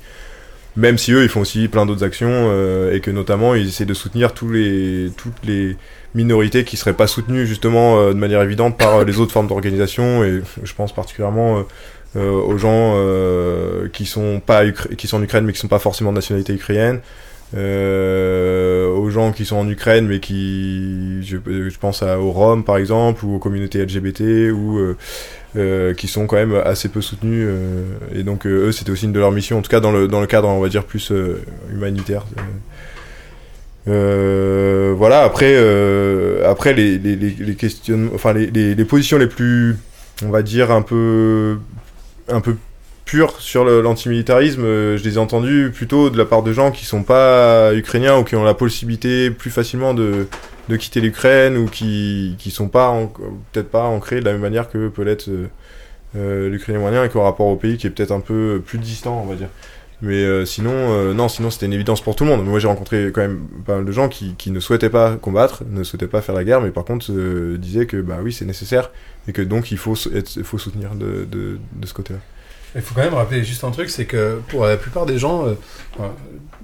même 0.76 0.98
si 0.98 1.12
eux 1.12 1.22
ils 1.22 1.28
font 1.28 1.40
aussi 1.40 1.68
plein 1.68 1.86
d'autres 1.86 2.04
actions 2.04 2.30
euh, 2.30 2.94
et 2.94 3.00
que 3.00 3.10
notamment 3.10 3.54
ils 3.54 3.68
essaient 3.68 3.86
de 3.86 3.94
soutenir 3.94 4.34
tous 4.34 4.50
les, 4.50 5.10
toutes 5.16 5.44
les 5.44 5.76
minorités 6.14 6.64
qui 6.64 6.76
seraient 6.76 6.94
pas 6.94 7.06
soutenues 7.06 7.46
justement 7.46 7.98
euh, 7.98 8.12
de 8.12 8.18
manière 8.18 8.42
évidente 8.42 8.76
par 8.76 8.96
euh, 8.96 9.04
les 9.04 9.18
autres 9.18 9.32
formes 9.32 9.48
d'organisation. 9.48 10.24
Et 10.24 10.42
je 10.62 10.74
pense 10.74 10.94
particulièrement 10.94 11.64
aux 12.14 12.56
gens 12.56 12.96
qui 13.92 14.06
sont 14.06 14.40
pas 14.40 14.62
qui 14.70 15.06
sont 15.06 15.18
en 15.18 15.22
Ukraine 15.22 15.44
mais 15.44 15.52
qui 15.52 15.58
sont 15.58 15.68
pas 15.68 15.78
forcément 15.78 16.12
de 16.12 16.16
nationalité 16.16 16.54
ukrainienne. 16.54 17.00
Euh, 17.54 18.88
aux 18.88 19.08
gens 19.08 19.30
qui 19.30 19.44
sont 19.44 19.56
en 19.56 19.68
Ukraine, 19.68 20.08
mais 20.08 20.18
qui, 20.18 21.22
je, 21.22 21.36
je 21.46 21.78
pense 21.78 22.02
à, 22.02 22.18
aux 22.18 22.32
Roms 22.32 22.64
par 22.64 22.76
exemple, 22.76 23.24
ou 23.24 23.36
aux 23.36 23.38
communautés 23.38 23.78
LGBT, 23.84 24.50
ou 24.52 24.78
euh, 24.78 24.96
euh, 25.56 25.94
qui 25.94 26.06
sont 26.06 26.26
quand 26.26 26.36
même 26.36 26.54
assez 26.54 26.90
peu 26.90 27.00
soutenus. 27.00 27.46
euh, 27.48 27.84
et 28.14 28.22
donc 28.24 28.46
euh, 28.46 28.66
eux, 28.66 28.72
c'était 28.72 28.90
aussi 28.90 29.06
une 29.06 29.12
de 29.12 29.18
leurs 29.18 29.32
missions, 29.32 29.58
en 29.58 29.62
tout 29.62 29.70
cas 29.70 29.80
dans 29.80 29.90
le, 29.90 30.06
dans 30.06 30.20
le 30.20 30.26
cadre, 30.26 30.48
on 30.48 30.60
va 30.60 30.68
dire, 30.68 30.84
plus 30.84 31.12
humanitaire. 31.72 32.26
Voilà, 33.86 35.22
après, 35.22 35.56
après 36.44 36.74
les, 36.74 36.98
les, 36.98 37.54
questions, 37.54 38.10
enfin 38.14 38.34
les, 38.34 38.50
les, 38.50 38.84
positions 38.84 39.16
les 39.16 39.28
plus, 39.28 39.76
on 40.24 40.28
va 40.28 40.42
dire, 40.42 40.70
un 40.70 40.82
peu, 40.82 41.56
un 42.28 42.40
peu 42.40 42.56
pures 43.06 43.40
sur 43.40 43.64
l'antimilitarisme, 43.64 44.62
je 44.62 45.02
les 45.04 45.14
ai 45.14 45.18
entendus 45.18 45.70
plutôt 45.72 46.10
de 46.10 46.18
la 46.18 46.24
part 46.24 46.42
de 46.42 46.52
gens 46.52 46.70
qui 46.70 46.84
sont 46.84 47.02
pas 47.02 47.72
ukrainiens 47.74 48.18
ou 48.18 48.24
qui 48.24 48.36
ont 48.36 48.44
la 48.44 48.54
possibilité 48.54 49.30
plus 49.30 49.50
facilement 49.50 49.94
de, 49.94 50.26
de 50.68 50.76
quitter 50.76 51.00
l'Ukraine 51.00 51.56
ou 51.56 51.66
qui, 51.66 52.34
qui 52.38 52.50
sont 52.50 52.68
pas, 52.68 52.94
peut-être 53.52 53.70
pas 53.70 53.84
ancrés 53.84 54.20
de 54.20 54.24
la 54.24 54.32
même 54.32 54.40
manière 54.40 54.68
que 54.68 54.88
peut 54.88 55.02
l'être 55.02 55.28
euh, 55.28 55.48
euh, 56.16 56.48
l'Ukrainien 56.48 56.80
moyen 56.80 57.04
et 57.04 57.10
un 57.12 57.20
rapport 57.20 57.46
au 57.46 57.56
pays 57.56 57.76
qui 57.76 57.86
est 57.86 57.90
peut-être 57.90 58.12
un 58.12 58.20
peu 58.20 58.62
plus 58.64 58.78
distant, 58.78 59.22
on 59.22 59.26
va 59.26 59.34
dire. 59.34 59.48
Mais 60.02 60.22
euh, 60.22 60.44
sinon, 60.44 60.72
euh, 60.72 61.14
non, 61.14 61.28
sinon 61.28 61.50
c'était 61.50 61.66
une 61.66 61.72
évidence 61.72 62.02
pour 62.02 62.16
tout 62.16 62.24
le 62.24 62.30
monde. 62.30 62.44
Moi 62.44 62.58
j'ai 62.58 62.68
rencontré 62.68 63.10
quand 63.14 63.22
même 63.22 63.46
pas 63.64 63.76
mal 63.76 63.84
de 63.84 63.92
gens 63.92 64.08
qui, 64.08 64.34
qui 64.34 64.50
ne 64.50 64.60
souhaitaient 64.60 64.90
pas 64.90 65.16
combattre, 65.16 65.62
ne 65.70 65.82
souhaitaient 65.84 66.06
pas 66.06 66.20
faire 66.20 66.34
la 66.34 66.44
guerre, 66.44 66.60
mais 66.60 66.70
par 66.70 66.84
contre 66.84 67.10
euh, 67.10 67.56
disaient 67.56 67.86
que 67.86 67.96
bah 68.02 68.18
oui 68.22 68.32
c'est 68.32 68.44
nécessaire 68.44 68.90
et 69.26 69.32
que 69.32 69.40
donc 69.40 69.70
il 69.70 69.78
faut, 69.78 69.94
être, 70.14 70.42
faut 70.42 70.58
soutenir 70.58 70.94
de, 70.94 71.26
de, 71.30 71.58
de 71.72 71.86
ce 71.86 71.94
côté-là. 71.94 72.20
Il 72.74 72.82
faut 72.82 72.94
quand 72.94 73.02
même 73.02 73.14
rappeler 73.14 73.42
juste 73.42 73.64
un 73.64 73.70
truc, 73.70 73.88
c'est 73.88 74.04
que 74.04 74.38
pour 74.48 74.66
la 74.66 74.76
plupart 74.76 75.06
des 75.06 75.18
gens, 75.18 75.46
euh, 75.46 75.54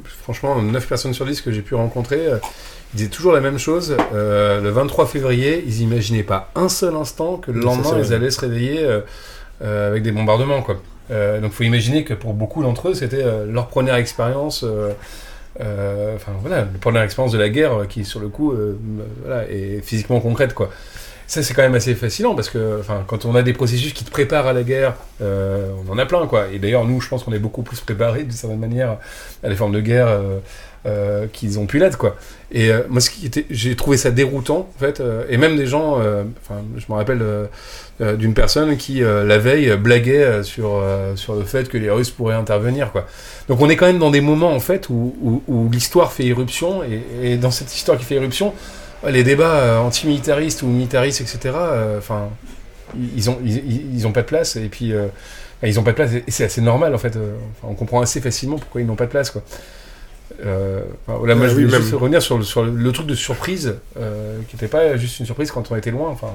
franchement, 0.04 0.60
9 0.60 0.86
personnes 0.86 1.14
sur 1.14 1.24
10 1.24 1.40
que 1.40 1.50
j'ai 1.50 1.62
pu 1.62 1.74
rencontrer, 1.74 2.26
euh, 2.26 2.36
ils 2.92 2.98
disaient 2.98 3.08
toujours 3.08 3.32
la 3.32 3.40
même 3.40 3.58
chose. 3.58 3.96
Euh, 4.14 4.60
le 4.60 4.70
23 4.70 5.06
février, 5.06 5.64
ils 5.66 5.80
imaginaient 5.80 6.22
pas 6.22 6.50
un 6.54 6.68
seul 6.68 6.94
instant 6.94 7.36
que 7.36 7.50
le 7.50 7.60
lendemain, 7.60 7.98
ils 7.98 8.12
allaient 8.12 8.30
se 8.30 8.40
réveiller 8.40 8.84
euh, 8.84 9.00
euh, 9.62 9.88
avec 9.88 10.02
des 10.02 10.12
bombardements. 10.12 10.62
Quoi. 10.62 10.80
Euh, 11.10 11.40
donc 11.40 11.52
il 11.52 11.54
faut 11.54 11.62
imaginer 11.62 12.04
que 12.04 12.14
pour 12.14 12.34
beaucoup 12.34 12.62
d'entre 12.62 12.88
eux, 12.88 12.94
c'était 12.94 13.22
euh, 13.22 13.46
leur 13.46 13.68
première 13.68 13.94
expérience. 13.94 14.64
Enfin 15.60 16.32
voilà, 16.40 16.56
la 16.56 16.78
première 16.80 17.02
expérience 17.02 17.32
de 17.32 17.38
la 17.38 17.48
guerre 17.48 17.86
qui, 17.88 18.04
sur 18.04 18.18
le 18.18 18.28
coup, 18.28 18.54
voilà, 19.24 19.48
est 19.48 19.80
physiquement 19.82 20.18
concrète. 20.18 20.54
Quoi. 20.54 20.70
Ça, 21.28 21.42
c'est 21.42 21.54
quand 21.54 21.62
même 21.62 21.74
assez 21.74 21.94
fascinant 21.94 22.34
parce 22.34 22.50
que 22.50 22.80
enfin, 22.80 23.04
quand 23.06 23.24
on 23.24 23.34
a 23.36 23.42
des 23.42 23.52
processus 23.52 23.92
qui 23.92 24.04
te 24.04 24.10
préparent 24.10 24.48
à 24.48 24.52
la 24.52 24.64
guerre, 24.64 24.94
on 25.20 25.92
en 25.92 25.98
a 25.98 26.06
plein. 26.06 26.26
Quoi. 26.26 26.48
Et 26.52 26.58
d'ailleurs, 26.58 26.84
nous, 26.84 27.00
je 27.00 27.08
pense 27.08 27.22
qu'on 27.22 27.32
est 27.32 27.38
beaucoup 27.38 27.62
plus 27.62 27.78
préparés 27.80 28.24
d'une 28.24 28.32
certaine 28.32 28.58
manière 28.58 28.96
à 29.44 29.48
des 29.48 29.54
formes 29.54 29.72
de 29.72 29.80
guerre 29.80 30.08
euh, 30.84 31.28
qu'ils 31.32 31.60
ont 31.60 31.66
pu 31.66 31.78
l'être. 31.78 31.96
Quoi. 31.96 32.16
Et 32.50 32.72
euh, 32.72 32.82
moi, 32.88 33.00
ce 33.00 33.08
qui 33.08 33.24
était, 33.24 33.46
j'ai 33.50 33.76
trouvé 33.76 33.96
ça 33.96 34.10
déroutant, 34.10 34.68
en 34.74 34.80
fait. 34.80 34.98
euh, 34.98 35.24
et 35.28 35.36
même 35.36 35.56
des 35.56 35.68
gens, 35.68 35.92
enfin, 35.92 36.60
je 36.76 36.84
me 36.88 36.94
rappelle 36.96 37.22
d'une 38.00 38.34
personne 38.34 38.76
qui, 38.76 39.00
la 39.00 39.38
veille, 39.38 39.76
blaguait 39.76 40.42
sur, 40.42 40.84
sur 41.14 41.36
le 41.36 41.44
fait 41.44 41.68
que 41.68 41.78
les 41.78 41.88
Russes 41.88 42.10
pourraient 42.10 42.34
intervenir. 42.34 42.90
Quoi. 42.90 43.06
Donc 43.46 43.60
on 43.60 43.70
est 43.70 43.76
quand 43.76 43.86
même 43.86 44.00
dans 44.00 44.10
des 44.10 44.20
moments, 44.20 44.52
en 44.52 44.58
fait, 44.58 44.88
où, 44.88 45.42
où, 45.46 45.70
l'histoire 45.70 46.12
fait 46.12 46.24
irruption. 46.24 46.82
Et, 47.22 47.36
dans 47.36 47.52
cette 47.52 47.72
histoire 47.72 47.96
qui 47.96 48.04
fait 48.04 48.16
irruption, 48.16 48.52
les 49.08 49.22
débats 49.22 49.80
antimilitaristes 49.82 50.62
ou 50.62 50.66
militaristes, 50.66 51.20
etc., 51.20 51.54
enfin, 51.96 52.28
ils, 53.16 53.30
ont, 53.30 53.38
ils, 53.44 54.04
ont 54.04 54.12
pas 54.12 54.22
de 54.22 54.26
place. 54.26 54.56
Et 54.56 54.68
puis, 54.68 54.92
ils 55.62 55.78
ont 55.78 55.84
pas 55.84 55.92
de 55.92 55.96
place. 55.96 56.10
Et 56.12 56.30
c'est 56.32 56.44
assez 56.44 56.60
normal, 56.60 56.92
en 56.92 56.98
fait. 56.98 57.16
on 57.62 57.74
comprend 57.74 58.00
assez 58.00 58.20
facilement 58.20 58.58
pourquoi 58.58 58.80
ils 58.80 58.86
n'ont 58.88 58.96
pas 58.96 59.06
de 59.06 59.10
place, 59.10 59.30
quoi. 59.30 59.44
Euh, 60.44 60.82
enfin, 61.06 61.18
moi, 61.36 61.46
Euh, 61.46 61.48
je 61.48 61.54
oui, 61.54 61.64
voulais 61.64 61.66
même. 61.66 61.82
juste 61.82 61.94
revenir 61.94 62.22
sur 62.22 62.38
le, 62.38 62.44
sur 62.44 62.62
le, 62.64 62.70
le 62.72 62.92
truc 62.92 63.06
de 63.06 63.14
surprise, 63.14 63.80
euh, 63.96 64.40
qui 64.48 64.56
n'était 64.56 64.68
pas 64.68 64.96
juste 64.96 65.20
une 65.20 65.26
surprise 65.26 65.50
quand 65.50 65.70
on 65.70 65.76
était 65.76 65.90
loin. 65.90 66.08
Enfin, 66.10 66.28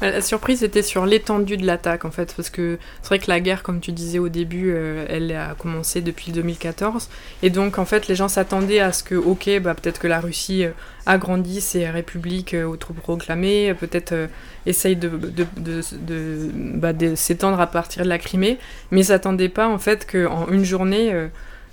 Bah, 0.00 0.10
La 0.10 0.20
surprise 0.20 0.62
était 0.64 0.82
sur 0.82 1.06
l'étendue 1.06 1.56
de 1.56 1.64
l'attaque 1.66 2.04
en 2.04 2.10
fait, 2.10 2.34
parce 2.36 2.50
que 2.50 2.78
c'est 3.02 3.08
vrai 3.08 3.18
que 3.18 3.28
la 3.30 3.40
guerre, 3.40 3.62
comme 3.62 3.80
tu 3.80 3.92
disais 3.92 4.18
au 4.18 4.28
début, 4.28 4.72
euh, 4.74 5.04
elle 5.08 5.32
a 5.32 5.54
commencé 5.54 6.00
depuis 6.00 6.32
2014, 6.32 7.08
et 7.42 7.50
donc 7.50 7.78
en 7.78 7.84
fait 7.84 8.08
les 8.08 8.14
gens 8.16 8.28
s'attendaient 8.28 8.80
à 8.80 8.92
ce 8.92 9.02
que, 9.04 9.14
ok, 9.14 9.48
bah, 9.60 9.74
peut-être 9.74 9.98
que 10.00 10.08
la 10.08 10.20
Russie 10.20 10.64
euh, 10.64 10.70
agrandit 11.06 11.60
ses 11.60 11.88
républiques 11.88 12.54
autoproclamées, 12.54 13.74
peut-être 13.74 14.12
euh, 14.12 14.26
essaye 14.66 14.96
de, 14.96 15.08
de, 15.08 15.46
de, 15.56 15.80
de- 15.92 16.50
bah, 16.54 16.92
de 16.92 17.14
s'étendre 17.14 17.60
à 17.60 17.66
partir 17.66 18.04
de 18.04 18.08
la 18.08 18.18
Crimée, 18.18 18.58
mais 18.90 19.00
ils 19.00 19.04
s'attendaient 19.06 19.48
pas 19.48 19.68
en 19.68 19.78
fait 19.78 20.06
qu'en 20.10 20.48
une 20.48 20.64
journée, 20.64 21.12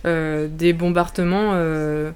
des 0.03 0.73
bombardements... 0.73 1.51
euh, 1.53 2.11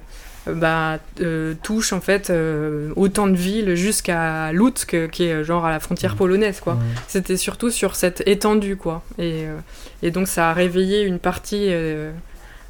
bah, 0.45 0.99
euh, 1.21 1.53
touchent 1.63 1.93
en 1.93 2.01
fait 2.01 2.29
euh, 2.29 2.89
autant 2.97 3.27
de 3.27 3.37
villes 3.37 3.75
jusqu'à 3.75 4.51
Lutsk, 4.51 5.09
qui 5.09 5.23
est 5.23 5.41
genre 5.45 5.65
à 5.65 5.71
la 5.71 5.79
frontière 5.79 6.17
polonaise, 6.17 6.59
quoi. 6.59 6.77
C'était 7.07 7.37
surtout 7.37 7.69
sur 7.69 7.95
cette 7.95 8.21
étendue, 8.27 8.75
quoi. 8.75 9.03
Et, 9.17 9.45
euh, 9.45 9.57
et 10.01 10.11
donc 10.11 10.27
ça 10.27 10.49
a 10.49 10.53
réveillé 10.53 11.03
une 11.03 11.19
partie 11.19 11.67
euh, 11.69 12.11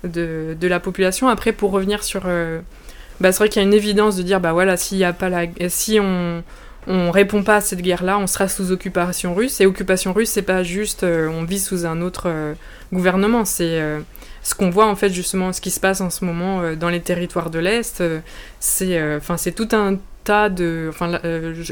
de, 0.04 0.56
de 0.60 0.68
la 0.68 0.80
population. 0.80 1.30
Après, 1.30 1.52
pour 1.52 1.72
revenir 1.72 2.04
sur... 2.04 2.24
euh, 2.28 2.60
bah, 3.20 3.32
c'est 3.32 3.40
vrai 3.40 3.50
qu'il 3.50 3.60
y 3.60 3.66
a 3.66 3.68
une 3.68 3.74
évidence 3.74 4.18
de 4.18 4.22
dire, 4.22 4.40
bah 4.40 4.54
voilà, 4.54 4.78
s'il 4.78 5.00
y 5.00 5.04
a 5.04 5.14
pas 5.14 5.30
la... 5.30 5.48
Si 5.68 6.00
on... 6.00 6.44
On 6.86 7.12
répond 7.12 7.44
pas 7.44 7.56
à 7.56 7.62
cette 7.62 7.82
guerre-là, 7.82 8.20
on 8.20 8.28
sera 8.28 8.50
sous 8.50 8.72
occupation 8.72 9.34
russe. 9.34 9.62
Et 9.62 9.66
occupation 9.66 10.12
russe, 10.14 10.30
c'est 10.30 10.42
pas 10.42 10.64
juste 10.64 11.04
euh, 11.04 11.30
on 11.30 11.46
vit 11.46 11.60
sous 11.60 11.86
un 11.86 12.02
autre 12.02 12.26
euh, 12.28 12.54
gouvernement. 12.92 13.46
C'est 13.46 13.80
euh, 13.80 14.02
ce 14.44 14.54
qu'on 14.56 14.70
voit 14.70 14.88
en 14.88 14.96
fait 14.96 15.10
justement, 15.10 15.54
ce 15.54 15.62
qui 15.62 15.72
se 15.72 15.80
passe 15.80 16.02
en 16.02 16.10
ce 16.10 16.26
moment 16.26 16.62
euh, 16.62 16.76
dans 16.76 16.90
les 16.90 17.00
territoires 17.00 17.50
de 17.50 17.60
l'est. 17.60 18.02
euh, 18.02 18.20
c'est, 18.60 18.98
euh, 18.98 19.18
enfin, 19.18 19.38
c'est 19.38 19.54
tout 19.54 19.70
un 19.72 19.98
tas 20.26 20.50
de, 20.50 20.88
enfin, 20.90 21.20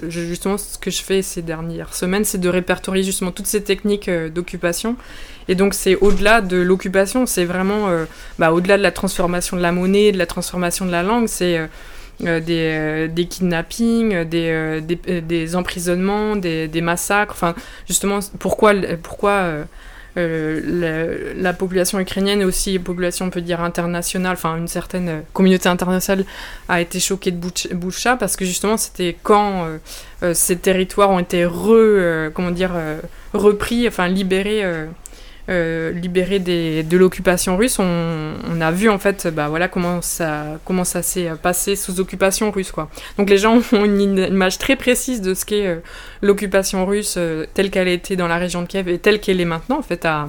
justement, 0.09 0.57
ce 0.57 0.77
que 0.77 0.91
je 0.91 1.01
fais 1.01 1.21
ces 1.21 1.41
dernières 1.41 1.93
semaines, 1.93 2.25
c'est 2.25 2.37
de 2.37 2.49
répertorier 2.49 3.01
justement 3.01 3.31
toutes 3.31 3.45
ces 3.45 3.63
techniques 3.63 4.09
d'occupation. 4.09 4.97
Et 5.47 5.55
donc, 5.55 5.73
c'est 5.73 5.95
au-delà 5.95 6.41
de 6.41 6.57
l'occupation, 6.57 7.25
c'est 7.25 7.45
vraiment, 7.45 7.87
bah, 8.39 8.51
au-delà 8.51 8.77
de 8.77 8.83
la 8.83 8.91
transformation 8.91 9.55
de 9.55 9.61
la 9.61 9.71
monnaie, 9.71 10.11
de 10.11 10.17
la 10.17 10.25
transformation 10.25 10.85
de 10.85 10.91
la 10.91 11.01
langue, 11.01 11.27
c'est 11.27 11.61
des, 12.19 13.27
kidnappings, 13.29 14.25
des, 14.25 14.81
des, 14.81 15.55
emprisonnements, 15.55 16.35
des 16.35 16.81
massacres. 16.81 17.33
Enfin, 17.33 17.55
justement, 17.87 18.19
pourquoi, 18.37 18.73
pourquoi 19.01 19.63
euh, 20.17 20.61
la, 21.35 21.41
la 21.41 21.53
population 21.53 21.99
ukrainienne 21.99 22.41
et 22.41 22.45
aussi 22.45 22.73
la 22.77 22.83
population, 22.83 23.25
on 23.25 23.29
peut 23.29 23.41
dire, 23.41 23.61
internationale, 23.61 24.33
enfin, 24.33 24.57
une 24.57 24.67
certaine 24.67 25.09
euh, 25.09 25.19
communauté 25.33 25.69
internationale 25.69 26.25
a 26.67 26.81
été 26.81 26.99
choquée 26.99 27.31
de 27.31 27.37
Bouch- 27.37 27.73
Boucha 27.73 28.17
parce 28.17 28.35
que 28.35 28.45
justement, 28.45 28.77
c'était 28.77 29.15
quand 29.23 29.67
euh, 30.23 30.33
ces 30.33 30.57
territoires 30.57 31.09
ont 31.09 31.19
été 31.19 31.45
re, 31.45 32.31
comment 32.33 32.51
dire, 32.51 32.71
repris, 33.33 33.87
enfin, 33.87 34.07
libérés. 34.07 34.63
Euh, 35.49 35.71
euh, 35.71 35.91
libérés 35.91 36.39
des, 36.39 36.83
de 36.83 36.97
l'occupation 36.97 37.57
russe, 37.57 37.79
on, 37.79 38.61
a 38.61 38.71
vu 38.71 38.89
en 38.89 38.99
fait 38.99 39.27
bah, 39.27 39.47
voilà, 39.47 39.67
comment 39.67 40.01
ça, 40.01 40.59
comment 40.65 40.83
ça 40.83 41.01
s'est 41.01 41.29
passé 41.41 41.75
sous 41.75 41.99
occupation 41.99 42.51
russe. 42.51 42.71
Quoi. 42.71 42.89
Donc 43.17 43.29
les 43.29 43.37
gens 43.37 43.57
ont 43.71 43.85
une 43.85 44.01
image 44.01 44.57
très 44.57 44.75
précise 44.75 45.21
de 45.21 45.33
ce 45.33 45.45
qu'est 45.45 45.67
euh, 45.67 45.77
l'occupation 46.21 46.85
russe 46.85 47.15
euh, 47.17 47.45
telle 47.53 47.69
qu'elle 47.69 47.87
été 47.87 48.15
dans 48.15 48.27
la 48.27 48.37
région 48.37 48.61
de 48.61 48.67
Kiev 48.67 48.87
et 48.89 48.99
telle 48.99 49.19
qu'elle 49.19 49.41
est 49.41 49.45
maintenant 49.45 49.79
en 49.79 49.81
fait 49.81 50.05
à, 50.05 50.27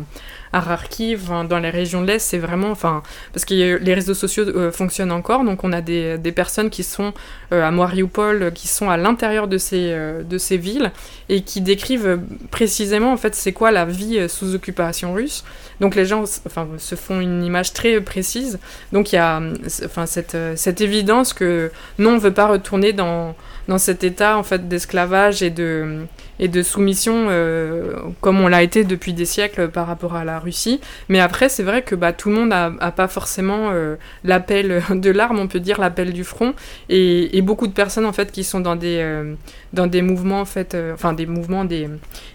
à 0.52 0.60
Kharkiv, 0.60 1.30
dans 1.48 1.58
les 1.58 1.70
régions 1.70 2.02
de 2.02 2.06
l'Est, 2.06 2.18
c'est 2.18 2.38
vraiment, 2.38 2.70
enfin, 2.70 3.02
parce 3.32 3.44
que 3.44 3.54
les 3.54 3.94
réseaux 3.94 4.14
sociaux 4.14 4.44
euh, 4.44 4.70
fonctionnent 4.70 5.12
encore, 5.12 5.44
donc 5.44 5.64
on 5.64 5.72
a 5.72 5.80
des, 5.80 6.18
des 6.18 6.32
personnes 6.32 6.68
qui 6.68 6.82
sont 6.82 7.12
euh, 7.52 7.66
à 7.66 7.70
Mariupol, 7.70 8.52
qui 8.52 8.68
sont 8.68 8.90
à 8.90 8.96
l'intérieur 8.96 9.48
de 9.48 9.58
ces, 9.58 9.92
euh, 9.92 10.22
de 10.22 10.38
ces 10.38 10.58
villes 10.58 10.92
et 11.28 11.42
qui 11.42 11.60
décrivent 11.60 12.20
précisément 12.50 13.12
en 13.12 13.16
fait 13.16 13.34
c'est 13.34 13.52
quoi 13.52 13.70
la 13.70 13.84
vie 13.84 14.28
sous 14.28 14.54
occupation 14.54 15.14
russe. 15.14 15.44
Donc 15.80 15.94
les 15.94 16.04
gens, 16.04 16.24
enfin, 16.46 16.68
se 16.78 16.94
font 16.94 17.20
une 17.20 17.42
image 17.42 17.72
très 17.72 18.00
précise. 18.00 18.58
Donc 18.92 19.12
il 19.12 19.16
y 19.16 19.18
a, 19.18 19.40
enfin, 19.84 20.06
cette, 20.06 20.36
cette 20.56 20.80
évidence 20.80 21.32
que 21.32 21.70
non, 21.98 22.14
on 22.14 22.18
veut 22.18 22.34
pas 22.34 22.46
retourner 22.46 22.92
dans 22.92 23.34
dans 23.68 23.78
cet 23.78 24.04
état 24.04 24.36
en 24.36 24.42
fait 24.42 24.68
d'esclavage 24.68 25.42
et 25.42 25.50
de 25.50 26.06
et 26.42 26.48
de 26.48 26.62
soumission 26.62 27.26
euh, 27.28 27.94
comme 28.20 28.40
on 28.40 28.48
l'a 28.48 28.64
été 28.64 28.82
depuis 28.82 29.12
des 29.12 29.24
siècles 29.24 29.68
par 29.68 29.86
rapport 29.86 30.16
à 30.16 30.24
la 30.24 30.40
Russie. 30.40 30.80
Mais 31.08 31.20
après, 31.20 31.48
c'est 31.48 31.62
vrai 31.62 31.82
que 31.82 31.94
bah, 31.94 32.12
tout 32.12 32.30
le 32.30 32.34
monde 32.34 32.52
a, 32.52 32.72
a 32.80 32.90
pas 32.90 33.06
forcément 33.06 33.70
euh, 33.70 33.94
l'appel 34.24 34.82
de 34.90 35.10
l'arme, 35.10 35.38
on 35.38 35.46
peut 35.46 35.60
dire 35.60 35.80
l'appel 35.80 36.12
du 36.12 36.24
front, 36.24 36.54
et, 36.88 37.40
beaucoup 37.42 37.66
de 37.66 37.72
personnes 37.72 38.06
en 38.06 38.12
fait 38.12 38.30
qui 38.30 38.44
sont 38.44 38.60
dans 38.60 38.76
des 38.76 38.98
euh, 39.00 39.34
dans 39.72 39.86
des 39.86 40.02
mouvements 40.02 40.40
en 40.40 40.44
fait, 40.44 40.74
euh, 40.74 40.94
enfin 40.94 41.12
des 41.12 41.26
mouvements 41.26 41.64
des 41.64 41.88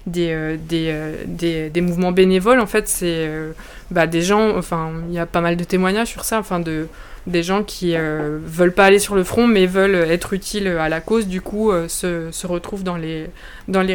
des, 0.08 0.32
euh, 0.32 0.58
des, 0.58 0.90
euh, 0.92 1.70
des, 1.70 1.82
mouvements 1.82 2.12
bénévoles 2.12 2.60
en 2.60 2.66
fait, 2.66 2.88
c'est 2.88 3.28
euh, 3.28 3.52
bah, 3.92 4.08
des 4.08 4.22
gens, 4.22 4.58
enfin 4.58 4.92
il 5.10 5.14
y 5.14 5.20
a 5.20 5.26
pas 5.26 5.42
mal 5.42 5.58
de 5.58 5.64
témoignages 5.64 6.08
sur 6.08 6.24
ça, 6.24 6.40
enfin 6.40 6.60
de 6.60 6.88
des 7.28 7.44
gens 7.44 7.64
qui 7.64 7.96
euh, 7.96 8.40
veulent 8.44 8.74
pas 8.74 8.86
aller 8.86 9.00
sur 9.00 9.14
le 9.14 9.24
front 9.24 9.48
mais 9.48 9.66
veulent 9.66 9.96
être 9.96 10.34
utiles 10.34 10.68
à 10.68 10.90
la 10.90 11.02
cause, 11.02 11.28
du 11.28 11.42
coup 11.42 11.72
euh, 11.72 11.88
se, 11.88 12.48
retrouvent 12.48 12.84
dans 12.84 12.96
les, 12.98 13.30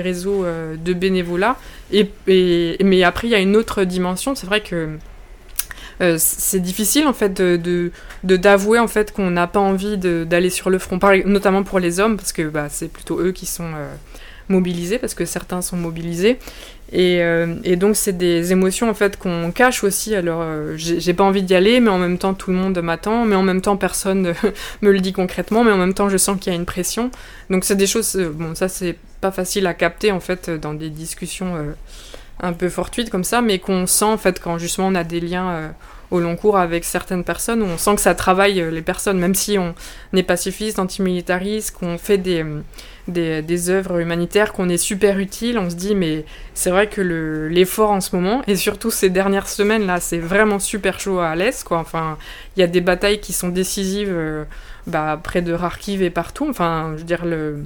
réseaux 0.00 0.44
euh, 0.44 0.76
de 0.76 0.92
bénévolat. 0.92 1.56
Et, 1.90 2.10
et- 2.28 2.76
mais 2.84 3.02
après, 3.02 3.26
il 3.26 3.30
y 3.30 3.34
a 3.34 3.40
une 3.40 3.56
autre 3.56 3.84
dimension, 3.84 4.34
c'est 4.34 4.46
vrai 4.46 4.60
que 4.60 4.90
c'est 6.18 6.60
difficile 6.60 7.06
de 7.36 7.90
d'avouer 8.24 8.80
qu'on 9.14 9.30
n'a 9.30 9.46
pas 9.46 9.60
envie 9.60 9.96
d'aller 9.98 10.50
sur 10.50 10.68
le 10.68 10.78
front, 10.80 10.98
notamment 11.26 11.62
pour 11.62 11.78
les 11.78 12.00
hommes 12.00 12.16
parce 12.16 12.32
que 12.32 12.48
bah, 12.48 12.66
c'est 12.68 12.88
plutôt 12.88 13.20
eux 13.20 13.30
qui 13.30 13.46
sont 13.46 13.70
mobilisés 14.48 14.98
parce 14.98 15.14
que 15.14 15.24
certains 15.24 15.62
sont 15.62 15.76
mobilisés 15.76 16.38
et, 16.92 17.22
euh, 17.22 17.56
et 17.64 17.76
donc 17.76 17.96
c'est 17.96 18.16
des 18.16 18.52
émotions 18.52 18.90
en 18.90 18.94
fait 18.94 19.16
qu'on 19.16 19.50
cache 19.50 19.82
aussi. 19.84 20.14
Alors 20.14 20.44
j'ai 20.76 21.14
pas 21.14 21.24
envie 21.24 21.42
d'y 21.42 21.54
aller, 21.54 21.80
mais 21.80 21.90
en 21.90 21.98
même 21.98 22.18
temps 22.18 22.34
tout 22.34 22.50
le 22.50 22.56
monde 22.56 22.78
m'attend, 22.80 23.24
mais 23.24 23.36
en 23.36 23.42
même 23.42 23.60
temps 23.60 23.76
personne 23.76 24.34
me 24.82 24.90
le 24.90 25.00
dit 25.00 25.12
concrètement, 25.12 25.64
mais 25.64 25.72
en 25.72 25.78
même 25.78 25.94
temps 25.94 26.08
je 26.08 26.16
sens 26.16 26.38
qu'il 26.38 26.52
y 26.52 26.56
a 26.56 26.58
une 26.58 26.66
pression. 26.66 27.10
Donc 27.50 27.64
c'est 27.64 27.76
des 27.76 27.86
choses, 27.86 28.16
bon 28.34 28.54
ça 28.54 28.68
c'est 28.68 28.96
pas 29.20 29.30
facile 29.30 29.66
à 29.66 29.74
capter 29.74 30.12
en 30.12 30.20
fait 30.20 30.50
dans 30.50 30.74
des 30.74 30.90
discussions 30.90 31.54
un 32.40 32.52
peu 32.52 32.68
fortuites 32.68 33.10
comme 33.10 33.24
ça, 33.24 33.40
mais 33.40 33.58
qu'on 33.58 33.86
sent 33.86 34.04
en 34.04 34.18
fait 34.18 34.40
quand 34.40 34.58
justement 34.58 34.88
on 34.88 34.94
a 34.94 35.04
des 35.04 35.20
liens 35.20 35.72
au 36.12 36.20
long 36.20 36.36
cours 36.36 36.58
avec 36.58 36.84
certaines 36.84 37.24
personnes 37.24 37.62
où 37.62 37.64
on 37.64 37.78
sent 37.78 37.94
que 37.94 38.00
ça 38.02 38.14
travaille 38.14 38.60
euh, 38.60 38.70
les 38.70 38.82
personnes, 38.82 39.18
même 39.18 39.34
si 39.34 39.58
on 39.58 39.74
est 40.14 40.22
pacifiste, 40.22 40.78
antimilitariste, 40.78 41.72
qu'on 41.72 41.96
fait 41.96 42.18
des, 42.18 42.44
des, 43.08 43.40
des, 43.40 43.70
œuvres 43.70 43.98
humanitaires, 43.98 44.52
qu'on 44.52 44.68
est 44.68 44.76
super 44.76 45.18
utile, 45.18 45.58
on 45.58 45.70
se 45.70 45.74
dit 45.74 45.94
mais 45.94 46.26
c'est 46.52 46.70
vrai 46.70 46.86
que 46.86 47.00
l'effort 47.50 47.90
en 47.90 48.02
ce 48.02 48.14
moment, 48.14 48.42
et 48.46 48.56
surtout 48.56 48.90
ces 48.90 49.08
dernières 49.08 49.48
semaines 49.48 49.86
là, 49.86 50.00
c'est 50.00 50.18
vraiment 50.18 50.58
super 50.58 51.00
chaud 51.00 51.18
à 51.18 51.34
l'Est, 51.34 51.64
quoi. 51.64 51.78
Enfin, 51.78 52.18
il 52.56 52.60
y 52.60 52.62
a 52.62 52.66
des 52.66 52.82
batailles 52.82 53.20
qui 53.20 53.32
sont 53.32 53.48
décisives 53.48 54.12
euh, 54.12 54.44
bah, 54.86 55.18
près 55.22 55.40
de 55.40 55.56
Kharkiv 55.56 56.02
et 56.02 56.10
partout. 56.10 56.46
Enfin, 56.48 56.94
je 56.98 57.24
le, 57.24 57.32
euh, 57.32 57.56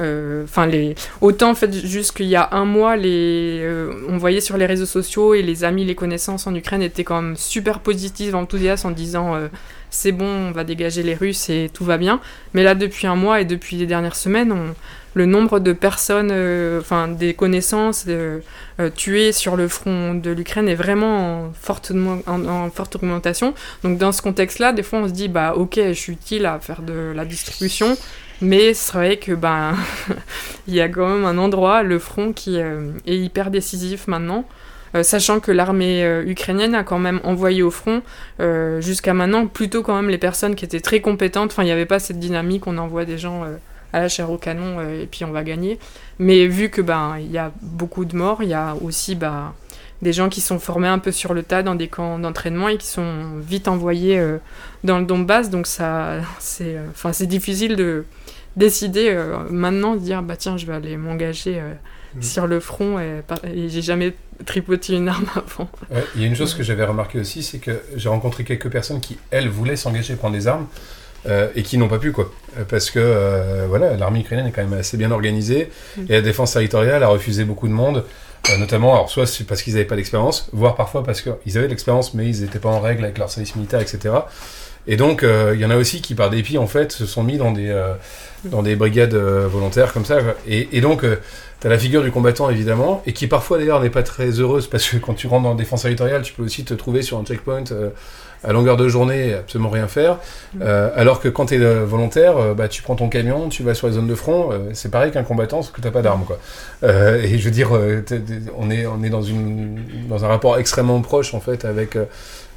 enfin, 0.00 0.66
les... 0.66 0.94
autant 1.20 1.50
en 1.50 1.54
fait, 1.54 1.72
jusqu'il 1.72 2.26
y 2.26 2.36
a 2.36 2.48
un 2.52 2.64
mois. 2.64 2.96
Euh, 2.98 3.92
on 4.08 4.16
voyait 4.16 4.40
sur 4.40 4.56
les 4.56 4.66
réseaux 4.66 4.86
sociaux 4.86 5.34
et 5.34 5.42
les 5.42 5.64
amis, 5.64 5.84
les 5.84 5.94
connaissances 5.94 6.46
en 6.46 6.54
Ukraine 6.54 6.82
étaient 6.82 7.04
quand 7.04 7.20
même 7.20 7.36
super 7.36 7.80
positifs, 7.80 8.34
enthousiastes 8.34 8.84
en 8.84 8.90
disant 8.90 9.34
euh, 9.34 9.48
c'est 9.90 10.12
bon, 10.12 10.26
on 10.26 10.50
va 10.52 10.64
dégager 10.64 11.02
les 11.02 11.14
Russes 11.14 11.50
et 11.50 11.70
tout 11.72 11.84
va 11.84 11.98
bien. 11.98 12.20
Mais 12.54 12.62
là, 12.62 12.74
depuis 12.74 13.06
un 13.06 13.16
mois 13.16 13.40
et 13.40 13.44
depuis 13.44 13.76
les 13.76 13.86
dernières 13.86 14.16
semaines, 14.16 14.54
le 15.14 15.26
nombre 15.26 15.58
de 15.58 15.72
personnes, 15.72 16.32
enfin 16.78 17.08
des 17.08 17.34
connaissances 17.34 18.06
tuées 18.94 19.32
sur 19.32 19.56
le 19.56 19.66
front 19.66 20.14
de 20.14 20.30
l'Ukraine 20.30 20.68
est 20.68 20.74
vraiment 20.74 21.46
en 21.46 21.52
forte, 21.52 21.92
en 22.26 22.70
forte 22.70 22.96
augmentation. 22.96 23.54
Donc 23.82 23.98
dans 23.98 24.12
ce 24.12 24.22
contexte-là, 24.22 24.72
des 24.72 24.82
fois 24.82 25.00
on 25.00 25.08
se 25.08 25.12
dit 25.12 25.28
bah 25.28 25.54
ok, 25.56 25.76
je 25.76 25.92
suis 25.92 26.12
utile 26.12 26.46
à 26.46 26.60
faire 26.60 26.82
de 26.82 27.12
la 27.14 27.24
distribution. 27.24 27.96
Mais 28.40 28.72
c'est 28.72 28.92
vrai 28.92 29.16
que 29.16 29.32
ben 29.32 29.74
il 30.68 30.74
y 30.74 30.80
a 30.80 30.88
quand 30.88 31.08
même 31.08 31.24
un 31.24 31.38
endroit, 31.38 31.82
le 31.82 31.98
front, 31.98 32.32
qui 32.32 32.60
euh, 32.60 32.92
est 33.06 33.16
hyper 33.16 33.50
décisif 33.50 34.06
maintenant. 34.06 34.44
Euh, 34.94 35.02
sachant 35.02 35.38
que 35.40 35.52
l'armée 35.52 36.02
euh, 36.02 36.24
ukrainienne 36.24 36.74
a 36.74 36.82
quand 36.82 36.98
même 36.98 37.20
envoyé 37.22 37.62
au 37.62 37.70
front 37.70 38.00
jusqu'à 38.80 39.12
maintenant 39.12 39.46
plutôt 39.46 39.82
quand 39.82 39.94
même 39.94 40.08
les 40.08 40.18
personnes 40.18 40.54
qui 40.54 40.64
étaient 40.64 40.80
très 40.80 41.00
compétentes. 41.00 41.50
Enfin, 41.50 41.62
il 41.62 41.66
n'y 41.66 41.72
avait 41.72 41.86
pas 41.86 41.98
cette 41.98 42.18
dynamique, 42.18 42.66
on 42.66 42.78
envoie 42.78 43.04
des 43.04 43.18
gens 43.18 43.44
à 43.92 44.00
la 44.00 44.08
chair 44.08 44.30
au 44.30 44.38
canon 44.38 44.80
et 44.80 45.06
puis 45.10 45.24
on 45.24 45.32
va 45.32 45.42
gagner. 45.42 45.78
Mais 46.18 46.46
vu 46.46 46.70
que 46.70 46.80
ben 46.80 47.16
il 47.18 47.30
y 47.30 47.38
a 47.38 47.52
beaucoup 47.60 48.04
de 48.04 48.16
morts, 48.16 48.42
il 48.42 48.50
y 48.50 48.54
a 48.54 48.76
aussi 48.82 49.14
ben, 49.16 49.52
des 50.00 50.12
gens 50.12 50.28
qui 50.28 50.40
sont 50.40 50.58
formés 50.58 50.88
un 50.88 51.00
peu 51.00 51.10
sur 51.10 51.34
le 51.34 51.42
tas 51.42 51.62
dans 51.62 51.74
des 51.74 51.88
camps 51.88 52.18
d'entraînement 52.18 52.68
et 52.68 52.78
qui 52.78 52.86
sont 52.86 53.38
vite 53.40 53.66
envoyés 53.66 54.22
dans 54.84 54.98
le 54.98 55.04
Donbass. 55.04 55.50
Donc 55.50 55.66
ça, 55.66 56.20
c'est, 56.38 56.76
enfin 56.90 57.12
c'est 57.12 57.26
difficile 57.26 57.76
de 57.76 58.04
décider 58.58 59.08
euh, 59.10 59.38
maintenant 59.50 59.94
de 59.94 60.00
dire 60.00 60.22
bah 60.22 60.36
tiens 60.36 60.56
je 60.56 60.66
vais 60.66 60.74
aller 60.74 60.96
m'engager 60.96 61.58
euh, 61.58 61.72
mm. 62.16 62.22
sur 62.22 62.46
le 62.46 62.60
front 62.60 62.98
et, 62.98 63.22
j'ai 63.68 63.82
jamais 63.82 64.12
tripoté 64.44 64.94
une 64.94 65.08
arme 65.08 65.26
avant. 65.34 65.70
Il 66.14 66.20
y 66.20 66.24
a 66.24 66.26
une 66.26 66.36
chose 66.36 66.54
que 66.54 66.62
j'avais 66.62 66.84
remarqué 66.84 67.18
aussi, 67.18 67.42
c'est 67.42 67.58
que 67.58 67.80
j'ai 67.96 68.08
rencontré 68.08 68.44
quelques 68.44 68.68
personnes 68.68 69.00
qui 69.00 69.16
elles 69.30 69.48
voulaient 69.48 69.76
s'engager 69.76 70.14
prendre 70.16 70.34
des 70.34 70.46
armes. 70.46 70.66
Euh, 71.26 71.48
et 71.56 71.64
qui 71.64 71.78
n'ont 71.78 71.88
pas 71.88 71.98
pu 71.98 72.12
quoi 72.12 72.32
parce 72.68 72.92
que 72.92 73.66
voilà 73.68 73.96
l'armée 73.96 74.20
ukrainienne 74.20 74.46
est 74.46 74.52
quand 74.52 74.62
même 74.62 74.78
assez 74.78 74.96
bien 74.96 75.10
organisée 75.10 75.68
mm. 75.96 76.02
et 76.08 76.12
la 76.12 76.20
défense 76.20 76.52
territoriale 76.52 77.02
a 77.02 77.08
refusé 77.08 77.42
beaucoup 77.44 77.66
de 77.66 77.72
monde 77.72 78.04
notamment 78.56 78.94
alors 78.94 79.10
soit 79.10 79.26
c'est 79.26 79.42
parce 79.42 79.62
qu'ils 79.62 79.72
n'avaient 79.72 79.84
pas 79.84 79.96
d'expérience 79.96 80.48
voire 80.52 80.76
parfois 80.76 81.02
parce 81.02 81.20
qu'ils 81.20 81.58
avaient 81.58 81.66
de 81.66 81.72
l'expérience 81.72 82.14
mais 82.14 82.24
ils 82.28 82.42
n'étaient 82.42 82.60
pas 82.60 82.68
en 82.68 82.78
règle 82.78 83.02
avec 83.02 83.18
leur 83.18 83.30
service 83.30 83.56
militaire 83.56 83.80
etc 83.80 84.14
et 84.86 84.96
donc 84.96 85.22
il 85.22 85.60
y 85.60 85.64
en 85.64 85.70
a 85.70 85.76
aussi 85.76 86.00
qui 86.00 86.14
par 86.14 86.30
dépit 86.30 86.58
en 86.58 86.66
fait 86.66 86.92
se 86.92 87.06
sont 87.06 87.22
mis 87.22 87.36
dans 87.36 87.52
des 87.52 87.74
dans 88.44 88.62
des 88.62 88.76
brigades 88.76 89.14
euh, 89.14 89.48
volontaires 89.48 89.92
comme 89.92 90.04
ça. 90.04 90.18
Et, 90.46 90.80
donc, 90.80 91.04
euh, 91.04 91.16
tu 91.60 91.66
as 91.66 91.70
la 91.70 91.78
figure 91.78 92.02
du 92.02 92.10
combattant, 92.10 92.50
évidemment, 92.50 93.02
et 93.06 93.12
qui 93.12 93.26
parfois 93.26 93.58
d'ailleurs 93.58 93.80
n'est 93.80 93.90
pas 93.90 94.02
très 94.02 94.30
heureuse, 94.30 94.68
parce 94.68 94.88
que 94.88 94.96
quand 94.96 95.14
tu 95.14 95.26
rentres 95.26 95.44
dans 95.44 95.50
la 95.50 95.56
défense 95.56 95.82
territoriale, 95.82 96.22
tu 96.22 96.32
peux 96.32 96.44
aussi 96.44 96.64
te 96.64 96.74
trouver 96.74 97.02
sur 97.02 97.18
un 97.18 97.24
checkpoint 97.24 97.64
euh, 97.72 97.90
à 98.44 98.52
longueur 98.52 98.76
de 98.76 98.86
journée 98.88 99.30
et 99.30 99.34
absolument 99.34 99.70
rien 99.70 99.88
faire. 99.88 100.18
Mm. 100.54 100.62
alors 100.94 101.18
que 101.18 101.28
quand 101.28 101.46
tu 101.46 101.54
es 101.56 101.84
volontaire, 101.84 102.54
bah, 102.54 102.68
tu 102.68 102.82
prends 102.82 102.94
ton 102.94 103.08
camion, 103.08 103.48
tu 103.48 103.64
vas 103.64 103.74
sur 103.74 103.88
les 103.88 103.94
zones 103.94 104.06
de 104.06 104.14
front, 104.14 104.50
c'est 104.74 104.92
pareil 104.92 105.10
qu'un 105.10 105.24
combattant, 105.24 105.60
sauf 105.60 105.72
que 105.72 105.80
tu 105.80 105.90
pas 105.90 106.02
d'armes. 106.02 106.24
Quoi. 106.24 106.38
et 106.84 107.36
je 107.36 107.44
veux 107.44 107.50
dire, 107.50 107.72
on 108.56 108.70
est, 108.70 108.86
on 108.86 109.02
est 109.02 109.10
dans, 109.10 109.22
une, 109.22 109.80
dans 110.08 110.24
un 110.24 110.28
rapport 110.28 110.56
extrêmement 110.56 111.00
proche, 111.00 111.34
en 111.34 111.40
fait, 111.40 111.64
avec 111.64 111.98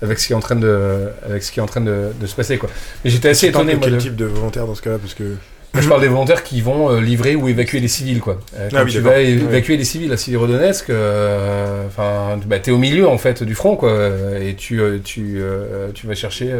avec 0.01 0.19
ce 0.19 0.27
qui 0.27 0.33
est 0.33 0.35
en 0.35 0.39
train 0.39 0.55
de, 0.55 1.09
avec 1.25 1.43
ce 1.43 1.51
qui 1.51 1.59
est 1.59 1.63
en 1.63 1.67
train 1.67 1.81
de, 1.81 2.07
de 2.19 2.27
se 2.27 2.35
passer 2.35 2.57
quoi. 2.57 2.69
Mais 3.03 3.09
j'étais 3.09 3.29
assez 3.29 3.47
étonné. 3.47 3.77
quel 3.81 3.97
type 3.97 4.15
de 4.15 4.25
volontaire 4.25 4.67
dans 4.67 4.75
ce 4.75 4.81
cas-là 4.81 4.97
parce 4.97 5.13
que 5.13 5.35
je 5.79 5.87
parle 5.87 6.01
des 6.01 6.07
volontaires 6.07 6.43
qui 6.43 6.61
vont 6.61 6.91
euh, 6.91 6.99
livrer 6.99 7.35
ou 7.35 7.47
évacuer 7.47 7.79
les 7.79 7.87
civils, 7.87 8.19
quoi. 8.19 8.39
Euh, 8.57 8.69
ah 8.75 8.83
tu 8.85 8.99
vas 8.99 9.19
évacuer 9.19 9.77
les 9.77 9.85
civils 9.85 10.11
à 10.11 10.17
Sirodonetsk, 10.17 10.89
euh, 10.89 11.87
enfin, 11.87 12.39
bah, 12.45 12.59
t'es 12.59 12.71
au 12.71 12.77
milieu 12.77 13.07
en 13.07 13.17
fait 13.17 13.43
du 13.43 13.55
front, 13.55 13.75
quoi, 13.75 14.09
et 14.39 14.55
tu, 14.55 14.81
tu, 15.03 15.41
tu 15.93 16.07
vas 16.07 16.15
chercher 16.15 16.53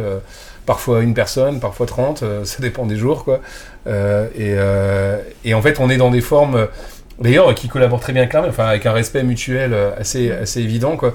parfois 0.64 1.02
une 1.02 1.14
personne, 1.14 1.60
parfois 1.60 1.86
30, 1.86 2.24
ça 2.44 2.56
dépend 2.60 2.86
des 2.86 2.96
jours, 2.96 3.24
quoi. 3.24 3.40
et, 3.86 4.54
et 5.44 5.54
en 5.54 5.62
fait, 5.62 5.78
on 5.78 5.90
est 5.90 5.98
dans 5.98 6.10
des 6.10 6.22
formes, 6.22 6.68
d'ailleurs, 7.20 7.54
qui 7.54 7.68
collaborent 7.68 8.00
très 8.00 8.12
bien 8.12 8.22
avec 8.22 8.32
l'armée, 8.32 8.48
enfin, 8.48 8.66
avec 8.66 8.86
un 8.86 8.92
respect 8.92 9.24
mutuel 9.24 9.76
assez, 9.98 10.30
assez 10.30 10.60
évident, 10.60 10.96
quoi. 10.96 11.14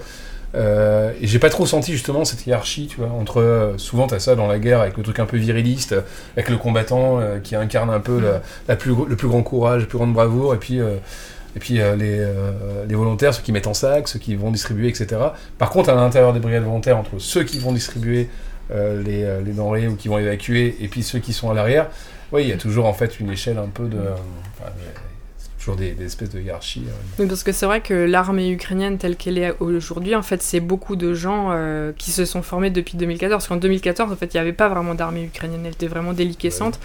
Euh, 0.56 1.12
et 1.22 1.28
j'ai 1.28 1.39
pas 1.39 1.50
trop 1.50 1.66
senti 1.66 1.91
justement 1.91 2.24
cette 2.26 2.45
hiérarchie, 2.45 2.88
tu 2.88 2.98
vois, 2.98 3.10
entre 3.10 3.41
euh, 3.41 3.78
souvent 3.78 4.08
t'as 4.08 4.20
ça 4.20 4.36
dans 4.36 4.48
la 4.48 4.60
guerre 4.60 4.82
avec 4.82 4.98
le 4.98 5.04
truc 5.04 5.20
un 5.20 5.26
peu 5.26 5.38
viriliste, 5.38 5.95
avec 6.36 6.50
le 6.50 6.58
combattant 6.58 7.20
euh, 7.20 7.39
qui 7.39 7.56
incarne 7.56 7.89
un 7.89 8.00
peu 8.00 8.22
la, 8.68 8.76
plus, 8.76 8.93
le 9.08 9.16
plus 9.16 9.28
grand 9.28 9.43
courage, 9.43 9.82
la 9.82 9.88
plus 9.88 9.98
grande 9.98 10.14
bravoure, 10.14 10.54
et 10.54 10.58
puis 10.58 10.80
et 11.56 11.60
puis 11.60 11.76
les, 11.98 12.28
les, 12.88 12.95
volontaires, 12.95 13.34
ceux 13.34 13.41
qui 13.41 13.52
mettent 13.52 13.68
en 13.68 13.74
sac, 13.74 14.08
ceux 14.08 14.20
qui 14.20 14.36
vont 14.36 14.52
distribuer, 14.52 14.89
etc. 14.89 15.18
Par 15.58 15.72
contre, 15.72 15.89
à 15.89 15.95
l'intérieur 15.95 16.32
des 16.32 16.39
brigades 16.39 16.64
volontaires, 16.64 16.98
entre 16.98 17.18
ceux 17.18 17.43
qui 17.43 17.58
vont 17.58 17.72
distribuer 17.72 18.30
les, 18.70 19.26
les, 19.43 19.54
denrées 19.54 19.88
ou 19.88 19.95
qui 19.95 20.08
vont 20.08 20.20
évacuer, 20.20 20.78
et 20.80 20.88
puis 20.88 21.02
ceux 21.02 21.18
qui 21.18 21.34
sont 21.34 21.50
à 21.50 21.56
l'arrière, 21.56 21.88
oui, 22.32 22.43
il 22.43 22.50
y 22.50 22.54
a 22.54 22.58
toujours 22.58 22.86
en 22.86 22.93
fait 22.93 23.20
une 23.20 23.32
échelle 23.32 23.58
un 23.58 23.70
peu 23.74 23.88
de 23.88 23.98
des, 25.76 25.95
espèces 26.03 26.30
de 26.30 26.39
hiérarchies. 26.39 26.84
Euh. 26.88 27.22
Oui, 27.22 27.28
parce 27.28 27.43
que 27.43 27.51
c'est 27.51 27.65
vrai 27.65 27.82
que 27.82 27.93
l'armée 27.93 28.51
ukrainienne 28.51 28.97
telle 28.97 29.15
qu'elle 29.15 29.38
est 29.38 29.53
aujourd'hui, 29.59 30.15
en 30.15 30.22
fait, 30.22 30.41
c'est 30.41 30.59
beaucoup 30.59 30.95
de 30.95 31.13
gens 31.13 31.49
euh, 31.51 31.91
qui 31.97 32.11
se 32.11 32.26
sont 32.26 32.41
formés 32.41 32.70
depuis 32.70 32.97
2014. 32.97 33.38
Parce 33.38 33.47
qu'en 33.47 33.57
2014, 33.57 34.11
en 34.11 34.15
fait, 34.15 34.34
il 34.34 34.38
n'y 34.38 34.41
avait 34.41 34.53
pas 34.53 34.70
vraiment 34.70 34.95
d'armée 34.95 35.24
ukrainienne, 35.26 35.61
elle 35.65 35.74
était 35.74 35.88
vraiment 35.88 36.13
déliquescente. 36.13 36.80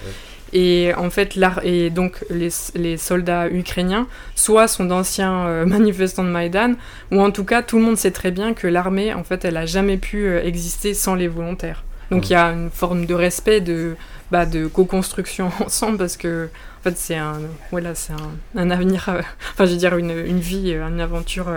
Et 0.54 0.92
en 0.98 1.08
fait, 1.08 1.38
et 1.62 1.88
donc 1.88 2.22
les, 2.28 2.50
les, 2.74 2.98
soldats 2.98 3.48
ukrainiens, 3.48 4.06
soit 4.34 4.68
sont 4.68 4.84
d'anciens 4.84 5.46
euh, 5.46 5.64
manifestants 5.66 6.24
de 6.24 6.28
Maïdan, 6.28 6.74
ou 7.10 7.20
en 7.22 7.30
tout 7.30 7.44
cas, 7.44 7.62
tout 7.62 7.78
le 7.78 7.84
monde 7.84 7.96
sait 7.96 8.10
très 8.10 8.30
bien 8.30 8.52
que 8.52 8.66
l'armée, 8.66 9.14
en 9.14 9.24
fait, 9.24 9.46
elle 9.46 9.56
a 9.56 9.64
jamais 9.64 9.96
pu 9.96 10.36
exister 10.36 10.92
sans 10.92 11.14
les 11.14 11.28
volontaires. 11.28 11.84
Donc 12.10 12.28
il 12.28 12.34
y 12.34 12.36
a 12.36 12.48
une 12.48 12.68
forme 12.70 13.06
de 13.06 13.14
respect, 13.14 13.62
de, 13.62 13.96
bah, 14.32 14.46
de 14.46 14.66
co-construction 14.66 15.50
ensemble, 15.64 15.98
parce 15.98 16.16
que 16.16 16.48
en 16.80 16.82
fait, 16.82 16.96
c'est 16.96 17.16
un, 17.16 17.38
voilà, 17.70 17.90
un, 17.90 18.60
un, 18.60 18.70
avenir, 18.70 19.08
euh, 19.10 19.20
enfin, 19.52 19.66
je 19.66 19.72
veux 19.72 19.76
dire, 19.76 19.94
une, 19.96 20.10
une 20.10 20.40
vie, 20.40 20.72
euh, 20.72 20.88
une 20.88 21.00
aventure, 21.02 21.52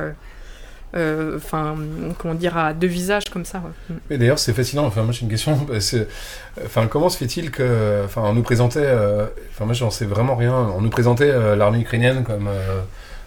euh, 0.93 1.37
enfin, 1.37 1.77
comment 2.17 2.33
dire, 2.33 2.57
à 2.57 2.73
deux 2.73 2.87
visages 2.87 3.23
comme 3.31 3.45
ça. 3.45 3.63
Mais 4.09 4.17
d'ailleurs, 4.17 4.39
c'est 4.39 4.53
fascinant. 4.53 4.85
Enfin, 4.85 5.03
moi, 5.03 5.13
j'ai 5.13 5.21
une 5.21 5.29
question. 5.29 5.57
Enfin, 6.65 6.87
comment 6.87 7.09
se 7.09 7.17
fait-il 7.17 7.51
que, 7.51 8.03
enfin, 8.05 8.21
on 8.23 8.33
nous 8.33 8.43
présentait, 8.43 8.89
enfin, 9.51 9.65
moi, 9.65 9.73
j'en 9.73 9.89
sais 9.89 10.05
vraiment 10.05 10.35
rien. 10.35 10.53
On 10.53 10.81
nous 10.81 10.89
présentait 10.89 11.33
l'armée 11.55 11.79
ukrainienne 11.79 12.23
comme 12.23 12.49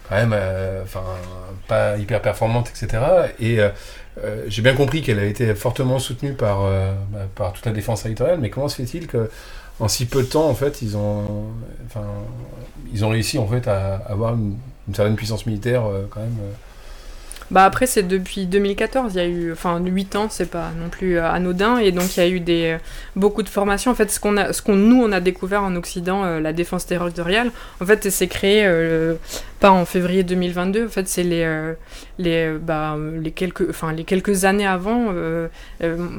quand 0.07 0.15
même, 0.15 0.35
enfin, 0.83 1.03
pas 1.67 1.95
hyper 1.97 2.21
performante, 2.23 2.69
etc. 2.69 3.03
Et 3.39 3.59
j'ai 4.47 4.61
bien 4.61 4.73
compris 4.73 5.01
qu'elle 5.01 5.19
a 5.19 5.25
été 5.25 5.53
fortement 5.55 5.99
soutenue 5.99 6.33
par, 6.33 6.63
bah, 7.11 7.27
par 7.35 7.53
toute 7.53 7.65
la 7.65 7.71
défense 7.71 8.03
territoriale, 8.03 8.39
mais 8.41 8.49
comment 8.49 8.67
se 8.67 8.75
fait-il 8.75 9.07
que 9.07 9.29
en 9.79 9.87
si 9.87 10.05
peu 10.05 10.23
de 10.23 10.27
temps, 10.27 10.49
en 10.49 10.53
fait, 10.53 10.81
ils 10.81 10.97
ont, 10.97 11.45
ils 12.93 13.05
ont 13.05 13.09
réussi 13.09 13.37
en 13.37 13.47
fait 13.47 13.67
à 13.67 13.95
avoir 14.07 14.33
une, 14.33 14.55
certaine 14.93 15.15
puissance 15.15 15.45
militaire 15.45 15.85
euh, 15.85 16.07
quand 16.09 16.19
même. 16.19 16.35
Euh. 16.41 16.51
Bah 17.51 17.63
après 17.63 17.87
c'est 17.87 18.03
depuis 18.03 18.45
2014, 18.45 19.13
il 19.13 19.17
y 19.17 19.19
a 19.19 19.27
eu 19.27 19.51
enfin 19.51 19.79
8 19.79 20.15
ans, 20.15 20.27
c'est 20.29 20.49
pas 20.49 20.71
non 20.79 20.89
plus 20.89 21.17
euh, 21.17 21.31
anodin 21.31 21.77
et 21.77 21.91
donc 21.91 22.15
il 22.15 22.19
y 22.19 22.23
a 22.23 22.29
eu 22.29 22.39
des 22.39 22.77
beaucoup 23.15 23.41
de 23.43 23.49
formations 23.49 23.91
en 23.91 23.95
fait 23.95 24.11
ce 24.11 24.19
qu'on 24.19 24.37
a 24.37 24.53
ce 24.53 24.61
qu'on 24.61 24.75
nous 24.75 25.01
on 25.01 25.11
a 25.11 25.19
découvert 25.19 25.63
en 25.63 25.75
occident 25.75 26.39
la 26.39 26.53
défense 26.53 26.85
territoriale 26.85 27.51
en 27.81 27.85
fait 27.85 28.09
c'est 28.11 28.27
créé 28.27 28.67
pas 29.59 29.71
en 29.71 29.85
février 29.85 30.23
2022. 30.23 30.85
En 30.85 30.89
fait, 30.89 31.07
c'est 31.07 31.23
les, 31.23 31.43
euh, 31.43 31.73
les, 32.17 32.57
bah, 32.57 32.97
les, 33.21 33.31
quelques, 33.31 33.69
enfin, 33.69 33.91
les 33.93 34.03
quelques 34.03 34.45
années 34.45 34.65
avant. 34.65 35.07
Euh, 35.09 35.47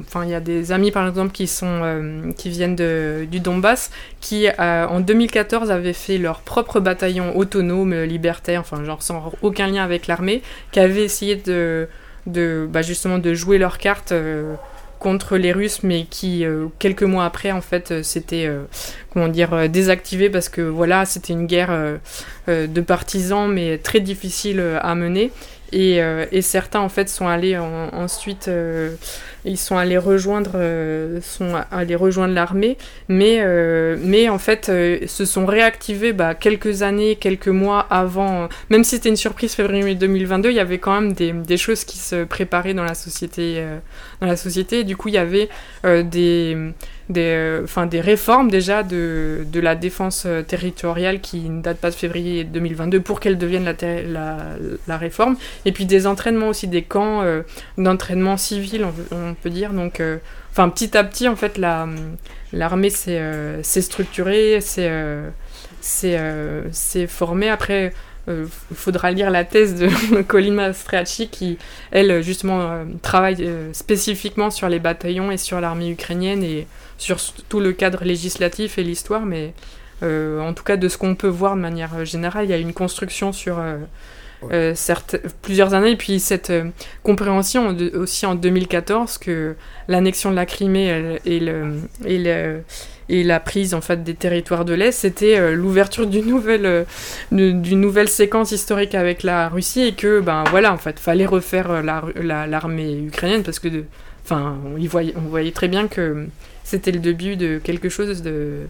enfin, 0.01 0.25
il 0.25 0.31
y 0.31 0.35
a 0.35 0.41
des 0.41 0.73
amis, 0.73 0.91
par 0.91 1.07
exemple, 1.09 1.33
qui, 1.33 1.47
sont, 1.47 2.33
qui 2.37 2.51
viennent 2.51 2.77
de, 2.77 3.27
du 3.31 3.41
Donbass, 3.41 3.91
qui, 4.21 4.47
en 4.59 5.01
2014, 5.01 5.71
avaient 5.71 5.93
fait 5.93 6.19
leur 6.19 6.41
propre 6.41 6.81
bataillon 6.81 7.37
autonome, 7.37 7.95
libertaire, 8.03 8.61
enfin, 8.61 8.85
genre 8.85 9.03
sans 9.03 9.33
aucun 9.43 9.67
lien 9.67 9.85
avec 9.85 10.07
l'armée, 10.07 10.43
qui 10.73 10.81
avaient 10.81 11.05
essayé 11.05 11.37
de, 11.37 11.89
de 12.27 12.69
bah, 12.71 12.83
justement 12.83 13.19
de 13.19 13.35
jouer 13.35 13.59
leurs 13.59 13.79
cartes 13.79 14.13
contre 15.01 15.39
les 15.39 15.51
Russes, 15.51 15.83
mais 15.83 16.05
qui 16.05 16.45
euh, 16.45 16.67
quelques 16.79 17.03
mois 17.03 17.25
après 17.25 17.51
en 17.51 17.63
fait 17.63 17.91
euh, 17.91 18.03
c'était 18.05 18.47
euh, 18.47 18.65
comment 19.13 19.29
dire 19.29 19.69
désactivé 19.69 20.29
parce 20.31 20.49
que 20.49 20.61
voilà 20.61 21.07
c'était 21.07 21.33
une 21.33 21.47
guerre 21.47 21.99
de 22.47 22.81
partisans 22.81 23.51
mais 23.51 23.79
très 23.79 23.99
difficile 23.99 24.63
à 24.81 24.95
mener. 24.95 25.33
Et, 25.73 26.01
certains 26.43 26.81
en 26.81 26.89
fait 26.89 27.09
sont 27.09 27.27
allés 27.27 27.57
ensuite 27.59 28.49
ils 29.45 29.57
sont 29.57 29.77
allés 29.77 29.99
rejoindre, 29.99 30.53
euh, 30.55 31.21
sont 31.23 31.55
allés 31.71 31.95
rejoindre 31.95 32.35
l'armée, 32.35 32.77
mais, 33.09 33.39
euh, 33.41 33.97
mais 34.03 34.29
en 34.29 34.39
fait 34.39 34.69
euh, 34.69 35.07
se 35.07 35.25
sont 35.25 35.47
réactivés 35.47 36.13
bah, 36.13 36.35
quelques 36.35 36.83
années, 36.83 37.17
quelques 37.17 37.49
mois 37.49 37.87
avant. 37.91 38.49
Même 38.69 38.85
si 38.85 38.97
c'était 38.97 39.09
une 39.09 39.17
surprise 39.17 39.55
février 39.55 39.95
2022, 39.95 40.51
il 40.51 40.57
y 40.57 40.61
avait 40.61 40.79
quand 40.79 41.01
même 41.01 41.13
des, 41.13 41.33
des 41.33 41.57
choses 41.57 41.85
qui 41.85 41.99
se 41.99 42.25
préparaient 42.25 42.75
dans 42.75 42.85
la 42.85 42.95
société. 42.95 43.65
dans 44.21 44.27
la 44.27 44.37
société. 44.37 44.85
du 44.85 44.97
coup, 44.97 45.09
il 45.09 45.15
y 45.15 45.19
avait 45.19 45.49
des 45.85 46.57
des, 47.09 47.65
des 47.91 48.01
réformes 48.01 48.53
déjà 48.53 48.85
de, 48.85 49.45
de 49.45 49.59
la 49.59 49.75
défense 49.75 50.29
territoriale 50.47 51.21
qui 51.21 51.41
ne 51.49 51.61
date 51.61 51.79
pas 51.79 51.91
de 51.91 51.97
février 51.97 52.45
2022 52.45 53.01
pour 53.01 53.19
qu'elle 53.19 53.37
devienne 53.37 53.65
la, 53.65 53.75
la, 54.03 54.37
la, 54.87 54.97
réforme. 54.97 55.37
Et 55.65 55.73
puis 55.73 55.87
des 55.87 56.07
entraînements 56.07 56.49
aussi, 56.49 56.69
des 56.69 56.83
camps 56.83 57.25
d'entraînement 57.79 58.37
civil, 58.37 58.87
peut 59.35 59.51
dire. 59.51 59.73
Donc, 59.73 60.01
euh, 60.01 60.19
enfin, 60.51 60.69
petit 60.69 60.97
à 60.97 61.05
petit, 61.05 61.29
en 61.29 61.37
fait, 61.37 61.59
la, 61.59 61.89
l'armée 62.53 62.91
s'est, 62.91 63.19
euh, 63.19 63.63
structurée, 63.63 64.59
euh, 64.79 65.31
s'est, 65.81 67.07
formée. 67.07 67.49
Après, 67.49 67.93
il 68.29 68.47
faudra 68.75 69.11
lire 69.11 69.31
la 69.31 69.45
thèse 69.45 69.75
de 69.75 70.23
Colin 70.29 70.73
Stracci 70.73 71.29
qui, 71.29 71.59
elle, 71.91 72.23
justement, 72.23 72.85
travaille 73.03 73.51
spécifiquement 73.73 74.51
sur 74.51 74.69
les 74.69 74.79
bataillons 74.79 75.31
et 75.31 75.37
sur 75.37 75.61
l'armée 75.61 75.91
ukrainienne 75.91 76.43
et 76.45 76.67
sur 76.99 77.19
tout 77.49 77.61
le 77.61 77.73
cadre 77.73 78.05
législatif 78.05 78.79
et 78.79 78.85
l'histoire. 78.85 79.27
Mais 79.27 79.53
en 80.03 80.53
tout 80.55 80.65
cas, 80.65 80.77
de 80.77 80.89
ce 80.89 80.97
qu'on 80.97 81.15
peut 81.15 81.29
voir 81.29 81.57
de 81.57 81.61
manière 81.61 82.05
générale, 82.05 82.45
il 82.45 82.51
y 82.51 82.55
a 82.55 82.59
une 82.59 82.75
construction 82.75 83.33
sur 83.33 83.59
euh, 84.51 84.75
certes, 84.75 85.17
plusieurs 85.43 85.75
années, 85.75 85.91
et 85.91 85.97
puis 85.97 86.19
cette 86.19 86.51
euh, 86.51 86.65
compréhension 87.03 87.77
aussi 87.95 88.25
en 88.25 88.35
2014 88.35 89.19
que 89.19 89.55
l'annexion 89.87 90.31
de 90.31 90.37
la 90.37 90.47
Crimée 90.47 91.19
et, 91.27 91.41
le, 91.41 92.63
et, 93.09 93.23
la 93.23 93.41
prise 93.41 93.75
en 93.75 93.83
fait 93.83 94.03
des 94.03 94.15
territoires 94.15 94.65
de 94.65 94.73
l'Est, 94.73 94.93
c'était 94.93 95.39
euh, 95.39 95.55
l'ouverture 95.55 96.07
d'une 96.07 96.27
nouvelle, 96.27 96.87
nouvelle 97.31 98.09
séquence 98.09 98.53
historique 98.53 98.95
avec 98.95 99.23
la 99.23 99.49
Russie 99.51 99.83
et 99.83 99.93
que 99.93 100.21
ben 100.21 100.45
voilà 100.51 100.73
en 100.73 100.79
fait 100.79 100.99
fallait 100.99 101.27
refaire 101.27 101.83
l'armée 101.83 102.95
la, 102.95 103.07
ukrainienne 103.07 103.43
parce 103.43 103.59
que 103.59 103.69
enfin 104.25 104.57
on, 104.65 104.79
voyait, 104.87 105.13
on 105.17 105.29
voyait 105.29 105.53
très 105.53 105.69
bien 105.69 105.87
que 105.87 106.27
c'était 106.65 106.93
le 106.93 107.01
début 107.01 107.37
de 107.37 107.61
quelque 107.63 107.89
chose 107.91 108.23
de 108.23 108.61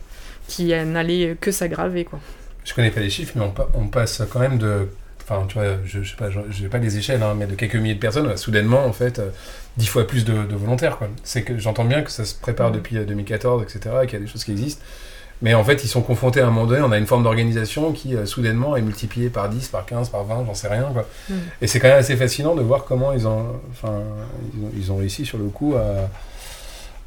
qui 0.48 0.68
n'allait 0.68 1.36
que 1.40 1.52
s'aggraver 1.52 2.04
quoi. 2.04 2.18
Je 2.64 2.74
connais 2.74 2.90
pas 2.90 3.00
les 3.00 3.10
chiffres, 3.10 3.32
mais 3.36 3.44
on 3.74 3.86
passe 3.86 4.22
quand 4.30 4.40
même 4.40 4.58
de 4.58 4.88
enfin, 5.30 5.46
tu 5.46 5.54
vois, 5.54 5.76
je, 5.84 6.02
je 6.02 6.10
sais 6.10 6.16
pas, 6.16 6.28
je, 6.30 6.66
pas 6.66 6.78
les 6.78 6.98
échelles, 6.98 7.22
hein, 7.22 7.34
mais 7.36 7.46
de 7.46 7.54
quelques 7.54 7.76
milliers 7.76 7.94
de 7.94 8.00
personnes, 8.00 8.36
soudainement, 8.36 8.84
en 8.84 8.92
fait, 8.92 9.18
euh, 9.18 9.30
dix 9.76 9.86
fois 9.86 10.06
plus 10.06 10.24
de, 10.24 10.32
volontaires, 10.32 10.98
quoi. 10.98 11.08
C'est 11.22 11.42
que 11.42 11.58
j'entends 11.58 11.84
bien 11.84 12.02
que 12.02 12.10
ça 12.10 12.24
se 12.24 12.34
prépare 12.34 12.72
depuis 12.72 12.96
2014, 12.96 13.62
etc., 13.62 13.96
qu'il 14.02 14.14
y 14.14 14.16
a 14.16 14.24
des 14.24 14.26
choses 14.26 14.44
qui 14.44 14.52
existent. 14.52 14.82
Mais 15.42 15.54
en 15.54 15.64
fait, 15.64 15.84
ils 15.84 15.88
sont 15.88 16.02
confrontés 16.02 16.40
à 16.40 16.46
un 16.46 16.50
moment 16.50 16.66
donné, 16.66 16.82
on 16.82 16.92
a 16.92 16.98
une 16.98 17.06
forme 17.06 17.22
d'organisation 17.22 17.92
qui, 17.92 18.14
euh, 18.14 18.26
soudainement, 18.26 18.76
est 18.76 18.82
multipliée 18.82 19.30
par 19.30 19.48
10, 19.48 19.68
par 19.68 19.86
15, 19.86 20.10
par 20.10 20.24
20, 20.24 20.44
j'en 20.46 20.54
sais 20.54 20.68
rien, 20.68 20.90
quoi. 20.92 21.06
Mm. 21.28 21.34
Et 21.62 21.66
c'est 21.66 21.80
quand 21.80 21.88
même 21.88 21.98
assez 21.98 22.16
fascinant 22.16 22.54
de 22.54 22.62
voir 22.62 22.84
comment 22.84 23.12
ils 23.12 23.26
ont, 23.26 23.60
enfin, 23.70 24.00
ils 24.76 24.92
ont 24.92 24.96
réussi 24.96 25.24
sur 25.24 25.38
le 25.38 25.44
coup 25.46 25.76
à 25.76 26.10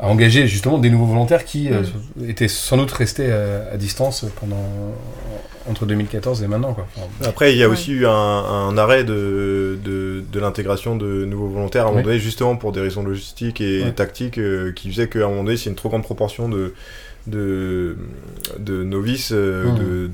à 0.04 0.08
engager 0.08 0.48
justement 0.48 0.80
des 0.80 0.90
nouveaux 0.90 1.06
volontaires 1.06 1.46
qui 1.46 1.72
euh, 1.72 1.82
mm. 2.18 2.30
étaient 2.30 2.50
sans 2.50 2.76
doute 2.76 2.92
restés 2.92 3.32
à, 3.32 3.78
distance 3.78 4.26
pendant 4.40 4.64
entre 5.70 5.86
2014 5.86 6.44
et 6.44 6.48
maintenant. 6.48 6.74
Quoi. 6.74 6.86
Après, 7.24 7.54
il 7.54 7.58
y 7.58 7.64
a 7.64 7.70
aussi 7.70 7.94
eu 7.94 8.06
un, 8.06 8.78
arrêt 8.78 9.06
de, 9.06 9.80
de, 9.82 10.40
l'intégration 10.40 10.98
de 10.98 11.24
nouveaux 11.24 11.48
volontaires 11.48 11.86
à 11.86 11.88
un 11.88 11.92
moment 11.92 12.04
donné, 12.04 12.20
justement 12.20 12.58
pour 12.58 12.74
des 12.74 12.82
raisons 12.82 13.02
logistiques 13.02 13.62
et 13.62 13.86
tactiques, 13.96 14.40
euh, 14.40 14.74
qui 14.74 14.92
faisait 14.92 15.08
qu'à 15.08 15.20
un 15.20 15.30
moment 15.30 15.46
donné, 15.46 15.56
c'est 15.56 15.70
une 15.70 15.78
trop 15.78 15.88
grande 15.88 16.04
proportion 16.04 16.50
de, 16.50 16.74
de, 17.28 17.96
de 18.60 18.84
novices, 18.84 19.32
euh, 19.32 19.72
mm. 19.72 20.10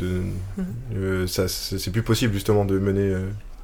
de, 0.93 1.25
ça, 1.25 1.47
c'est 1.47 1.91
plus 1.91 2.03
possible 2.03 2.33
justement 2.33 2.63
de 2.63 2.77
mener 2.77 3.15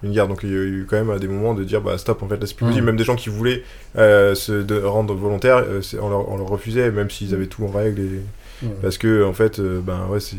une 0.06 0.14
guerre. 0.14 0.28
Donc 0.28 0.42
il 0.44 0.50
y 0.50 0.54
a 0.54 0.58
eu 0.58 0.86
quand 0.90 1.04
même 1.04 1.18
des 1.20 1.28
moments 1.28 1.54
de 1.54 1.64
dire 1.64 1.82
bah 1.82 1.98
stop, 1.98 2.24
en 2.24 2.28
fait 2.28 2.38
là 2.38 2.46
c'est 2.46 2.56
plus 2.56 2.66
possible. 2.66 2.86
Même 2.86 2.98
des 2.98 3.04
gens 3.04 3.16
qui 3.16 3.30
voulaient 3.30 3.64
euh, 3.98 4.36
se 4.36 4.86
rendre 4.86 5.14
volontaires, 5.14 5.58
euh, 5.58 5.82
on, 6.02 6.10
leur, 6.10 6.30
on, 6.30 6.38
leur, 6.38 6.48
refusait, 6.48 6.92
même 6.92 7.10
s'ils 7.10 7.34
avaient 7.34 7.48
tout 7.48 7.66
en 7.66 7.70
règle. 7.70 8.02
Et... 8.02 8.68
Parce 8.82 8.98
que 8.98 9.24
en 9.24 9.34
fait, 9.34 9.60
euh, 9.60 9.82
ben 9.82 10.08
ouais, 10.10 10.20
c'est. 10.20 10.38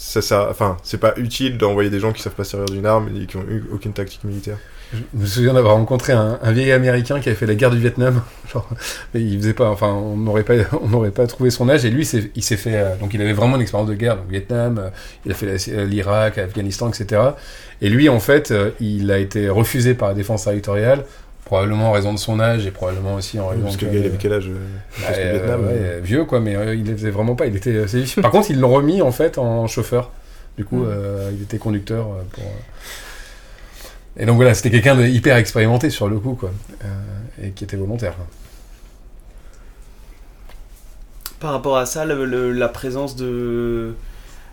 Ça, 0.00 0.22
ça, 0.22 0.46
enfin, 0.48 0.76
c'est 0.84 1.00
pas 1.00 1.12
utile 1.16 1.58
d'envoyer 1.58 1.90
des 1.90 1.98
gens 1.98 2.12
qui 2.12 2.22
savent 2.22 2.34
pas 2.36 2.44
servir 2.44 2.66
d'une 2.66 2.86
arme 2.86 3.08
et 3.16 3.26
qui 3.26 3.36
ont 3.36 3.42
eu 3.42 3.64
aucune 3.72 3.92
tactique 3.92 4.22
militaire. 4.22 4.58
Je 4.92 4.98
me 5.12 5.26
souviens 5.26 5.52
d'avoir 5.52 5.74
rencontré 5.74 6.14
un, 6.14 6.38
vieil 6.50 6.72
américain 6.72 7.20
qui 7.20 7.28
avait 7.28 7.36
fait 7.36 7.46
la 7.46 7.54
guerre 7.54 7.70
du 7.70 7.78
Vietnam. 7.78 8.22
Genre, 8.52 8.66
mais 9.12 9.20
il 9.20 9.38
faisait 9.38 9.52
pas, 9.52 9.68
enfin, 9.68 9.88
on 9.88 10.16
n'aurait 10.16 10.44
pas, 10.44 10.54
on 10.82 10.88
n'aurait 10.88 11.10
pas 11.10 11.26
trouvé 11.26 11.50
son 11.50 11.68
âge. 11.68 11.84
Et 11.84 11.90
lui, 11.90 12.08
il 12.34 12.42
s'est 12.42 12.56
fait, 12.56 12.76
euh, 12.76 12.96
donc 12.96 13.12
il 13.12 13.20
avait 13.20 13.34
vraiment 13.34 13.56
une 13.56 13.62
expérience 13.62 13.88
de 13.88 13.94
guerre, 13.94 14.16
donc 14.16 14.28
Vietnam, 14.30 14.78
euh, 14.78 14.88
il 15.26 15.32
a 15.32 15.34
fait 15.34 15.56
euh, 15.68 15.84
l'Irak, 15.84 16.36
l'Afghanistan, 16.36 16.88
etc. 16.88 17.20
Et 17.82 17.90
lui, 17.90 18.08
en 18.08 18.20
fait, 18.20 18.52
il 18.80 19.10
a 19.10 19.18
été 19.18 19.48
refusé 19.48 19.94
par 19.94 20.08
la 20.08 20.14
défense 20.14 20.44
territoriale, 20.44 21.04
probablement 21.44 21.90
en 21.90 21.92
raison 21.92 22.12
de 22.14 22.18
son 22.18 22.40
âge 22.40 22.66
et 22.66 22.70
probablement 22.70 23.14
aussi 23.14 23.38
en 23.38 23.48
raison. 23.48 23.64
Parce 23.64 23.76
que 23.76 23.84
le 23.84 23.92
gars, 23.92 23.98
il 23.98 24.06
avait 24.06 24.16
quel 24.18 24.32
âge 24.32 24.50
bah, 25.00 25.12
Vietnam, 25.12 25.68
Vieux, 26.02 26.24
quoi, 26.24 26.40
mais 26.40 26.56
il 26.76 26.86
faisait 26.86 27.10
vraiment 27.10 27.36
pas. 27.36 27.46
Il 27.46 27.56
était 27.56 27.84
Par 28.22 28.30
contre, 28.30 28.50
ils 28.50 28.58
l'ont 28.58 28.72
remis 28.72 29.02
en 29.02 29.12
fait 29.12 29.38
en 29.38 29.66
chauffeur. 29.66 30.10
Du 30.56 30.64
coup, 30.64 30.78
mm. 30.78 31.34
il 31.36 31.42
était 31.42 31.58
conducteur 31.58 32.08
pour. 32.32 32.44
Et 34.18 34.26
donc 34.26 34.36
voilà, 34.36 34.52
c'était 34.54 34.70
quelqu'un 34.70 34.96
de 34.96 35.04
hyper 35.04 35.36
expérimenté 35.36 35.90
sur 35.90 36.08
le 36.08 36.18
coup, 36.18 36.34
quoi, 36.34 36.50
euh, 36.84 37.46
et 37.46 37.50
qui 37.50 37.64
était 37.64 37.76
volontaire. 37.76 38.14
Par 41.38 41.52
rapport 41.52 41.76
à 41.76 41.86
ça, 41.86 42.04
la 42.04 42.68
présence 42.68 43.14
de, 43.14 43.94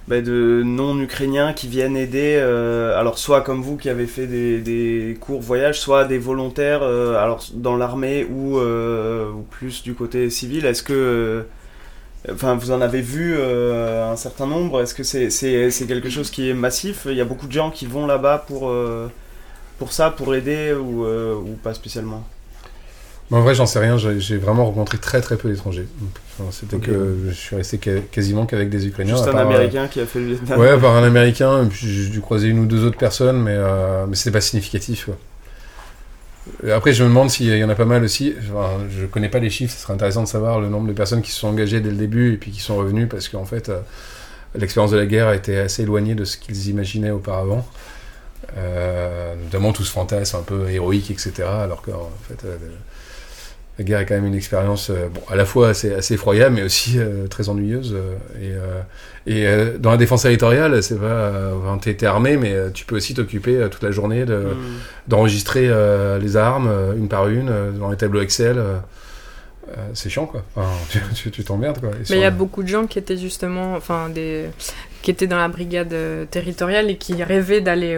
bah, 0.08 0.22
de 0.22 0.62
non-ukrainiens 0.64 1.54
qui 1.54 1.68
viennent 1.68 1.98
aider, 1.98 2.36
euh, 2.38 3.00
alors 3.00 3.18
soit 3.18 3.42
comme 3.42 3.64
vous 3.64 3.76
qui 3.76 3.90
avez 3.90 4.06
fait 4.06 4.28
des, 4.28 5.18
courts 5.20 5.42
voyages, 5.42 5.80
soit 5.80 6.06
des 6.06 6.20
volontaires, 6.20 6.84
euh, 6.84 7.18
alors 7.18 7.44
dans 7.56 7.76
l'armée 7.76 8.24
ou, 8.24 8.60
ou, 8.60 9.42
plus 9.50 9.82
du 9.82 9.96
côté 9.96 10.30
civil, 10.30 10.66
est-ce 10.66 10.84
que 10.84 11.46
Enfin, 12.32 12.56
vous 12.56 12.72
en 12.72 12.82
avez 12.82 13.02
vu 13.02 13.40
un 13.40 14.16
certain 14.16 14.48
nombre? 14.48 14.82
Est-ce 14.82 14.96
que 14.96 15.04
c'est 15.04 15.88
quelque 15.88 16.10
chose 16.10 16.32
qui 16.32 16.50
est 16.50 16.56
massif? 16.56 17.06
Il 17.08 17.16
y 17.16 17.22
a 17.22 17.26
beaucoup 17.26 17.46
de 17.46 17.52
gens 17.52 17.70
qui 17.70 17.86
vont 17.86 18.08
là-bas 18.08 18.44
pour, 18.48 18.74
pour 19.78 19.92
ça, 19.92 20.10
pour 20.12 20.36
aider 20.36 20.74
ou, 20.74 21.06
euh, 21.06 21.36
ou 21.36 21.56
pas 21.62 21.74
spécialement? 21.74 22.24
En 23.32 23.42
vrai, 23.42 23.56
j'en 23.56 23.66
sais 23.66 23.80
rien. 23.80 23.98
J'ai 23.98 24.38
vraiment 24.38 24.66
rencontré 24.66 25.00
très 25.00 25.20
très 25.20 25.36
peu 25.36 25.50
d'étrangers. 25.50 25.88
C'était 26.52 26.78
que 26.78 27.18
je 27.28 27.34
suis 27.34 27.56
resté 27.56 27.80
quasiment 28.12 28.46
qu'avec 28.46 28.70
des 28.70 28.86
Ukrainiens. 28.86 29.16
Juste 29.16 29.28
un 29.28 29.38
Américain 29.38 29.88
qui 29.88 30.00
a 30.00 30.06
fait 30.06 30.20
le 30.20 30.26
Vietnam. 30.28 30.60
Ouais, 30.60 30.78
par 30.80 30.96
un 30.96 31.04
Américain. 31.04 31.68
J'ai 31.74 32.10
dû 32.10 32.22
croiser 32.22 32.50
une 32.50 32.60
ou 32.60 32.66
deux 32.66 32.86
autres 32.86 33.00
personnes, 33.00 33.42
mais, 33.42 33.56
euh, 33.56 34.06
mais 34.08 34.16
c'était 34.16 34.32
pas 34.32 34.42
significatif. 34.42 35.10
Après, 36.72 36.94
je 36.94 37.04
me 37.04 37.10
demande 37.10 37.32
s'il 37.32 37.48
y 37.48 37.64
en 37.64 37.70
a 37.70 37.76
pas 37.76 37.86
mal 37.86 38.04
aussi. 38.04 38.36
Enfin, 38.40 38.70
je 38.96 39.08
connais 39.08 39.30
pas 39.30 39.40
les 39.40 39.50
chiffres, 39.50 39.74
ce 39.74 39.82
serait 39.82 39.94
intéressant 39.94 40.22
de 40.22 40.28
savoir 40.28 40.60
le 40.60 40.70
nombre 40.70 40.88
de 40.88 40.94
personnes 40.94 41.24
qui 41.24 41.32
se 41.32 41.40
sont 41.40 41.48
engagées 41.48 41.80
dès 41.80 41.90
le 41.90 41.96
début 41.96 42.34
et 42.34 42.38
puis 42.38 42.52
qui 42.52 42.60
sont 42.60 42.78
revenues 42.78 43.08
parce 43.08 43.28
qu'en 43.28 43.46
fait, 43.46 43.70
euh, 43.70 43.80
l'expérience 44.54 44.92
de 44.92 44.98
la 44.98 45.08
guerre 45.08 45.28
a 45.28 45.36
été 45.36 45.58
assez 45.58 45.82
éloignée 45.82 46.14
de 46.14 46.26
ce 46.26 46.38
qu'ils 46.38 46.70
imaginaient 46.70 47.10
auparavant. 47.10 47.66
Euh, 48.58 49.36
notamment 49.44 49.74
tout 49.74 49.84
ce 49.84 49.92
fantasme 49.92 50.38
un 50.38 50.42
peu 50.42 50.70
héroïque, 50.70 51.12
etc. 51.12 51.34
Alors 51.44 51.82
qu'en 51.82 52.12
fait, 52.28 52.46
euh, 52.46 52.58
la 53.78 53.84
guerre 53.84 54.00
est 54.00 54.06
quand 54.06 54.16
même 54.16 54.26
une 54.26 54.36
expérience 54.36 54.90
euh, 54.90 55.10
bon, 55.14 55.22
à 55.30 55.36
la 55.36 55.46
fois 55.46 55.70
assez, 55.70 55.94
assez 55.94 56.14
effroyable, 56.14 56.56
mais 56.56 56.64
aussi 56.64 56.98
très 57.30 57.50
ennuyeuse. 57.50 57.96
et, 58.42 58.54
et 59.28 59.46
dans 59.80 59.92
la 59.92 59.98
défense 59.98 60.22
territoriale, 60.22 60.82
c'est 60.84 61.00
pas, 61.00 61.32
enfin, 61.58 61.78
t'es 61.80 62.06
armé, 62.06 62.38
mais 62.38 62.72
tu 62.74 62.86
peux 62.86 62.96
aussi 62.96 63.14
t'occuper 63.14 63.68
toute 63.70 63.84
la 63.84 63.92
journée 63.92 64.26
de, 64.26 64.36
mm. 64.36 64.56
d'enregistrer 65.08 65.70
les 66.20 66.38
armes 66.38 66.72
une 66.96 67.10
par 67.10 67.28
une 67.28 67.52
dans 67.80 67.90
les 67.90 67.98
tableaux 67.98 68.22
Excel. 68.22 68.62
c'est 69.94 70.10
chiant 70.10 70.28
quoi. 70.28 70.44
tu, 71.16 71.44
t'emmerdes 71.44 71.80
quoi. 71.80 71.90
mais 72.10 72.18
il 72.18 72.22
y 72.22 72.24
a 72.24 72.32
beaucoup 72.32 72.64
de 72.64 72.68
gens 72.68 72.86
qui 72.86 73.00
étaient 73.00 73.18
justement, 73.18 73.76
enfin 73.76 74.10
des 74.10 74.46
qui 75.06 75.12
était 75.12 75.28
dans 75.28 75.38
la 75.38 75.48
brigade 75.48 75.96
territoriale 76.32 76.90
et 76.90 76.98
qui 76.98 77.24
rêvaient 77.24 77.62
d'aller 77.62 77.96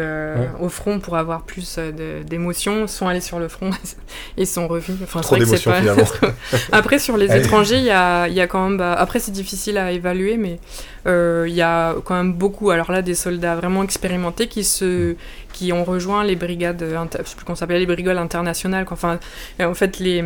au 0.59 0.67
front 0.67 0.99
pour 0.99 1.17
avoir 1.17 1.43
plus 1.43 1.79
d'émotions, 2.25 2.85
sont 2.88 3.07
allés 3.07 3.21
sur 3.21 3.39
le 3.39 3.47
front 3.47 3.71
et 4.38 4.45
sont 4.45 4.67
revenus. 4.67 4.99
Enfin, 5.03 5.21
Trop 5.21 5.38
d'émotions 5.38 5.71
finalement. 5.71 6.03
après, 6.73 6.99
sur 6.99 7.15
les 7.17 7.34
étrangers, 7.34 7.77
il 7.77 7.85
y 7.85 7.91
a, 7.91 8.27
y 8.27 8.41
a, 8.41 8.47
quand 8.47 8.67
même. 8.67 8.77
Bah, 8.77 8.93
après, 8.93 9.19
c'est 9.19 9.31
difficile 9.31 9.77
à 9.77 9.91
évaluer, 9.91 10.35
mais 10.35 10.59
il 11.05 11.53
y 11.53 11.61
a 11.61 11.95
quand 12.03 12.15
même 12.15 12.34
beaucoup. 12.34 12.71
Alors 12.71 12.91
là, 12.91 13.01
des 13.01 13.15
soldats 13.15 13.55
vraiment 13.55 13.84
expérimentés 13.84 14.47
qui 14.47 14.65
se 14.65 15.15
qui 15.53 15.73
ont 15.73 15.84
rejoint 15.84 16.23
les 16.23 16.35
brigades, 16.35 16.84
je 16.84 17.29
sais 17.29 17.35
plus 17.35 17.45
comment 17.45 17.55
s'appelle, 17.55 17.79
les 17.79 17.88
brigades 17.88 18.17
internationales. 18.17 18.85
Enfin, 18.91 19.17
en 19.59 19.73
fait, 19.73 19.97
les 19.97 20.21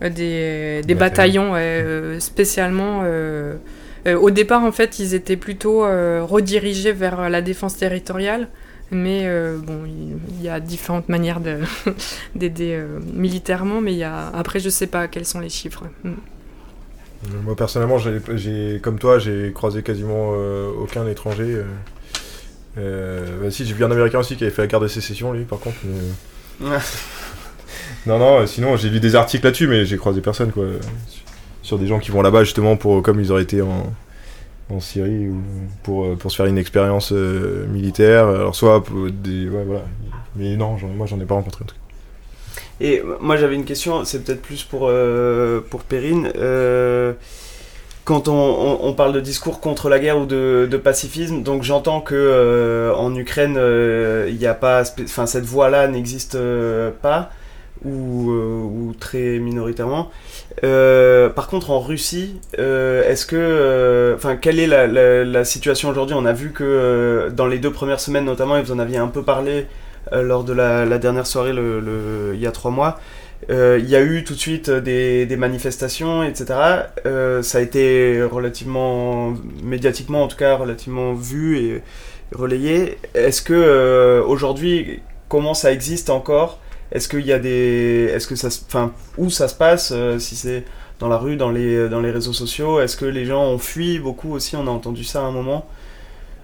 des, 0.00 0.82
des 0.84 0.94
bataillons 0.94 1.54
spécialement 2.18 3.02
euh, 3.04 3.56
au 4.06 4.30
départ, 4.30 4.62
en 4.62 4.72
fait, 4.72 4.98
ils 4.98 5.14
étaient 5.14 5.36
plutôt 5.36 5.84
euh, 5.84 6.24
redirigés 6.24 6.92
vers 6.92 7.28
la 7.30 7.42
défense 7.42 7.76
territoriale. 7.76 8.48
Mais 8.90 9.22
euh, 9.24 9.56
bon, 9.58 9.84
il 9.86 10.42
y, 10.42 10.50
a 10.50 10.60
différentes 10.60 11.08
manières 11.08 11.40
d'aider 12.34 12.78
militairement, 13.14 13.80
mais 13.80 13.92
il 13.92 13.98
y 13.98 14.04
a... 14.04 14.28
après, 14.34 14.60
je 14.60 14.68
sais 14.68 14.86
pas 14.86 15.08
quels 15.08 15.24
sont 15.24 15.40
les 15.40 15.48
chiffres. 15.48 15.84
Mm. 16.04 16.10
Moi, 17.44 17.56
personnellement, 17.56 17.98
j'ai, 17.98 18.80
comme 18.82 18.98
toi, 18.98 19.18
j'ai 19.18 19.52
croisé 19.54 19.82
quasiment 19.82 20.32
aucun 20.80 21.06
étranger. 21.06 21.62
Bah, 22.76 22.82
si, 23.50 23.64
j'ai 23.64 23.74
vu 23.74 23.84
un 23.84 23.90
Américain 23.92 24.18
aussi 24.18 24.36
qui 24.36 24.42
avait 24.42 24.52
fait 24.52 24.62
la 24.62 24.68
guerre 24.68 24.80
de 24.80 24.88
sécession, 24.88 25.32
lui, 25.32 25.44
par 25.44 25.60
contre. 25.60 25.76
non, 28.06 28.18
non, 28.18 28.44
sinon, 28.46 28.76
j'ai 28.76 28.90
lu 28.90 28.98
des 28.98 29.14
articles 29.14 29.44
là-dessus, 29.44 29.68
mais 29.68 29.86
j'ai 29.86 29.96
croisé 29.96 30.20
personne, 30.20 30.50
quoi 30.50 30.64
sur 31.62 31.78
des 31.78 31.86
gens 31.86 31.98
qui 31.98 32.10
vont 32.10 32.22
là-bas 32.22 32.44
justement 32.44 32.76
pour 32.76 33.02
comme 33.02 33.20
ils 33.20 33.32
auraient 33.32 33.42
été 33.42 33.62
en, 33.62 33.92
Syrie 34.80 35.28
ou 35.28 35.42
pour, 35.82 36.06
euh, 36.06 36.16
pour 36.16 36.30
se 36.30 36.36
faire 36.38 36.46
une 36.46 36.56
expérience 36.56 37.12
euh, 37.12 37.66
militaire. 37.66 38.26
Alors 38.26 38.54
soit 38.54 38.82
des 39.22 39.46
voilà. 39.46 39.82
Mais 40.34 40.56
non, 40.56 40.78
moi 40.96 41.06
j'en 41.06 41.20
ai 41.20 41.26
pas 41.26 41.34
rencontré 41.34 41.64
en 41.64 41.66
tout 41.66 41.74
cas. 41.74 41.80
Et 42.80 43.02
moi 43.20 43.36
j'avais 43.36 43.54
une 43.54 43.66
question, 43.66 44.06
c'est 44.06 44.24
peut-être 44.24 44.40
plus 44.40 44.62
pour 44.62 44.86
euh, 44.88 45.60
pour 45.68 45.82
Perrine. 45.82 46.32
quand 48.04 48.28
on, 48.28 48.78
on, 48.82 48.94
parle 48.94 49.12
de 49.12 49.20
discours 49.20 49.60
contre 49.60 49.90
la 49.90 49.98
guerre 49.98 50.18
ou 50.18 50.24
de, 50.24 50.66
de 50.70 50.76
pacifisme, 50.78 51.42
donc 51.42 51.64
j'entends 51.64 52.00
que 52.00 52.92
en 52.96 53.14
Ukraine, 53.14 53.60
il 54.26 54.36
n'y 54.38 54.46
a 54.46 54.54
pas, 54.54 54.84
enfin 55.02 55.26
cette 55.26 55.44
voie-là 55.44 55.86
n'existe 55.86 56.38
pas 57.02 57.30
ou, 57.84 58.30
ou 58.30 58.94
très 58.98 59.38
minoritairement. 59.38 60.10
Euh, 60.64 61.28
par 61.28 61.48
contre, 61.48 61.70
en 61.70 61.80
Russie, 61.80 62.40
euh, 62.58 63.08
est-ce 63.08 63.26
que, 63.26 63.36
euh, 63.36 64.14
enfin, 64.16 64.36
quelle 64.36 64.58
est 64.58 64.66
la, 64.66 65.44
situation 65.44 65.88
aujourd'hui? 65.88 66.16
On 66.18 66.24
a 66.24 66.32
vu 66.32 66.50
que 66.50 67.30
dans 67.34 67.46
les 67.46 67.58
deux 67.58 67.72
premières 67.72 68.00
semaines, 68.00 68.24
notamment, 68.24 68.56
et 68.56 68.62
vous 68.62 68.72
en 68.72 68.78
aviez 68.78 68.98
un 68.98 69.08
peu 69.08 69.22
parlé 69.22 69.66
lors 70.12 70.44
de 70.44 70.52
la, 70.52 70.98
dernière 70.98 71.26
soirée, 71.26 71.52
il 71.52 72.40
y 72.40 72.46
a 72.46 72.52
trois 72.52 72.70
mois. 72.70 73.00
Il 73.48 73.88
y 73.88 73.96
a 73.96 74.02
eu 74.02 74.24
tout 74.24 74.34
de 74.34 74.38
suite 74.38 74.70
des, 74.70 75.36
manifestations, 75.36 76.22
etc. 76.22 76.44
ça 77.42 77.58
a 77.58 77.60
été 77.60 78.22
relativement 78.22 79.34
médiatiquement, 79.62 80.22
en 80.22 80.28
tout 80.28 80.36
cas, 80.36 80.56
relativement 80.56 81.14
vu 81.14 81.58
et 81.58 81.82
relayé. 82.34 82.98
Est-ce 83.14 83.42
que 83.42 84.22
aujourd'hui, 84.26 85.00
comment 85.28 85.54
ça 85.54 85.72
existe 85.72 86.10
encore? 86.10 86.58
Est-ce 86.92 87.08
qu'il 87.08 87.26
y 87.26 87.32
a 87.32 87.38
des. 87.38 88.10
Est-ce 88.14 88.26
que 88.26 88.36
ça 88.36 88.48
Enfin, 88.66 88.92
où 89.16 89.30
ça 89.30 89.48
se 89.48 89.54
passe 89.54 89.92
euh, 89.94 90.18
Si 90.18 90.36
c'est 90.36 90.64
dans 90.98 91.08
la 91.08 91.16
rue, 91.16 91.36
dans 91.36 91.50
les, 91.50 91.88
dans 91.88 92.00
les 92.00 92.10
réseaux 92.10 92.34
sociaux? 92.34 92.80
Est-ce 92.80 92.96
que 92.96 93.06
les 93.06 93.24
gens 93.24 93.42
ont 93.42 93.58
fui 93.58 93.98
beaucoup 93.98 94.32
aussi? 94.32 94.56
On 94.56 94.66
a 94.66 94.70
entendu 94.70 95.02
ça 95.02 95.20
à 95.20 95.24
un 95.24 95.32
moment. 95.32 95.66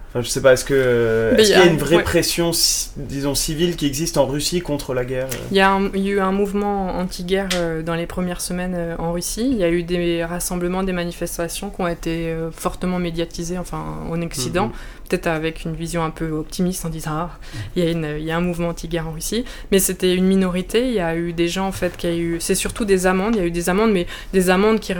Enfin, 0.09 0.21
je 0.21 0.29
sais 0.29 0.41
pas, 0.41 0.53
est-ce 0.53 0.65
que 0.65 0.73
euh, 0.75 1.35
qu'il 1.35 1.49
y 1.49 1.53
a 1.53 1.65
une 1.65 1.77
vraie 1.77 2.01
pression, 2.01 2.51
disons, 2.97 3.35
civile 3.35 3.75
qui 3.75 3.85
existe 3.85 4.17
en 4.17 4.25
Russie 4.25 4.61
contre 4.61 4.93
la 4.93 5.05
guerre 5.05 5.27
euh 5.27 5.47
il 5.51 5.57
y, 5.57 5.61
a 5.61 5.79
eu 5.95 6.19
un 6.19 6.31
mouvement 6.31 6.97
anti-guerre 6.97 7.49
dans 7.85 7.95
les 7.95 8.07
premières 8.07 8.41
semaines 8.41 8.95
en 8.97 9.11
Russie. 9.11 9.47
Il 9.51 9.57
y 9.57 9.63
a 9.63 9.69
eu 9.69 9.83
des 9.83 10.23
rassemblements, 10.23 10.83
des 10.83 10.93
manifestations 10.93 11.69
qui 11.69 11.81
ont 11.81 11.87
été 11.87 12.33
fortement 12.51 12.97
médiatisées, 12.97 13.57
enfin, 13.57 13.83
en 14.09 14.21
Occident. 14.21 14.67
Mhm 14.67 14.73
peut-être 15.09 15.27
avec 15.27 15.65
une 15.65 15.75
vision 15.75 16.03
un 16.03 16.11
peu 16.11 16.31
optimiste 16.31 16.85
en 16.85 16.89
disant 16.89 17.11
ah, 17.13 17.29
il 17.75 17.83
y, 17.83 18.23
y, 18.23 18.31
a 18.31 18.37
un 18.37 18.41
mouvement 18.41 18.69
anti-guerre 18.69 19.07
en 19.07 19.11
Russie. 19.11 19.43
Mais 19.71 19.79
c'était 19.79 20.15
une 20.15 20.25
minorité. 20.25 20.87
Il 20.87 20.93
y 20.93 20.99
a 20.99 21.15
eu 21.15 21.33
des 21.33 21.47
gens, 21.47 21.67
en 21.67 21.71
fait, 21.71 21.97
qui 21.97 22.07
a 22.07 22.15
eu. 22.15 22.37
C'est 22.39 22.55
surtout 22.55 22.85
des 22.85 23.07
amendes. 23.07 23.35
Il 23.35 23.41
y 23.41 23.43
a 23.43 23.47
eu 23.47 23.51
des 23.51 23.69
amendes, 23.69 23.91
mais 23.91 24.05
des 24.33 24.49
amendes 24.49 24.79
qui, 24.79 24.93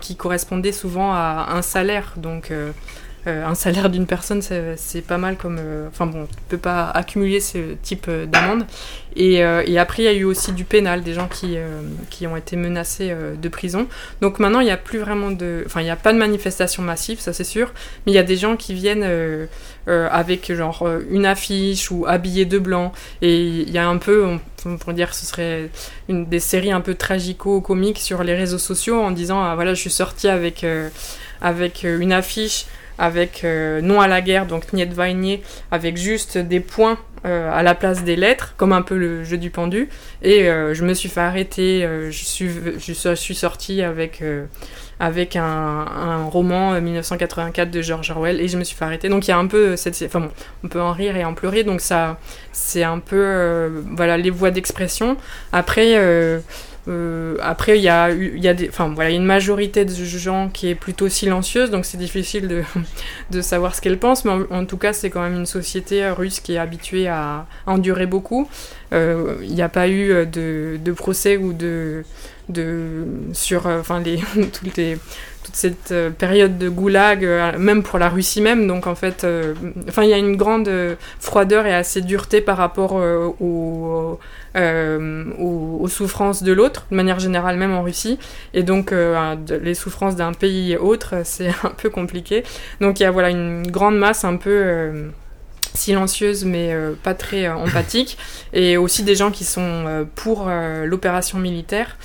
qui 0.00 0.16
correspondaient 0.16 0.72
souvent 0.72 1.12
à 1.12 1.48
un 1.52 1.62
salaire. 1.62 2.14
Donc. 2.16 2.52
Euh, 3.26 3.34
euh, 3.34 3.46
un 3.46 3.54
salaire 3.54 3.90
d'une 3.90 4.06
personne, 4.06 4.42
c'est 4.42 5.02
pas 5.02 5.18
mal 5.18 5.36
comme. 5.36 5.58
Euh, 5.60 5.88
enfin 5.88 6.06
bon, 6.06 6.26
tu 6.26 6.36
peux 6.48 6.58
pas 6.58 6.90
accumuler 6.90 7.40
ce 7.40 7.74
type 7.82 8.10
d'amende. 8.10 8.64
Et, 9.16 9.44
après, 9.44 10.02
il 10.02 10.06
y 10.06 10.08
a 10.08 10.12
eu 10.12 10.24
aussi 10.24 10.52
du 10.52 10.64
pénal, 10.64 11.02
des 11.02 11.14
gens 11.14 11.28
qui, 11.28 11.56
qui 12.10 12.26
ont 12.26 12.36
été 12.36 12.56
menacés 12.56 13.14
de 13.40 13.48
prison. 13.48 13.86
Donc 14.20 14.40
maintenant, 14.40 14.60
il 14.60 14.64
n'y 14.64 14.72
a 14.72 14.76
plus 14.76 14.98
vraiment 14.98 15.30
de. 15.30 15.62
Enfin, 15.66 15.80
il 15.80 15.84
n'y 15.84 15.90
a 15.90 15.96
pas 15.96 16.12
de 16.12 16.18
manifestation 16.18 16.82
massive, 16.82 17.20
ça 17.20 17.32
c'est 17.32 17.44
sûr, 17.44 17.72
mais 18.04 18.12
il 18.12 18.14
y 18.14 18.18
a 18.18 18.24
des 18.24 18.36
gens 18.36 18.56
qui 18.56 18.74
viennent 18.74 19.06
avec 19.86 20.52
genre 20.52 20.88
une 21.10 21.26
affiche 21.26 21.92
ou 21.92 22.06
habillés 22.08 22.44
de 22.44 22.58
blanc. 22.58 22.92
Et 23.22 23.40
il 23.40 23.70
y 23.70 23.78
a 23.78 23.86
un 23.88 23.98
peu, 23.98 24.26
on, 24.64 24.76
pourrait 24.78 24.94
dire, 24.94 25.14
ce 25.14 25.26
serait 25.26 25.70
une 26.08 26.26
des 26.26 26.40
séries 26.40 26.72
un 26.72 26.80
peu 26.80 26.96
tragico-comiques 26.96 28.00
sur 28.00 28.24
les 28.24 28.34
réseaux 28.34 28.58
sociaux 28.58 29.00
en 29.00 29.12
disant 29.12 29.44
ah, 29.44 29.54
voilà, 29.54 29.74
je 29.74 29.80
suis 29.80 29.90
sorti 29.90 30.26
avec, 30.26 30.66
avec 31.40 31.84
une 31.84 32.12
affiche 32.12 32.66
avec 32.98 33.42
euh, 33.44 33.80
non 33.80 34.00
à 34.00 34.08
la 34.08 34.20
guerre, 34.20 34.46
donc 34.46 34.72
Niet 34.72 34.92
Vajnier, 34.92 35.42
avec 35.70 35.96
juste 35.96 36.38
des 36.38 36.60
points 36.60 36.98
euh, 37.26 37.50
à 37.52 37.62
la 37.62 37.74
place 37.74 38.04
des 38.04 38.16
lettres, 38.16 38.54
comme 38.56 38.72
un 38.72 38.82
peu 38.82 38.96
le 38.96 39.24
jeu 39.24 39.38
du 39.38 39.50
pendu. 39.50 39.88
Et 40.22 40.48
euh, 40.48 40.74
je 40.74 40.84
me 40.84 40.94
suis 40.94 41.08
fait 41.08 41.20
arrêter, 41.20 41.88
je, 42.10 42.24
suis, 42.24 42.50
je 42.78 43.14
suis 43.14 43.34
sortie 43.34 43.82
avec, 43.82 44.22
avec 45.00 45.36
un, 45.36 45.42
un, 45.42 46.24
roman 46.24 46.80
1984 46.80 47.70
de 47.70 47.82
George 47.82 48.10
Orwell 48.10 48.40
et 48.40 48.48
je 48.48 48.58
me 48.58 48.64
suis 48.64 48.76
fait 48.76 48.84
arrêter. 48.84 49.08
Donc 49.08 49.26
il 49.26 49.30
y 49.30 49.34
a 49.34 49.38
un 49.38 49.46
peu 49.46 49.76
cette. 49.76 50.00
Enfin 50.06 50.20
bon, 50.20 50.30
on 50.62 50.68
peut 50.68 50.80
en 50.80 50.92
rire 50.92 51.16
et 51.16 51.24
en 51.24 51.34
pleurer, 51.34 51.64
donc 51.64 51.80
ça, 51.80 52.18
c'est 52.52 52.84
un 52.84 52.98
peu. 52.98 53.70
voilà, 53.96 54.16
les 54.16 54.30
voies 54.30 54.50
d'expression. 54.50 55.16
Après. 55.52 55.96
Euh, 56.86 57.36
après, 57.40 57.78
il 57.78 57.82
y 57.82 57.88
a, 57.88 58.10
une 58.10 59.24
majorité 59.24 59.84
de 59.84 59.94
gens 59.94 60.48
qui 60.48 60.68
est 60.68 60.74
plutôt 60.74 61.08
silencieuse, 61.08 61.70
donc 61.70 61.84
c'est 61.84 61.96
difficile 61.96 62.48
de, 63.30 63.40
savoir 63.40 63.74
ce 63.74 63.80
qu'elle 63.80 63.98
pense, 63.98 64.24
mais 64.24 64.32
en, 64.50 64.64
tout 64.66 64.76
cas, 64.76 64.92
c'est 64.92 65.10
quand 65.10 65.22
même 65.22 65.36
une 65.36 65.46
société 65.46 66.08
russe 66.10 66.40
qui 66.40 66.54
est 66.54 66.58
habituée 66.58 67.08
à 67.08 67.46
endurer 67.66 68.06
beaucoup. 68.06 68.48
Euh, 68.92 69.36
il 69.42 69.54
n'y 69.54 69.62
a 69.62 69.68
pas 69.68 69.88
eu 69.88 70.26
de, 70.26 70.78
de, 70.82 70.92
procès 70.92 71.36
ou 71.36 71.52
de, 71.52 72.04
sur 73.32 73.66
euh, 73.66 73.80
enfin 73.80 74.02
toutes 74.52 74.76
les 74.76 74.98
cette 75.54 75.94
période 76.18 76.58
de 76.58 76.68
goulag 76.68 77.24
même 77.58 77.82
pour 77.82 77.98
la 77.98 78.08
Russie 78.08 78.40
même 78.40 78.66
donc 78.66 78.86
en 78.86 78.94
fait 78.94 79.26
enfin 79.88 80.02
il 80.02 80.10
y 80.10 80.12
a 80.12 80.18
une 80.18 80.36
grande 80.36 80.70
froideur 81.20 81.66
et 81.66 81.74
assez 81.74 82.00
dureté 82.00 82.40
par 82.40 82.56
rapport 82.56 82.94
aux 83.40 84.18
euh, 84.56 85.88
souffrances 85.88 86.42
de 86.42 86.52
l'autre, 86.52 86.86
de 86.90 86.96
manière 86.96 87.18
générale 87.18 87.56
même 87.56 87.72
en 87.72 87.82
Russie. 87.82 88.18
Et 88.52 88.62
donc 88.62 88.92
euh, 88.92 89.36
les 89.62 89.74
souffrances 89.74 90.16
d'un 90.16 90.32
pays 90.32 90.76
autre, 90.76 91.22
c'est 91.24 91.48
un 91.64 91.70
peu 91.76 91.90
compliqué. 91.90 92.44
Donc 92.80 93.00
il 93.00 93.02
y 93.02 93.06
a 93.06 93.10
voilà, 93.10 93.30
une 93.30 93.66
grande 93.66 93.96
masse 93.96 94.24
un 94.24 94.36
peu 94.36 94.50
euh, 94.50 95.08
silencieuse 95.74 96.44
mais 96.44 96.72
pas 97.02 97.14
très 97.14 97.48
empathique 97.48 98.16
et 98.52 98.76
aussi 98.76 99.02
des 99.02 99.16
gens 99.16 99.32
qui 99.32 99.42
sont 99.42 100.06
pour 100.14 100.48
l'opération 100.84 101.38
militaire 101.38 101.96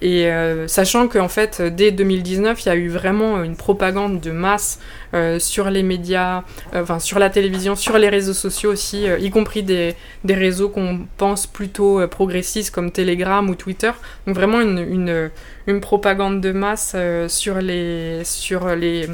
et 0.00 0.26
euh, 0.26 0.68
sachant 0.68 1.08
qu'en 1.08 1.28
fait, 1.28 1.60
dès 1.60 1.90
2019, 1.90 2.64
il 2.64 2.68
y 2.68 2.72
a 2.72 2.76
eu 2.76 2.88
vraiment 2.88 3.42
une 3.42 3.56
propagande 3.56 4.20
de 4.20 4.30
masse 4.30 4.78
euh, 5.14 5.38
sur 5.40 5.70
les 5.70 5.82
médias, 5.82 6.44
euh, 6.74 6.82
enfin 6.82 7.00
sur 7.00 7.18
la 7.18 7.30
télévision, 7.30 7.74
sur 7.74 7.98
les 7.98 8.08
réseaux 8.08 8.32
sociaux 8.34 8.70
aussi, 8.70 9.06
y 9.18 9.30
compris 9.30 9.62
des, 9.62 9.94
des 10.24 10.34
réseaux 10.34 10.68
qu'on 10.68 11.00
pense 11.16 11.46
plutôt 11.46 12.06
progressistes 12.06 12.72
comme 12.72 12.92
Telegram 12.92 13.48
ou 13.50 13.56
Twitter. 13.56 13.90
Donc 14.26 14.36
vraiment 14.36 14.60
une, 14.60 14.78
une, 14.78 15.30
une 15.66 15.80
propagande 15.80 16.40
de 16.40 16.52
masse 16.52 16.94
sur, 17.26 17.58
les, 17.58 18.22
sur 18.24 18.76
les, 18.76 19.06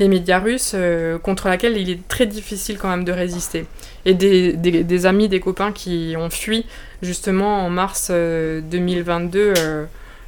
les 0.00 0.08
médias 0.08 0.40
russes 0.40 0.74
contre 1.22 1.48
laquelle 1.48 1.76
il 1.76 1.88
est 1.90 2.08
très 2.08 2.26
difficile 2.26 2.78
quand 2.78 2.88
même 2.88 3.04
de 3.04 3.12
résister. 3.12 3.66
Et 4.04 4.14
des, 4.14 4.54
des, 4.54 4.82
des 4.82 5.06
amis, 5.06 5.28
des 5.28 5.38
copains 5.38 5.70
qui 5.70 6.16
ont 6.18 6.30
fui 6.30 6.66
justement 7.00 7.64
en 7.64 7.70
mars 7.70 8.10
2022 8.10 9.54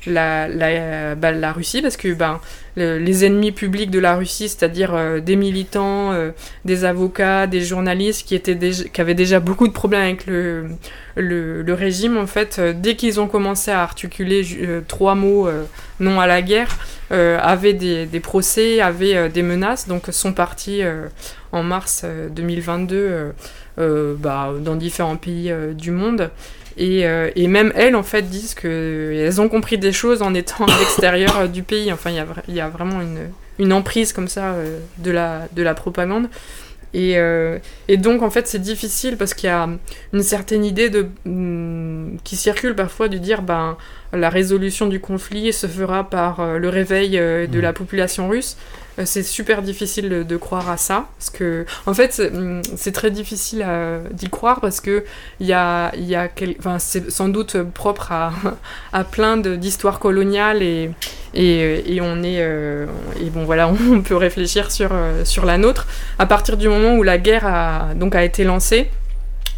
la, 0.07 0.49
la, 0.49 1.15
bah, 1.15 1.33
la 1.33 1.53
Russie, 1.53 1.83
parce 1.83 1.97
que 1.97 2.13
ben, 2.13 2.41
les 2.77 3.25
ennemis 3.25 3.53
publics 3.53 3.91
de 3.91 3.99
la 3.99 4.17
Russie, 4.17 4.49
c'est-à-dire 4.49 4.95
euh, 4.95 5.21
des 5.21 5.37
militants, 5.37 6.13
euh, 6.13 6.31
des 6.65 6.85
avocats, 6.85 7.47
des 7.47 7.61
journalistes 7.61 8.27
qui, 8.27 8.35
étaient 8.35 8.59
qui 8.59 9.01
avaient 9.01 9.15
déjà 9.15 9.39
beaucoup 9.41 9.69
de 9.69 9.73
problèmes 9.73 10.03
avec 10.03 10.27
le, 10.27 10.67
le, 11.17 11.75
régime, 11.75 12.17
en 12.17 12.27
fait, 12.27 12.57
euh, 12.59 12.73
dès 12.77 12.97
qu'ils 12.97 13.21
ont 13.21 13.29
commencé 13.29 13.71
à 13.71 13.83
articuler 13.83 14.45
trois 14.89 15.15
mots 15.15 15.49
non 16.01 16.21
à 16.21 16.27
la 16.27 16.43
guerre, 16.43 16.77
avaient 17.11 17.75
des, 17.75 18.07
des, 18.07 18.21
procès, 18.21 18.81
avaient 18.81 19.29
des 19.29 19.43
menaces, 19.43 19.87
donc 19.87 20.07
sont 20.11 20.33
partis 20.33 20.83
en 21.53 21.63
mars 21.63 22.05
2022 22.31 23.33
bah, 23.77 24.53
dans 24.61 24.75
différents 24.75 25.17
pays 25.17 25.53
du 25.75 25.91
monde. 25.91 26.31
Et, 26.77 27.07
euh, 27.07 27.31
et, 27.37 27.47
même 27.47 27.73
elles, 27.77 27.95
en 27.95 28.03
fait, 28.03 28.23
disent 28.23 28.55
qu'elles 28.55 29.41
ont 29.41 29.49
compris 29.49 29.79
des 29.79 29.93
choses 29.93 30.23
en 30.23 30.35
étant 30.35 30.65
à 30.65 30.79
l'extérieur 30.81 31.39
euh, 31.39 31.47
du 31.47 31.63
pays. 31.63 31.93
Enfin, 31.93 32.11
il 32.11 32.17
y 32.17 32.19
a, 32.19 32.27
y 32.49 32.61
a, 32.61 32.69
vraiment 32.69 33.01
une, 33.01 33.31
une, 33.59 33.73
emprise 33.73 34.13
comme 34.13 34.29
ça 34.29 34.55
euh, 34.55 34.79
de, 34.99 35.11
la, 35.11 35.49
de 35.53 35.63
la 35.63 35.75
propagande. 35.75 36.29
Et, 36.97 37.17
et 37.89 37.97
donc, 37.97 38.23
en 38.23 38.31
fait, 38.31 38.47
c'est 38.47 38.61
difficile 38.61 39.17
parce 39.17 39.35
qu'il 39.35 39.49
y 39.49 39.53
a 39.53 39.69
une 40.13 40.23
certaine 40.23 40.65
idée 40.65 40.91
de, 40.91 41.09
mm, 41.25 42.19
qui 42.23 42.37
circule 42.37 42.77
parfois 42.77 43.09
de 43.09 43.19
dire 43.19 43.43
ben, 43.43 43.77
la 44.13 44.31
résolution 44.31 44.87
du 44.87 45.01
conflit 45.01 45.53
se 45.53 45.67
fera 45.67 46.09
par 46.09 46.57
le 46.57 46.69
réveil 46.69 47.19
de 47.19 47.49
mmh. 47.51 47.61
la 47.61 47.73
population 47.73 48.29
russe. 48.29 48.57
Euh, 48.99 49.03
c'est 49.05 49.23
super 49.23 49.63
difficile 49.63 50.25
de, 50.27 50.37
croire 50.37 50.69
à 50.71 50.77
ça. 50.77 51.09
Parce 51.19 51.31
que, 51.31 51.67
en 51.87 51.95
fait, 51.95 52.23
c'est 52.77 52.93
très 52.93 53.11
difficile 53.11 53.67
d'y 54.13 54.29
croire 54.29 54.61
parce 54.61 54.81
que 54.81 55.05
y 55.41 55.53
a, 55.53 55.95
y 55.97 56.15
a 56.15 56.29
c'est 56.79 57.11
sans 57.11 57.29
doute 57.29 57.57
propre 57.63 58.13
à, 58.13 58.33
à 58.93 59.05
plein 59.05 59.37
d'histoires 59.37 59.99
coloniales 59.99 60.63
et, 60.63 60.91
et, 61.35 61.95
et, 61.95 62.01
on 62.01 62.23
est. 62.23 62.41
Euh, 62.41 62.87
et 63.21 63.31
bon, 63.31 63.45
voilà, 63.45 63.69
on 63.93 64.01
peut 64.03 64.17
réfléchir 64.17 64.71
sur, 64.71 64.91
euh, 64.93 65.25
sur 65.25 65.45
la 65.45 65.59
nôtre. 65.59 65.87
À 66.19 66.27
partir 66.27 66.57
du 66.57 66.69
moment 66.69 66.95
où 66.95 67.03
la 67.03 67.19
guerre 67.19 67.47
a, 67.47 67.95
donc, 67.95 68.15
a 68.15 68.25
été 68.25 68.45
lancée, 68.45 68.91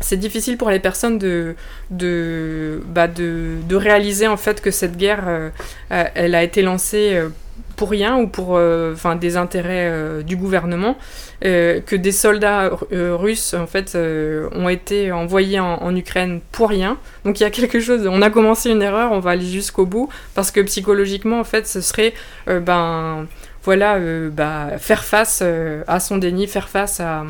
c'est 0.00 0.16
difficile 0.16 0.56
pour 0.58 0.70
les 0.70 0.78
personnes 0.78 1.18
de, 1.18 1.54
de, 1.90 2.82
bah 2.86 3.08
de, 3.08 3.54
de, 3.66 3.76
réaliser 3.76 4.26
en 4.26 4.36
fait 4.36 4.60
que 4.60 4.70
cette 4.70 4.96
guerre, 4.98 5.50
elle 5.88 6.34
a 6.34 6.42
été 6.42 6.60
lancée 6.60 7.18
pour 7.76 7.90
rien 7.90 8.16
ou 8.16 8.26
pour 8.26 8.56
euh, 8.56 8.94
enfin 8.94 9.16
des 9.16 9.36
intérêts 9.36 9.88
euh, 9.90 10.22
du 10.22 10.36
gouvernement 10.36 10.96
euh, 11.44 11.80
que 11.80 11.94
des 11.94 12.12
soldats 12.12 12.70
russes 12.90 13.54
en 13.54 13.66
fait 13.66 13.96
ont 14.52 14.68
été 14.68 15.12
envoyés 15.12 15.60
en, 15.60 15.94
Ukraine 15.94 16.40
pour 16.52 16.70
rien. 16.70 16.98
Donc 17.24 17.40
il 17.40 17.42
y 17.42 17.46
a 17.46 17.50
quelque 17.50 17.80
chose 17.80 18.06
on 18.10 18.22
a 18.22 18.30
commencé 18.30 18.70
une 18.70 18.82
erreur 18.82 19.12
on 19.12 19.20
va 19.20 19.32
aller 19.32 19.46
jusqu'au 19.46 19.86
bout 19.86 20.08
parce 20.34 20.50
que 20.50 20.60
psychologiquement 20.60 21.40
en 21.40 21.44
fait 21.44 21.66
ce 21.66 21.80
serait 21.80 22.14
ben 22.46 23.26
voilà 23.62 23.98
bah, 24.30 24.78
faire 24.78 25.04
face 25.04 25.42
à 25.86 26.00
son 26.00 26.18
déni 26.18 26.46
faire 26.46 26.68
face 26.68 27.00
à, 27.00 27.24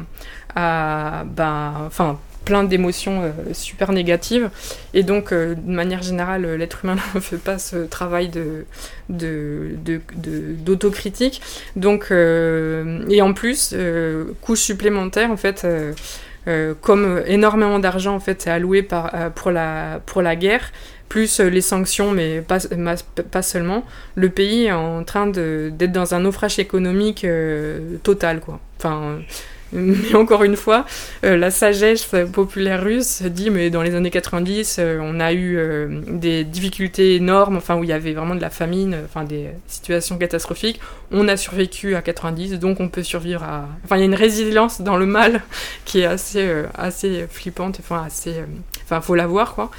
à 0.55 1.25
ben 1.25 1.75
enfin 1.87 2.19
plein 2.47 2.65
d'émotions 2.65 3.23
euh, 3.23 3.33
super 3.53 3.93
négatives. 3.93 4.49
Et 4.95 5.03
donc, 5.03 5.33
euh, 5.33 5.55
de 5.55 5.71
manière 5.71 6.03
générale, 6.03 6.47
l'être 6.55 6.85
humain 6.85 6.97
ne 7.15 7.21
fait 7.21 7.37
pas 7.37 7.59
ce 7.59 7.85
travail 7.85 8.31
de, 8.31 8.65
d'autocritique. 10.65 11.43
De, 11.75 11.81
donc, 11.83 12.07
euh, 12.11 13.05
et 13.11 13.21
en 13.21 13.35
plus, 13.35 13.75
couche 14.41 14.61
supplémentaire, 14.61 15.31
en 15.31 15.37
fait, 15.37 15.67
comme 16.81 17.23
énormément 17.27 17.81
d'argent 17.81 18.15
en 18.15 18.21
fait 18.21 18.47
est 18.47 18.51
alloué 18.51 18.83
par, 18.83 19.33
pour, 19.35 19.51
la, 19.51 20.01
pour 20.07 20.23
la 20.23 20.37
guerre, 20.37 20.71
plus 21.09 21.41
les 21.41 21.61
sanctions, 21.61 22.13
mais 22.13 22.41
pas, 22.41 22.59
pas 23.33 23.43
seulement, 23.43 23.85
le 24.15 24.29
pays 24.29 24.67
est 24.67 24.73
en 24.73 25.03
train 25.03 25.27
d'être 25.27 25.93
dans 25.93 26.15
un 26.15 26.21
naufrage 26.21 26.61
économique 26.61 27.27
total, 28.05 28.39
quoi. 28.41 28.61
Enfin, 28.79 29.19
mais 29.73 30.15
encore 30.15 30.45
une 30.45 30.57
fois, 30.57 30.85
euh, 31.25 31.37
la 31.37 31.51
sagesse 31.51 32.09
populaire 32.33 32.83
russe 32.83 33.23
dit, 33.23 33.51
mais 33.51 33.71
dans 33.71 33.83
les 33.83 33.95
années 33.95 34.11
90, 34.11 34.77
euh, 34.79 34.99
on 35.03 35.19
a 35.21 35.33
eu 35.33 35.57
euh, 35.57 36.01
des 36.07 36.45
difficultés 36.45 37.17
énormes, 37.17 37.57
enfin 37.57 37.77
où 37.77 37.85
il 37.85 37.91
y 37.91 37.93
avait 37.93 38.13
vraiment 38.13 38.35
de 38.35 38.41
la 38.41 38.51
famine, 38.51 38.97
enfin 39.05 39.25
des 39.25 39.49
situations 39.67 40.19
catastrophiques. 40.19 40.81
On 41.11 41.29
a 41.29 41.37
survécu 41.37 41.97
à 41.97 42.03
90, 42.03 42.59
donc 42.59 42.81
on 42.81 42.89
peut 42.89 43.03
survivre 43.03 43.43
à. 43.43 43.69
Enfin, 43.85 43.97
il 43.97 44.01
y 44.01 44.03
a 44.03 44.07
une 44.07 44.15
résilience 44.15 44.81
dans 44.81 44.97
le 44.97 45.07
mal 45.07 45.43
qui 45.85 46.01
est 46.01 46.07
assez, 46.07 46.49
assez 46.77 47.27
flippante, 47.29 47.79
enfin 47.81 48.05
assez. 48.07 48.35
Enfin, 48.85 49.01
faut 49.01 49.17
la 49.17 49.27
voir, 49.27 49.71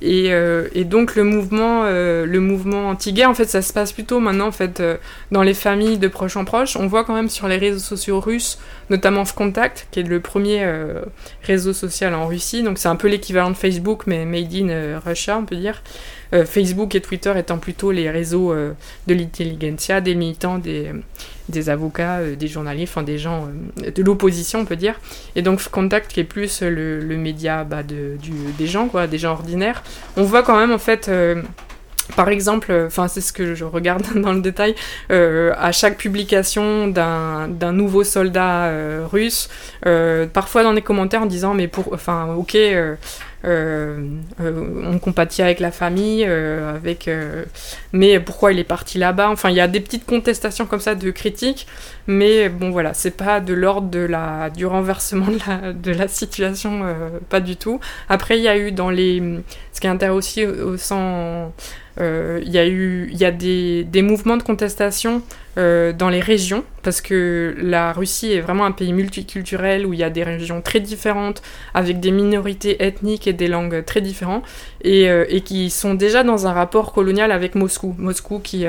quoi. 0.00 0.08
Euh, 0.08 0.68
et, 0.74 0.84
donc 0.84 1.16
le 1.16 1.24
mouvement, 1.24 1.82
euh, 1.84 2.26
le 2.26 2.40
mouvement 2.40 2.88
anti-guerre, 2.88 3.30
en 3.30 3.34
fait, 3.34 3.46
ça 3.46 3.62
se 3.62 3.72
passe 3.72 3.92
plutôt 3.92 4.20
maintenant 4.20 4.48
en 4.48 4.52
fait 4.52 4.80
euh, 4.80 4.96
dans 5.30 5.42
les 5.42 5.54
familles 5.54 5.98
de 5.98 6.08
proches 6.08 6.36
en 6.36 6.44
proches. 6.44 6.76
On 6.76 6.86
voit 6.86 7.04
quand 7.04 7.14
même 7.14 7.28
sur 7.28 7.48
les 7.48 7.56
réseaux 7.56 7.78
sociaux 7.78 8.20
russes, 8.20 8.58
notamment 8.90 9.24
Contact, 9.34 9.88
qui 9.90 10.00
est 10.00 10.04
le 10.04 10.20
premier 10.20 10.64
réseau 11.42 11.72
social 11.72 12.14
en 12.14 12.26
Russie. 12.26 12.62
Donc 12.62 12.78
c'est 12.78 12.88
un 12.88 12.96
peu 12.96 13.08
l'équivalent 13.08 13.50
de 13.50 13.56
Facebook, 13.56 14.04
mais 14.06 14.24
made 14.24 14.54
in 14.54 15.00
Russia, 15.04 15.38
on 15.38 15.44
peut 15.44 15.56
dire. 15.56 15.82
Euh, 16.34 16.44
Facebook 16.44 16.94
et 16.94 17.00
Twitter 17.00 17.32
étant 17.36 17.58
plutôt 17.58 17.92
les 17.92 18.10
réseaux 18.10 18.52
euh, 18.52 18.72
de 19.06 19.14
l'intelligentsia, 19.14 20.00
des 20.00 20.14
militants, 20.14 20.58
des, 20.58 20.90
des 21.48 21.70
avocats, 21.70 22.18
euh, 22.18 22.36
des 22.36 22.48
journalistes, 22.48 22.92
enfin 22.92 23.04
des 23.04 23.18
gens 23.18 23.48
de 23.76 24.02
l'opposition, 24.02 24.60
on 24.60 24.64
peut 24.64 24.76
dire. 24.76 25.00
Et 25.36 25.42
donc 25.42 25.62
Contact 25.68 26.10
qui 26.10 26.20
est 26.20 26.24
plus 26.24 26.62
le, 26.62 27.16
média 27.16 27.64
bah, 27.64 27.82
de, 27.82 28.16
des 28.58 28.66
gens, 28.66 28.88
quoi, 28.88 29.06
des 29.06 29.18
gens 29.18 29.32
ordinaires. 29.32 29.82
On 30.16 30.24
voit 30.24 30.42
quand 30.42 30.58
même 30.58 30.72
en 30.72 30.78
fait 30.78 31.10
par 32.16 32.28
exemple, 32.28 32.70
enfin 32.86 33.08
c'est 33.08 33.22
ce 33.22 33.32
que 33.32 33.54
je 33.54 33.64
regarde 33.64 34.04
dans 34.16 34.32
le 34.32 34.40
détail, 34.40 34.74
à 35.08 35.72
chaque 35.72 35.96
publication 35.96 36.88
d'un 36.88 37.72
nouveau 37.72 38.04
soldat 38.04 38.70
russe, 39.10 39.48
parfois 40.32 40.62
dans 40.64 40.72
les 40.72 40.82
commentaires 40.82 41.22
en 41.22 41.26
disant 41.26 41.54
mais 41.54 41.68
pour, 41.68 41.92
enfin 41.92 42.34
ok, 42.34 42.54
euh, 42.54 42.94
euh, 42.94 42.96
on 43.44 44.98
compatit 44.98 45.42
avec 45.42 45.60
la 45.60 45.70
famille, 45.70 46.24
euh, 46.26 46.74
avec, 46.74 47.10
mais 47.92 48.18
pourquoi 48.20 48.52
il 48.52 48.58
est 48.58 48.64
parti 48.64 48.98
là-bas? 48.98 49.30
Enfin, 49.30 49.50
il 49.50 49.56
y 49.56 49.60
a 49.60 49.68
des 49.68 49.80
petites 49.80 50.06
contestations 50.06 50.66
comme 50.66 50.80
ça 50.80 50.94
de 50.94 51.10
critiques, 51.10 51.66
mais 52.06 52.48
bon 52.48 52.70
voilà, 52.70 52.94
c'est 52.94 53.16
pas 53.16 53.40
de 53.40 53.52
l'ordre 53.54 53.88
de 53.90 54.00
la 54.00 54.50
du 54.50 54.66
renversement 54.66 55.26
de 55.26 55.38
la, 55.46 55.72
de 55.72 55.92
la 55.92 56.08
situation, 56.08 56.82
pas 57.28 57.40
du 57.40 57.56
tout. 57.56 57.80
Après, 58.08 58.38
il 58.38 58.42
y 58.42 58.48
a 58.48 58.56
eu 58.56 58.72
dans 58.72 58.90
les, 58.90 59.22
ce 59.72 59.80
qui 59.80 59.86
est 59.86 59.90
intéressant 59.90 60.16
aussi 60.16 60.46
au, 60.46 60.76
sein 60.76 60.96
euh, 60.96 61.46
il 61.98 62.50
y 62.50 62.58
a 62.58 62.66
eu 62.66 63.08
il 63.10 63.16
y 63.16 63.24
a 63.24 63.30
des, 63.30 63.84
des 63.84 64.02
mouvements 64.02 64.36
de 64.36 64.42
contestation 64.42 65.22
euh, 65.56 65.92
dans 65.92 66.08
les 66.08 66.18
régions, 66.18 66.64
parce 66.82 67.00
que 67.00 67.54
la 67.58 67.92
Russie 67.92 68.32
est 68.32 68.40
vraiment 68.40 68.64
un 68.64 68.72
pays 68.72 68.92
multiculturel 68.92 69.86
où 69.86 69.92
il 69.92 70.00
y 70.00 70.02
a 70.02 70.10
des 70.10 70.24
régions 70.24 70.60
très 70.60 70.80
différentes, 70.80 71.42
avec 71.74 72.00
des 72.00 72.10
minorités 72.10 72.82
ethniques 72.82 73.28
et 73.28 73.32
des 73.32 73.46
langues 73.46 73.84
très 73.84 74.00
différentes, 74.00 74.44
et, 74.82 75.08
euh, 75.08 75.24
et 75.28 75.42
qui 75.42 75.70
sont 75.70 75.94
déjà 75.94 76.24
dans 76.24 76.48
un 76.48 76.52
rapport 76.52 76.92
colonial 76.92 77.30
avec 77.30 77.54
Moscou. 77.54 77.94
Moscou 77.98 78.40
qui, 78.40 78.66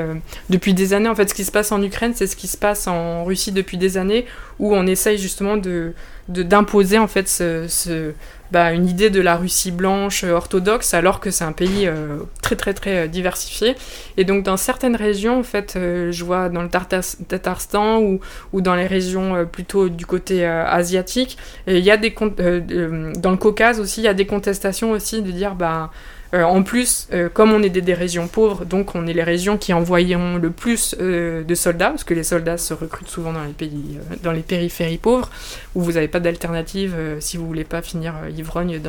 depuis 0.48 0.74
des 0.74 0.94
années, 0.94 1.08
en 1.08 1.16
fait, 1.16 1.28
ce 1.28 1.34
qui 1.34 1.44
se 1.44 1.50
passe 1.50 1.72
en 1.72 1.82
Ukraine, 1.82 2.12
c'est 2.14 2.28
ce 2.28 2.36
qui 2.36 2.46
se 2.46 2.56
passe 2.56 2.86
en 2.86 3.24
Russie 3.24 3.50
depuis 3.50 3.78
des 3.78 3.98
années, 3.98 4.24
où 4.60 4.72
on 4.74 4.86
essaye 4.86 5.18
justement 5.18 5.56
de 5.56 5.92
d'imposer 6.28 6.98
en 6.98 7.06
fait 7.06 7.28
ce, 7.28 7.66
ce 7.68 8.12
bah, 8.52 8.72
une 8.72 8.88
idée 8.88 9.10
de 9.10 9.20
la 9.20 9.36
Russie 9.36 9.72
blanche 9.72 10.24
euh, 10.24 10.32
orthodoxe 10.32 10.94
alors 10.94 11.20
que 11.20 11.30
c'est 11.30 11.44
un 11.44 11.52
pays 11.52 11.86
euh, 11.86 12.18
très 12.42 12.56
très 12.56 12.74
très 12.74 12.98
euh, 12.98 13.06
diversifié. 13.06 13.74
Et 14.16 14.24
donc 14.24 14.44
dans 14.44 14.56
certaines 14.56 14.96
régions 14.96 15.40
en 15.40 15.42
fait 15.42 15.76
je 15.76 16.24
vois 16.24 16.48
dans 16.48 16.62
le 16.62 16.68
Tatarstan 16.68 18.00
ou, 18.00 18.20
ou 18.52 18.60
dans 18.60 18.74
les 18.74 18.86
régions 18.86 19.46
plutôt 19.50 19.88
du 19.88 20.06
côté 20.06 20.44
asiatique 20.46 21.36
il 21.66 21.78
y 21.78 21.90
a 21.90 21.96
des 21.96 22.10
dans 22.10 23.30
le 23.30 23.36
Caucase 23.36 23.80
aussi 23.80 24.00
il 24.00 24.04
y 24.04 24.08
a 24.08 24.14
des 24.14 24.26
contestations 24.26 24.92
aussi 24.92 25.22
de 25.22 25.30
dire 25.30 25.54
bah 25.54 25.90
euh, 26.36 26.44
en 26.44 26.62
plus, 26.62 27.08
euh, 27.12 27.30
comme 27.32 27.52
on 27.52 27.62
est 27.62 27.70
des, 27.70 27.94
régions 27.94 28.28
pauvres, 28.28 28.66
donc 28.66 28.94
on 28.94 29.06
est 29.06 29.14
les 29.14 29.22
régions 29.22 29.56
qui 29.56 29.72
envoyons 29.72 30.36
le 30.36 30.50
plus 30.50 30.94
euh, 31.00 31.42
de 31.42 31.54
soldats, 31.54 31.90
parce 31.90 32.04
que 32.04 32.12
les 32.12 32.24
soldats 32.24 32.58
se 32.58 32.74
recrutent 32.74 33.08
souvent 33.08 33.32
dans 33.32 33.44
les 33.44 33.54
pays, 33.54 33.98
dans 34.22 34.32
les 34.32 34.42
périphéries 34.42 34.98
pauvres, 34.98 35.30
où 35.74 35.80
vous 35.80 35.92
n'avez 35.92 36.08
pas 36.08 36.20
d'alternative 36.20 36.94
si 37.20 37.38
vous 37.38 37.46
voulez 37.46 37.64
pas 37.64 37.80
finir 37.80 38.14
ivrogne 38.36 38.80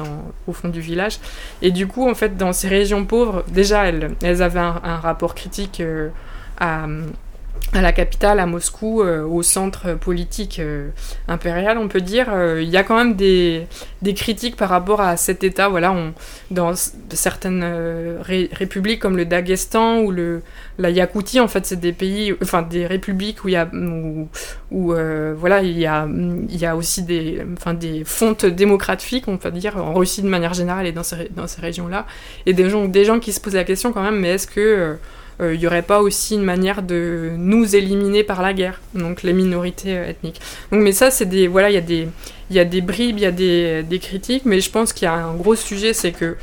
au 0.47 0.51
fond 0.51 0.67
du 0.67 0.81
village. 0.81 1.19
Et 1.61 1.71
du 1.71 1.87
coup, 1.87 2.09
en 2.09 2.15
fait, 2.15 2.35
dans 2.35 2.51
ces 2.51 2.67
régions 2.67 3.05
pauvres, 3.05 3.45
déjà, 3.47 3.85
elles, 3.85 4.41
avaient 4.41 4.59
un 4.59 4.97
rapport 4.97 5.33
critique 5.35 5.81
à 6.59 6.87
à 7.73 7.81
la 7.81 7.91
capitale, 7.91 8.39
à 8.39 8.45
Moscou, 8.45 9.01
euh, 9.01 9.23
au 9.23 9.43
centre 9.43 9.93
politique 9.93 10.59
euh, 10.59 10.89
impérial, 11.27 11.77
on 11.77 11.89
peut 11.89 11.99
dire, 11.99 12.27
euh, 12.31 12.61
il 12.61 12.69
y 12.69 12.77
a 12.77 12.83
quand 12.83 12.95
même 12.95 13.15
des, 13.15 13.67
critiques 14.15 14.55
par 14.55 14.69
rapport 14.69 15.01
à 15.01 15.17
cet 15.17 15.43
État. 15.43 15.67
Voilà, 15.67 15.93
dans 16.49 16.73
certaines 17.09 17.65
républiques 18.21 18.99
comme 18.99 19.17
le 19.17 19.25
Daghestan 19.25 19.99
ou 19.99 20.13
la 20.77 20.89
Yakoutie, 20.89 21.41
en 21.41 21.49
fait, 21.49 21.65
c'est 21.65 21.79
des 21.79 21.91
pays, 21.91 22.33
enfin 22.41 22.61
des 22.61 22.87
républiques 22.87 23.43
où 23.43 23.49
il 23.49 23.53
y 23.53 23.57
a, 23.57 23.69
où, 24.71 24.93
voilà, 25.37 25.61
il 25.61 25.77
y 25.77 25.85
a 26.65 26.75
aussi 26.75 27.03
des, 27.03 27.43
enfin 27.57 27.73
des 27.73 28.05
fontes 28.05 28.45
démocratiques, 28.45 29.27
on 29.27 29.37
peut 29.37 29.51
dire, 29.51 29.75
en 29.77 29.93
Russie 29.93 30.21
de 30.21 30.29
manière 30.29 30.53
générale 30.53 30.87
et 30.87 30.93
dans 30.93 31.03
ces, 31.03 31.29
dans 31.35 31.47
ces 31.47 31.59
régions-là, 31.59 32.05
et 32.45 32.53
des 32.53 32.69
gens, 32.69 32.85
des 32.85 33.03
gens 33.03 33.19
qui 33.19 33.33
se 33.33 33.41
posent 33.41 33.55
la 33.55 33.65
question 33.65 33.91
quand 33.91 34.03
même, 34.03 34.19
mais 34.19 34.29
est-ce 34.29 34.47
que 34.47 34.97
il 35.39 35.59
n'y 35.59 35.67
aurait 35.67 35.83
pas 35.83 36.01
aussi 36.01 36.35
une 36.35 36.43
manière 36.43 36.81
de 36.81 37.31
nous 37.37 37.75
éliminer 37.75 38.23
par 38.23 38.41
la 38.41 38.53
guerre, 38.53 38.81
donc 38.95 39.23
les 39.23 39.33
minorités 39.33 39.91
ethniques. 39.91 40.41
Donc, 40.71 40.81
mais 40.81 40.91
ça, 40.91 41.11
c'est 41.11 41.25
des. 41.25 41.47
Voilà, 41.47 41.69
il 41.69 41.73
y 41.73 41.77
a 41.77 41.81
des. 41.81 42.07
Y 42.49 42.59
a 42.59 42.65
des 42.65 42.81
bribes, 42.81 43.17
il 43.17 43.23
y 43.23 43.25
a 43.25 43.31
des, 43.31 43.83
des 43.83 43.99
critiques, 43.99 44.45
mais 44.45 44.61
je 44.61 44.71
pense 44.71 44.93
qu'il 44.93 45.05
y 45.05 45.09
a 45.09 45.13
un 45.13 45.35
gros 45.35 45.55
sujet, 45.55 45.93
c'est 45.93 46.11
que 46.11 46.37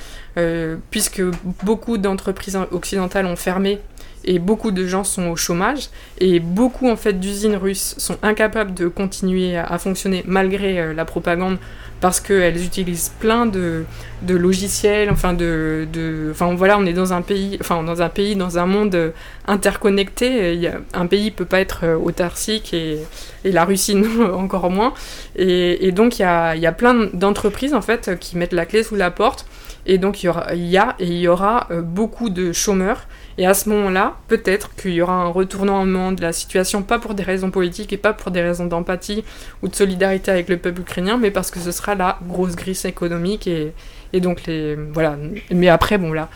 puisque 0.91 1.23
beaucoup 1.63 1.97
d'entreprises 1.97 2.59
occidentales 2.73 3.27
ont 3.27 3.37
fermé 3.37 3.81
et 4.25 4.39
beaucoup 4.39 4.71
de 4.71 4.87
gens 4.87 5.05
sont 5.05 5.29
au 5.29 5.37
chômage 5.37 5.89
et 6.19 6.41
beaucoup 6.41 6.89
en 6.89 6.97
fait 6.97 7.15
d'usines 7.15 7.57
russes 7.57 7.95
sont 7.99 8.17
incapables 8.23 8.75
de 8.75 8.89
continuer 8.89 9.57
à, 9.57 9.79
fonctionner 9.79 10.23
malgré 10.27 10.79
euh, 10.79 10.95
la 10.95 11.05
propagande 11.05 11.59
parce 12.05 12.21
qu'elles 12.21 12.63
utilisent 12.63 13.13
plein 13.19 13.47
de, 13.47 13.85
de, 14.23 14.37
logiciels, 14.37 15.09
enfin 15.11 15.33
de, 15.33 15.89
de, 15.91 16.29
enfin 16.33 16.55
voilà, 16.55 16.79
on 16.79 16.85
est 16.85 16.93
dans 16.93 17.15
un 17.15 17.23
pays, 17.23 17.57
enfin 17.63 17.83
dans 17.83 18.03
un 18.03 18.11
pays, 18.11 18.37
dans 18.37 18.59
un 18.59 18.67
monde 18.67 19.15
interconnecté. 19.47 20.53
Il 20.53 20.61
y 20.61 20.67
a, 20.67 20.81
un 20.93 21.07
pays 21.07 21.31
peut 21.31 21.47
pas 21.47 21.61
être 21.61 21.85
euh, 21.85 21.97
autarcique 21.97 22.75
et, 22.75 22.99
la 23.45 23.65
Russie 23.65 23.97
encore 24.35 24.71
moins. 24.71 24.93
Et, 25.37 25.93
donc 25.93 26.19
il 26.19 26.23
y 26.23 26.25
a, 26.27 26.55
y 26.57 26.67
a 26.67 26.73
plein 26.73 27.09
d'entreprises 27.15 27.73
en 27.73 27.81
fait 27.81 28.19
qui 28.19 28.37
mettent 28.37 28.53
la 28.53 28.67
clé 28.67 28.83
sous 28.83 28.97
la 28.97 29.11
porte. 29.11 29.47
Et 29.87 29.97
donc 29.97 30.23
il 30.23 30.31
y 30.31 30.33
il 30.55 30.67
y 30.67 30.77
a 30.77 30.97
et 30.99 31.07
il 31.07 31.19
y 31.19 31.29
aura 31.29 31.69
euh, 31.71 31.81
beaucoup 31.81 32.29
de 32.29 32.53
chômeurs 32.53 33.07
et 33.37 33.47
à 33.47 33.55
ce 33.55 33.69
moment-là, 33.71 34.17
peut-être 34.29 34.75
qu'il 34.77 34.93
y 34.93 35.03
aura 35.03 35.15
un 35.15 35.29
retournement 35.29 36.13
de 36.13 36.23
la 36.23 36.33
situation, 36.33 36.83
pas 36.83 36.99
pour 36.99 37.15
des 37.15 37.25
raisons 37.25 37.51
politiques 37.51 37.93
et 37.93 37.97
pas 37.97 38.13
pour 38.13 38.31
des 38.31 38.41
raisons 38.41 38.67
d'empathie 38.67 39.25
ou 39.63 39.69
de 39.69 39.75
solidarité 39.75 40.31
avec 40.31 40.49
le 40.49 40.57
peuple 40.57 40.83
ukrainien, 40.83 41.17
mais 41.17 41.31
parce 41.31 41.51
que 41.51 41.59
ce 41.59 41.73
sera 41.73 41.97
la 41.97 42.19
grosse 42.29 42.55
grise 42.55 42.85
économique 42.85 43.47
et, 43.49 43.73
et 44.13 44.21
donc 44.21 44.47
les 44.47 44.77
voilà. 44.77 45.17
Mais 45.51 45.69
après, 45.69 45.99
bon 45.99 46.13
là, 46.13 46.29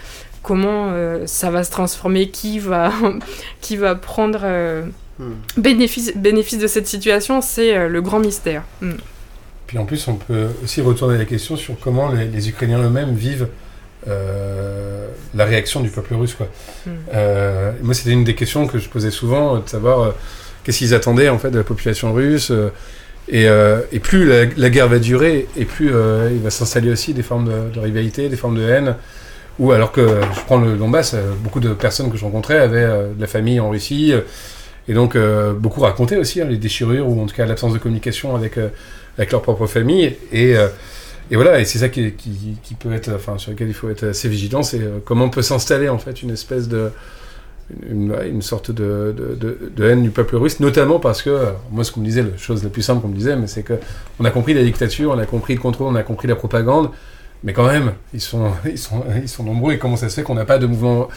comment 0.43 0.89
euh, 0.91 1.25
ça 1.27 1.51
va 1.51 1.63
se 1.63 1.71
transformer? 1.71 2.31
Qui 2.31 2.59
va 2.59 2.93
qui 3.61 3.77
va 3.77 3.95
prendre 3.95 4.41
euh, 4.43 4.85
hmm. 5.21 5.35
bénéfice 5.57 6.17
bénéfice 6.17 6.59
de 6.59 6.67
cette 6.67 6.89
situation? 6.89 7.41
C'est 7.43 7.77
euh, 7.77 7.89
le 7.89 8.03
grand 8.03 8.19
mystère. 8.19 8.65
Hmm. 8.83 8.95
Puis 9.69 9.79
en 9.79 9.85
plus, 9.85 10.09
on 10.09 10.17
peut 10.17 10.49
aussi 10.65 10.81
retourner 10.81 11.17
la 11.17 11.27
question 11.27 11.57
sur 11.57 11.79
comment 11.79 12.11
les, 12.11 12.27
les 12.27 12.49
Ukrainiens 12.49 12.83
eux-mêmes 12.83 13.15
vivent 13.15 13.49
euh, 14.07 15.09
la 15.35 15.45
réaction 15.45 15.81
du 15.81 15.91
peuple 15.91 16.15
russe. 16.15 16.35
Quoi. 16.35 16.47
Hmm. 16.87 16.91
Euh, 17.15 17.73
moi, 17.83 17.95
c'était 17.95 18.11
une 18.11 18.25
des 18.25 18.35
questions 18.35 18.67
que 18.67 18.79
je 18.79 18.89
posais 18.89 19.11
souvent, 19.11 19.59
de 19.59 19.69
savoir 19.69 20.01
euh, 20.01 20.11
qu'est-ce 20.63 20.79
qu'ils 20.79 20.95
attendaient 20.95 21.29
en 21.29 21.39
fait 21.39 21.51
de 21.51 21.59
la 21.59 21.65
population 21.65 22.13
russe. 22.13 22.53
Et, 23.31 23.45
et, 23.45 24.01
plus 24.01 24.25
la, 24.25 24.71
guerre 24.71 24.89
va 24.89 24.99
durer, 24.99 25.49
et 25.55 25.67
plus 25.67 25.89
il 25.89 26.41
va 26.41 26.49
s'installer 26.49 26.91
aussi 26.91 27.13
des 27.13 27.23
formes 27.23 27.71
de, 27.75 27.79
rivalité, 27.79 28.31
des 28.31 28.37
formes 28.37 28.57
de 28.57 28.67
haine. 28.67 28.95
Ou 29.59 29.73
alors 29.73 29.93
que 29.93 30.21
je 30.35 30.41
prends 30.47 30.57
le 30.57 30.77
Donbass, 30.77 31.15
beaucoup 31.43 31.61
de 31.61 31.75
personnes 31.75 32.11
que 32.11 32.17
je 32.17 32.25
rencontrais 32.25 32.59
avaient 32.59 32.87
de 32.87 33.21
la 33.21 33.27
famille 33.27 33.61
en 33.61 33.69
Russie, 33.69 34.15
et 34.89 34.95
donc 34.95 35.15
beaucoup 35.59 35.83
racontaient 35.83 36.17
aussi 36.17 36.41
hein, 36.41 36.47
les 36.49 36.57
déchirures 36.57 37.07
ou 37.07 37.21
en 37.21 37.27
tout 37.27 37.37
cas 37.37 37.45
l'absence 37.45 37.75
de 37.75 37.79
communication 37.79 38.35
avec 38.35 38.55
avec 39.19 39.31
leur 39.31 39.43
propre 39.43 39.67
famille. 39.67 40.17
Et 40.33 40.55
et 41.31 41.37
voilà, 41.37 41.61
et 41.61 41.65
c'est 41.65 41.79
ça 41.79 41.89
qui, 41.89 42.11
peut 42.79 42.93
être, 42.93 43.13
enfin, 43.15 43.39
sur 43.39 43.51
lequel 43.51 43.69
il 43.69 43.75
faut 43.75 43.91
être 43.91 44.09
assez 44.09 44.29
vigilant, 44.29 44.63
c'est 44.63 44.81
euh, 44.81 44.99
comment 45.05 45.29
peut 45.29 45.43
s'installer 45.43 45.89
en 45.89 45.99
fait 45.99 46.23
une 46.23 46.31
espèce 46.31 46.69
de, 46.69 46.91
une, 47.91 48.43
sorte 48.43 48.71
de, 48.71 49.15
haine 49.79 50.03
du 50.03 50.11
peuple 50.11 50.37
russe, 50.37 50.61
notamment 50.61 50.99
parce 51.01 51.23
que, 51.23 51.49
moi 51.71 51.85
ce 51.85 51.93
qu'on 51.93 52.01
me 52.01 52.07
disait, 52.07 52.23
la 52.23 52.37
chose 52.37 52.65
la 52.65 52.71
plus 52.71 52.83
simple 52.83 53.03
qu'on 53.03 53.09
me 53.09 53.17
disait, 53.17 53.37
mais 53.37 53.47
c'est 53.47 53.63
que 53.63 53.75
on 54.19 54.25
a 54.25 54.31
compris 54.31 54.55
la 54.55 54.63
dictature, 54.63 55.11
on 55.11 55.19
a 55.19 55.27
compris 55.27 55.55
le 55.55 55.61
contrôle, 55.61 55.89
on 55.89 55.95
a 55.95 56.03
compris 56.03 56.29
la 56.29 56.37
propagande, 56.37 56.91
mais 57.45 57.53
quand 57.53 57.67
même, 57.67 57.93
ils 58.15 58.21
sont, 58.21 58.51
ils 58.65 58.79
sont, 58.79 59.05
ils 59.23 59.29
sont 59.29 59.45
nombreux, 59.45 59.75
et 59.75 59.79
comment 59.79 59.97
ça 59.97 60.09
se 60.09 60.15
fait 60.15 60.23
qu'on 60.23 60.35
n'a 60.35 60.47
pas 60.47 60.59
de 60.59 60.67
mouvement, 60.67 61.09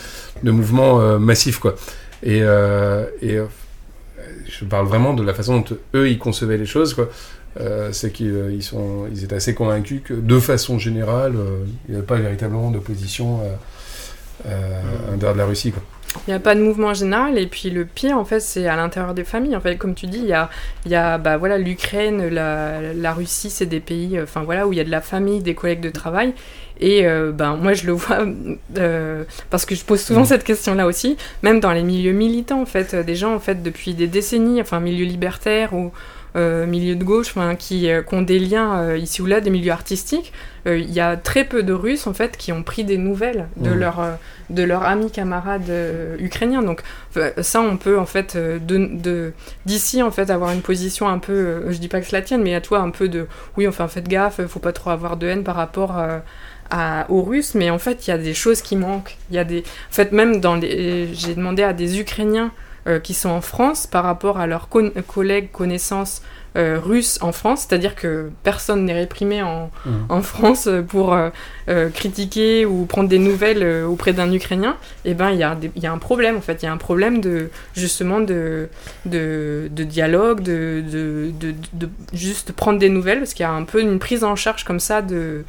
de 0.44 0.52
mouvement 0.52 1.00
euh, 1.00 1.20
massif, 1.20 1.60
quoi. 1.60 1.76
Et, 2.24 2.42
euh, 2.44 3.06
et 3.22 3.38
je 4.48 4.66
parle 4.66 4.86
vraiment 4.86 5.14
de 5.14 5.24
la 5.24 5.34
façon 5.34 5.60
dont 5.60 5.78
eux, 5.96 6.10
ils 6.10 6.20
concevaient 6.20 6.58
les 6.58 6.66
choses, 6.66 6.94
quoi. 6.94 7.10
Euh, 7.60 7.92
c'est 7.92 8.12
qu'ils 8.12 8.28
euh, 8.28 8.62
sont, 8.62 9.08
ils 9.12 9.26
étaient 9.26 9.36
assez 9.36 9.54
convaincus 9.54 10.02
que 10.06 10.14
de 10.14 10.40
façon 10.40 10.80
générale, 10.80 11.34
euh, 11.36 11.66
il 11.88 11.92
n'y 11.92 11.98
avait 11.98 12.06
pas 12.06 12.16
véritablement 12.16 12.72
d'opposition 12.72 13.42
en 14.46 15.18
dehors 15.18 15.34
de 15.34 15.38
la 15.38 15.46
Russie. 15.46 15.72
Quoi. 15.72 15.84
Il 16.28 16.32
n'y 16.32 16.36
a 16.36 16.40
pas 16.40 16.56
de 16.56 16.62
mouvement 16.62 16.94
général 16.94 17.38
et 17.38 17.48
puis 17.48 17.70
le 17.70 17.86
pire 17.86 18.18
en 18.18 18.26
fait 18.26 18.42
c'est 18.42 18.68
à 18.68 18.76
l'intérieur 18.76 19.14
des 19.14 19.24
familles. 19.24 19.56
En 19.56 19.62
fait 19.62 19.78
comme 19.78 19.96
tu 19.96 20.08
dis 20.08 20.18
il 20.18 20.26
y 20.28 20.34
a, 20.34 20.50
il 20.86 20.92
y 20.92 20.96
a 20.96 21.18
bah, 21.18 21.38
voilà 21.38 21.58
l'Ukraine, 21.58 22.28
la, 22.28 22.94
la, 22.94 23.14
Russie 23.14 23.50
c'est 23.50 23.66
des 23.66 23.80
pays 23.80 24.20
enfin 24.20 24.44
voilà 24.44 24.68
où 24.68 24.74
il 24.74 24.78
y 24.78 24.82
a 24.82 24.84
de 24.84 24.90
la 24.90 25.02
famille, 25.02 25.42
des 25.42 25.54
collègues 25.54 25.82
de 25.82 25.90
travail 25.90 26.34
et 26.80 27.04
ben 27.34 27.58
moi 27.58 27.74
je 27.74 27.86
le 27.86 27.94
vois 27.94 28.26
parce 29.52 29.68
que 29.68 29.76
je 29.76 29.86
pose 29.86 30.02
souvent 30.02 30.22
mmh. 30.22 30.26
cette 30.26 30.44
question 30.44 30.74
là 30.74 30.88
aussi 30.88 31.16
même 31.44 31.60
dans 31.60 31.72
les 31.72 31.84
milieux 31.84 32.12
militants 32.12 32.60
en 32.60 32.66
fait 32.66 32.96
des 32.96 33.16
gens 33.16 33.36
en 33.36 33.40
fait 33.40 33.62
depuis 33.62 33.94
des 33.94 34.08
décennies 34.08 34.60
enfin 34.60 34.80
milieu 34.80 35.06
libertaire 35.06 35.74
ou 35.74 35.92
milieu 36.36 36.96
de 36.96 37.04
gauche, 37.04 37.34
qui, 37.60 37.90
euh, 37.90 38.02
qui, 38.02 38.16
ont 38.16 38.22
des 38.22 38.40
liens 38.40 38.80
euh, 38.80 38.98
ici 38.98 39.22
ou 39.22 39.26
là, 39.26 39.42
des 39.42 39.50
milieux 39.50 39.72
artistiques, 39.72 40.32
il 40.68 40.92
y 40.92 41.00
a 41.00 41.18
très 41.18 41.44
peu 41.44 41.64
de 41.64 41.74
Russes 41.74 42.06
en 42.06 42.14
fait 42.14 42.38
qui 42.38 42.52
ont 42.52 42.62
pris 42.62 42.84
des 42.84 43.00
nouvelles 43.00 43.48
de 43.58 43.72
mmh. 43.72 43.80
leurs 43.80 44.20
de 44.52 44.62
leurs 44.62 44.84
amis 44.84 45.10
camarades 45.10 45.72
ukrainiens. 46.20 46.62
Donc 46.62 46.84
ça, 47.42 47.62
on 47.62 47.78
peut 47.78 47.98
en 47.98 48.06
fait 48.06 48.38
de 48.38 49.34
d'ici 49.66 50.04
en 50.04 50.12
fait 50.12 50.30
avoir 50.30 50.52
une 50.52 50.62
position 50.62 51.10
un 51.10 51.18
peu, 51.18 51.64
je 51.72 51.80
dis 51.80 51.88
pas 51.88 52.00
que 52.00 52.06
c'est 52.06 52.16
la 52.16 52.22
tienne, 52.22 52.44
mais 52.44 52.54
à 52.54 52.62
toi 52.62 52.78
un 52.78 52.92
peu 52.92 53.10
de 53.10 53.26
oui, 53.58 53.68
enfin 53.68 53.88
faites 53.88 54.08
gaffe, 54.08 54.40
faut 54.46 54.60
pas 54.60 54.72
trop 54.72 54.92
avoir 54.92 55.18
de 55.18 55.26
haine 55.26 55.44
par 55.44 55.56
rapport 55.56 55.98
à, 56.72 57.06
aux 57.10 57.22
Russes, 57.22 57.54
mais 57.54 57.70
en 57.70 57.80
fait, 57.80 58.08
il 58.08 58.12
y 58.12 58.14
a 58.14 58.18
des 58.18 58.34
choses 58.34 58.62
qui 58.62 58.76
manquent. 58.76 59.18
Il 59.30 59.36
y 59.36 59.40
a 59.40 59.44
des, 59.44 59.60
en 59.60 59.94
fait, 59.94 60.12
même 60.12 60.40
dans 60.40 60.56
les, 60.56 61.14
j'ai 61.14 61.36
demandé 61.36 61.64
à 61.64 61.74
des 61.74 62.00
Ukrainiens 62.00 62.52
euh, 62.88 63.00
qui 63.00 63.14
sont 63.14 63.30
en 63.30 63.42
France 63.42 63.86
par 63.86 64.04
rapport 64.04 64.40
à 64.40 64.48
leurs 64.48 64.68
collègues, 64.70 65.52
connaissances 65.52 66.24
euh, 66.58 66.80
russes 66.84 67.20
en 67.22 67.32
France, 67.32 67.68
c'est-à-dire 67.70 67.94
que 67.96 68.32
personne 68.44 68.86
n'est 68.86 68.94
réprimé 68.94 69.44
en, 69.44 69.70
mmh. 69.86 69.90
en 70.10 70.22
France 70.24 70.68
pour 70.88 71.14
euh, 71.14 71.90
critiquer 71.92 72.66
ou 72.66 72.86
prendre 72.86 73.08
des 73.08 73.20
nouvelles 73.20 73.86
auprès 73.86 74.14
d'un 74.14 74.34
Ukrainien, 74.34 74.78
et 75.06 75.12
eh 75.12 75.14
ben 75.14 75.30
il 75.30 75.38
y, 75.38 75.80
y, 75.80 75.86
a 75.86 75.92
un 75.92 75.98
problème 76.00 76.38
en 76.38 76.42
fait, 76.42 76.64
il 76.64 76.66
y 76.66 76.70
a 76.70 76.74
un 76.74 76.78
problème 76.78 77.22
de 77.22 77.52
justement 77.76 78.20
de, 78.20 78.68
de, 79.06 79.70
de 79.72 79.84
dialogue, 79.84 80.42
de, 80.42 80.84
de, 80.92 81.32
de, 81.74 81.90
juste 82.14 82.52
prendre 82.52 82.80
des 82.80 82.90
nouvelles, 82.90 83.20
parce 83.20 83.34
qu'il 83.34 83.44
y 83.44 83.48
a 83.48 83.52
un 83.52 83.64
peu 83.64 83.80
une 83.80 84.00
prise 84.00 84.24
en 84.24 84.36
charge 84.36 84.64
comme 84.64 84.80
ça 84.80 85.02
de 85.02 85.46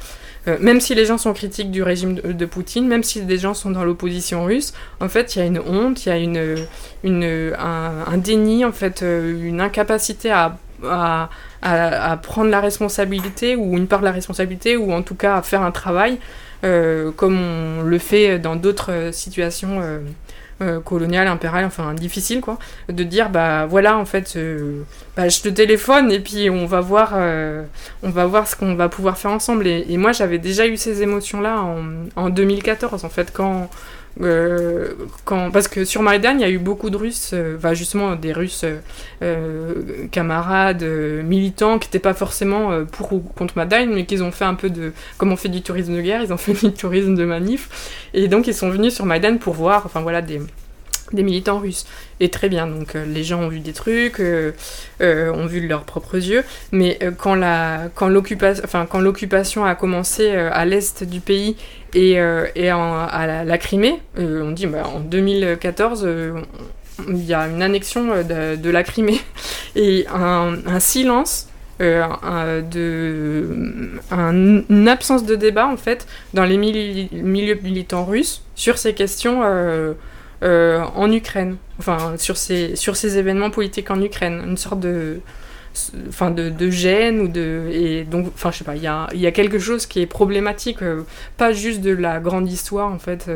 euh, 0.47 0.57
même 0.59 0.81
si 0.81 0.93
les 0.95 1.05
gens 1.05 1.17
sont 1.17 1.33
critiques 1.33 1.71
du 1.71 1.83
régime 1.83 2.15
de, 2.15 2.45
Poutine, 2.45 2.87
même 2.87 3.03
si 3.03 3.21
des 3.21 3.37
gens 3.37 3.53
sont 3.53 3.71
dans 3.71 3.85
l'opposition 3.85 4.45
russe, 4.45 4.73
en 4.99 5.07
fait, 5.07 5.35
il 5.35 5.39
y 5.39 5.41
a 5.41 5.45
une 5.45 5.59
honte, 5.59 6.05
il 6.05 6.09
y 6.09 6.11
a 6.11 6.17
une, 6.17 6.57
une, 7.03 7.53
un, 7.57 8.17
déni, 8.17 8.65
en 8.65 8.71
fait, 8.71 9.03
euh, 9.03 9.41
une 9.41 9.61
incapacité 9.61 10.31
à, 10.31 10.57
à, 10.83 11.29
à, 11.61 12.17
prendre 12.17 12.49
la 12.49 12.59
responsabilité, 12.59 13.55
ou 13.55 13.77
une 13.77 13.87
part 13.87 13.99
de 13.99 14.05
la 14.05 14.11
responsabilité, 14.11 14.75
ou 14.75 14.91
en 14.91 15.01
tout 15.01 15.15
cas 15.15 15.37
à 15.37 15.41
faire 15.41 15.61
un 15.61 15.71
travail, 15.71 16.17
euh, 16.65 17.11
comme 17.11 17.39
on 17.39 17.83
le 17.83 17.97
fait 17.97 18.39
dans 18.39 18.55
d'autres 18.55 19.09
situations 19.11 19.81
euh, 20.63 20.79
colonial, 20.79 21.27
impérial, 21.27 21.65
enfin 21.65 21.93
difficile 21.93 22.41
quoi, 22.41 22.57
de 22.89 23.03
dire 23.03 23.29
bah 23.29 23.65
voilà 23.65 23.97
en 23.97 24.05
fait 24.05 24.33
euh, 24.35 24.81
bah, 25.15 25.29
je 25.29 25.41
te 25.41 25.49
téléphone 25.49 26.11
et 26.11 26.19
puis 26.19 26.49
on 26.49 26.65
va 26.65 26.81
voir 26.81 27.13
euh, 27.15 27.63
on 28.01 28.09
va 28.09 28.25
voir 28.25 28.47
ce 28.47 28.55
qu'on 28.55 28.75
va 28.75 28.89
pouvoir 28.89 29.17
faire 29.17 29.31
ensemble. 29.31 29.67
Et, 29.67 29.97
moi 29.97 30.11
j'avais 30.11 30.39
déjà 30.39 30.67
eu 30.67 30.77
ces 30.77 31.01
émotions 31.01 31.41
là 31.41 31.61
en, 31.61 31.83
en 32.15 32.29
2014 32.29 33.05
en 33.05 33.09
fait 33.09 33.31
quand 33.31 33.69
euh, 34.21 34.93
quand, 35.25 35.51
parce 35.51 35.67
que 35.67 35.85
sur 35.85 36.01
Maïdan, 36.01 36.33
il 36.33 36.41
y 36.41 36.43
a 36.43 36.49
eu 36.49 36.59
beaucoup 36.59 36.89
de 36.89 36.97
Russes, 36.97 37.31
euh, 37.33 37.57
justement 37.73 38.15
des 38.15 38.31
Russes 38.31 38.65
euh, 39.21 39.73
camarades, 40.11 40.83
militants, 40.83 41.79
qui 41.79 41.87
n'étaient 41.87 41.99
pas 41.99 42.13
forcément 42.13 42.85
pour 42.85 43.13
ou 43.13 43.19
contre 43.19 43.57
Maïdan, 43.57 43.87
mais 43.87 44.05
qui 44.05 44.21
ont 44.21 44.31
fait 44.31 44.45
un 44.45 44.55
peu 44.55 44.69
de. 44.69 44.93
Comme 45.17 45.31
on 45.31 45.35
fait 45.35 45.49
du 45.49 45.61
tourisme 45.61 45.95
de 45.95 46.01
guerre, 46.01 46.21
ils 46.21 46.33
ont 46.33 46.37
fait 46.37 46.53
du 46.53 46.73
tourisme 46.73 47.15
de 47.15 47.25
manif. 47.25 48.03
Et 48.13 48.27
donc 48.27 48.47
ils 48.47 48.53
sont 48.53 48.69
venus 48.69 48.93
sur 48.93 49.05
Maïdan 49.05 49.37
pour 49.37 49.53
voir, 49.53 49.85
enfin 49.85 50.01
voilà, 50.01 50.21
des 50.21 50.41
des 51.13 51.23
militants 51.23 51.59
russes. 51.59 51.85
Et 52.19 52.29
très 52.29 52.49
bien, 52.49 52.67
donc 52.67 52.95
euh, 52.95 53.05
les 53.05 53.23
gens 53.23 53.41
ont 53.41 53.47
vu 53.47 53.59
des 53.59 53.73
trucs, 53.73 54.19
euh, 54.19 54.51
euh, 55.01 55.31
ont 55.33 55.45
vu 55.45 55.61
de 55.61 55.67
leurs 55.67 55.83
propres 55.83 56.15
yeux, 56.15 56.43
mais 56.71 56.99
quand 57.17 57.35
l'occupation 58.07 58.71
quand 58.85 59.65
a 59.65 59.75
commencé 59.75 60.29
à 60.31 60.65
l'est 60.65 61.03
du 61.03 61.19
pays 61.19 61.55
et, 61.93 62.13
et 62.55 62.69
à 62.69 63.43
la, 63.45 63.57
Crimée, 63.57 63.99
on 64.17 64.51
dit 64.51 64.67
bah, 64.67 64.83
en 64.87 64.99
2014 64.99 66.07
il 67.09 67.25
y 67.25 67.33
a 67.33 67.47
une 67.47 67.61
annexion 67.61 68.03
de, 68.23 68.69
la 68.69 68.83
Crimée 68.83 69.19
et 69.75 70.05
un, 70.13 70.79
silence 70.79 71.49
de, 71.79 73.45
une 74.11 74.87
absence 74.87 75.25
de 75.25 75.35
débat 75.35 75.67
en 75.67 75.77
fait 75.77 76.07
dans 76.33 76.45
les 76.45 76.57
milieux 76.57 77.59
militants 77.61 78.05
russes 78.05 78.43
sur 78.55 78.77
ces 78.77 78.93
questions 78.93 79.41
en 80.43 81.11
Ukraine, 81.11 81.57
enfin 81.79 82.15
sur 82.17 82.37
ces, 82.37 82.75
sur 82.75 82.95
ces 82.95 83.17
événements 83.17 83.49
politiques 83.49 83.89
en 83.91 84.01
Ukraine, 84.01 84.41
une 84.45 84.57
sorte 84.57 84.79
de, 84.79 85.19
enfin 86.09 86.31
de, 86.31 86.69
gêne 86.69 87.21
ou 87.21 87.27
de 87.27 87.69
et 87.71 88.03
donc 88.03 88.27
enfin 88.33 88.51
je 88.51 88.57
sais 88.59 88.63
pas 88.63 88.75
il 88.75 88.83
y 88.83 88.87
a, 88.87 89.07
y 89.13 89.25
a, 89.25 89.31
quelque 89.31 89.57
chose 89.57 89.85
qui 89.85 90.01
est 90.01 90.05
problématique 90.05 90.81
euh, 90.81 91.03
pas 91.37 91.53
juste 91.53 91.81
de 91.81 91.91
la 91.91 92.19
grande 92.19 92.51
histoire 92.51 92.91
en 92.91 92.99
fait 92.99 93.27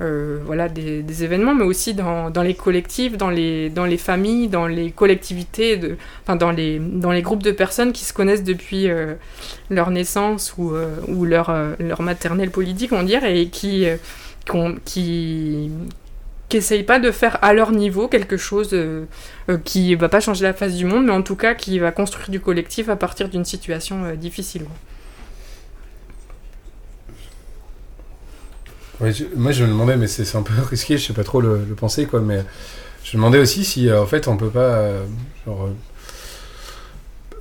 euh, 0.00 0.40
voilà, 0.44 0.68
des, 0.68 1.24
événements, 1.24 1.54
mais 1.54 1.64
aussi 1.64 1.94
dans, 1.94 2.30
les 2.42 2.54
collectifs, 2.54 3.16
dans 3.16 3.30
les, 3.30 3.70
dans 3.70 3.84
les 3.84 3.96
familles, 3.96 4.48
dans 4.48 4.66
les 4.66 4.90
collectivités, 4.90 5.76
de, 5.76 5.96
enfin, 6.22 6.34
dans, 6.34 6.50
les, 6.50 6.80
dans 6.80 7.12
les 7.12 7.22
groupes 7.22 7.44
de 7.44 7.52
personnes 7.52 7.92
qui 7.92 8.04
se 8.04 8.12
connaissent 8.12 8.42
depuis 8.42 8.90
euh, 8.90 9.14
leur 9.70 9.90
naissance 9.90 10.54
ou, 10.58 10.74
euh, 10.74 10.96
ou 11.06 11.24
leur, 11.24 11.54
leur 11.78 12.02
maternelle 12.02 12.50
politique, 12.50 12.92
on 12.92 13.04
dirait, 13.04 13.40
et 13.40 13.48
qui 13.48 13.86
pas 16.86 17.00
de 17.00 17.10
faire 17.10 17.38
à 17.42 17.52
leur 17.52 17.72
niveau 17.72 18.08
quelque 18.08 18.36
chose 18.36 18.76
qui 19.64 19.94
va 19.94 20.08
pas 20.08 20.20
changer 20.20 20.44
la 20.44 20.52
face 20.52 20.74
du 20.74 20.84
monde, 20.84 21.06
mais 21.06 21.12
en 21.12 21.22
tout 21.22 21.36
cas 21.36 21.54
qui 21.54 21.78
va 21.78 21.90
construire 21.90 22.30
du 22.30 22.40
collectif 22.40 22.88
à 22.88 22.96
partir 22.96 23.28
d'une 23.28 23.44
situation 23.44 24.14
difficile. 24.14 24.66
moi 29.36 29.52
je 29.52 29.64
me 29.64 29.68
demandais, 29.68 29.96
mais 29.96 30.06
c'est 30.06 30.36
un 30.36 30.42
peu 30.42 30.54
risqué, 30.70 30.98
je 30.98 31.06
sais 31.06 31.12
pas 31.12 31.24
trop 31.24 31.40
le, 31.40 31.58
penser, 31.76 32.06
quoi, 32.06 32.20
mais 32.20 32.44
je 33.02 33.16
me 33.16 33.22
demandais 33.22 33.38
aussi 33.38 33.64
si 33.64 33.88
euh, 33.88 34.02
en 34.02 34.06
fait 34.06 34.28
on 34.28 34.36
peut 34.36 34.50
pas. 34.50 34.60
Euh, 34.60 35.04
genre, 35.46 35.64
euh, 35.64 35.74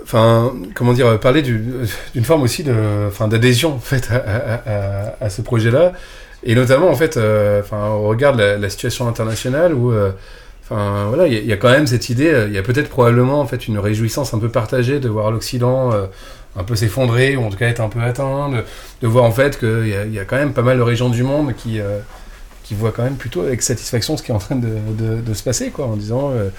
enfin, 0.03 0.53
comment 0.75 0.93
dire, 0.93 1.19
parler 1.19 1.41
d'une 1.41 2.23
forme 2.23 2.43
aussi 2.43 2.63
d'adhésion 2.63 3.73
en 3.73 3.79
fait 3.79 4.09
à, 4.11 5.29
ce 5.29 5.41
projet-là, 5.41 5.93
et 6.45 6.55
notamment 6.55 6.89
en 6.89 6.95
fait, 6.95 7.17
enfin, 7.59 7.89
on 7.89 8.07
regarde 8.07 8.39
la, 8.39 8.69
situation 8.69 9.07
internationale 9.07 9.73
où, 9.73 9.93
enfin, 10.63 11.05
voilà, 11.07 11.27
il 11.27 11.45
y, 11.45 11.53
a 11.53 11.57
quand 11.57 11.71
même 11.71 11.87
cette 11.87 12.09
idée, 12.09 12.45
il 12.47 12.53
y 12.53 12.57
a 12.57 12.63
peut-être 12.63 12.89
probablement 12.89 13.39
en 13.39 13.45
fait 13.45 13.67
une 13.67 13.79
réjouissance 13.79 14.33
un 14.33 14.39
peu 14.39 14.49
partagée 14.49 14.99
de 14.99 15.09
voir 15.09 15.31
l'Occident 15.31 15.91
un 16.55 16.63
peu 16.63 16.75
s'effondrer, 16.75 17.35
ou 17.35 17.43
en 17.43 17.49
tout 17.49 17.57
cas 17.57 17.67
être 17.67 17.79
un 17.79 17.89
peu 17.89 17.99
atteint, 17.99 18.51
de, 19.01 19.07
voir 19.07 19.25
en 19.25 19.31
fait 19.31 19.57
qu'il 19.57 19.87
y, 19.87 20.19
a 20.19 20.25
quand 20.25 20.37
même 20.37 20.53
pas 20.53 20.61
mal 20.61 20.77
de 20.77 20.81
régions 20.81 21.09
du 21.09 21.23
monde 21.23 21.53
qui, 21.55 21.79
euh, 21.79 21.99
qui 22.63 22.75
voient 22.75 22.91
quand 22.91 23.03
même 23.03 23.15
plutôt 23.15 23.41
avec 23.41 23.61
satisfaction 23.61 24.17
ce 24.17 24.23
qui 24.23 24.31
est 24.31 24.35
en 24.35 24.39
train 24.39 24.55
de, 24.55 25.33
se 25.33 25.43
passer, 25.43 25.71
quoi, 25.71 25.87
en 25.87 25.95
disant 25.95 26.31
euh, 26.31 26.49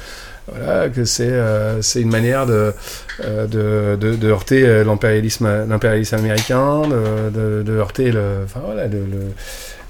voilà, 0.46 0.88
que 0.88 1.04
c'est 1.04 1.30
euh, 1.30 1.80
c'est 1.82 2.00
une 2.00 2.10
manière 2.10 2.46
de, 2.46 2.72
de, 3.20 3.96
de, 3.96 4.28
heurter 4.28 4.84
l'impérialisme 4.84 5.46
américain, 6.14 6.82
de, 6.88 7.72
heurter 7.72 8.12
le, 8.12 8.40
enfin, 8.44 8.60
voilà, 8.64 8.86
le, 8.86 9.06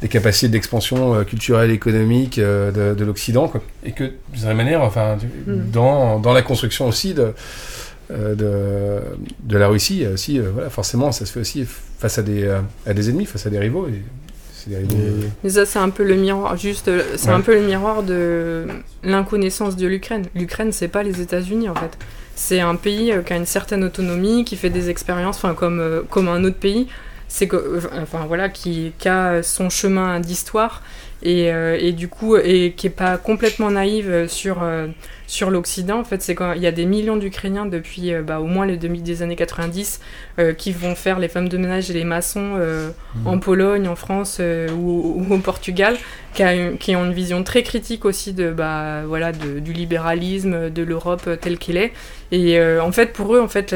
les 0.03 0.09
capacités 0.09 0.49
d'expansion 0.49 1.25
culturelle 1.25 1.71
et 1.71 1.75
économique 1.75 2.39
de, 2.39 3.05
l'Occident, 3.05 3.53
et 3.85 3.93
que 3.93 4.13
d'une 4.33 4.53
manière, 4.55 4.83
enfin, 4.83 5.17
mm. 5.47 5.71
dans, 5.71 6.19
dans 6.21 6.33
la 6.33 6.43
construction 6.43 6.87
aussi 6.87 7.15
de 7.15 7.33
euh, 8.11 8.35
de, 8.35 9.01
de, 9.45 9.57
la 9.57 9.67
Russie 9.67 10.07
aussi, 10.07 10.39
euh, 10.39 10.51
voilà, 10.53 10.69
forcément, 10.69 11.11
ça 11.11 11.25
se 11.25 11.33
fait 11.33 11.41
aussi 11.41 11.65
face 11.99 12.19
à 12.19 12.23
des, 12.23 12.45
euh, 12.45 12.61
à 12.87 12.93
des 12.93 13.09
ennemis, 13.09 13.25
face 13.25 13.47
à 13.47 13.51
des 13.51 13.59
rivaux. 13.59 13.89
Et, 13.89 14.03
Mais 15.43 15.51
ça, 15.51 15.67
c'est 15.67 15.79
un 15.79 15.91
peu 15.91 16.05
le 16.05 16.15
miroir, 16.15 16.57
juste, 16.57 16.91
c'est 17.17 17.31
un 17.31 17.41
peu 17.41 17.55
le 17.55 17.63
miroir 17.63 18.03
de 18.03 18.67
l'inconnaissance 19.03 19.77
de 19.77 19.87
l'Ukraine. 19.87 20.25
L'Ukraine, 20.35 20.73
c'est 20.73 20.89
pas 20.89 21.03
les 21.03 21.21
États-Unis 21.21 21.69
en 21.69 21.75
fait. 21.75 21.99
C'est 22.37 22.61
un 22.61 22.75
pays 22.75 23.13
qui 23.25 23.33
a 23.33 23.37
une 23.37 23.47
certaine 23.47 23.85
autonomie, 23.85 24.45
qui 24.45 24.57
fait 24.57 24.71
des 24.71 24.91
expériences, 24.91 25.37
enfin 25.37 25.55
comme 25.55 26.05
comme 26.11 26.29
un 26.29 26.43
autre 26.45 26.57
pays. 26.57 26.89
C'est 27.29 27.49
que, 27.49 27.81
enfin 28.01 28.27
voilà, 28.27 28.49
qui, 28.49 28.93
qui, 28.99 29.09
a 29.09 29.43
son 29.43 29.69
chemin 29.71 30.21
d'histoire 30.21 30.83
et, 31.23 31.47
et, 31.79 31.93
du 31.93 32.09
coup, 32.09 32.37
et 32.37 32.75
qui 32.77 32.87
est 32.89 32.91
pas 32.91 33.17
complètement 33.17 33.71
naïve 33.71 34.27
sur 34.29 34.63
sur 35.27 35.51
l'Occident. 35.51 36.01
En 36.01 36.05
fait, 36.05 36.23
c'est 36.23 36.35
quand 36.35 36.53
il 36.53 36.63
y 36.63 36.67
a 36.67 36.73
des 36.73 36.87
millions 36.87 37.17
d'Ukrainiens 37.17 37.67
depuis 37.67 38.13
euh, 38.13 38.23
bah, 38.23 38.41
au 38.41 38.47
moins 38.47 38.67
les 38.67 38.77
demi 38.77 39.03
des 39.03 39.23
années 39.23 39.37
90 39.37 40.01
euh, 40.39 40.53
qui 40.53 40.73
vont 40.73 40.95
faire 40.95 41.19
les 41.19 41.29
femmes 41.29 41.49
de 41.49 41.57
ménage 41.57 41.91
et 41.91 41.95
les 41.95 42.05
maçons 42.05 42.55
euh, 42.57 42.91
mmh. 43.15 43.27
en 43.27 43.39
Pologne, 43.39 43.89
en 43.89 43.97
France 43.97 44.41
ou, 44.41 45.27
au 45.31 45.39
Portugal, 45.39 45.97
qui, 46.35 46.97
ont 46.97 47.05
une 47.05 47.13
vision 47.13 47.43
très 47.43 47.63
critique 47.63 48.05
aussi 48.05 48.33
de 48.33 48.51
bah 48.51 49.03
voilà 49.07 49.33
du 49.33 49.73
libéralisme, 49.73 50.71
de 50.71 50.83
l'Europe 50.83 51.29
telle 51.41 51.59
qu'elle 51.59 51.77
est. 51.77 51.93
Et 52.33 52.61
en 52.61 52.91
fait, 52.91 53.13
pour 53.13 53.35
eux, 53.35 53.41
en 53.41 53.49
fait, 53.49 53.75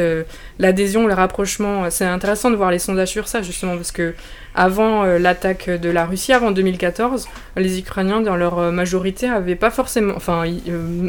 l'adhésion, 0.59 1.07
le 1.07 1.15
rapprochement, 1.15 1.91
c'est 1.91 2.05
intéressant 2.05 2.51
de 2.51 2.57
voir 2.57 2.71
les 2.71 2.79
sondages 2.79 3.11
sur 3.11 3.29
ça 3.29 3.41
justement 3.43 3.77
parce 3.77 3.93
que 3.93 4.15
avant 4.55 5.05
l'attaque 5.05 5.71
de 5.71 5.89
la 5.89 6.05
Russie, 6.05 6.33
avant 6.33 6.51
2014, 6.51 7.29
les 7.57 7.79
Ukrainiens 7.79 8.21
dans 8.21 8.35
leur 8.35 8.73
majorité 8.73 9.29
avaient 9.29 9.55
pas 9.55 9.71
forcément, 9.71 10.15
enfin, 10.17 10.45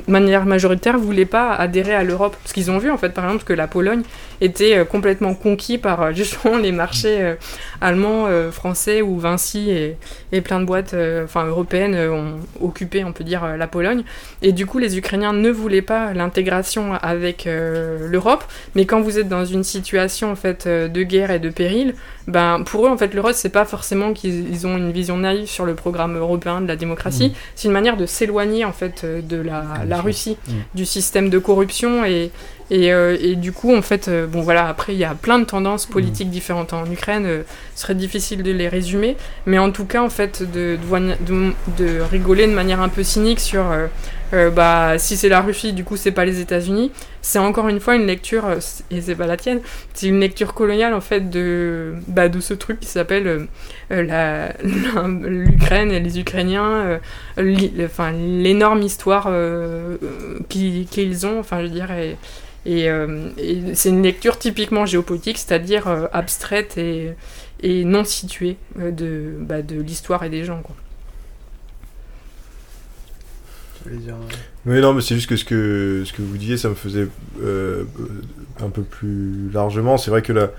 manière 0.08 0.46
majoritaire, 0.46 1.00
voulaient 1.00 1.26
pas 1.26 1.54
adhérer 1.56 1.96
à 1.96 2.04
l'Europe. 2.04 2.36
Parce 2.44 2.54
qu'ils 2.54 2.70
ont 2.70 2.78
vu, 2.78 2.92
en 2.92 2.98
fait, 2.98 3.10
par 3.10 3.26
exemple, 3.26 3.44
que 3.46 3.54
la 3.54 3.68
Pologne 3.68 4.04
était 4.42 4.78
euh, 4.78 4.86
complètement 4.86 5.34
conquis 5.34 5.78
par 5.78 6.02
euh, 6.02 6.14
justement 6.14 6.58
les 6.58 6.72
marchés 6.72 7.22
euh, 7.22 7.36
allemands, 7.82 8.28
français, 8.52 9.02
où 9.02 9.18
Vinci 9.18 9.72
et, 9.72 9.98
et 10.32 10.42
plein 10.42 10.60
de 10.60 10.66
boîtes 10.66 10.96
enfin, 11.24 11.46
européennes 11.46 11.96
ont 11.96 12.40
occupé, 12.62 13.04
on 13.04 13.14
peut 13.14 13.24
dire, 13.24 13.56
la 13.58 13.68
Pologne. 13.68 14.04
Et 14.42 14.52
du 14.52 14.66
coup, 14.66 14.80
les 14.80 14.98
Ukrainiens 14.98 15.34
ne 15.34 15.50
voulaient 15.50 15.82
pas 15.82 16.14
l'intégration 16.14 16.94
avec 17.02 17.46
l'Europe. 17.46 18.44
Mais 18.76 18.86
quand 18.86 19.02
vous 19.02 19.18
êtes 19.18 19.30
dans 19.30 19.46
une 19.46 19.64
situation, 19.64 20.32
en 20.32 20.36
fait, 20.36 20.68
de 20.68 21.04
guerre 21.04 21.32
et 21.32 21.40
de 21.40 21.50
péril, 21.50 21.96
ben, 22.28 22.64
pour 22.66 22.86
eux, 22.86 22.90
en 22.90 22.98
fait, 22.98 23.14
l'Europe, 23.14 23.34
c'est 23.34 23.50
pas 23.50 23.66
forcément 23.66 24.14
qu'ils 24.14 24.68
ont 24.68 24.78
une 24.78 24.92
vision 24.92 25.18
naïve 25.18 25.48
sur 25.48 25.66
le 25.66 25.76
programme 25.76 26.18
européen 26.18 26.62
de 26.62 26.68
la 26.68 26.76
démocratie. 26.76 27.30
Mmh. 27.30 27.34
C'est 27.56 27.68
une 27.68 27.74
manière 27.74 27.98
de 27.98 28.06
s'éloigner, 28.06 28.66
en 28.66 28.74
fait, 28.74 29.06
de 29.06 29.38
la, 29.38 29.64
la 29.88 30.02
Russie, 30.02 30.38
mmh. 30.48 30.52
du 30.76 30.86
système 30.86 31.30
de 31.30 31.40
corruption 31.40 32.04
et, 32.04 32.32
et, 32.72 32.94
euh, 32.94 33.18
et, 33.20 33.36
du 33.36 33.52
coup, 33.52 33.76
en 33.76 33.82
fait, 33.82 34.08
euh, 34.08 34.28
bon 34.28 34.42
voilà, 34.42 34.68
après, 34.68 34.94
il 34.94 35.00
y 35.00 35.04
a 35.04 35.16
plein 35.16 35.40
de 35.40 35.46
tendances 35.46 35.86
politiques 35.86 36.30
différentes 36.30 36.74
en 36.74 36.90
Ukraine. 36.90 37.26
Euh, 37.26 37.44
ce 37.76 37.82
serait 37.82 37.96
difficile 37.96 38.44
de 38.44 38.52
les 38.52 38.68
résumer. 38.68 39.18
Mais 39.46 39.58
en 39.58 39.72
tout 39.72 39.86
cas, 39.86 40.04
en 40.04 40.10
fait, 40.10 40.44
de, 40.44 40.78
de, 41.26 41.54
de 41.78 42.00
rigoler 42.00 42.46
de 42.48 42.54
manière 42.54 42.82
un 42.82 42.90
peu 42.90 43.04
cynique 43.04 43.40
sur 43.40 43.66
bah, 44.32 45.00
si 45.00 45.18
c'est 45.18 45.30
la 45.30 45.42
Russie, 45.42 45.74
du 45.74 45.84
coup, 45.84 45.98
c'est 45.98 46.12
pas 46.12 46.26
les 46.26 46.40
États-Unis. 46.40 46.92
C'est 47.22 47.40
encore 47.40 47.68
une 47.68 47.80
fois 47.80 47.96
une 47.96 48.06
lecture, 48.06 48.46
et 48.92 49.02
c'est 49.02 49.16
pas 49.16 49.28
la 49.28 49.38
tienne, 49.38 49.62
c'est 49.94 50.08
une 50.08 50.20
lecture 50.20 50.54
coloniale, 50.54 50.94
en 50.94 51.02
fait, 51.02 51.30
de, 51.30 51.94
bah, 52.08 52.30
de 52.30 52.40
ce 52.40 52.54
truc 52.54 52.80
qui 52.80 52.88
s'appelle 52.88 53.48
l'Ukraine 53.90 55.92
et 55.92 56.00
les 56.00 56.20
Ukrainiens, 56.20 57.00
l'énorme 57.38 58.82
histoire 58.82 59.32
qu'ils 60.50 61.28
ont, 61.28 61.40
enfin, 61.40 61.62
je 61.62 61.68
dirais. 61.68 62.18
Euh, 62.68 63.30
et, 63.38 63.76
c'est 63.76 63.90
une 63.90 64.04
lecture 64.04 64.38
typiquement 64.38 64.86
géopolitique, 64.86 65.38
c'est-à-dire 65.38 65.88
euh, 65.88 66.08
abstraite 66.12 66.78
et, 66.78 67.16
non 67.64 68.04
située 68.04 68.58
euh, 68.80 68.92
de, 68.92 69.36
bah, 69.40 69.62
de 69.62 69.82
l'histoire 69.82 70.24
et 70.24 70.30
des 70.30 70.44
gens. 70.44 70.62
Oui, 74.66 74.82
non, 74.82 74.94
mais 74.94 75.02
c'est 75.02 75.16
juste 75.16 75.30
que 75.30 75.36
ce, 75.36 75.46
que 75.46 76.04
ce 76.06 76.14
que 76.14 76.22
vous 76.22 76.38
disiez, 76.38 76.58
ça 76.58 76.70
me 76.70 76.76
faisait 76.76 77.08
un 77.42 78.70
peu 78.70 78.82
plus 78.84 79.50
largement. 79.54 79.98
C'est 79.98 80.12
vrai 80.12 80.22
que 80.22 80.34
là, 80.34 80.52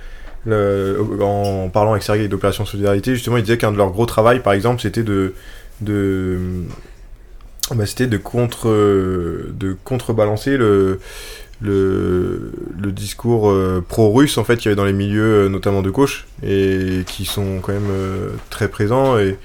en 1.22 1.68
parlant 1.68 1.92
avec 1.92 2.02
Sergei 2.02 2.28
d'Opération 2.28 2.64
Solidarité, 2.64 3.14
justement, 3.14 3.36
il 3.36 3.42
disait 3.42 3.58
qu'un 3.58 3.72
de 3.72 3.76
leurs 3.76 3.90
gros 3.90 4.06
travaux, 4.06 4.38
par 4.40 4.52
exemple, 4.52 4.80
c'était 4.80 5.02
de, 5.02 5.34
de, 5.80 6.38
bah, 7.74 7.86
c'était 7.86 8.06
de, 8.06 8.16
contre, 8.16 8.68
de 8.68 9.76
contrebalancer 9.84 10.56
le, 10.56 10.98
le, 11.60 12.52
le 12.80 12.92
discours 12.92 13.50
euh, 13.50 13.84
pro-russe 13.86 14.38
en 14.38 14.44
fait 14.44 14.56
qu'il 14.56 14.66
y 14.66 14.68
avait 14.68 14.76
dans 14.76 14.84
les 14.84 14.92
milieux 14.92 15.44
euh, 15.44 15.48
notamment 15.48 15.82
de 15.82 15.90
gauche 15.90 16.26
et 16.42 17.02
qui 17.06 17.24
sont 17.24 17.60
quand 17.60 17.72
même 17.72 17.90
euh, 17.90 18.30
très 18.48 18.68
présents 18.68 19.18
et, 19.18 19.36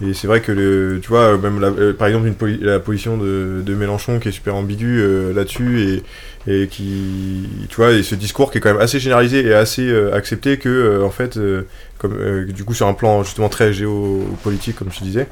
et 0.00 0.14
c'est 0.14 0.26
vrai 0.26 0.40
que 0.40 0.52
le, 0.52 1.00
tu 1.02 1.08
vois 1.08 1.36
même 1.38 1.94
par 1.94 2.06
exemple 2.06 2.28
une 2.28 2.64
la 2.64 2.78
position 2.78 3.16
de, 3.16 3.62
de, 3.64 3.74
Mélenchon 3.74 4.20
qui 4.20 4.28
est 4.28 4.32
super 4.32 4.54
ambiguë 4.54 5.32
là-dessus 5.34 6.02
et, 6.46 6.62
et 6.62 6.68
qui 6.68 7.48
tu 7.68 7.76
vois 7.76 7.90
et 7.92 8.02
ce 8.02 8.14
discours 8.14 8.52
qui 8.52 8.58
est 8.58 8.60
quand 8.60 8.72
même 8.72 8.80
assez 8.80 9.00
généralisé 9.00 9.44
et 9.44 9.54
assez 9.54 9.92
accepté 10.12 10.58
que 10.58 11.02
en 11.02 11.10
fait 11.10 11.38
comme 11.98 12.44
du 12.46 12.64
coup 12.64 12.74
sur 12.74 12.86
un 12.86 12.94
plan 12.94 13.24
justement 13.24 13.48
très 13.48 13.72
géopolitique 13.72 14.76
comme 14.76 14.90
tu 14.90 15.02
disais 15.02 15.26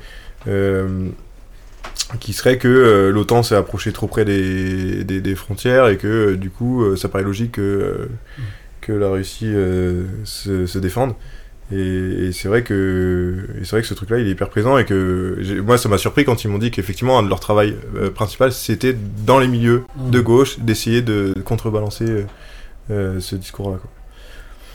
qui 2.21 2.33
serait 2.33 2.59
que 2.59 2.69
euh, 2.69 3.11
l'OTAN 3.11 3.43
s'est 3.43 3.57
approché 3.57 3.93
trop 3.93 4.07
près 4.07 4.25
des, 4.25 5.05
des, 5.05 5.35
frontières 5.35 5.89
et 5.89 5.97
que 5.97 6.07
euh, 6.07 6.37
du 6.37 6.51
coup 6.51 6.83
euh, 6.83 6.97
ça 6.97 7.09
paraît 7.09 7.25
logique 7.25 7.53
que, 7.53 8.09
que 8.81 8.93
la 8.93 9.09
Russie 9.09 9.53
se, 10.25 10.67
se, 10.67 10.79
défende. 10.79 11.15
Et, 11.73 12.31
c'est 12.33 12.49
vrai 12.49 12.63
que 12.63 13.45
c'est 13.63 13.71
vrai 13.71 13.83
que 13.83 13.89
ce 13.89 13.95
truc-là 13.95 14.19
il 14.19 14.29
est 14.29 14.31
hyper 14.31 14.49
présent 14.49 14.79
et 14.79 14.85
que 14.85 15.37
moi 15.63 15.79
ça 15.79 15.89
m'a 15.89 15.99
surpris 15.99 16.25
quand 16.25 16.45
ils 16.45 16.49
m'ont 16.49 16.59
dit 16.59 16.71
qu'effectivement 16.71 17.19
un 17.19 17.23
de 17.23 17.29
leur 17.29 17.41
travail 17.41 17.75
principal 18.15 18.53
c'était 18.53 18.95
dans 19.27 19.41
les 19.41 19.49
milieux 19.49 19.83
mmh. 19.97 20.11
de 20.11 20.21
gauche 20.21 20.59
d'essayer 20.61 21.03
de 21.03 21.35
contrebalancer 21.45 22.25
ce 22.89 23.35
discours-là. 23.35 23.79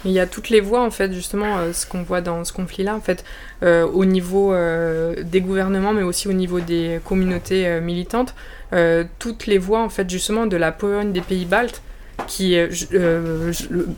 Il 0.03 0.11
y 0.11 0.19
a 0.19 0.25
toutes 0.25 0.49
les 0.49 0.61
voix, 0.61 0.81
en 0.81 0.89
fait, 0.89 1.13
justement, 1.13 1.59
euh, 1.59 1.73
ce 1.73 1.85
qu'on 1.85 2.01
voit 2.01 2.21
dans 2.21 2.43
ce 2.43 2.51
conflit-là, 2.53 2.95
en 2.95 3.01
fait, 3.01 3.23
euh, 3.61 3.85
au 3.85 4.03
niveau 4.05 4.51
euh, 4.51 5.15
des 5.23 5.41
gouvernements, 5.41 5.93
mais 5.93 6.01
aussi 6.01 6.27
au 6.27 6.33
niveau 6.33 6.59
des 6.59 6.99
communautés 7.05 7.79
militantes, 7.81 8.33
toutes 9.19 9.47
les 9.47 9.57
voix, 9.57 9.81
en 9.81 9.89
fait, 9.89 10.09
justement, 10.09 10.47
de 10.47 10.57
la 10.57 10.71
Pologne, 10.71 11.11
des 11.11 11.21
pays 11.21 11.45
baltes, 11.45 11.81
qui 12.27 12.55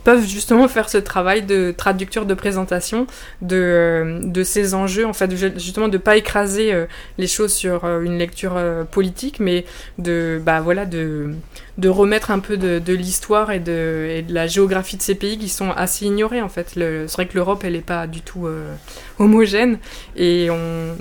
peuvent 0.03 0.26
justement 0.26 0.68
faire 0.68 0.90
ce 0.90 0.98
travail 0.98 1.44
de 1.44 1.73
traducteur 1.76 2.26
de 2.26 2.34
présentation 2.34 3.06
de, 3.41 4.22
de 4.23 4.44
ces 4.44 4.73
enjeux, 4.73 5.06
en 5.06 5.14
fait, 5.14 5.30
justement 5.35 5.88
de 5.88 5.98
pas 5.98 6.15
écraser 6.15 6.73
les 7.18 7.27
choses 7.27 7.53
sur 7.53 7.85
une 7.85 8.18
lecture 8.18 8.56
politique, 8.91 9.40
mais 9.40 9.65
de, 9.98 10.41
bah, 10.44 10.61
voilà, 10.61 10.85
de, 10.85 11.34
de 11.78 11.90
remettre 11.90 12.30
un 12.30 12.40
peu 12.40 12.56
de, 12.58 12.94
l'histoire 12.94 13.52
et 13.52 13.60
de, 13.60 14.24
la 14.30 14.45
géographie 14.45 14.95
de 14.98 15.02
ces 15.02 15.16
pays 15.16 15.38
qui 15.38 15.50
sont 15.50 15.72
assez 15.72 16.06
ignorés 16.06 16.41
en 16.41 16.50
fait. 16.50 16.70
C'est 16.76 17.12
vrai 17.12 17.28
que 17.28 17.36
l'Europe 17.36 17.64
elle 17.66 17.74
n'est 17.74 17.82
pas 17.82 18.06
du 18.06 18.22
tout 18.22 18.45
euh, 18.45 18.74
homogène 19.18 19.80
et 20.16 20.50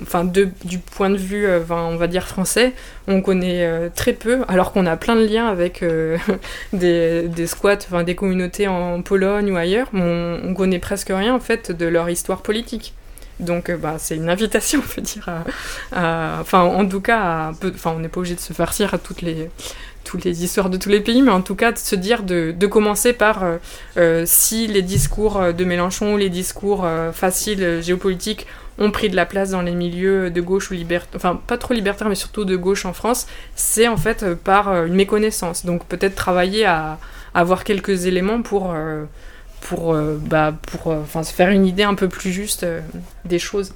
enfin 0.01 0.25
du 0.25 0.79
point 0.79 1.11
de 1.11 1.17
vue 1.17 1.45
euh, 1.45 1.59
on 1.69 1.95
va 1.95 2.07
dire 2.07 2.27
français, 2.27 2.73
on 3.07 3.21
connaît 3.21 3.65
euh, 3.65 3.89
très 3.93 4.13
peu 4.13 4.41
alors 4.47 4.71
qu'on 4.71 4.87
a 4.87 4.97
plein 4.97 5.15
de 5.15 5.25
liens 5.25 5.47
avec 5.47 5.83
des, 6.73 7.47
squats, 7.47 7.75
enfin 7.75 8.03
des 8.03 8.15
communautés 8.15 8.67
en 8.67 9.01
Pologne 9.03 9.51
ou 9.51 9.57
ailleurs, 9.57 9.87
on, 9.93 10.39
on 10.43 10.53
connaît 10.55 10.79
presque 10.79 11.09
rien 11.09 11.35
en 11.35 11.39
fait 11.39 11.71
de 11.71 11.85
leur 11.85 12.09
histoire 12.09 12.41
politique. 12.41 12.93
Donc 13.39 13.71
bah, 13.71 13.95
c'est 13.97 14.15
une 14.15 14.29
invitation, 14.29 14.81
on 14.83 14.87
peut 14.87 15.01
dire, 15.01 15.27
enfin 15.91 16.61
en 16.61 16.87
tout 16.87 17.01
cas, 17.01 17.51
enfin 17.63 17.93
on 17.95 17.99
n'est 17.99 18.07
pas 18.07 18.19
obligé 18.19 18.35
de 18.35 18.39
se 18.39 18.53
farcir 18.53 18.93
à 18.93 18.99
toutes 18.99 19.21
les 19.21 19.49
toutes 20.03 20.23
les 20.23 20.43
histoires 20.43 20.69
de 20.69 20.77
tous 20.77 20.89
les 20.89 20.99
pays, 20.99 21.21
mais 21.21 21.31
en 21.31 21.41
tout 21.41 21.55
cas 21.55 21.71
de 21.71 21.77
se 21.77 21.95
dire 21.95 22.23
de, 22.23 22.53
de 22.57 22.67
commencer 22.67 23.13
par 23.13 23.43
euh, 23.43 23.57
euh, 23.97 24.23
si 24.25 24.67
les 24.67 24.81
discours 24.81 25.37
euh, 25.37 25.51
de 25.51 25.63
Mélenchon 25.65 26.13
ou 26.13 26.17
les 26.17 26.29
discours 26.29 26.87
faciles 27.13 27.81
géopolitiques 27.81 28.47
ont 28.79 28.91
pris 28.91 29.09
de 29.09 29.15
la 29.15 29.25
place 29.25 29.51
dans 29.51 29.61
les 29.61 29.73
milieux 29.73 30.29
de 30.29 30.41
gauche 30.41 30.71
ou 30.71 30.73
libertaire, 30.73 31.15
enfin 31.15 31.39
pas 31.47 31.57
trop 31.57 31.73
libertaire 31.73 32.09
mais 32.09 32.15
surtout 32.15 32.43
de 32.43 32.55
gauche 32.55 32.85
en 32.85 32.93
France, 32.93 33.27
c'est 33.55 33.87
en 33.87 33.97
fait 33.97 34.33
par 34.35 34.85
une 34.85 34.95
méconnaissance. 34.95 35.65
Donc 35.65 35.85
peut-être 35.85 36.15
travailler 36.15 36.65
à, 36.65 36.97
avoir 37.35 37.63
quelques 37.63 38.05
éléments 38.05 38.43
pour, 38.43 38.75
pour, 39.61 39.95
bah, 40.21 40.53
pour 40.67 40.95
se 41.23 41.33
faire 41.33 41.49
une 41.49 41.65
idée 41.65 41.83
un 41.83 41.95
peu 41.95 42.07
plus 42.07 42.31
juste 42.31 42.65
des 43.25 43.39
choses. 43.39 43.73